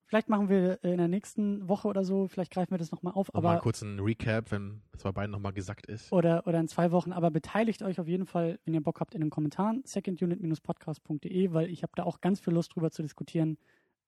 vielleicht 0.07 0.29
machen 0.29 0.49
wir 0.49 0.83
in 0.85 0.99
der 0.99 1.09
nächsten 1.09 1.69
Woche 1.69 1.89
oder 1.89 2.05
so, 2.05 2.29
vielleicht 2.29 2.53
greifen 2.53 2.71
wir 2.73 2.79
das 2.79 2.91
nochmal 2.93 3.15
auf, 3.15 3.29
Nochmal 3.29 3.51
einen 3.53 3.57
aber 3.57 3.63
kurzen 3.63 3.99
Recap, 4.01 4.51
wenn 4.51 4.83
es 4.93 5.03
bei 5.03 5.13
beiden 5.13 5.31
nochmal 5.31 5.53
gesagt 5.53 5.87
ist. 5.87 6.13
oder, 6.13 6.47
oder 6.47 6.61
in 6.61 6.69
zwei 6.69 6.91
Wochen, 6.91 7.13
aber 7.13 7.31
beteiligt 7.31 7.83
euch 7.83 7.99
auf 7.99 8.09
jeden 8.09 8.27
Fall, 8.27 8.59
wenn 8.65 8.75
ihr 8.75 8.83
Bock 8.83 9.01
habt, 9.01 9.15
in 9.15 9.21
den 9.23 9.31
Kommentaren, 9.31 9.83
secondunit-podcast.de, 9.85 11.53
weil 11.53 11.71
ich 11.71 11.83
habe 11.83 11.93
da 11.97 12.05
auch 12.05 12.21
ganz 12.21 12.41
viel 12.41 12.53
Lust 12.53 12.75
drüber 12.75 12.91
zu 12.91 13.03
diskutieren. 13.03 13.59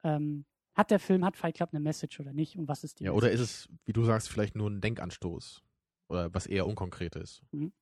Ähm, 0.03 0.45
hat 0.75 0.91
der 0.91 0.99
Film, 0.99 1.25
hat 1.25 1.37
Fight 1.37 1.55
Club 1.57 1.71
eine 1.73 1.81
Message 1.81 2.19
oder 2.21 2.33
nicht 2.33 2.57
und 2.59 2.67
was 2.69 2.83
ist 2.85 2.99
die 3.01 3.05
Ja, 3.05 3.13
Message? 3.13 3.25
oder 3.25 3.33
ist 3.33 3.41
es, 3.41 3.69
wie 3.85 3.93
du 3.93 4.05
sagst, 4.05 4.29
vielleicht 4.29 4.57
nur 4.57 4.69
ein 4.71 4.81
Denkanstoß? 4.81 5.63
Oder 6.09 6.35
was 6.35 6.47
eher 6.47 6.67
unkonkret 6.67 7.17
ist? 7.17 7.43
Mhm. 7.53 7.73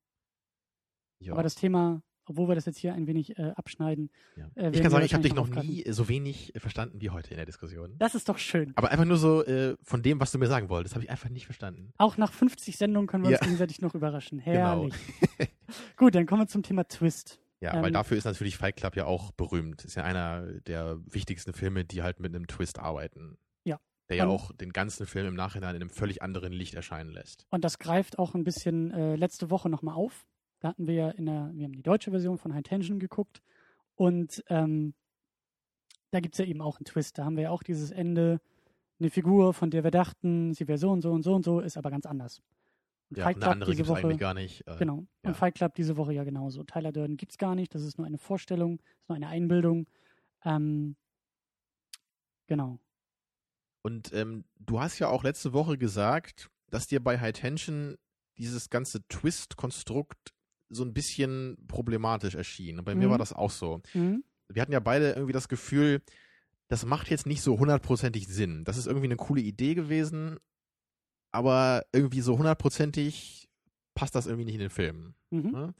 Ja. 1.23 1.33
Aber 1.33 1.43
das 1.43 1.55
Thema, 1.55 2.03
obwohl 2.27 2.49
wir 2.49 2.55
das 2.55 2.66
jetzt 2.66 2.79
hier 2.79 2.95
ein 2.95 3.07
wenig 3.07 3.37
äh, 3.39 3.53
abschneiden, 3.57 4.11
ja. 4.37 4.49
äh, 4.55 4.70
ich 4.70 4.81
kann 4.83 4.91
sagen, 4.91 5.05
ich 5.05 5.12
habe 5.14 5.23
dich 5.23 5.35
noch 5.35 5.49
nie 5.49 5.85
so 5.91 6.09
wenig 6.09 6.53
verstanden 6.57 7.01
wie 7.01 7.11
heute 7.11 7.31
in 7.31 7.37
der 7.37 7.47
Diskussion. 7.47 7.95
Das 7.99 8.14
ist 8.14 8.29
doch 8.29 8.39
schön. 8.39 8.73
Aber 8.77 8.91
einfach 8.91 9.05
nur 9.05 9.16
so 9.16 9.45
äh, 9.45 9.77
von 9.83 10.03
dem, 10.03 10.20
was 10.20 10.31
du 10.33 10.39
mir 10.39 10.47
sagen 10.47 10.68
wolltest, 10.68 10.95
habe 10.95 11.05
ich 11.05 11.11
einfach 11.11 11.29
nicht 11.31 11.47
verstanden. 11.47 11.93
Auch 11.99 12.16
nach 12.16 12.33
50 12.33 12.77
Sendungen 12.77 13.07
können 13.09 13.25
wir 13.25 13.31
uns 13.31 13.41
Ja. 13.41 13.45
gegenseitig 13.45 13.81
noch 13.81 13.95
überraschen. 13.95 14.39
Genau. 14.45 14.89
Herrlich. 14.89 14.95
Gut, 15.97 16.14
dann 16.14 16.27
kommen 16.27 16.43
wir 16.43 16.47
zum 16.49 16.62
Thema 16.62 16.87
Twist. 16.87 17.39
Ja, 17.61 17.75
Ähm, 17.77 17.83
weil 17.83 17.93
dafür 17.93 18.16
ist 18.16 18.25
natürlich 18.25 18.57
Fight 18.57 18.77
Club 18.77 18.97
ja 18.97 19.05
auch 19.07 19.31
berühmt. 19.33 19.85
Ist 19.85 19.95
ja 19.95 20.03
einer 20.05 20.47
der 20.66 20.99
wichtigsten 21.07 21.53
Filme, 21.53 21.85
die 21.85 22.03
halt 22.03 22.18
mit 22.20 22.35
einem 22.35 22.47
Twist 22.49 22.79
arbeiten. 22.81 23.39
Ja. 23.64 23.79
Der 24.09 24.16
ja 24.16 24.27
auch 24.27 24.53
den 24.53 24.73
ganzen 24.73 25.07
Film 25.07 25.27
im 25.29 25.35
Nachhinein 25.35 25.77
in 25.77 25.83
einem 25.83 25.91
völlig 25.91 26.23
anderen 26.23 26.53
Licht 26.53 26.75
erscheinen 26.75 27.11
lässt. 27.11 27.47
Und 27.51 27.62
das 27.64 27.79
greift 27.79 28.18
auch 28.18 28.35
ein 28.35 28.43
bisschen 28.45 28.91
äh, 28.91 29.14
letzte 29.16 29.49
Woche 29.51 29.68
nochmal 29.68 29.95
auf. 29.95 30.27
Da 30.63 30.69
hatten 30.69 30.87
wir 30.87 30.95
ja 30.95 31.11
in 31.11 31.27
der, 31.27 31.51
wir 31.55 31.65
haben 31.65 31.73
die 31.73 31.83
deutsche 31.83 32.13
Version 32.13 32.39
von 32.39 32.55
High 32.55 32.63
Tension 32.63 33.01
geguckt 33.01 33.43
und 33.97 34.45
ähm, 34.49 34.95
da 36.13 36.21
gibt 36.21 36.37
es 36.37 36.39
ja 36.39 36.45
eben 36.45 36.61
auch 36.61 36.79
einen 36.79 36.85
Twist. 36.85 37.19
Da 37.19 37.25
haben 37.25 37.35
wir 37.37 37.45
ja 37.45 37.51
auch 37.51 37.65
dieses 37.65 37.91
Ende, 37.91 38.41
eine 39.01 39.11
Figur, 39.11 39.55
von 39.55 39.71
der 39.71 39.83
wir 39.83 39.91
dachten, 39.91 40.55
sie 40.55 40.69
wäre 40.69 40.79
so 40.79 40.91
und 40.91 41.03
so 41.03 41.11
und 41.11 41.25
so 41.25 41.35
und 41.35 41.45
so, 41.45 41.59
ist 41.59 41.77
aber 41.77 41.91
ganz 41.91 42.07
anders. 42.07 42.43
Und 43.11 43.19
Ja, 43.19 43.25
Fight 43.25 43.37
eine 43.37 43.43
Club 43.43 43.53
andere 43.55 43.71
diese 43.73 43.79
gibt 43.79 43.89
es 43.89 43.91
Woche, 43.91 44.07
eigentlich 44.07 44.21
gar 44.21 44.35
nicht. 44.35 44.65
Äh, 44.69 44.77
genau. 44.77 44.99
ja. 45.25 45.31
Und 45.31 45.37
Fight 45.37 45.57
Club 45.57 45.75
diese 45.75 45.97
Woche 45.97 46.13
ja 46.13 46.23
genauso. 46.23 46.63
Tyler 46.63 46.93
Durden 46.93 47.17
gibt 47.17 47.33
es 47.33 47.39
gar 47.39 47.57
nicht, 47.57 47.75
das 47.75 47.83
ist 47.83 47.99
nur 47.99 48.07
eine 48.07 48.19
Vorstellung, 48.19 48.79
ist 49.01 49.09
nur 49.09 49.17
eine 49.17 49.27
Einbildung. 49.27 49.89
Ähm, 50.45 50.95
genau. 52.47 52.79
Und 53.83 54.13
ähm, 54.13 54.45
du 54.61 54.81
hast 54.81 55.01
ja 55.01 55.09
auch 55.09 55.25
letzte 55.25 55.53
Woche 55.53 55.77
gesagt, 55.77 56.51
dass 56.71 56.87
dir 56.87 57.03
bei 57.03 57.19
High 57.19 57.33
Tension 57.33 57.97
dieses 58.39 58.71
ganze 58.71 59.07
Twist-Konstrukt 59.09 60.33
so 60.75 60.85
ein 60.85 60.93
bisschen 60.95 61.57
problematisch 61.68 62.35
erschien. 62.35 62.79
Und 62.79 62.85
bei 62.85 62.95
mir 62.95 63.07
Mhm. 63.09 63.11
war 63.12 63.18
das 63.18 63.33
auch 63.33 63.51
so. 63.51 63.83
Mhm. 63.95 64.25
Wir 64.49 64.62
hatten 64.62 64.73
ja 64.73 64.81
beide 64.81 65.11
irgendwie 65.12 65.33
das 65.33 65.49
Gefühl, 65.49 66.03
das 66.68 66.85
macht 66.87 67.11
jetzt 67.11 67.27
nicht 67.27 67.43
so 67.43 67.59
hundertprozentig 67.59 68.27
Sinn. 68.29 68.64
Das 68.64 68.77
ist 68.77 68.87
irgendwie 68.87 69.07
eine 69.07 69.16
coole 69.16 69.41
Idee 69.43 69.75
gewesen, 69.75 70.39
aber 71.31 71.85
irgendwie 71.93 72.20
so 72.20 72.39
hundertprozentig 72.39 73.49
passt 73.95 74.14
das 74.14 74.27
irgendwie 74.27 74.45
nicht 74.47 74.55
in 74.55 74.61
den 74.61 74.70
Film. 74.70 75.14
Mhm. 75.31 75.51
Ne? 75.51 75.75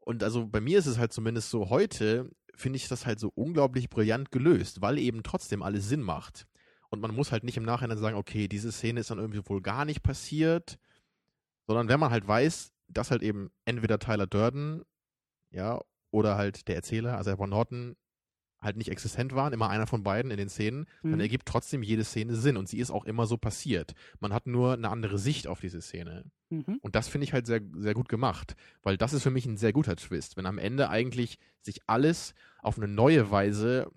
Und 0.00 0.22
also 0.24 0.46
bei 0.46 0.60
mir 0.60 0.78
ist 0.78 0.86
es 0.86 0.98
halt 0.98 1.12
zumindest 1.12 1.50
so 1.50 1.70
heute, 1.70 2.30
finde 2.54 2.76
ich 2.76 2.88
das 2.88 3.06
halt 3.06 3.20
so 3.20 3.30
unglaublich 3.34 3.88
brillant 3.88 4.30
gelöst, 4.32 4.80
weil 4.82 4.98
eben 4.98 5.22
trotzdem 5.22 5.62
alles 5.62 5.88
Sinn 5.88 6.02
macht. 6.02 6.46
Und 6.88 7.00
man 7.00 7.14
muss 7.14 7.30
halt 7.30 7.44
nicht 7.44 7.56
im 7.56 7.62
Nachhinein 7.64 7.98
sagen, 7.98 8.16
okay, 8.16 8.48
diese 8.48 8.72
Szene 8.72 9.00
ist 9.00 9.10
dann 9.10 9.18
irgendwie 9.18 9.42
wohl 9.48 9.62
gar 9.62 9.84
nicht 9.84 10.02
passiert, 10.02 10.78
sondern 11.68 11.88
wenn 11.88 12.00
man 12.00 12.10
halt 12.10 12.26
weiß, 12.26 12.72
dass 12.92 13.10
halt 13.10 13.22
eben 13.22 13.50
entweder 13.64 13.98
Tyler 13.98 14.26
Durden, 14.26 14.82
ja, 15.50 15.80
oder 16.10 16.36
halt 16.36 16.68
der 16.68 16.76
Erzähler, 16.76 17.16
also 17.16 17.30
Edward 17.30 17.50
Norton, 17.50 17.96
halt 18.60 18.76
nicht 18.76 18.90
existent 18.90 19.34
waren, 19.34 19.54
immer 19.54 19.70
einer 19.70 19.86
von 19.86 20.02
beiden 20.02 20.30
in 20.30 20.36
den 20.36 20.50
Szenen, 20.50 20.84
dann 21.02 21.12
Mhm. 21.14 21.20
ergibt 21.20 21.46
trotzdem 21.46 21.82
jede 21.82 22.04
Szene 22.04 22.34
Sinn 22.34 22.58
und 22.58 22.68
sie 22.68 22.78
ist 22.78 22.90
auch 22.90 23.06
immer 23.06 23.26
so 23.26 23.38
passiert. 23.38 23.94
Man 24.18 24.34
hat 24.34 24.46
nur 24.46 24.74
eine 24.74 24.90
andere 24.90 25.18
Sicht 25.18 25.46
auf 25.46 25.60
diese 25.60 25.80
Szene. 25.80 26.30
Mhm. 26.50 26.78
Und 26.82 26.94
das 26.94 27.08
finde 27.08 27.24
ich 27.24 27.32
halt 27.32 27.46
sehr, 27.46 27.62
sehr 27.78 27.94
gut 27.94 28.10
gemacht, 28.10 28.56
weil 28.82 28.98
das 28.98 29.14
ist 29.14 29.22
für 29.22 29.30
mich 29.30 29.46
ein 29.46 29.56
sehr 29.56 29.72
guter 29.72 29.96
Twist, 29.96 30.36
wenn 30.36 30.44
am 30.44 30.58
Ende 30.58 30.90
eigentlich 30.90 31.38
sich 31.62 31.80
alles 31.86 32.34
auf 32.58 32.76
eine 32.76 32.86
neue 32.88 33.30
Weise 33.30 33.90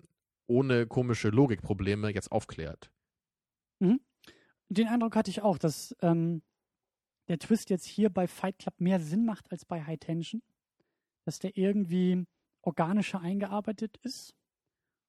ohne 0.46 0.86
komische 0.86 1.28
Logikprobleme 1.28 2.08
jetzt 2.14 2.32
aufklärt. 2.32 2.90
Den 4.70 4.88
Eindruck 4.88 5.14
hatte 5.14 5.30
ich 5.30 5.42
auch, 5.42 5.58
dass 5.58 5.94
ähm, 6.00 6.42
der 7.28 7.38
Twist 7.38 7.70
jetzt 7.70 7.86
hier 7.86 8.10
bei 8.10 8.26
Fight 8.26 8.58
Club 8.58 8.74
mehr 8.80 9.00
Sinn 9.00 9.24
macht 9.24 9.50
als 9.50 9.64
bei 9.64 9.82
High 9.84 9.98
Tension. 9.98 10.42
Dass 11.24 11.38
der 11.38 11.56
irgendwie 11.56 12.24
organischer 12.62 13.20
eingearbeitet 13.20 13.96
ist. 14.02 14.34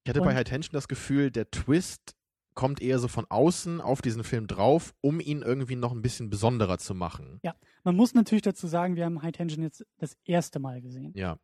Ich 0.04 0.08
hatte 0.10 0.20
Und- 0.20 0.26
bei 0.26 0.34
High 0.34 0.44
Tension 0.44 0.72
das 0.72 0.88
Gefühl, 0.88 1.30
der 1.30 1.50
Twist 1.50 2.14
kommt 2.54 2.80
eher 2.80 2.98
so 2.98 3.08
von 3.08 3.26
außen 3.28 3.82
auf 3.82 4.00
diesen 4.00 4.24
Film 4.24 4.46
drauf, 4.46 4.94
um 5.02 5.20
ihn 5.20 5.42
irgendwie 5.42 5.76
noch 5.76 5.92
ein 5.92 6.00
bisschen 6.00 6.30
besonderer 6.30 6.78
zu 6.78 6.94
machen. 6.94 7.38
Man 7.84 7.96
muss 7.96 8.14
natürlich 8.14 8.42
dazu 8.42 8.66
sagen, 8.66 8.96
wir 8.96 9.04
haben 9.04 9.20
High 9.22 9.32
Tension 9.32 9.62
jetzt 9.62 9.84
das 9.98 10.16
erste 10.24 10.58
Mal 10.58 10.80
gesehen. 10.80 11.12
Ja, 11.14 11.38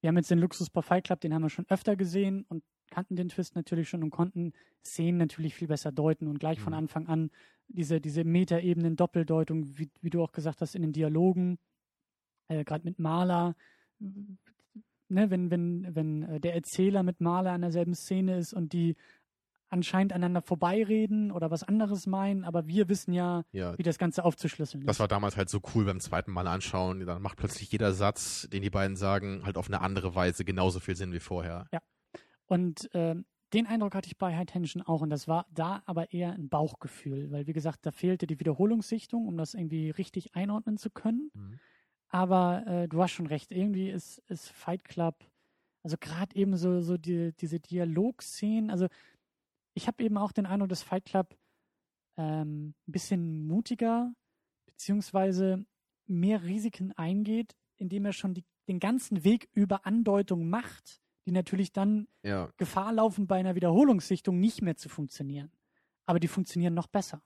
Wir 0.00 0.08
haben 0.08 0.16
jetzt 0.16 0.30
den 0.32 0.38
Luxus 0.40 0.68
bei 0.70 0.82
Fight 0.82 1.04
Club, 1.04 1.20
den 1.20 1.32
haben 1.34 1.42
wir 1.42 1.48
schon 1.48 1.66
öfter 1.68 1.94
gesehen 1.96 2.44
und 2.48 2.64
kannten 2.90 3.14
den 3.16 3.28
Twist 3.28 3.54
natürlich 3.54 3.88
schon 3.88 4.02
und 4.02 4.10
konnten 4.10 4.52
Szenen 4.84 5.16
natürlich 5.18 5.54
viel 5.54 5.68
besser 5.68 5.92
deuten 5.92 6.26
und 6.26 6.38
gleich 6.40 6.58
von 6.60 6.72
Mhm. 6.72 6.78
Anfang 6.80 7.06
an 7.06 7.30
diese, 7.72 8.00
diese 8.00 8.24
Metaebenen, 8.24 8.96
Doppeldeutung, 8.96 9.78
wie, 9.78 9.90
wie 10.00 10.10
du 10.10 10.22
auch 10.22 10.32
gesagt 10.32 10.60
hast, 10.60 10.74
in 10.74 10.82
den 10.82 10.92
Dialogen, 10.92 11.58
äh, 12.48 12.64
gerade 12.64 12.84
mit 12.84 12.98
Maler, 12.98 13.56
ne, 13.98 15.30
wenn, 15.30 15.50
wenn, 15.50 15.94
wenn 15.94 16.22
äh, 16.24 16.40
der 16.40 16.54
Erzähler 16.54 17.02
mit 17.02 17.20
Maler 17.20 17.52
an 17.52 17.62
derselben 17.62 17.94
Szene 17.94 18.36
ist 18.36 18.52
und 18.52 18.72
die 18.72 18.96
anscheinend 19.72 20.12
aneinander 20.12 20.42
vorbeireden 20.42 21.32
oder 21.32 21.50
was 21.50 21.62
anderes 21.62 22.06
meinen, 22.06 22.44
aber 22.44 22.66
wir 22.66 22.90
wissen 22.90 23.14
ja, 23.14 23.44
ja. 23.52 23.76
wie 23.78 23.82
das 23.82 23.96
Ganze 23.96 24.22
aufzuschlüsseln 24.22 24.84
Das 24.84 24.96
ist. 24.96 25.00
war 25.00 25.08
damals 25.08 25.38
halt 25.38 25.48
so 25.48 25.60
cool 25.74 25.86
beim 25.86 25.98
zweiten 25.98 26.30
Mal 26.30 26.46
anschauen. 26.46 27.06
Dann 27.06 27.22
macht 27.22 27.38
plötzlich 27.38 27.72
jeder 27.72 27.94
Satz, 27.94 28.46
den 28.52 28.62
die 28.62 28.68
beiden 28.68 28.96
sagen, 28.96 29.42
halt 29.44 29.56
auf 29.56 29.68
eine 29.68 29.80
andere 29.80 30.14
Weise 30.14 30.44
genauso 30.44 30.78
viel 30.78 30.94
Sinn 30.94 31.12
wie 31.14 31.20
vorher. 31.20 31.68
Und 32.46 32.90
ähm, 32.92 33.24
den 33.52 33.66
Eindruck 33.66 33.94
hatte 33.94 34.06
ich 34.06 34.16
bei 34.16 34.36
High 34.36 34.46
Tension 34.46 34.82
auch. 34.82 35.00
Und 35.00 35.10
das 35.10 35.28
war 35.28 35.46
da 35.52 35.82
aber 35.86 36.12
eher 36.12 36.32
ein 36.32 36.48
Bauchgefühl, 36.48 37.30
weil 37.30 37.46
wie 37.46 37.52
gesagt, 37.52 37.84
da 37.86 37.90
fehlte 37.90 38.26
die 38.26 38.40
Wiederholungssichtung, 38.40 39.26
um 39.26 39.36
das 39.36 39.54
irgendwie 39.54 39.90
richtig 39.90 40.34
einordnen 40.34 40.78
zu 40.78 40.90
können. 40.90 41.30
Mhm. 41.34 41.60
Aber 42.08 42.66
äh, 42.66 42.88
du 42.88 43.02
hast 43.02 43.12
schon 43.12 43.26
recht, 43.26 43.52
irgendwie 43.52 43.90
ist, 43.90 44.18
ist 44.28 44.50
Fight 44.50 44.84
Club, 44.84 45.24
also 45.82 45.96
gerade 45.98 46.36
eben 46.36 46.56
so, 46.56 46.80
so 46.80 46.96
die, 46.96 47.32
diese 47.40 47.58
Dialogszenen, 47.58 48.70
also 48.70 48.86
ich 49.74 49.86
habe 49.86 50.02
eben 50.04 50.18
auch 50.18 50.32
den 50.32 50.46
Eindruck, 50.46 50.68
dass 50.68 50.82
Fight 50.82 51.06
Club 51.06 51.34
ähm, 52.16 52.74
ein 52.86 52.92
bisschen 52.92 53.46
mutiger 53.46 54.14
beziehungsweise 54.66 55.64
mehr 56.06 56.42
Risiken 56.42 56.92
eingeht, 56.92 57.56
indem 57.76 58.04
er 58.04 58.12
schon 58.12 58.34
die, 58.34 58.44
den 58.68 58.78
ganzen 58.78 59.24
Weg 59.24 59.48
über 59.52 59.86
Andeutung 59.86 60.48
macht, 60.48 61.00
die 61.26 61.32
natürlich 61.32 61.72
dann 61.72 62.08
Ja, 62.22 62.50
Gefahr 62.56 62.92
laufen, 62.92 63.26
bei 63.26 63.36
einer 63.36 63.54
Wiederholungssichtung 63.54 64.38
nicht 64.38 64.62
mehr 64.62 64.76
zu 64.76 64.88
funktionieren. 64.88 65.50
Aber 66.06 66.18
die 66.20 66.28
funktionieren 66.28 66.74
noch 66.74 66.88
besser. 66.88 67.22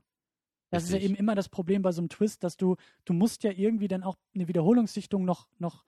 Das 0.71 0.85
ist 0.85 0.91
ja 0.91 0.97
Richtig. 0.97 1.11
eben 1.13 1.19
immer 1.19 1.35
das 1.35 1.49
Problem 1.49 1.83
bei 1.83 1.93
so 1.93 2.01
einem 2.01 2.09
Twist, 2.09 2.43
dass 2.43 2.57
du, 2.57 2.77
du 3.05 3.13
musst 3.13 3.45
ja 3.45 3.53
irgendwie 3.53 3.89
dann 3.89 4.03
auch 4.03 4.17
eine 4.35 4.49
Wiederholungssichtung 4.49 5.25
noch, 5.25 5.49
noch 5.59 5.85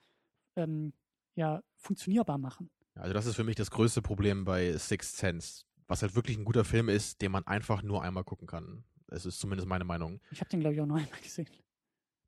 ähm, 0.57 0.93
ja, 1.35 1.63
funktionierbar 1.77 2.39
machen. 2.39 2.71
Also 2.95 3.13
das 3.13 3.27
ist 3.27 3.37
für 3.37 3.45
mich 3.45 3.57
das 3.57 3.71
größte 3.71 4.03
Problem 4.03 4.45
bei 4.45 4.77
Sixth 4.77 5.17
Sense, 5.17 5.65
was 5.87 6.03
halt 6.03 6.15
wirklich 6.15 6.37
ein 6.39 6.45
guter 6.45 6.65
Film 6.65 6.89
ist, 6.89 7.21
den 7.23 7.33
man 7.33 7.47
einfach 7.47 7.83
nur 7.83 8.03
einmal 8.03 8.25
gucken 8.25 8.47
kann. 8.47 8.85
Es 9.09 9.27
ist 9.27 9.41
zumindest 9.41 9.69
meine 9.69 9.85
Meinung. 9.85 10.21
Ich 10.31 10.41
habe 10.41 10.51
den, 10.51 10.61
glaube 10.61 10.75
ich, 10.75 10.81
auch 10.81 10.87
noch 10.87 10.97
einmal 10.97 11.21
gesehen. 11.23 11.49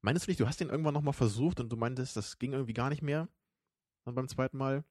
Meinst 0.02 0.26
du 0.26 0.30
nicht, 0.30 0.40
du 0.40 0.46
hast 0.46 0.60
den 0.60 0.70
irgendwann 0.70 0.94
nochmal 0.94 1.12
versucht 1.12 1.60
und 1.60 1.70
du 1.70 1.76
meintest, 1.76 2.16
das 2.16 2.38
ging 2.38 2.52
irgendwie 2.52 2.72
gar 2.72 2.88
nicht 2.88 3.02
mehr? 3.02 3.28
Dann 4.04 4.14
beim 4.14 4.28
zweiten 4.28 4.56
Mal? 4.56 4.84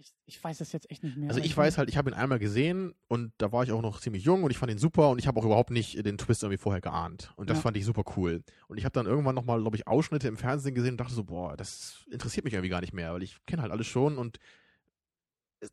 Ich, 0.00 0.14
ich 0.24 0.42
weiß 0.42 0.62
es 0.62 0.72
jetzt 0.72 0.90
echt 0.90 1.02
nicht 1.04 1.18
mehr. 1.18 1.28
Also 1.28 1.42
ich 1.42 1.54
weiß 1.54 1.76
halt, 1.76 1.90
ich 1.90 1.98
habe 1.98 2.08
ihn 2.10 2.14
einmal 2.14 2.38
gesehen 2.38 2.94
und 3.08 3.32
da 3.36 3.52
war 3.52 3.64
ich 3.64 3.70
auch 3.70 3.82
noch 3.82 4.00
ziemlich 4.00 4.24
jung 4.24 4.42
und 4.42 4.50
ich 4.50 4.56
fand 4.56 4.72
ihn 4.72 4.78
super 4.78 5.10
und 5.10 5.18
ich 5.18 5.26
habe 5.26 5.38
auch 5.38 5.44
überhaupt 5.44 5.70
nicht 5.70 6.04
den 6.06 6.16
Twist 6.16 6.42
irgendwie 6.42 6.56
vorher 6.56 6.80
geahnt. 6.80 7.34
Und 7.36 7.50
das 7.50 7.58
Ja. 7.58 7.62
fand 7.64 7.76
ich 7.76 7.84
super 7.84 8.04
cool. 8.16 8.42
Und 8.66 8.78
ich 8.78 8.84
habe 8.86 8.94
dann 8.94 9.04
irgendwann 9.04 9.34
nochmal, 9.34 9.60
glaube 9.60 9.76
ich, 9.76 9.86
Ausschnitte 9.86 10.26
im 10.26 10.38
Fernsehen 10.38 10.74
gesehen 10.74 10.92
und 10.92 10.96
dachte 11.00 11.12
so, 11.12 11.24
boah, 11.24 11.54
das 11.54 12.06
interessiert 12.10 12.44
mich 12.44 12.54
irgendwie 12.54 12.70
gar 12.70 12.80
nicht 12.80 12.94
mehr, 12.94 13.12
weil 13.12 13.22
ich 13.22 13.36
kenne 13.44 13.60
halt 13.60 13.72
alles 13.72 13.86
schon 13.88 14.16
und 14.16 14.38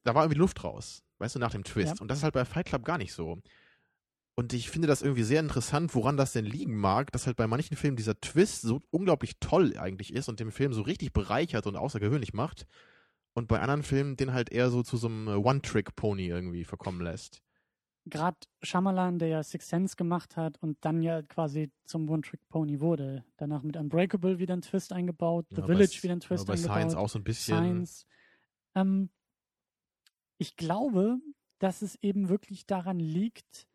da 0.04 0.14
war 0.14 0.24
irgendwie 0.26 0.40
Luft 0.40 0.62
raus, 0.66 1.04
weißt 1.20 1.36
du, 1.36 1.40
nach 1.40 1.52
dem 1.52 1.64
Twist. 1.64 1.96
Ja. 1.96 2.02
Und 2.02 2.10
das 2.10 2.18
ist 2.18 2.24
halt 2.26 2.34
bei 2.34 2.44
Fight 2.44 2.66
Club 2.66 2.84
gar 2.84 2.98
nicht 2.98 3.14
so. 3.14 3.40
Und 4.36 4.52
ich 4.54 4.70
finde 4.70 4.88
das 4.90 5.02
irgendwie 5.02 5.24
sehr 5.24 5.40
interessant, 5.40 5.96
woran 5.96 6.18
das 6.18 6.34
denn 6.34 6.46
liegen 6.46 6.76
mag, 6.76 7.12
dass 7.14 7.26
halt 7.26 7.38
bei 7.38 7.48
manchen 7.48 7.78
Filmen 7.78 7.96
dieser 7.96 8.20
Twist 8.20 8.62
so 8.62 8.82
unglaublich 8.92 9.40
toll 9.40 9.76
eigentlich 9.78 10.14
ist 10.14 10.28
und 10.28 10.42
den 10.42 10.52
Film 10.52 10.74
so 10.74 10.82
richtig 10.82 11.14
bereichert 11.14 11.66
und 11.66 11.78
außergewöhnlich 11.78 12.34
macht. 12.34 12.68
Und 13.38 13.48
bei 13.48 13.60
anderen 13.60 13.84
Filmen 13.84 14.16
den 14.16 14.34
halt 14.34 14.52
eher 14.52 14.72
so 14.72 14.82
zu 14.82 14.98
so 14.98 15.06
einem 15.06 15.28
äh, 15.28 15.36
One-Trick-Pony 15.36 16.26
irgendwie 16.26 16.64
verkommen 16.64 17.02
lässt. 17.02 17.44
Gerade 18.08 18.36
Shyamalan, 18.64 19.20
der 19.20 19.28
ja 19.28 19.44
Six 19.44 19.70
Sense 19.70 19.96
gemacht 19.96 20.36
hat 20.38 20.58
und 20.64 20.76
dann 20.82 21.04
ja 21.04 21.22
quasi 21.22 21.70
zum 21.86 22.10
One-Trick-Pony 22.10 22.80
wurde. 22.80 23.24
Danach 23.38 23.62
mit 23.62 23.78
Unbreakable 23.78 24.40
wieder 24.40 24.56
ein 24.56 24.64
Twist 24.64 24.92
eingebaut, 24.92 25.46
The 25.52 25.62
Ja, 25.62 25.68
Village 25.68 25.98
bei, 25.98 26.04
wieder 26.04 26.14
ein 26.14 26.20
Twist 26.20 26.46
ja, 26.46 26.48
bei 26.48 26.54
eingebaut. 26.54 26.76
Science 26.78 26.96
auch 26.96 27.10
so 27.10 27.20
ein 27.20 27.24
bisschen. 27.24 27.58
Science. 27.58 28.08
Ähm, 28.74 29.12
ich 30.40 30.56
glaube, 30.56 31.20
dass 31.60 31.84
es 31.84 31.94
eben 32.02 32.30
wirklich 32.30 32.66
daran 32.66 33.00
liegt, 33.00 33.68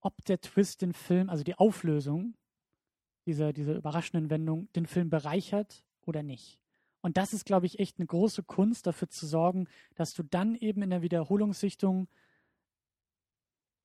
ob 0.00 0.24
der 0.24 0.40
Twist 0.40 0.82
den 0.82 0.92
Film, 0.92 1.30
also 1.30 1.44
die 1.44 1.54
Auflösung 1.54 2.34
dieser, 3.26 3.52
dieser 3.52 3.76
überraschenden 3.76 4.28
Wendung, 4.28 4.72
den 4.72 4.86
Film 4.86 5.08
bereichert 5.08 5.86
oder 6.04 6.24
nicht. 6.24 6.63
Und 7.04 7.18
das 7.18 7.34
ist, 7.34 7.44
glaube 7.44 7.66
ich, 7.66 7.80
echt 7.80 7.98
eine 7.98 8.06
große 8.06 8.44
Kunst, 8.44 8.86
dafür 8.86 9.10
zu 9.10 9.26
sorgen, 9.26 9.68
dass 9.94 10.14
du 10.14 10.22
dann 10.22 10.54
eben 10.54 10.80
in 10.80 10.88
der 10.88 11.02
Wiederholungssichtung, 11.02 12.08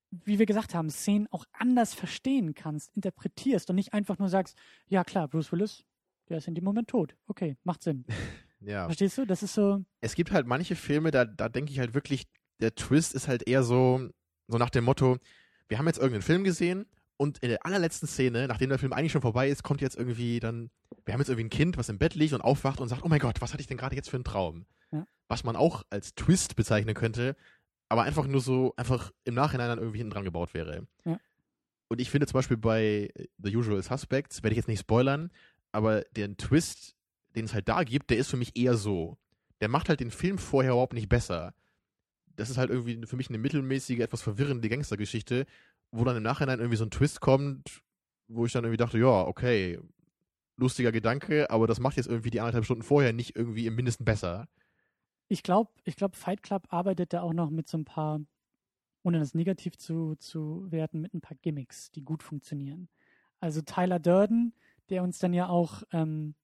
wie 0.10 0.40
wir 0.40 0.46
gesagt 0.46 0.74
haben, 0.74 0.90
Szenen 0.90 1.28
auch 1.30 1.44
anders 1.52 1.94
verstehen 1.94 2.56
kannst, 2.56 2.96
interpretierst 2.96 3.70
und 3.70 3.76
nicht 3.76 3.94
einfach 3.94 4.20
nur 4.20 4.30
sagst, 4.30 4.58
ja 4.88 5.04
klar, 5.04 5.28
Bruce 5.28 5.52
Willis, 5.52 5.84
der 6.30 6.38
ist 6.38 6.48
in 6.48 6.56
dem 6.56 6.64
Moment 6.64 6.88
tot. 6.88 7.18
Okay, 7.28 7.58
macht 7.64 7.84
Sinn. 7.84 8.06
Ja. 8.62 8.86
Verstehst 8.88 9.18
du? 9.18 9.26
Das 9.26 9.42
ist 9.42 9.54
so, 9.54 9.86
Es 10.02 10.16
gibt 10.16 10.32
halt 10.32 10.46
manche 10.46 10.76
Filme, 10.76 11.12
da, 11.12 11.24
da 11.24 11.48
denke 11.48 11.72
ich 11.72 11.80
halt 11.80 11.94
wirklich, 11.94 12.28
der 12.60 12.76
Twist 12.76 13.16
ist 13.16 13.30
halt 13.30 13.48
eher 13.48 13.64
so, 13.64 14.10
so 14.50 14.58
nach 14.58 14.70
dem 14.70 14.84
Motto, 14.84 15.18
wir 15.70 15.78
haben 15.78 15.88
jetzt 15.88 15.98
irgendeinen 15.98 16.24
Film 16.24 16.44
gesehen 16.44 16.86
und 17.16 17.38
in 17.40 17.48
der 17.48 17.66
allerletzten 17.66 18.06
Szene, 18.10 18.50
nachdem 18.50 18.68
der 18.68 18.78
Film 18.78 18.92
eigentlich 18.92 19.14
schon 19.14 19.22
vorbei 19.22 19.48
ist, 19.48 19.64
kommt 19.64 19.80
jetzt 19.80 19.96
irgendwie 19.96 20.42
dann, 20.42 20.72
wir 21.10 21.14
haben 21.14 21.22
jetzt 21.22 21.30
irgendwie 21.30 21.48
ein 21.48 21.50
Kind, 21.50 21.76
was 21.76 21.90
im 21.90 21.98
Bett 21.98 22.14
liegt 22.14 22.34
und 22.34 22.42
aufwacht 22.42 22.80
und 22.80 22.88
sagt, 22.88 23.04
oh 23.04 23.08
mein 23.08 23.20
Gott, 23.20 23.42
was 23.42 23.52
hatte 23.52 23.62
ich 23.62 23.68
denn 23.68 23.78
gerade 23.78 23.96
jetzt 23.96 24.12
für 24.12 24.18
einen 24.18 24.24
Traum? 24.24 24.68
Ja. 24.92 25.06
was 25.30 25.44
man 25.44 25.56
auch 25.56 25.84
als 25.90 26.16
Twist 26.16 26.56
bezeichnen 26.56 26.96
könnte, 26.96 27.38
aber 27.88 28.04
einfach 28.04 28.28
nur 28.28 28.42
so, 28.42 28.74
einfach 28.76 29.12
im 29.24 29.36
Nachhinein 29.36 29.70
dann 29.70 29.80
irgendwie 29.80 30.00
hinten 30.00 30.12
dran 30.12 30.26
gebaut 30.26 30.54
wäre. 30.54 30.88
Ja. 31.06 31.20
Und 31.88 32.02
ich 32.02 32.10
finde 32.10 32.28
zum 32.28 32.38
Beispiel 32.38 32.58
bei 32.58 33.10
The 33.38 33.56
Usual 33.56 33.82
Suspects, 33.82 34.44
werde 34.44 34.54
ich 34.54 34.58
jetzt 34.58 34.68
nicht 34.68 34.82
spoilern, 34.82 35.32
aber 35.72 36.02
den 36.16 36.38
Twist, 36.38 36.96
den 37.36 37.46
es 37.46 37.54
halt 37.54 37.70
da 37.70 37.84
gibt, 37.84 38.10
der 38.10 38.18
ist 38.18 38.30
für 38.30 38.38
mich 38.38 38.58
eher 38.58 38.76
so. 38.76 39.18
Der 39.62 39.70
macht 39.70 39.90
halt 39.90 40.00
den 40.00 40.12
Film 40.12 40.38
vorher 40.38 40.72
überhaupt 40.74 40.94
nicht 40.94 41.10
besser. 41.10 41.54
Das 42.36 42.50
ist 42.50 42.58
halt 42.58 42.70
irgendwie 42.70 43.06
für 43.06 43.16
mich 43.16 43.30
eine 43.30 43.38
mittelmäßige, 43.38 44.00
etwas 44.00 44.22
verwirrende 44.22 44.70
Gangstergeschichte, 44.70 45.46
wo 45.92 46.04
dann 46.04 46.18
im 46.18 46.24
Nachhinein 46.24 46.60
irgendwie 46.60 46.78
so 46.78 46.86
ein 46.86 46.92
Twist 46.92 47.22
kommt, 47.22 47.82
wo 48.28 48.46
ich 48.46 48.52
dann 48.52 48.64
irgendwie 48.64 48.78
dachte, 48.78 48.98
ja, 48.98 49.24
okay, 49.28 49.80
lustiger 50.60 50.92
Gedanke, 50.92 51.50
aber 51.50 51.68
das 51.68 51.80
macht 51.80 51.98
jetzt 51.98 52.08
irgendwie 52.08 52.32
die 52.32 52.40
anderthalb 52.42 52.66
Stunden 52.66 52.84
vorher 52.84 53.14
nicht 53.14 53.36
irgendwie 53.36 53.66
im 53.68 53.76
Mindesten 53.76 54.06
besser. 54.06 54.48
Ich 55.28 55.44
glaube, 55.44 55.72
ich 55.84 55.96
glaub, 55.96 56.16
Fight 56.16 56.42
Club 56.44 56.68
arbeitet 56.70 57.14
da 57.14 57.22
auch 57.22 57.34
noch 57.34 57.50
mit 57.52 57.68
so 57.68 57.78
ein 57.78 57.86
paar, 57.86 58.20
ohne 59.04 59.20
das 59.20 59.36
negativ 59.36 59.78
zu, 59.78 60.16
zu 60.18 60.68
werten, 60.72 61.02
mit 61.02 61.14
ein 61.14 61.22
paar 61.22 61.38
Gimmicks, 61.42 61.92
die 61.92 62.04
gut 62.04 62.24
funktionieren. 62.24 62.90
Also 63.42 63.62
Tyler 63.62 64.00
Durden, 64.00 64.56
der 64.90 65.04
uns 65.04 65.20
dann 65.20 65.34
ja 65.34 65.50
auch, 65.50 65.84
ähm, 65.94 66.36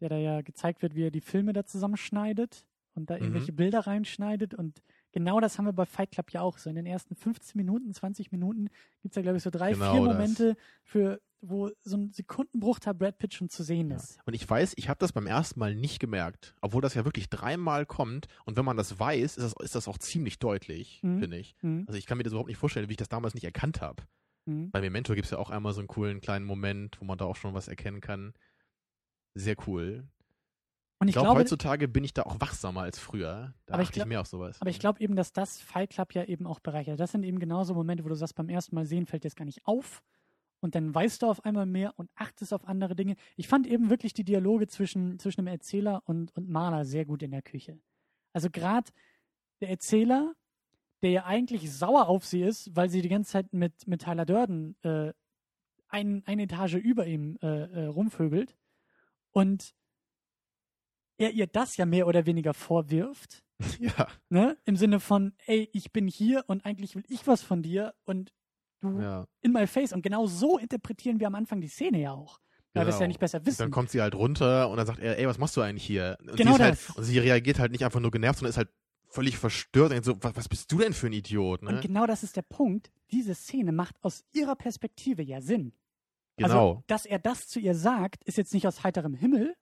der 0.00 0.10
da 0.10 0.18
ja 0.18 0.42
gezeigt 0.42 0.82
wird, 0.82 0.94
wie 0.96 1.04
er 1.06 1.12
die 1.12 1.22
Filme 1.22 1.52
da 1.54 1.64
zusammenschneidet 1.66 2.66
und 2.94 3.10
da 3.10 3.16
Mhm. 3.20 3.24
irgendwelche 3.24 3.52
Bilder 3.52 3.80
reinschneidet 3.86 4.54
und 4.54 4.82
genau 5.12 5.40
das 5.40 5.58
haben 5.58 5.66
wir 5.66 5.72
bei 5.72 5.86
Fight 5.86 6.10
Club 6.10 6.30
ja 6.32 6.40
auch 6.40 6.58
so. 6.58 6.68
In 6.70 6.76
den 6.76 6.86
ersten 6.86 7.14
15 7.14 7.56
Minuten, 7.58 7.92
20 7.92 8.32
Minuten 8.32 8.68
gibt 9.02 9.12
es 9.12 9.16
ja, 9.16 9.22
glaube 9.22 9.36
ich, 9.38 9.42
so 9.42 9.50
drei, 9.50 9.72
Genau 9.72 9.92
vier 9.92 10.00
das. 10.04 10.12
Momente, 10.12 10.56
für, 10.82 11.20
wo 11.40 11.70
so 11.82 11.96
ein 11.96 12.12
Sekundenbruchteil 12.12 12.94
Brad 12.94 13.18
Pitt 13.18 13.34
schon 13.34 13.48
zu 13.48 13.62
sehen 13.62 13.90
Ja. 13.90 13.96
ist. 13.96 14.18
Und 14.26 14.34
ich 14.34 14.48
weiß, 14.48 14.74
ich 14.76 14.88
habe 14.88 14.98
das 14.98 15.12
beim 15.12 15.26
ersten 15.26 15.58
Mal 15.60 15.74
nicht 15.74 15.98
gemerkt, 16.00 16.54
obwohl 16.60 16.82
das 16.82 16.94
ja 16.94 17.04
wirklich 17.04 17.28
dreimal 17.28 17.84
kommt. 17.86 18.26
Und 18.44 18.56
wenn 18.56 18.64
man 18.64 18.76
das 18.76 18.98
weiß, 18.98 19.36
ist 19.36 19.44
das, 19.44 19.54
ist 19.64 19.74
das 19.74 19.88
auch 19.88 19.98
ziemlich 19.98 20.38
deutlich, 20.38 21.00
Mhm. 21.02 21.18
finde 21.20 21.36
ich. 21.38 21.54
Mhm. 21.62 21.84
Also 21.86 21.98
ich 21.98 22.06
kann 22.06 22.16
mir 22.18 22.24
das 22.24 22.32
überhaupt 22.32 22.48
nicht 22.48 22.58
vorstellen, 22.58 22.88
wie 22.88 22.92
ich 22.92 22.96
das 22.98 23.08
damals 23.08 23.34
nicht 23.34 23.44
erkannt 23.44 23.80
habe. 23.80 24.02
Mhm. 24.46 24.70
Bei 24.70 24.80
Memento 24.80 25.14
gibt 25.14 25.26
es 25.26 25.30
ja 25.32 25.38
auch 25.38 25.50
einmal 25.50 25.72
so 25.72 25.80
einen 25.80 25.88
coolen 25.88 26.20
kleinen 26.20 26.44
Moment, 26.44 27.00
wo 27.00 27.04
man 27.04 27.18
da 27.18 27.24
auch 27.24 27.36
schon 27.36 27.54
was 27.54 27.68
erkennen 27.68 28.00
kann. 28.00 28.34
Sehr 29.34 29.56
cool. 29.66 30.08
Und 31.02 31.08
Ich 31.08 31.10
ich 31.10 31.14
glaube, 31.14 31.26
glaube, 31.26 31.40
heutzutage 31.40 31.88
bin 31.88 32.04
ich 32.04 32.14
da 32.14 32.22
auch 32.22 32.40
wachsamer 32.40 32.82
als 32.82 32.98
früher. 32.98 33.54
Da 33.66 33.74
ich 33.74 33.80
achte 33.80 33.82
ich 33.82 33.90
glaub- 33.92 34.08
mehr 34.08 34.20
auf 34.20 34.28
sowas. 34.28 34.60
Aber 34.60 34.70
ich 34.70 34.78
glaube 34.78 35.00
eben, 35.00 35.16
dass 35.16 35.32
das 35.32 35.58
Fight 35.58 35.90
Club 35.90 36.14
ja 36.14 36.24
eben 36.24 36.46
auch 36.46 36.60
bereichert. 36.60 37.00
Das 37.00 37.10
sind 37.10 37.24
eben 37.24 37.40
genauso 37.40 37.74
Momente, 37.74 38.04
wo 38.04 38.08
du 38.08 38.14
sagst, 38.14 38.36
beim 38.36 38.48
ersten 38.48 38.76
Mal 38.76 38.86
sehen 38.86 39.06
fällt 39.06 39.24
dir 39.24 39.28
das 39.28 39.34
gar 39.34 39.44
nicht 39.44 39.66
auf. 39.66 40.02
Und 40.60 40.76
dann 40.76 40.94
weißt 40.94 41.22
du 41.22 41.26
auf 41.26 41.44
einmal 41.44 41.66
mehr 41.66 41.92
und 41.96 42.08
achtest 42.14 42.54
auf 42.54 42.68
andere 42.68 42.94
Dinge. 42.94 43.16
Ich 43.34 43.48
fand 43.48 43.66
eben 43.66 43.90
wirklich 43.90 44.14
die 44.14 44.22
Dialoge 44.22 44.68
zwischen, 44.68 45.18
zwischen 45.18 45.40
dem 45.40 45.48
Erzähler 45.48 46.02
und, 46.04 46.30
und 46.36 46.48
Maler 46.48 46.84
sehr 46.84 47.04
gut 47.04 47.24
in 47.24 47.32
der 47.32 47.42
Küche. 47.42 47.80
Also 48.32 48.48
gerade 48.48 48.88
der 49.60 49.70
Erzähler, 49.70 50.34
der 51.02 51.10
ja 51.10 51.24
eigentlich 51.24 51.72
sauer 51.72 52.06
auf 52.06 52.24
sie 52.24 52.42
ist, 52.42 52.74
weil 52.76 52.88
sie 52.90 53.02
die 53.02 53.08
ganze 53.08 53.32
Zeit 53.32 53.52
mit, 53.52 53.88
mit 53.88 54.02
Tyler 54.02 54.24
Durden 54.24 54.76
äh, 54.82 55.12
ein, 55.88 56.22
eine 56.26 56.42
Etage 56.44 56.74
über 56.74 57.08
ihm 57.08 57.38
äh, 57.42 57.46
äh, 57.46 57.86
rumvögelt 57.86 58.56
und 59.32 59.74
er 61.22 61.30
ihr 61.30 61.46
das 61.46 61.76
ja 61.76 61.86
mehr 61.86 62.06
oder 62.06 62.26
weniger 62.26 62.54
vorwirft 62.54 63.42
ja, 63.80 64.08
ne? 64.28 64.56
Im 64.64 64.76
Sinne 64.76 65.00
von, 65.00 65.32
ey, 65.46 65.68
ich 65.72 65.92
bin 65.92 66.08
hier 66.08 66.44
und 66.48 66.64
eigentlich 66.66 66.96
will 66.96 67.04
ich 67.08 67.26
was 67.26 67.42
von 67.42 67.62
dir 67.62 67.94
und 68.04 68.32
du 68.80 69.00
ja. 69.00 69.26
in 69.40 69.52
my 69.52 69.66
face. 69.66 69.92
Und 69.92 70.02
genau 70.02 70.26
so 70.26 70.58
interpretieren 70.58 71.20
wir 71.20 71.26
am 71.28 71.34
Anfang 71.34 71.60
die 71.60 71.68
Szene 71.68 72.00
ja 72.00 72.12
auch. 72.12 72.40
Weil 72.74 72.86
wir 72.86 72.88
es 72.88 72.94
ja 72.96 73.00
Genau. 73.00 73.08
nicht 73.08 73.20
besser 73.20 73.38
Und 73.38 73.46
wissen. 73.46 73.58
dann 73.58 73.70
kommt 73.70 73.90
sie 73.90 74.00
halt 74.00 74.14
runter 74.14 74.68
und 74.70 74.78
dann 74.78 74.86
sagt 74.86 74.98
er, 74.98 75.18
ey, 75.18 75.26
was 75.26 75.38
machst 75.38 75.56
du 75.56 75.60
eigentlich 75.60 75.84
hier? 75.84 76.16
Und 76.20 76.36
Genau 76.36 76.56
sie 76.56 76.62
halt, 76.62 76.72
das. 76.72 76.96
Und 76.96 77.04
sie 77.04 77.18
reagiert 77.18 77.58
halt 77.58 77.70
nicht 77.70 77.84
einfach 77.84 78.00
nur 78.00 78.10
genervt, 78.10 78.38
sondern 78.38 78.50
ist 78.50 78.56
halt 78.56 78.70
völlig 79.10 79.36
verstört 79.36 79.92
und 79.92 80.04
so, 80.04 80.16
was, 80.22 80.34
was 80.36 80.48
bist 80.48 80.72
du 80.72 80.78
denn 80.78 80.94
für 80.94 81.06
ein 81.06 81.12
Idiot? 81.12 81.62
Ne? 81.62 81.68
Und 81.68 81.82
genau 81.82 82.06
das 82.06 82.22
ist 82.22 82.34
der 82.36 82.42
Punkt. 82.42 82.90
Diese 83.10 83.34
Szene 83.34 83.72
macht 83.72 84.02
aus 84.02 84.24
ihrer 84.32 84.56
Perspektive 84.56 85.22
ja 85.22 85.40
Sinn. 85.42 85.74
genau. 86.36 86.70
Also, 86.70 86.84
dass 86.86 87.04
er 87.06 87.18
das 87.18 87.46
zu 87.46 87.60
ihr 87.60 87.74
sagt, 87.74 88.24
ist 88.24 88.38
jetzt 88.38 88.54
nicht 88.54 88.66
aus 88.66 88.82
heiterem 88.82 89.14
Himmel, 89.14 89.54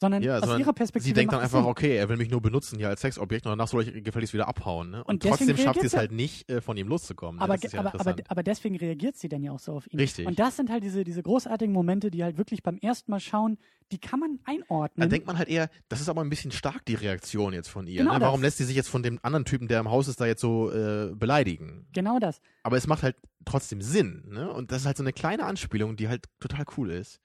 sondern 0.00 0.22
Ja, 0.22 0.36
aus 0.36 0.40
sondern 0.40 0.60
ihrer 0.60 0.72
Perspektive. 0.72 1.08
Sie 1.08 1.14
denkt 1.14 1.32
dann 1.32 1.40
einfach, 1.40 1.60
Sinn. 1.60 1.68
okay, 1.68 1.96
er 1.96 2.08
will 2.08 2.16
mich 2.16 2.30
nur 2.30 2.40
benutzen 2.40 2.78
hier 2.78 2.88
als 2.88 3.00
Sexobjekt 3.00 3.46
und 3.46 3.50
danach 3.50 3.68
soll 3.68 3.82
ich 3.82 4.04
gefälligst 4.04 4.34
wieder 4.34 4.48
abhauen. 4.48 4.90
Ne? 4.90 5.04
Und, 5.04 5.14
Und 5.14 5.22
trotzdem 5.22 5.56
schafft 5.56 5.80
sie 5.80 5.86
es 5.86 5.96
halt 5.96 6.12
nicht, 6.12 6.50
äh, 6.50 6.60
von 6.60 6.76
ihm 6.76 6.88
loszukommen. 6.88 7.38
Ne? 7.38 7.42
Aber, 7.42 7.56
ja 7.56 7.78
aber, 7.78 8.00
aber, 8.00 8.16
aber 8.28 8.42
deswegen 8.42 8.76
reagiert 8.76 9.16
sie 9.16 9.28
dann 9.28 9.42
ja 9.42 9.52
auch 9.52 9.58
so 9.60 9.72
auf 9.72 9.92
ihn. 9.92 9.98
Richtig. 9.98 10.26
Und 10.26 10.38
das 10.38 10.56
sind 10.56 10.70
halt 10.70 10.82
diese, 10.82 11.04
diese 11.04 11.22
großartigen 11.22 11.72
Momente, 11.72 12.10
die 12.10 12.22
halt 12.22 12.38
wirklich 12.38 12.62
beim 12.62 12.78
ersten 12.78 13.10
Mal 13.10 13.20
schauen, 13.20 13.58
die 13.92 13.98
kann 13.98 14.18
man 14.18 14.38
einordnen. 14.44 15.02
da 15.02 15.06
denkt 15.06 15.26
man 15.26 15.38
halt 15.38 15.48
eher, 15.48 15.68
das 15.88 16.00
ist 16.00 16.08
aber 16.08 16.22
ein 16.22 16.30
bisschen 16.30 16.50
stark, 16.50 16.84
die 16.86 16.94
Reaktion 16.94 17.52
jetzt 17.52 17.68
von 17.68 17.86
ihr. 17.86 17.98
Genau 18.02 18.14
ne? 18.14 18.20
Warum 18.20 18.40
das. 18.40 18.48
lässt 18.48 18.58
sie 18.58 18.64
sich 18.64 18.76
jetzt 18.76 18.88
von 18.88 19.02
dem 19.02 19.18
anderen 19.22 19.44
Typen, 19.44 19.68
der 19.68 19.80
im 19.80 19.90
Haus 19.90 20.08
ist, 20.08 20.20
da 20.20 20.26
jetzt 20.26 20.40
so 20.40 20.72
äh, 20.72 21.12
beleidigen? 21.14 21.86
genau 21.92 22.18
das. 22.18 22.40
Aber 22.62 22.76
es 22.76 22.86
macht 22.86 23.02
halt 23.02 23.16
trotzdem 23.44 23.82
Sinn. 23.82 24.24
Ne? 24.28 24.50
Und 24.50 24.72
das 24.72 24.80
ist 24.80 24.86
halt 24.86 24.96
so 24.96 25.02
eine 25.02 25.12
kleine 25.12 25.44
Anspielung, 25.44 25.96
die 25.96 26.08
halt 26.08 26.26
total 26.40 26.64
cool 26.76 26.90
ist. 26.90 27.20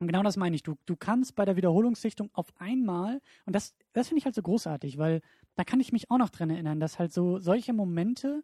Und 0.00 0.06
genau 0.06 0.22
das 0.22 0.36
meine 0.36 0.56
ich. 0.56 0.62
Du, 0.62 0.76
du 0.86 0.96
kannst 0.96 1.34
bei 1.36 1.44
der 1.44 1.56
Wiederholungssichtung 1.56 2.30
auf 2.32 2.48
einmal, 2.58 3.20
und 3.44 3.54
das, 3.54 3.74
das 3.92 4.08
finde 4.08 4.18
ich 4.20 4.24
halt 4.24 4.34
so 4.34 4.42
großartig, 4.42 4.98
weil 4.98 5.20
da 5.56 5.64
kann 5.64 5.78
ich 5.78 5.92
mich 5.92 6.10
auch 6.10 6.18
noch 6.18 6.30
dran 6.30 6.50
erinnern, 6.50 6.80
dass 6.80 6.98
halt 6.98 7.12
so 7.12 7.38
solche 7.38 7.72
Momente, 7.72 8.42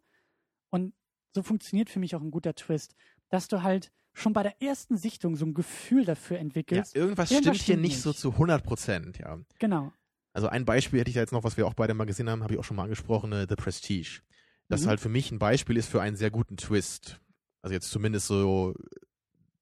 und 0.71 0.93
so 1.35 1.43
funktioniert 1.43 1.89
für 1.91 1.99
mich 1.99 2.15
auch 2.15 2.21
ein 2.23 2.31
guter 2.31 2.55
Twist, 2.55 2.95
dass 3.31 3.49
du 3.49 3.63
halt 3.63 3.91
schon 4.13 4.33
bei 4.33 4.43
der 4.43 4.61
ersten 4.63 4.97
Sichtung 4.97 5.37
so 5.37 5.45
ein 5.47 5.55
Gefühl 5.55 6.05
dafür 6.05 6.37
Ja, 6.37 6.43
entwickelst. 6.43 6.95
irgendwas, 6.97 7.31
irgendwas 7.31 7.57
stimmt 7.57 7.67
hier 7.67 7.77
nicht. 7.77 8.01
so 8.01 8.13
zu 8.13 8.33
100 8.37 8.63
Prozent, 8.65 9.19
ja. 9.19 9.39
Genau. 9.59 9.93
Also 10.35 10.49
ein 10.49 10.65
Beispiel 10.67 11.01
hätte 11.01 11.09
ich 11.11 11.15
da 11.15 11.21
jetzt 11.21 11.33
noch, 11.33 11.45
was 11.45 11.57
wir 11.57 11.67
auch 11.67 11.75
beide 11.75 11.95
mal 11.95 12.05
gesehen 12.05 12.29
haben, 12.29 12.43
habe 12.43 12.53
ich 12.55 12.61
auch 12.61 12.65
schon 12.65 12.77
mal 12.77 12.83
angesprochen, 12.85 13.33
äh, 13.33 13.47
The 13.49 13.57
Prestige. 13.57 14.21
Das 14.69 14.83
Mhm. 14.83 14.89
halt 14.89 15.01
für 15.01 15.09
mich 15.09 15.31
ein 15.31 15.39
Beispiel 15.39 15.77
ist 15.79 15.89
für 15.89 16.03
einen 16.03 16.17
sehr 16.17 16.31
guten 16.31 16.57
Twist. 16.59 17.21
Also 17.63 17.73
jetzt 17.73 17.91
zumindest 17.91 18.27
so, 18.27 18.75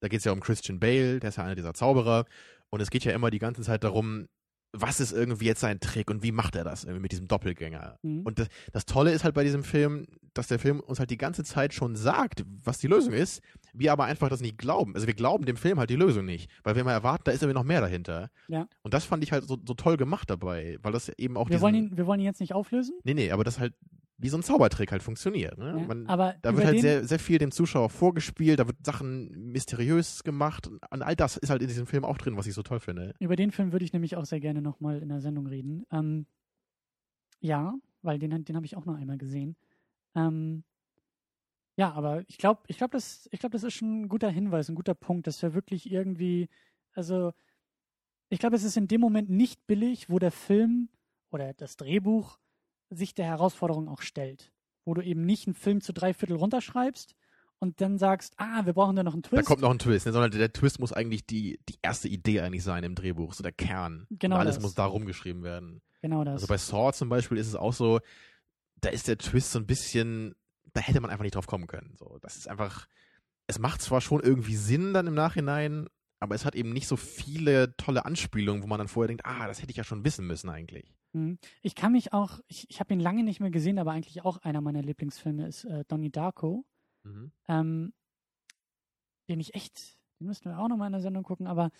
da 0.04 0.08
geht 0.08 0.18
es 0.18 0.24
ja 0.26 0.32
um 0.32 0.40
Christian 0.40 0.78
Bale, 0.78 1.18
der 1.18 1.30
ist 1.30 1.36
ja 1.36 1.44
einer 1.44 1.54
dieser 1.54 1.72
Zauberer. 1.72 2.26
Und 2.68 2.82
es 2.82 2.90
geht 2.90 3.04
ja 3.04 3.12
immer 3.12 3.30
die 3.30 3.38
ganze 3.38 3.62
Zeit 3.62 3.84
darum, 3.84 4.28
was 4.70 5.00
ist 5.00 5.12
irgendwie 5.12 5.46
jetzt 5.46 5.60
sein 5.60 5.80
Trick 5.80 6.10
und 6.10 6.22
wie 6.22 6.30
macht 6.30 6.56
er 6.56 6.64
das 6.64 6.84
irgendwie 6.84 7.00
mit 7.00 7.12
diesem 7.12 7.26
Doppelgänger? 7.26 7.98
Mhm. 8.02 8.20
Und 8.20 8.38
das, 8.38 8.48
das 8.72 8.84
Tolle 8.84 9.12
ist 9.12 9.24
halt 9.24 9.34
bei 9.34 9.44
diesem 9.44 9.64
Film, 9.64 10.06
dass 10.34 10.48
der 10.48 10.58
Film 10.58 10.80
uns 10.80 10.98
halt 10.98 11.08
die 11.08 11.16
ganze 11.16 11.42
Zeit 11.42 11.72
schon 11.72 11.96
sagt, 11.96 12.44
was 12.46 12.76
die 12.76 12.86
Lösung 12.86 13.14
ist, 13.14 13.40
wir 13.72 13.92
aber 13.92 14.04
einfach 14.04 14.28
das 14.28 14.42
nicht 14.42 14.58
glauben. 14.58 14.94
Also 14.94 15.06
wir 15.06 15.14
glauben 15.14 15.46
dem 15.46 15.56
Film 15.56 15.78
halt 15.78 15.88
die 15.88 15.96
Lösung 15.96 16.26
nicht, 16.26 16.50
weil 16.64 16.74
wir 16.74 16.82
immer 16.82 16.92
erwarten, 16.92 17.22
da 17.24 17.32
ist 17.32 17.42
irgendwie 17.42 17.58
noch 17.58 17.64
mehr 17.64 17.80
dahinter. 17.80 18.30
Ja. 18.48 18.68
Und 18.82 18.92
das 18.92 19.06
fand 19.06 19.24
ich 19.24 19.32
halt 19.32 19.48
so, 19.48 19.56
so 19.64 19.72
toll 19.72 19.96
gemacht 19.96 20.28
dabei, 20.28 20.76
weil 20.82 20.92
das 20.92 21.08
eben 21.08 21.38
auch 21.38 21.48
wir, 21.48 21.52
diesen, 21.52 21.62
wollen 21.62 21.74
ihn, 21.76 21.96
wir 21.96 22.06
wollen 22.06 22.20
ihn 22.20 22.26
jetzt 22.26 22.40
nicht 22.40 22.52
auflösen, 22.52 22.94
Nee, 23.04 23.14
nee, 23.14 23.30
aber 23.30 23.42
das 23.42 23.58
halt 23.58 23.72
wie 24.16 24.28
so 24.28 24.36
ein 24.36 24.42
Zaubertrick 24.42 24.92
halt 24.92 25.02
funktioniert. 25.02 25.58
Ne? 25.58 25.76
ja, 25.78 25.86
Man, 25.86 26.06
aber 26.06 26.34
da 26.42 26.56
wird 26.56 26.66
halt 26.66 26.80
sehr, 26.80 27.04
sehr 27.04 27.18
viel 27.18 27.38
dem 27.38 27.50
Zuschauer 27.50 27.90
vorgespielt, 27.90 28.58
da 28.60 28.66
wird 28.66 28.84
Sachen 28.84 29.30
mysteriös 29.52 30.22
gemacht 30.22 30.68
und 30.68 31.02
all 31.02 31.16
das 31.16 31.36
ist 31.36 31.50
halt 31.50 31.62
in 31.62 31.68
diesem 31.68 31.86
Film 31.86 32.04
auch 32.04 32.16
drin, 32.16 32.36
was 32.36 32.46
ich 32.46 32.54
so 32.54 32.62
toll 32.62 32.80
finde. 32.80 33.14
über 33.18 33.36
den 33.36 33.50
Film 33.50 33.72
würde 33.72 33.84
ich 33.84 33.92
nämlich 33.92 34.16
auch 34.16 34.24
sehr 34.24 34.40
gerne 34.40 34.62
nochmal 34.62 35.00
in 35.00 35.08
der 35.08 35.20
Sendung 35.20 35.46
reden. 35.46 35.84
Ähm, 35.90 36.26
ja, 37.40 37.74
weil 38.02 38.18
den, 38.18 38.44
den 38.44 38.56
habe 38.56 38.66
ich 38.66 38.76
auch 38.76 38.86
noch 38.86 38.96
einmal 38.96 39.18
gesehen. 39.18 39.56
Ähm, 40.14 40.64
ja, 41.76 41.92
aber 41.92 42.22
ich 42.28 42.38
glaube, 42.38 42.62
ich 42.68 42.78
glaube, 42.78 42.92
das, 42.92 43.28
ich 43.32 43.40
glaube, 43.40 43.52
das 43.52 43.64
ist 43.64 43.74
schon 43.74 44.02
ein 44.02 44.08
guter 44.08 44.30
Hinweis, 44.30 44.68
ein 44.68 44.76
guter 44.76 44.94
Punkt, 44.94 45.26
dass 45.26 45.42
wir 45.42 45.54
wirklich 45.54 45.90
irgendwie, 45.90 46.48
also 46.92 47.32
ich 48.28 48.38
glaube, 48.38 48.56
es 48.56 48.62
ist 48.62 48.76
in 48.76 48.88
dem 48.88 49.00
Moment 49.00 49.28
nicht 49.28 49.66
billig, 49.66 50.08
wo 50.08 50.18
der 50.18 50.30
Film 50.30 50.88
oder 51.30 51.52
das 51.54 51.76
Drehbuch 51.76 52.38
sich 52.90 53.14
der 53.14 53.26
Herausforderung 53.26 53.88
auch 53.88 54.02
stellt. 54.02 54.52
Wo 54.84 54.94
du 54.94 55.00
eben 55.02 55.24
nicht 55.24 55.46
einen 55.46 55.54
Film 55.54 55.80
zu 55.80 55.92
drei 55.92 56.12
Viertel 56.14 56.36
runterschreibst 56.36 57.14
und 57.58 57.80
dann 57.80 57.96
sagst, 57.98 58.34
ah, 58.36 58.66
wir 58.66 58.74
brauchen 58.74 58.96
da 58.96 59.02
noch 59.02 59.14
einen 59.14 59.22
Da 59.22 59.30
Twist. 59.30 59.46
kommt 59.46 59.62
noch 59.62 59.70
ein 59.70 59.78
Twist, 59.78 60.04
ne? 60.06 60.12
sondern 60.12 60.30
der, 60.30 60.38
der 60.40 60.52
Twist 60.52 60.78
muss 60.78 60.92
eigentlich 60.92 61.24
die, 61.26 61.58
die 61.68 61.78
erste 61.82 62.08
Idee 62.08 62.40
eigentlich 62.40 62.64
sein 62.64 62.84
im 62.84 62.94
Drehbuch, 62.94 63.32
so 63.32 63.42
der 63.42 63.52
Kern. 63.52 64.06
Genau 64.10 64.36
Und 64.36 64.40
alles 64.42 64.56
das. 64.56 64.62
muss 64.62 64.74
da 64.74 64.84
rumgeschrieben 64.84 65.42
werden. 65.42 65.80
genau 66.02 66.24
das. 66.24 66.34
Also 66.34 66.46
bei 66.48 66.58
Saw 66.58 66.92
zum 66.92 67.08
Beispiel 67.08 67.38
ist 67.38 67.46
es 67.48 67.54
auch 67.56 67.72
so, 67.72 68.00
da 68.76 68.90
ist 68.90 69.08
der 69.08 69.16
Twist 69.16 69.52
so 69.52 69.58
ein 69.58 69.66
bisschen, 69.66 70.34
da 70.74 70.80
hätte 70.80 71.00
man 71.00 71.10
einfach 71.10 71.22
nicht 71.24 71.36
drauf 71.36 71.46
kommen 71.46 71.66
können. 71.66 71.94
So, 71.98 72.18
das 72.20 72.36
ist 72.36 72.48
einfach, 72.48 72.86
es 73.46 73.58
macht 73.58 73.80
zwar 73.80 74.02
schon 74.02 74.20
irgendwie 74.20 74.56
Sinn 74.56 74.92
dann 74.92 75.06
im 75.06 75.14
Nachhinein, 75.14 75.86
aber 76.20 76.34
es 76.34 76.44
hat 76.44 76.54
eben 76.54 76.72
nicht 76.74 76.88
so 76.88 76.96
viele 76.96 77.74
tolle 77.78 78.04
Anspielungen, 78.04 78.62
wo 78.62 78.66
man 78.66 78.78
dann 78.78 78.88
vorher 78.88 79.08
denkt, 79.08 79.24
ah, 79.24 79.46
das 79.46 79.62
hätte 79.62 79.70
ich 79.70 79.76
ja 79.78 79.84
schon 79.84 80.04
wissen 80.04 80.26
müssen 80.26 80.50
eigentlich. 80.50 80.94
Mhm. 81.14 81.38
Ich 81.62 81.74
kann 81.74 81.92
mich 81.92 82.12
auch, 82.12 82.40
ich, 82.48 82.68
ich 82.68 82.80
habe 82.80 82.92
ihn 82.92 83.00
lange 83.00 83.22
nicht 83.22 83.40
mehr 83.40 83.50
gesehen, 83.50 83.78
aber 83.78 83.92
eigentlich 83.92 84.24
auch 84.24 84.38
einer 84.38 84.60
meiner 84.60 84.82
Lieblingsfilme 84.82 85.46
ist 85.46 85.64
äh, 85.64 85.84
Donnie 85.86 86.10
Darko, 86.10 86.64
Mhm. 87.04 87.32
ähm, 87.48 87.92
den 89.28 89.40
ich 89.40 89.54
echt, 89.54 89.98
den 90.20 90.26
müssten 90.26 90.48
wir 90.48 90.58
auch 90.58 90.68
nochmal 90.68 90.88
in 90.88 90.92
der 90.92 91.00
Sendung 91.02 91.22
gucken, 91.22 91.46
aber 91.46 91.70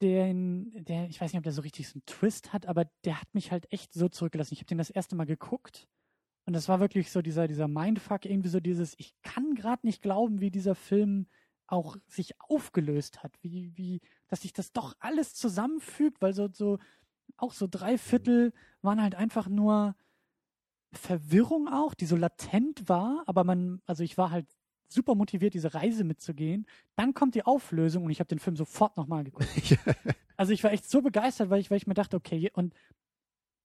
den, 0.00 0.84
der, 0.84 1.08
ich 1.08 1.20
weiß 1.20 1.32
nicht, 1.32 1.38
ob 1.38 1.44
der 1.44 1.52
so 1.52 1.62
richtig 1.62 1.88
so 1.88 1.94
einen 1.96 2.06
Twist 2.06 2.52
hat, 2.52 2.66
aber 2.66 2.84
der 3.04 3.20
hat 3.20 3.34
mich 3.34 3.50
halt 3.50 3.72
echt 3.72 3.92
so 3.92 4.08
zurückgelassen. 4.08 4.54
Ich 4.54 4.60
habe 4.60 4.66
den 4.68 4.78
das 4.78 4.90
erste 4.90 5.16
Mal 5.16 5.24
geguckt 5.26 5.88
und 6.46 6.52
das 6.52 6.68
war 6.68 6.80
wirklich 6.80 7.10
so 7.10 7.20
dieser, 7.20 7.48
dieser 7.48 7.68
Mindfuck, 7.68 8.24
irgendwie 8.24 8.48
so 8.48 8.60
dieses, 8.60 8.94
ich 8.98 9.14
kann 9.22 9.54
gerade 9.54 9.86
nicht 9.86 10.00
glauben, 10.02 10.40
wie 10.40 10.50
dieser 10.50 10.74
Film 10.74 11.26
auch 11.66 11.96
sich 12.06 12.40
aufgelöst 12.40 13.22
hat, 13.22 13.34
wie, 13.42 13.76
wie, 13.76 14.00
dass 14.28 14.42
sich 14.42 14.52
das 14.52 14.72
doch 14.72 14.94
alles 15.00 15.34
zusammenfügt, 15.34 16.22
weil 16.22 16.32
so, 16.32 16.48
so 16.52 16.78
auch 17.36 17.52
so 17.52 17.66
drei 17.70 17.98
Viertel 17.98 18.52
waren 18.82 19.02
halt 19.02 19.14
einfach 19.14 19.48
nur 19.48 19.94
Verwirrung 20.92 21.68
auch, 21.68 21.94
die 21.94 22.06
so 22.06 22.16
latent 22.16 22.88
war, 22.88 23.22
aber 23.26 23.44
man, 23.44 23.82
also 23.86 24.02
ich 24.02 24.16
war 24.16 24.30
halt 24.30 24.46
super 24.88 25.14
motiviert, 25.14 25.54
diese 25.54 25.74
Reise 25.74 26.04
mitzugehen. 26.04 26.66
Dann 26.96 27.14
kommt 27.14 27.34
die 27.34 27.44
Auflösung 27.44 28.04
und 28.04 28.10
ich 28.10 28.20
habe 28.20 28.28
den 28.28 28.38
Film 28.38 28.56
sofort 28.56 28.96
nochmal 28.96 29.24
geguckt. 29.24 29.46
also 30.36 30.52
ich 30.52 30.64
war 30.64 30.72
echt 30.72 30.88
so 30.88 31.02
begeistert, 31.02 31.50
weil 31.50 31.60
ich, 31.60 31.70
weil 31.70 31.76
ich 31.76 31.86
mir 31.86 31.94
dachte, 31.94 32.16
okay, 32.16 32.50
und 32.54 32.74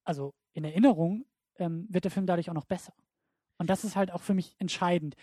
also 0.03 0.34
in 0.53 0.65
Erinnerung 0.65 1.26
ähm, 1.57 1.88
wird 1.90 2.03
der 2.03 2.11
Film 2.11 2.26
dadurch 2.26 2.49
auch 2.49 2.56
noch 2.56 2.65
besser. 2.65 2.94
Und 3.57 3.69
das 3.69 3.84
ist 3.84 3.95
halt 3.95 4.11
auch 4.11 4.22
für 4.22 4.34
mich 4.34 4.56
entscheidend. 4.60 5.15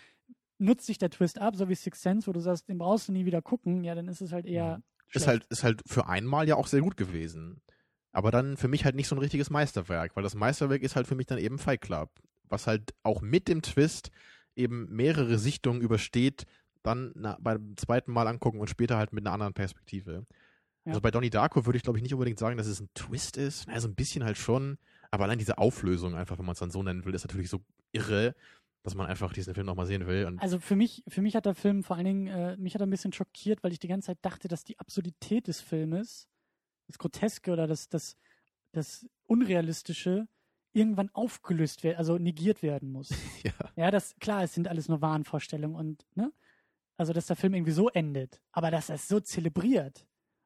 Nutzt 0.57 0.85
sich 0.87 0.97
der 0.97 1.09
Twist 1.09 1.39
ab, 1.39 1.55
so 1.55 1.69
wie 1.69 1.75
Six 1.75 2.01
Sense, 2.01 2.27
wo 2.27 2.33
du 2.33 2.39
sagst, 2.39 2.67
den 2.67 2.77
brauchst 2.77 3.07
du 3.07 3.11
nie 3.11 3.25
wieder 3.25 3.41
gucken, 3.41 3.83
ja, 3.83 3.93
dann 3.93 4.07
ist 4.07 4.21
es 4.21 4.31
halt 4.31 4.45
eher. 4.45 4.63
Ja. 4.63 4.81
Ist 5.13 5.27
halt, 5.27 5.45
ist 5.49 5.63
halt 5.63 5.81
für 5.85 6.07
einmal 6.07 6.47
ja 6.47 6.55
auch 6.55 6.67
sehr 6.67 6.81
gut 6.81 6.95
gewesen. 6.95 7.61
Aber 8.11 8.31
dann 8.31 8.57
für 8.57 8.67
mich 8.67 8.85
halt 8.85 8.95
nicht 8.95 9.07
so 9.07 9.15
ein 9.15 9.19
richtiges 9.19 9.49
Meisterwerk, 9.49 10.15
weil 10.15 10.23
das 10.23 10.35
Meisterwerk 10.35 10.81
ist 10.81 10.95
halt 10.95 11.07
für 11.07 11.15
mich 11.15 11.27
dann 11.27 11.37
eben 11.37 11.57
Fight 11.57 11.81
Club, 11.81 12.09
was 12.49 12.67
halt 12.67 12.93
auch 13.03 13.21
mit 13.21 13.47
dem 13.47 13.61
Twist 13.61 14.11
eben 14.55 14.87
mehrere 14.93 15.37
Sichtungen 15.37 15.81
übersteht, 15.81 16.45
dann 16.83 17.11
na, 17.15 17.37
beim 17.39 17.77
zweiten 17.77 18.11
Mal 18.11 18.27
angucken 18.27 18.59
und 18.59 18.69
später 18.69 18.97
halt 18.97 19.13
mit 19.13 19.25
einer 19.25 19.33
anderen 19.33 19.53
Perspektive. 19.53 20.25
Ja. 20.85 20.91
Also 20.91 21.01
bei 21.01 21.11
Donnie 21.11 21.29
Darko 21.29 21.65
würde 21.65 21.77
ich 21.77 21.83
glaube 21.83 21.99
ich 21.99 22.03
nicht 22.03 22.13
unbedingt 22.13 22.39
sagen, 22.39 22.57
dass 22.57 22.67
es 22.67 22.81
ein 22.81 22.89
Twist 22.95 23.37
ist. 23.37 23.67
Naja, 23.67 23.79
so 23.79 23.87
ein 23.87 23.95
bisschen 23.95 24.23
halt 24.23 24.37
schon. 24.37 24.77
Aber 25.11 25.25
allein 25.25 25.39
diese 25.39 25.57
Auflösung, 25.57 26.15
einfach, 26.15 26.37
wenn 26.37 26.45
man 26.45 26.53
es 26.53 26.59
dann 26.59 26.71
so 26.71 26.81
nennen 26.83 27.05
will, 27.05 27.13
ist 27.13 27.25
natürlich 27.25 27.49
so 27.49 27.61
irre, 27.91 28.33
dass 28.83 28.95
man 28.95 29.05
einfach 29.05 29.31
diesen 29.33 29.53
Film 29.53 29.67
nochmal 29.67 29.85
sehen 29.85 30.07
will. 30.07 30.37
also 30.37 30.59
für 30.59 30.75
mich, 30.75 31.03
für 31.07 31.21
mich 31.21 31.35
hat 31.35 31.45
der 31.45 31.53
Film 31.53 31.83
vor 31.83 31.97
allen 31.97 32.05
Dingen, 32.05 32.27
äh, 32.27 32.57
mich 32.57 32.73
hat 32.73 32.81
er 32.81 32.87
ein 32.87 32.91
bisschen 32.91 33.13
schockiert, 33.13 33.63
weil 33.63 33.71
ich 33.71 33.79
die 33.79 33.87
ganze 33.87 34.07
Zeit 34.07 34.19
dachte, 34.21 34.47
dass 34.47 34.63
die 34.63 34.79
Absurdität 34.79 35.47
des 35.47 35.61
Filmes, 35.61 36.27
das 36.91 36.99
Groteske 36.99 37.51
oder 37.51 37.67
das, 37.67 37.89
das, 37.89 38.17
das 38.71 39.07
Unrealistische 39.27 40.27
irgendwann 40.73 41.09
aufgelöst 41.13 41.83
werden, 41.83 41.97
also 41.97 42.17
negiert 42.17 42.63
werden 42.63 42.91
muss. 42.91 43.09
ja. 43.43 43.51
Ja, 43.75 43.91
das, 43.91 44.15
klar, 44.19 44.43
es 44.43 44.53
sind 44.53 44.67
alles 44.67 44.87
nur 44.87 45.01
Wahnvorstellungen 45.01 45.75
und, 45.75 46.05
ne? 46.15 46.31
Also, 46.97 47.13
dass 47.13 47.25
der 47.25 47.35
Film 47.35 47.55
irgendwie 47.55 47.71
so 47.71 47.89
endet, 47.89 48.39
aber 48.51 48.69
dass 48.69 48.89
er 48.89 48.95
es 48.95 49.07
so 49.07 49.19
zelebriert 49.19 50.05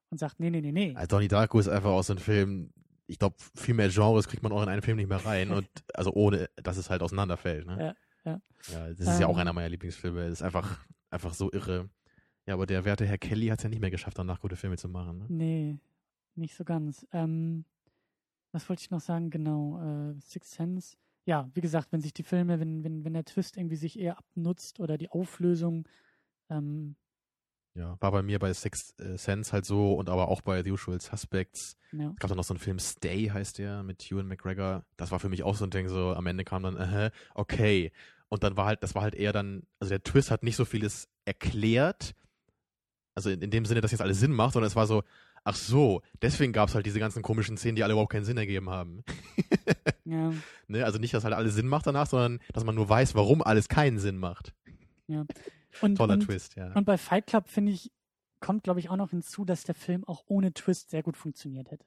und 0.09 0.19
sagt, 0.19 0.39
nee, 0.39 0.49
nee, 0.49 0.61
nee, 0.61 0.71
nee. 0.71 0.95
Also 0.95 1.07
Donnie 1.07 1.27
Darko 1.27 1.59
ist 1.59 1.67
einfach 1.67 1.89
aus 1.89 2.07
so 2.07 2.13
einem 2.13 2.21
Film, 2.21 2.71
ich 3.07 3.19
glaube, 3.19 3.35
viel 3.55 3.73
mehr 3.73 3.89
Genres 3.89 4.27
kriegt 4.27 4.41
man 4.41 4.51
auch 4.51 4.63
in 4.63 4.69
einen 4.69 4.81
Film 4.81 4.97
nicht 4.97 5.09
mehr 5.09 5.25
rein 5.25 5.51
und, 5.51 5.67
also 5.93 6.13
ohne, 6.13 6.49
dass 6.55 6.77
es 6.77 6.89
halt 6.89 7.01
auseinanderfällt, 7.01 7.65
ne? 7.65 7.95
Ja, 8.23 8.31
ja. 8.31 8.41
Ja, 8.71 8.89
das 8.89 8.99
ist 8.99 9.15
ähm, 9.15 9.21
ja 9.21 9.27
auch 9.27 9.37
einer 9.37 9.53
meiner 9.53 9.69
Lieblingsfilme, 9.69 10.23
das 10.23 10.33
ist 10.33 10.41
einfach, 10.43 10.79
einfach 11.09 11.33
so 11.33 11.51
irre. 11.51 11.89
Ja, 12.47 12.53
aber 12.53 12.65
der 12.65 12.85
werte 12.85 13.05
Herr 13.05 13.17
Kelly 13.17 13.47
hat 13.47 13.59
es 13.59 13.63
ja 13.63 13.69
nicht 13.69 13.81
mehr 13.81 13.91
geschafft, 13.91 14.17
danach 14.17 14.39
gute 14.39 14.55
Filme 14.55 14.77
zu 14.77 14.87
machen, 14.87 15.17
ne? 15.17 15.25
Nee, 15.29 15.79
nicht 16.37 16.55
so 16.55 16.63
ganz. 16.63 17.05
Ähm, 17.11 17.65
was 18.51 18.69
wollte 18.69 18.81
ich 18.81 18.91
noch 18.91 19.01
sagen? 19.01 19.29
Genau, 19.29 19.79
äh, 19.81 20.15
Six 20.21 20.51
Sense. 20.51 20.97
Ja, 21.25 21.49
wie 21.53 21.61
gesagt, 21.61 21.91
wenn 21.91 22.01
sich 22.01 22.13
die 22.13 22.23
Filme, 22.23 22.59
wenn, 22.59 22.83
wenn, 22.83 23.03
wenn 23.03 23.13
der 23.13 23.25
Twist 23.25 23.57
irgendwie 23.57 23.75
sich 23.75 23.99
eher 23.99 24.17
abnutzt 24.17 24.79
oder 24.79 24.97
die 24.97 25.09
Auflösung. 25.09 25.87
Ähm, 26.49 26.95
ja, 27.73 27.97
war 27.99 28.11
bei 28.11 28.21
mir 28.21 28.39
bei 28.39 28.53
Six 28.53 28.93
äh, 28.99 29.17
Sense 29.17 29.51
halt 29.51 29.65
so 29.65 29.95
und 29.95 30.09
aber 30.09 30.29
auch 30.29 30.41
bei 30.41 30.63
The 30.63 30.71
Usual 30.71 31.01
Suspects. 31.01 31.75
Ja. 31.91 32.11
Es 32.11 32.19
gab 32.19 32.29
dann 32.29 32.37
noch 32.37 32.45
so 32.45 32.53
einen 32.53 32.59
Film, 32.59 32.79
Stay 32.79 33.29
heißt 33.29 33.57
der, 33.57 33.83
mit 33.83 34.09
Ewan 34.09 34.27
McGregor. 34.27 34.85
Das 34.95 35.11
war 35.11 35.19
für 35.19 35.29
mich 35.29 35.43
auch 35.43 35.55
so 35.55 35.65
ein 35.65 35.71
Ding, 35.71 35.89
so 35.89 36.13
am 36.13 36.27
Ende 36.27 36.45
kam 36.45 36.63
dann, 36.63 36.77
äh, 36.77 37.11
okay. 37.33 37.91
Und 38.29 38.43
dann 38.43 38.55
war 38.55 38.67
halt, 38.67 38.83
das 38.83 38.95
war 38.95 39.01
halt 39.01 39.15
eher 39.15 39.33
dann, 39.33 39.63
also 39.79 39.89
der 39.89 40.03
Twist 40.03 40.31
hat 40.31 40.43
nicht 40.43 40.55
so 40.55 40.63
vieles 40.63 41.09
erklärt, 41.25 42.15
also 43.13 43.29
in, 43.29 43.41
in 43.41 43.49
dem 43.49 43.65
Sinne, 43.65 43.81
dass 43.81 43.91
jetzt 43.91 44.01
alles 44.01 44.19
Sinn 44.19 44.33
macht, 44.33 44.53
sondern 44.53 44.67
es 44.67 44.75
war 44.75 44.87
so, 44.87 45.03
ach 45.45 45.55
so, 45.55 46.01
deswegen 46.21 46.51
gab 46.51 46.69
es 46.69 46.75
halt 46.75 46.85
diese 46.85 46.99
ganzen 46.99 47.21
komischen 47.21 47.55
Szenen, 47.55 47.75
die 47.75 47.83
alle 47.83 47.93
überhaupt 47.93 48.11
keinen 48.11 48.25
Sinn 48.25 48.37
ergeben 48.37 48.69
haben. 48.69 49.03
ja. 50.05 50.33
Ne? 50.67 50.83
Also 50.83 50.99
nicht, 50.99 51.13
dass 51.13 51.23
halt 51.23 51.33
alles 51.33 51.53
Sinn 51.53 51.67
macht 51.67 51.87
danach, 51.87 52.07
sondern 52.07 52.39
dass 52.51 52.65
man 52.65 52.75
nur 52.75 52.89
weiß, 52.89 53.15
warum 53.15 53.41
alles 53.41 53.69
keinen 53.69 53.99
Sinn 53.99 54.17
macht. 54.17 54.53
Ja. 55.07 55.25
Und, 55.81 55.95
Toller 55.95 56.13
und, 56.13 56.21
Twist, 56.21 56.55
ja. 56.55 56.71
Und 56.71 56.85
bei 56.85 56.97
Fight 56.97 57.27
Club, 57.27 57.49
finde 57.49 57.73
ich, 57.73 57.91
kommt, 58.39 58.63
glaube 58.63 58.79
ich, 58.79 58.89
auch 58.89 58.95
noch 58.95 59.09
hinzu, 59.09 59.43
dass 59.43 59.65
der 59.65 59.75
Film 59.75 60.05
auch 60.05 60.23
ohne 60.25 60.53
Twist 60.53 60.89
sehr 60.89 61.03
gut 61.03 61.17
funktioniert 61.17 61.69
hätte. 61.69 61.85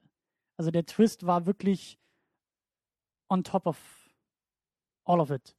Also 0.58 0.70
der 0.70 0.84
Twist 0.84 1.24
war 1.24 1.46
wirklich 1.46 1.98
on 3.30 3.44
top 3.44 3.64
of 3.64 3.78
all 5.06 5.20
of 5.20 5.30
it. 5.30 5.56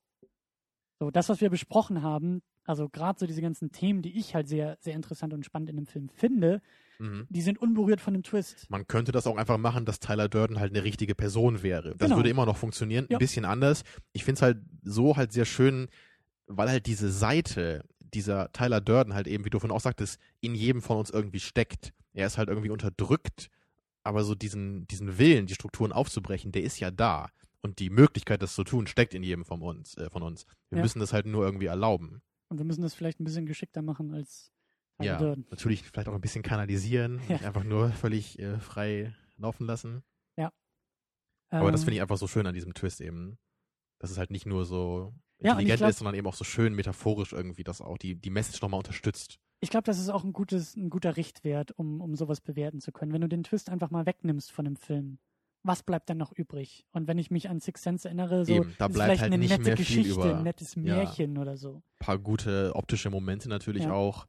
So, 1.00 1.10
das, 1.10 1.28
was 1.28 1.42
wir 1.42 1.50
besprochen 1.50 2.04
haben, 2.04 2.44
also 2.66 2.88
gerade 2.88 3.18
so 3.18 3.26
diese 3.26 3.42
ganzen 3.42 3.72
Themen, 3.72 4.04
die 4.04 4.16
ich 4.16 4.36
halt 4.36 4.48
sehr, 4.48 4.78
sehr 4.80 4.94
interessant 4.94 5.34
und 5.34 5.44
spannend 5.44 5.72
in 5.72 5.78
dem 5.78 5.88
Film 5.88 6.08
finde, 6.10 6.62
Mhm. 7.00 7.28
Die 7.30 7.42
sind 7.42 7.58
unberührt 7.60 8.02
von 8.02 8.14
dem 8.14 8.24
Twist. 8.24 8.70
Man 8.70 8.86
könnte 8.88 9.12
das 9.12 9.26
auch 9.26 9.38
einfach 9.38 9.58
machen, 9.58 9.86
dass 9.86 10.00
Tyler 10.00 10.28
Durden 10.28 10.60
halt 10.60 10.74
eine 10.74 10.84
richtige 10.84 11.16
Person 11.16 11.64
wäre. 11.64 11.92
Das 11.92 12.08
genau. 12.08 12.18
würde 12.18 12.30
immer 12.30 12.46
noch 12.46 12.58
funktionieren, 12.58 13.08
ja. 13.10 13.18
ein 13.18 13.20
bisschen 13.20 13.46
anders. 13.46 13.84
Ich 14.12 14.24
finde 14.24 14.38
es 14.38 14.42
halt 14.42 14.58
so 14.84 15.16
halt 15.16 15.32
sehr 15.32 15.46
schön, 15.46 15.88
weil 16.48 16.70
halt 16.70 16.86
diese 16.86 17.10
Seite 17.10 17.86
dieser 18.14 18.52
Tyler 18.52 18.82
Durden 18.82 19.14
halt 19.14 19.28
eben, 19.28 19.46
wie 19.46 19.50
du 19.50 19.60
von 19.60 19.72
auch 19.72 19.80
sagtest, 19.80 20.20
in 20.42 20.56
jedem 20.56 20.82
von 20.82 20.98
uns 20.98 21.10
irgendwie 21.10 21.40
steckt. 21.40 21.94
Er 22.14 22.28
ist 22.28 22.38
halt 22.38 22.50
irgendwie 22.50 22.70
unterdrückt, 22.70 23.50
aber 24.04 24.24
so 24.24 24.36
diesen, 24.36 24.88
diesen 24.88 25.18
Willen, 25.18 25.46
die 25.46 25.54
Strukturen 25.54 25.92
aufzubrechen, 25.92 26.52
der 26.52 26.64
ist 26.64 26.80
ja 26.80 26.92
da. 26.92 27.30
Und 27.62 27.80
die 27.80 27.90
Möglichkeit, 27.90 28.42
das 28.42 28.56
zu 28.56 28.64
tun, 28.64 28.88
steckt 28.88 29.14
in 29.14 29.24
jedem 29.24 29.46
von 29.46 29.62
uns. 29.62 29.96
Äh, 29.98 30.10
von 30.10 30.24
uns. 30.24 30.46
Wir 30.70 30.78
ja. 30.78 30.84
müssen 30.84 31.00
das 31.00 31.14
halt 31.14 31.26
nur 31.26 31.46
irgendwie 31.46 31.66
erlauben. 31.66 32.22
Und 32.50 32.58
wir 32.58 32.66
müssen 32.66 32.82
das 32.82 32.94
vielleicht 32.94 33.20
ein 33.20 33.26
bisschen 33.26 33.46
geschickter 33.46 33.82
machen 33.82 34.14
als 34.14 34.52
ja, 35.06 35.18
Dörden. 35.18 35.46
natürlich 35.50 35.84
vielleicht 35.84 36.08
auch 36.08 36.14
ein 36.14 36.22
bisschen 36.22 36.44
kanalisieren, 36.44 37.20
ja. 37.28 37.34
nicht 37.34 37.46
einfach 37.46 37.64
nur 37.64 37.90
völlig 37.92 38.40
äh, 38.40 38.60
frei 38.60 39.16
laufen 39.38 39.66
lassen. 39.66 40.04
Ja. 40.38 40.52
Aber 41.50 41.68
ähm, 41.68 41.72
das 41.72 41.84
finde 41.84 41.96
ich 41.96 42.02
einfach 42.02 42.18
so 42.18 42.28
schön 42.28 42.46
an 42.46 42.54
diesem 42.54 42.74
Twist 42.74 43.02
eben, 43.02 43.38
dass 44.00 44.12
es 44.12 44.18
halt 44.18 44.32
nicht 44.32 44.46
nur 44.46 44.66
so 44.66 45.14
intelligent 45.40 45.70
ja, 45.70 45.76
glaub, 45.78 45.90
ist, 45.90 45.98
sondern 46.00 46.16
eben 46.16 46.28
auch 46.28 46.36
so 46.36 46.44
schön 46.44 46.74
metaphorisch 46.74 47.34
irgendwie 47.34 47.64
das 47.64 47.82
auch 47.82 47.98
die, 47.98 48.16
die 48.16 48.30
Message 48.30 48.62
nochmal 48.62 48.80
unterstützt. 48.80 49.40
Ich 49.62 49.70
glaube, 49.70 49.84
das 49.84 50.00
ist 50.00 50.10
auch 50.10 50.24
ein, 50.24 50.32
gutes, 50.34 50.76
ein 50.76 50.90
guter 50.90 51.18
Richtwert, 51.18 51.72
um, 51.72 52.02
um 52.02 52.16
sowas 52.16 52.40
bewerten 52.40 52.80
zu 52.80 52.92
können. 52.92 53.12
Wenn 53.12 53.22
du 53.22 53.28
den 53.28 53.44
Twist 53.44 53.70
einfach 53.70 53.92
mal 53.92 54.06
wegnimmst 54.06 54.52
von 54.52 54.66
dem 54.66 54.78
Film, 54.78 55.20
was 55.64 55.84
bleibt 55.84 56.10
dann 56.10 56.18
noch 56.18 56.32
übrig? 56.32 56.86
Und 56.92 57.08
wenn 57.08 57.18
ich 57.18 57.32
mich 57.32 57.50
an 57.50 57.60
Six 57.60 57.84
Sense 57.84 58.08
erinnere, 58.08 58.46
so 58.46 58.54
Eben, 58.54 58.76
da 58.78 58.86
ist 58.86 58.94
vielleicht 58.94 59.22
halt 59.22 59.34
eine 59.34 59.46
nette 59.46 59.76
Geschichte, 59.76 60.38
ein 60.38 60.44
nettes 60.44 60.78
Märchen 60.78 61.36
ja, 61.36 61.42
oder 61.42 61.58
so. 61.58 61.76
Ein 61.76 62.00
paar 62.00 62.18
gute 62.18 62.74
optische 62.76 63.10
Momente 63.10 63.50
natürlich 63.50 63.84
ja. 63.84 63.92
auch 63.92 64.28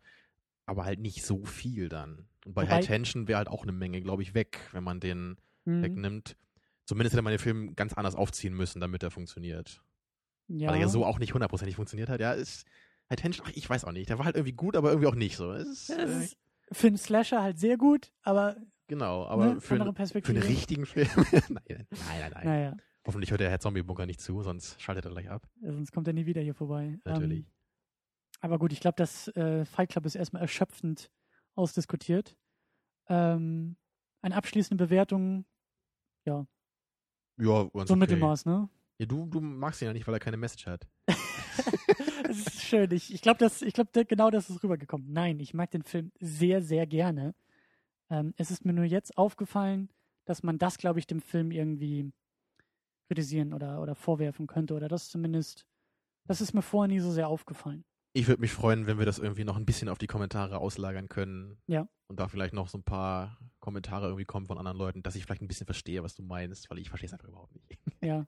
aber 0.71 0.85
halt 0.85 1.01
nicht 1.01 1.25
so 1.25 1.45
viel 1.45 1.89
dann. 1.89 2.29
Und 2.47 2.55
bei 2.55 2.63
Wobei, 2.63 2.77
High 2.77 2.87
Tension 2.87 3.27
wäre 3.27 3.39
halt 3.39 3.49
auch 3.49 3.65
eine 3.65 3.73
Menge, 3.73 4.01
glaube 4.01 4.23
ich, 4.23 4.35
weg, 4.35 4.61
wenn 4.71 4.85
man 4.85 5.01
den 5.01 5.37
mhm. 5.65 5.83
wegnimmt. 5.83 6.37
Zumindest 6.87 7.13
hätte 7.13 7.23
man 7.23 7.33
den 7.33 7.41
Film 7.41 7.75
ganz 7.75 7.93
anders 7.95 8.15
aufziehen 8.15 8.55
müssen, 8.55 8.81
damit 8.81 9.03
er 9.03 9.11
funktioniert. 9.11 9.83
Ja. 10.47 10.69
Weil 10.69 10.77
er 10.77 10.83
ja 10.83 10.89
so 10.89 11.05
auch 11.05 11.19
nicht 11.19 11.35
hundertprozentig 11.35 11.75
funktioniert 11.75 12.09
hat. 12.09 12.21
Ja, 12.21 12.33
ist 12.33 12.67
High 13.11 13.21
Tension, 13.21 13.47
ach, 13.49 13.53
ich 13.55 13.69
weiß 13.69 13.85
auch 13.85 13.93
nicht. 13.93 14.09
Der 14.09 14.19
war 14.19 14.25
halt 14.25 14.37
irgendwie 14.37 14.55
gut, 14.55 14.77
aber 14.77 14.91
irgendwie 14.91 15.09
auch 15.09 15.17
nicht 15.17 15.37
so. 15.37 15.53
Ist, 15.53 15.89
ja, 15.89 15.97
äh, 15.97 16.25
ist 16.25 16.37
für 16.71 16.87
einen 16.87 16.99
Slasher 16.99 17.43
halt 17.43 17.59
sehr 17.59 17.77
gut, 17.77 18.13
aber. 18.23 18.57
Genau, 18.87 19.27
aber 19.27 19.55
ne, 19.55 19.61
für, 19.61 19.75
ein, 19.75 19.95
für 19.95 20.29
einen 20.29 20.43
richtigen 20.43 20.87
Film. 20.87 21.09
nein, 21.17 21.43
nein, 21.49 21.87
nein. 21.89 22.31
nein. 22.33 22.45
Naja. 22.45 22.77
Hoffentlich 23.07 23.31
hört 23.31 23.41
der 23.41 23.51
Herr 23.51 23.61
Zombie-Bunker 23.61 24.07
nicht 24.07 24.21
zu, 24.21 24.43
sonst 24.43 24.81
schaltet 24.81 25.05
er 25.05 25.11
gleich 25.11 25.31
ab. 25.31 25.49
Ja, 25.63 25.73
sonst 25.73 25.91
kommt 25.91 26.07
er 26.07 26.13
nie 26.13 26.27
wieder 26.27 26.43
hier 26.43 26.55
vorbei. 26.55 26.99
Natürlich. 27.05 27.41
Ähm, 27.41 27.60
aber 28.41 28.59
gut, 28.59 28.73
ich 28.73 28.81
glaube, 28.81 28.97
das 28.97 29.29
äh, 29.29 29.65
Fight 29.65 29.91
Club 29.91 30.07
ist 30.07 30.15
erstmal 30.15 30.43
erschöpfend 30.43 31.11
ausdiskutiert. 31.55 32.37
Ähm, 33.09 33.77
eine 34.23 34.37
abschließende 34.37 34.85
Bewertung, 34.85 35.45
ja. 36.25 36.47
Ja, 37.39 37.65
ganz 37.65 37.89
so 37.89 37.95
okay. 37.95 37.97
Mittelmaß, 37.97 38.47
ne? 38.47 38.69
Ja, 38.99 39.07
du, 39.07 39.27
du 39.27 39.41
magst 39.41 39.81
ihn 39.81 39.87
ja 39.87 39.93
nicht, 39.93 40.07
weil 40.07 40.15
er 40.15 40.21
keine 40.21 40.37
Message 40.37 40.67
hat. 40.67 40.87
das 41.07 42.37
ist 42.37 42.63
schön. 42.63 42.91
Ich, 42.93 43.13
ich 43.15 43.23
glaube, 43.23 43.49
glaub, 43.73 43.93
genau 43.93 44.31
das 44.31 44.51
ist 44.51 44.63
rübergekommen. 44.63 45.11
Nein, 45.11 45.41
ich 45.41 45.55
mag 45.55 45.71
den 45.71 45.83
Film 45.83 46.13
sehr, 46.21 46.63
sehr 46.63 46.87
gerne. 46.87 47.35
Ähm, 48.11 48.35
es 48.37 48.51
ist 48.51 48.65
mir 48.65 48.75
nur 48.75 48.85
jetzt 48.85 49.17
aufgefallen, 49.17 49.91
dass 50.27 50.43
man 50.43 50.59
das, 50.59 50.77
glaube 50.77 50.99
ich, 50.99 51.07
dem 51.07 51.23
Film 51.23 51.51
irgendwie 51.51 52.13
kritisieren 53.09 53.55
oder, 53.55 53.81
oder 53.81 53.95
vorwerfen 53.95 54.47
könnte. 54.47 54.75
Oder 54.75 54.89
das 54.89 55.09
zumindest, 55.09 55.67
das 56.27 56.41
ist 56.41 56.53
mir 56.53 56.63
vorher 56.63 56.89
nie 56.89 57.01
so 57.01 57.11
sehr 57.11 57.29
aufgefallen. 57.29 57.85
Ich 58.13 58.27
würde 58.27 58.41
mich 58.41 58.53
freuen, 58.53 58.87
wenn 58.87 58.99
wir 58.99 59.07
das 59.07 59.19
irgendwie 59.19 59.45
noch 59.45 59.57
ein 59.57 59.67
bisschen 59.67 59.89
auf 59.89 59.99
die 59.99 60.09
Kommentare 60.09 60.59
auslagern 60.59 61.09
können. 61.09 61.59
Ja. 61.67 61.89
Und 62.09 62.19
da 62.19 62.27
vielleicht 62.27 62.55
noch 62.55 62.69
so 62.69 62.79
ein 62.79 62.83
paar 62.83 63.39
Kommentare 63.61 64.07
irgendwie 64.07 64.25
kommen 64.25 64.47
von 64.47 64.59
anderen 64.59 64.79
Leuten, 64.79 65.03
dass 65.03 65.15
ich 65.15 65.25
vielleicht 65.25 65.43
ein 65.43 65.49
bisschen 65.49 65.67
verstehe, 65.67 66.03
was 66.03 66.15
du 66.17 66.23
meinst, 66.23 66.69
weil 66.71 66.79
ich 66.79 66.89
verstehe 66.89 67.07
es 67.07 67.13
einfach 67.13 67.29
überhaupt 67.29 67.55
nicht. 67.55 67.79
Ja. 68.03 68.27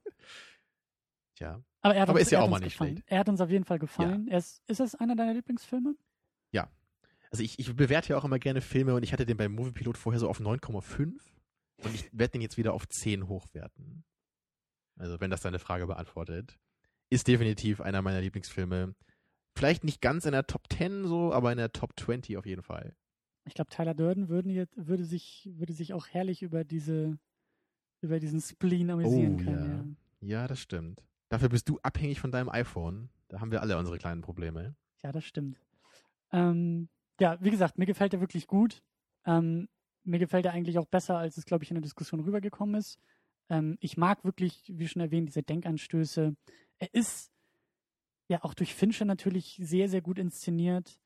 Tja. 1.35 1.65
Aber, 1.81 1.95
er 1.95 2.03
hat 2.03 2.09
Aber 2.11 2.19
uns, 2.19 2.27
ist 2.27 2.31
ja 2.31 2.41
auch 2.43 2.49
mal 2.51 2.61
nicht 2.61 2.73
gefallen. 2.73 2.97
schlecht. 2.97 3.11
Er 3.11 3.19
hat 3.19 3.29
uns 3.29 3.41
auf 3.41 3.51
jeden 3.51 3.65
Fall 3.65 3.79
gefallen. 3.79 4.29
Ja. 4.31 4.37
Ist, 4.37 4.63
ist 4.69 4.81
das 4.81 4.95
einer 4.95 5.17
deiner 5.17 5.33
Lieblingsfilme? 5.33 5.97
Ja. 6.53 6.71
Also 7.31 7.43
ich, 7.43 7.59
ich 7.59 7.75
bewerte 7.75 8.11
ja 8.11 8.19
auch 8.19 8.25
immer 8.25 8.39
gerne 8.39 8.61
Filme 8.61 8.95
und 8.95 9.03
ich 9.03 9.13
hatte 9.15 9.25
den 9.25 9.39
beim 9.39 9.53
Moviepilot 9.53 9.97
vorher 9.97 10.21
so 10.21 10.29
auf 10.29 10.41
9,5 10.41 11.15
und 11.79 11.95
ich 11.95 12.11
werde 12.13 12.33
den 12.33 12.43
jetzt 12.43 12.59
wieder 12.59 12.75
auf 12.75 12.87
10 12.87 13.29
hochwerten. 13.29 14.05
Also 14.99 15.19
wenn 15.21 15.31
das 15.31 15.41
deine 15.41 15.59
Frage 15.59 15.87
beantwortet. 15.87 16.59
Ist 17.09 17.29
definitiv 17.29 17.81
einer 17.81 18.03
meiner 18.03 18.21
Lieblingsfilme 18.21 18.95
vielleicht 19.57 19.85
nicht 19.85 20.01
ganz 20.01 20.25
in 20.27 20.33
der 20.33 20.47
Top 20.47 20.63
10 20.73 21.05
so, 21.07 21.33
aber 21.33 21.53
in 21.53 21.59
der 21.59 21.73
Top 21.73 21.99
20 21.99 22.37
auf 22.37 22.47
jeden 22.47 22.63
Fall. 22.63 22.95
Ich 23.45 23.55
glaube, 23.55 23.71
Tyler 23.71 23.95
Durden 23.95 24.29
würden 24.29 24.67
würde, 24.77 25.05
sich, 25.05 25.51
würde 25.55 25.73
sich 25.73 25.95
auch 25.95 26.09
herrlich 26.09 26.43
über 26.43 26.65
diese 26.65 27.19
über 28.03 28.19
diesen 28.19 28.41
Spleen 28.41 28.91
amüsieren 28.91 29.37
Oh, 29.41 29.45
kann. 29.45 29.97
ja. 30.21 30.41
Ja, 30.43 30.49
das 30.49 30.61
stimmt. 30.61 31.03
Dafür 31.29 31.49
bist 31.49 31.69
du 31.69 31.79
abhängig 31.83 32.21
von 32.21 32.31
deinem 32.31 32.49
iPhone. 32.49 33.09
Da 33.29 33.41
haben 33.41 33.51
wir 33.53 33.63
alle 33.63 33.79
unsere 33.79 33.99
kleinen 33.99 34.21
Probleme. 34.23 34.75
Ja, 35.03 35.09
ja 35.09 35.13
das 35.13 35.25
stimmt. 35.25 35.61
Ähm, 36.33 36.89
ja, 37.21 37.39
wie 37.41 37.51
gesagt, 37.51 37.79
mir 37.79 37.87
gefällt 37.87 38.13
er 38.13 38.21
wirklich 38.21 38.47
gut. 38.47 38.83
Ähm, 39.25 39.69
mir 40.05 40.19
gefällt 40.19 40.47
er 40.47 40.53
eigentlich 40.53 40.79
auch 40.79 40.87
besser, 40.87 41.17
als 41.17 41.37
es, 41.37 41.45
glaube 41.45 41.65
ich, 41.65 41.71
in 41.71 41.77
der 41.77 41.83
Diskussion 41.83 42.21
rübergekommen 42.21 42.75
ist. 42.75 42.99
Ähm, 43.49 43.79
ich 43.81 43.97
mag 43.97 44.25
wirklich, 44.25 44.73
wie 44.75 44.89
schon 44.89 45.03
erwähnt, 45.03 45.29
diese 45.29 45.43
Denkanstöße. 45.43 46.37
Er 46.79 46.95
ist 46.95 47.32
ja 48.29 48.43
auch 48.45 48.55
durch 48.55 48.75
Fincher 48.75 49.05
natürlich 49.05 49.59
sehr, 49.63 49.89
sehr 49.89 50.01
gut 50.01 50.19
inszeniert. 50.19 50.99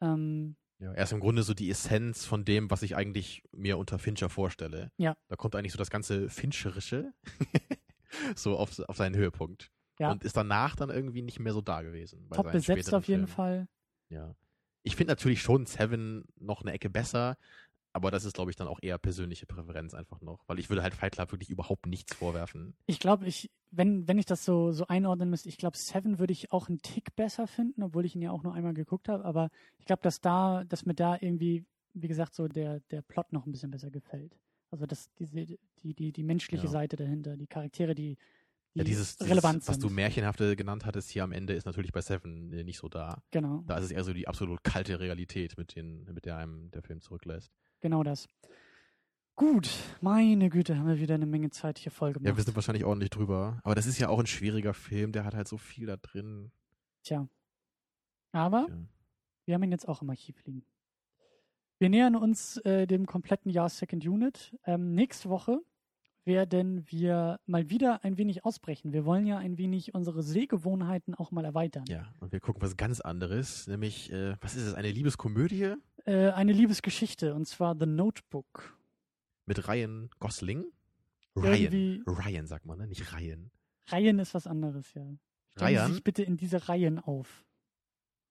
Ähm, 0.00 0.56
Ja, 0.78 0.92
er 0.92 1.04
ist 1.04 1.12
im 1.12 1.20
Grunde 1.20 1.42
so 1.42 1.54
die 1.54 1.70
Essenz 1.70 2.24
von 2.24 2.44
dem, 2.44 2.70
was 2.70 2.82
ich 2.82 2.94
eigentlich 2.94 3.42
mir 3.52 3.78
unter 3.78 3.98
Fincher 3.98 4.28
vorstelle. 4.28 4.92
Ja. 4.96 5.16
Da 5.28 5.36
kommt 5.36 5.56
eigentlich 5.56 5.72
so 5.72 5.78
das 5.78 5.90
ganze 5.90 6.28
Fincherische 6.28 7.12
so 8.36 8.56
auf, 8.56 8.78
auf 8.88 8.96
seinen 8.96 9.16
Höhepunkt. 9.16 9.70
Ja. 9.98 10.12
Und 10.12 10.22
ist 10.24 10.36
danach 10.36 10.76
dann 10.76 10.90
irgendwie 10.90 11.22
nicht 11.22 11.40
mehr 11.40 11.52
so 11.52 11.60
da 11.60 11.82
gewesen. 11.82 12.28
bei 12.28 12.36
top 12.36 12.52
besetzt 12.52 12.94
auf 12.94 13.08
jeden 13.08 13.26
Filmen. 13.26 13.26
Fall. 13.26 13.68
Ja. 14.10 14.34
Ich 14.84 14.94
finde 14.94 15.10
natürlich 15.12 15.42
schon 15.42 15.66
Seven 15.66 16.24
noch 16.36 16.62
eine 16.62 16.72
Ecke 16.72 16.88
besser, 16.88 17.36
aber 17.98 18.12
das 18.12 18.24
ist, 18.24 18.34
glaube 18.34 18.50
ich, 18.50 18.56
dann 18.56 18.68
auch 18.68 18.78
eher 18.80 18.96
persönliche 18.96 19.44
Präferenz 19.44 19.92
einfach 19.92 20.20
noch, 20.20 20.44
weil 20.46 20.58
ich 20.60 20.70
würde 20.70 20.82
halt 20.82 20.94
Fight 20.94 21.12
Club 21.12 21.32
wirklich 21.32 21.50
überhaupt 21.50 21.86
nichts 21.86 22.14
vorwerfen. 22.14 22.74
Ich 22.86 23.00
glaube, 23.00 23.26
ich, 23.26 23.50
wenn, 23.72 24.06
wenn 24.06 24.18
ich 24.18 24.26
das 24.26 24.44
so, 24.44 24.70
so 24.70 24.86
einordnen 24.86 25.28
müsste, 25.30 25.48
ich 25.48 25.58
glaube, 25.58 25.76
Seven 25.76 26.18
würde 26.20 26.32
ich 26.32 26.52
auch 26.52 26.68
einen 26.68 26.80
Tick 26.80 27.16
besser 27.16 27.46
finden, 27.48 27.82
obwohl 27.82 28.04
ich 28.04 28.14
ihn 28.14 28.22
ja 28.22 28.30
auch 28.30 28.44
nur 28.44 28.54
einmal 28.54 28.72
geguckt 28.74 29.08
habe. 29.08 29.24
Aber 29.24 29.50
ich 29.78 29.84
glaube, 29.86 30.02
dass 30.02 30.20
da, 30.20 30.62
dass 30.64 30.86
mir 30.86 30.94
da 30.94 31.16
irgendwie, 31.20 31.64
wie 31.92 32.08
gesagt, 32.08 32.34
so 32.34 32.46
der, 32.46 32.80
der 32.90 33.02
Plot 33.02 33.32
noch 33.32 33.46
ein 33.46 33.52
bisschen 33.52 33.70
besser 33.72 33.90
gefällt. 33.90 34.38
Also 34.70 34.86
das, 34.86 35.10
diese, 35.18 35.44
die, 35.82 35.94
die, 35.94 36.12
die 36.12 36.22
menschliche 36.22 36.66
Ja. 36.66 36.70
Seite 36.70 36.96
dahinter, 36.96 37.36
die 37.36 37.46
Charaktere, 37.46 37.94
die, 37.94 38.16
die 38.74 38.78
Ja, 38.80 38.84
dieses, 38.84 39.16
dieses 39.16 39.42
was 39.42 39.78
du 39.78 39.88
Märchenhafte 39.88 40.54
genannt 40.54 40.84
hattest 40.84 41.10
hier 41.10 41.24
am 41.24 41.32
Ende, 41.32 41.54
ist 41.54 41.64
natürlich 41.64 41.90
bei 41.92 42.02
Seven 42.02 42.52
äh, 42.52 42.64
nicht 42.64 42.78
so 42.78 42.88
da. 42.88 43.22
genau, 43.30 43.64
Da 43.66 43.78
ist 43.78 43.86
es 43.86 43.90
eher 43.90 44.04
so 44.04 44.12
die 44.12 44.28
absolut 44.28 44.62
kalte 44.62 45.00
Realität, 45.00 45.56
mit, 45.56 45.74
den, 45.74 46.04
mit 46.12 46.26
der 46.26 46.36
einem 46.36 46.70
der 46.70 46.82
Film 46.82 47.00
zurücklässt. 47.00 47.50
Genau 47.80 48.02
das. 48.02 48.28
Gut, 49.36 49.70
meine 50.00 50.50
Güte, 50.50 50.76
haben 50.76 50.88
wir 50.88 50.98
wieder 50.98 51.14
eine 51.14 51.26
Menge 51.26 51.50
Zeit 51.50 51.78
hier 51.78 51.92
voll 51.92 52.08
Ja, 52.10 52.12
gemacht. 52.14 52.36
wir 52.36 52.42
sind 52.44 52.56
wahrscheinlich 52.56 52.84
ordentlich 52.84 53.10
drüber. 53.10 53.60
Aber 53.62 53.74
das 53.76 53.86
ist 53.86 53.98
ja 53.98 54.08
auch 54.08 54.18
ein 54.18 54.26
schwieriger 54.26 54.74
Film, 54.74 55.12
der 55.12 55.24
hat 55.24 55.34
halt 55.34 55.46
so 55.46 55.56
viel 55.58 55.86
da 55.86 55.96
drin. 55.96 56.50
Tja. 57.04 57.28
Aber 58.32 58.66
Tja. 58.66 58.76
Wir 59.46 59.54
haben 59.54 59.62
ihn 59.62 59.70
jetzt 59.72 59.88
auch 59.88 60.02
im 60.02 60.10
Archiv 60.10 60.44
liegen. 60.44 60.64
Wir 61.78 61.88
nähern 61.88 62.16
uns 62.16 62.56
äh, 62.58 62.86
dem 62.86 63.06
kompletten 63.06 63.50
Jahr 63.50 63.68
Second 63.68 64.04
Unit. 64.04 64.54
Ähm, 64.64 64.94
nächste 64.94 65.30
Woche 65.30 65.60
werden 66.24 66.84
wir 66.90 67.40
mal 67.46 67.70
wieder 67.70 68.04
ein 68.04 68.18
wenig 68.18 68.44
ausbrechen. 68.44 68.92
Wir 68.92 69.04
wollen 69.04 69.26
ja 69.26 69.38
ein 69.38 69.56
wenig 69.58 69.94
unsere 69.94 70.22
Sehgewohnheiten 70.22 71.14
auch 71.14 71.30
mal 71.30 71.44
erweitern. 71.44 71.84
Ja, 71.88 72.12
und 72.20 72.32
wir 72.32 72.40
gucken 72.40 72.60
was 72.62 72.76
ganz 72.76 73.00
anderes, 73.00 73.66
nämlich, 73.66 74.12
äh, 74.12 74.36
was 74.40 74.54
ist 74.54 74.64
es, 74.66 74.74
eine 74.74 74.90
Liebeskomödie 74.90 75.74
Äh, 76.04 76.30
eine 76.30 76.52
Liebesgeschichte, 76.52 77.34
und 77.34 77.46
zwar 77.46 77.76
The 77.78 77.86
Notebook. 77.86 78.76
mit 79.46 79.66
Ryan 79.68 80.10
Gosling? 80.18 80.66
Irgendwie- 81.34 82.02
Ryan. 82.06 82.16
Ryan 82.26 82.46
sagt 82.46 82.66
man, 82.66 82.78
ne? 82.78 82.86
Nicht 82.86 83.12
Ryan. 83.14 83.50
Reihen 83.86 84.18
ist 84.18 84.34
was 84.34 84.46
anderes, 84.46 84.92
ja. 84.94 85.02
Stellen 85.02 85.18
Sie 85.56 85.76
Ryan? 85.76 85.92
sich 85.92 86.04
bitte 86.04 86.22
in 86.22 86.36
diese 86.36 86.68
Reihen 86.68 86.98
auf. 86.98 87.46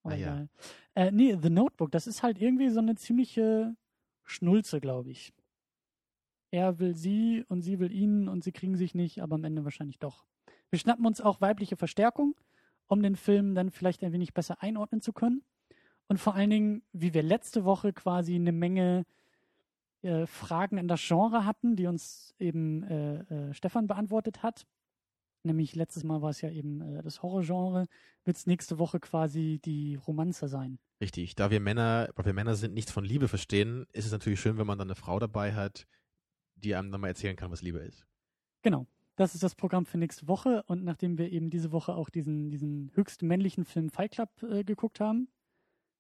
Aber 0.04 0.14
Ah, 0.14 0.18
ja. 0.18 0.28
egal. 0.36 0.50
Äh, 0.94 1.12
nee, 1.12 1.36
The 1.42 1.50
Notebook, 1.50 1.92
das 1.92 2.06
ist 2.06 2.22
halt 2.22 2.40
irgendwie 2.40 2.70
so 2.70 2.80
eine 2.80 2.96
ziemliche 2.96 3.76
Schnulze, 4.24 4.80
glaube 4.80 5.10
ich. 5.12 5.34
Er 6.52 6.80
will 6.80 6.96
sie 6.96 7.44
und 7.48 7.62
sie 7.62 7.80
will 7.80 7.92
ihn 7.92 8.30
und 8.30 8.44
sie 8.44 8.52
kriegen 8.52 8.78
sich 8.78 8.96
nicht, 8.96 9.22
aber 9.22 9.36
am 9.36 9.44
Ende 9.44 9.64
wahrscheinlich 9.64 10.00
doch. 10.00 10.26
Wir 10.70 10.80
schnappen 10.80 11.06
uns 11.06 11.22
auch 11.22 11.42
weibliche 11.42 11.78
Verstärkung, 11.78 12.36
um 12.88 13.02
den 13.02 13.16
Film 13.16 13.56
dann 13.56 13.72
vielleicht 13.72 14.04
ein 14.04 14.14
wenig 14.14 14.34
besser 14.34 14.62
einordnen 14.62 15.02
zu 15.02 15.14
können. 15.14 15.44
Und 16.08 16.20
vor 16.20 16.36
allen 16.36 16.50
Dingen, 16.50 16.84
wie 16.94 17.14
wir 17.14 17.24
letzte 17.24 17.66
Woche 17.66 17.92
quasi 17.92 18.36
eine 18.36 18.54
Menge 18.54 19.06
äh, 20.04 20.26
Fragen 20.26 20.78
in 20.78 20.88
das 20.88 21.06
Genre 21.06 21.46
hatten, 21.46 21.76
die 21.76 21.88
uns 21.88 22.34
eben 22.40 22.84
äh, 22.84 23.50
äh, 23.50 23.54
Stefan 23.54 23.88
beantwortet 23.88 24.44
hat. 24.44 24.66
Nämlich 25.44 25.76
letztes 25.76 26.04
Mal 26.04 26.22
war 26.22 26.30
es 26.30 26.42
ja 26.42 26.50
eben 26.50 26.82
äh, 26.82 27.02
das 27.04 27.24
Horrorgenre, 27.24 27.88
wird 28.24 28.38
es 28.38 28.48
nächste 28.48 28.80
Woche 28.80 29.00
quasi 29.00 29.60
die 29.64 29.96
Romanze 29.96 30.48
sein. 30.48 30.80
Richtig, 31.02 31.36
da 31.36 31.52
wir 31.52 31.60
Männer, 31.60 32.10
weil 32.16 32.26
wir 32.26 32.34
Männer 32.34 32.56
sind, 32.56 32.74
nichts 32.74 32.92
von 32.92 33.04
Liebe 33.04 33.28
verstehen, 33.28 33.86
ist 33.92 34.06
es 34.06 34.12
natürlich 34.12 34.40
schön, 34.40 34.58
wenn 34.58 34.68
man 34.68 34.78
dann 34.78 34.88
eine 34.88 34.96
Frau 34.96 35.20
dabei 35.20 35.54
hat, 35.54 35.88
die 36.58 36.76
einem 36.76 36.92
dann 36.92 37.02
mal 37.02 37.08
erzählen 37.08 37.36
kann, 37.36 37.52
was 37.52 37.62
Liebe 37.62 37.80
ist. 37.80 38.06
Genau. 38.62 38.88
Das 39.16 39.34
ist 39.34 39.42
das 39.42 39.56
Programm 39.56 39.86
für 39.86 39.98
nächste 39.98 40.28
Woche. 40.28 40.64
Und 40.68 40.84
nachdem 40.84 41.18
wir 41.18 41.32
eben 41.32 41.50
diese 41.50 41.72
Woche 41.72 41.96
auch 41.96 42.10
diesen, 42.10 42.52
diesen 42.52 42.92
höchst 42.94 43.24
männlichen 43.24 43.66
Film 43.66 43.90
Fight 43.90 44.12
Club 44.12 44.30
äh, 44.44 44.64
geguckt 44.64 45.00
haben, 45.00 45.28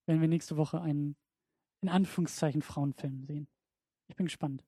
werden 0.06 0.22
wir 0.22 0.28
nächste 0.28 0.56
Woche 0.56 0.82
einen, 0.82 1.16
in 1.82 1.90
Anführungszeichen, 1.90 2.62
Frauenfilm 2.62 3.24
sehen. 3.24 3.48
Ich 4.08 4.16
bin 4.16 4.28
gespannt. 4.28 4.64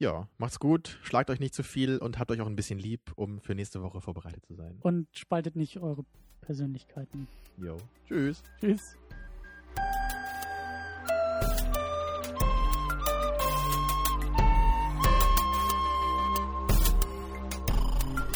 Ja, 0.00 0.28
macht's 0.38 0.58
gut, 0.58 0.98
schlagt 1.02 1.30
euch 1.30 1.38
nicht 1.38 1.54
zu 1.54 1.62
viel 1.62 1.98
und 1.98 2.18
habt 2.18 2.30
euch 2.32 2.40
auch 2.40 2.46
ein 2.46 2.56
bisschen 2.56 2.80
lieb, 2.80 3.12
um 3.14 3.40
für 3.40 3.54
nächste 3.54 3.80
Woche 3.80 4.00
vorbereitet 4.00 4.44
zu 4.44 4.54
sein. 4.54 4.76
Und 4.80 5.06
spaltet 5.16 5.54
nicht 5.54 5.78
eure 5.78 6.04
Persönlichkeiten. 6.40 7.28
Jo. 7.56 7.78
Tschüss. 8.06 8.42
Tschüss. 8.60 8.96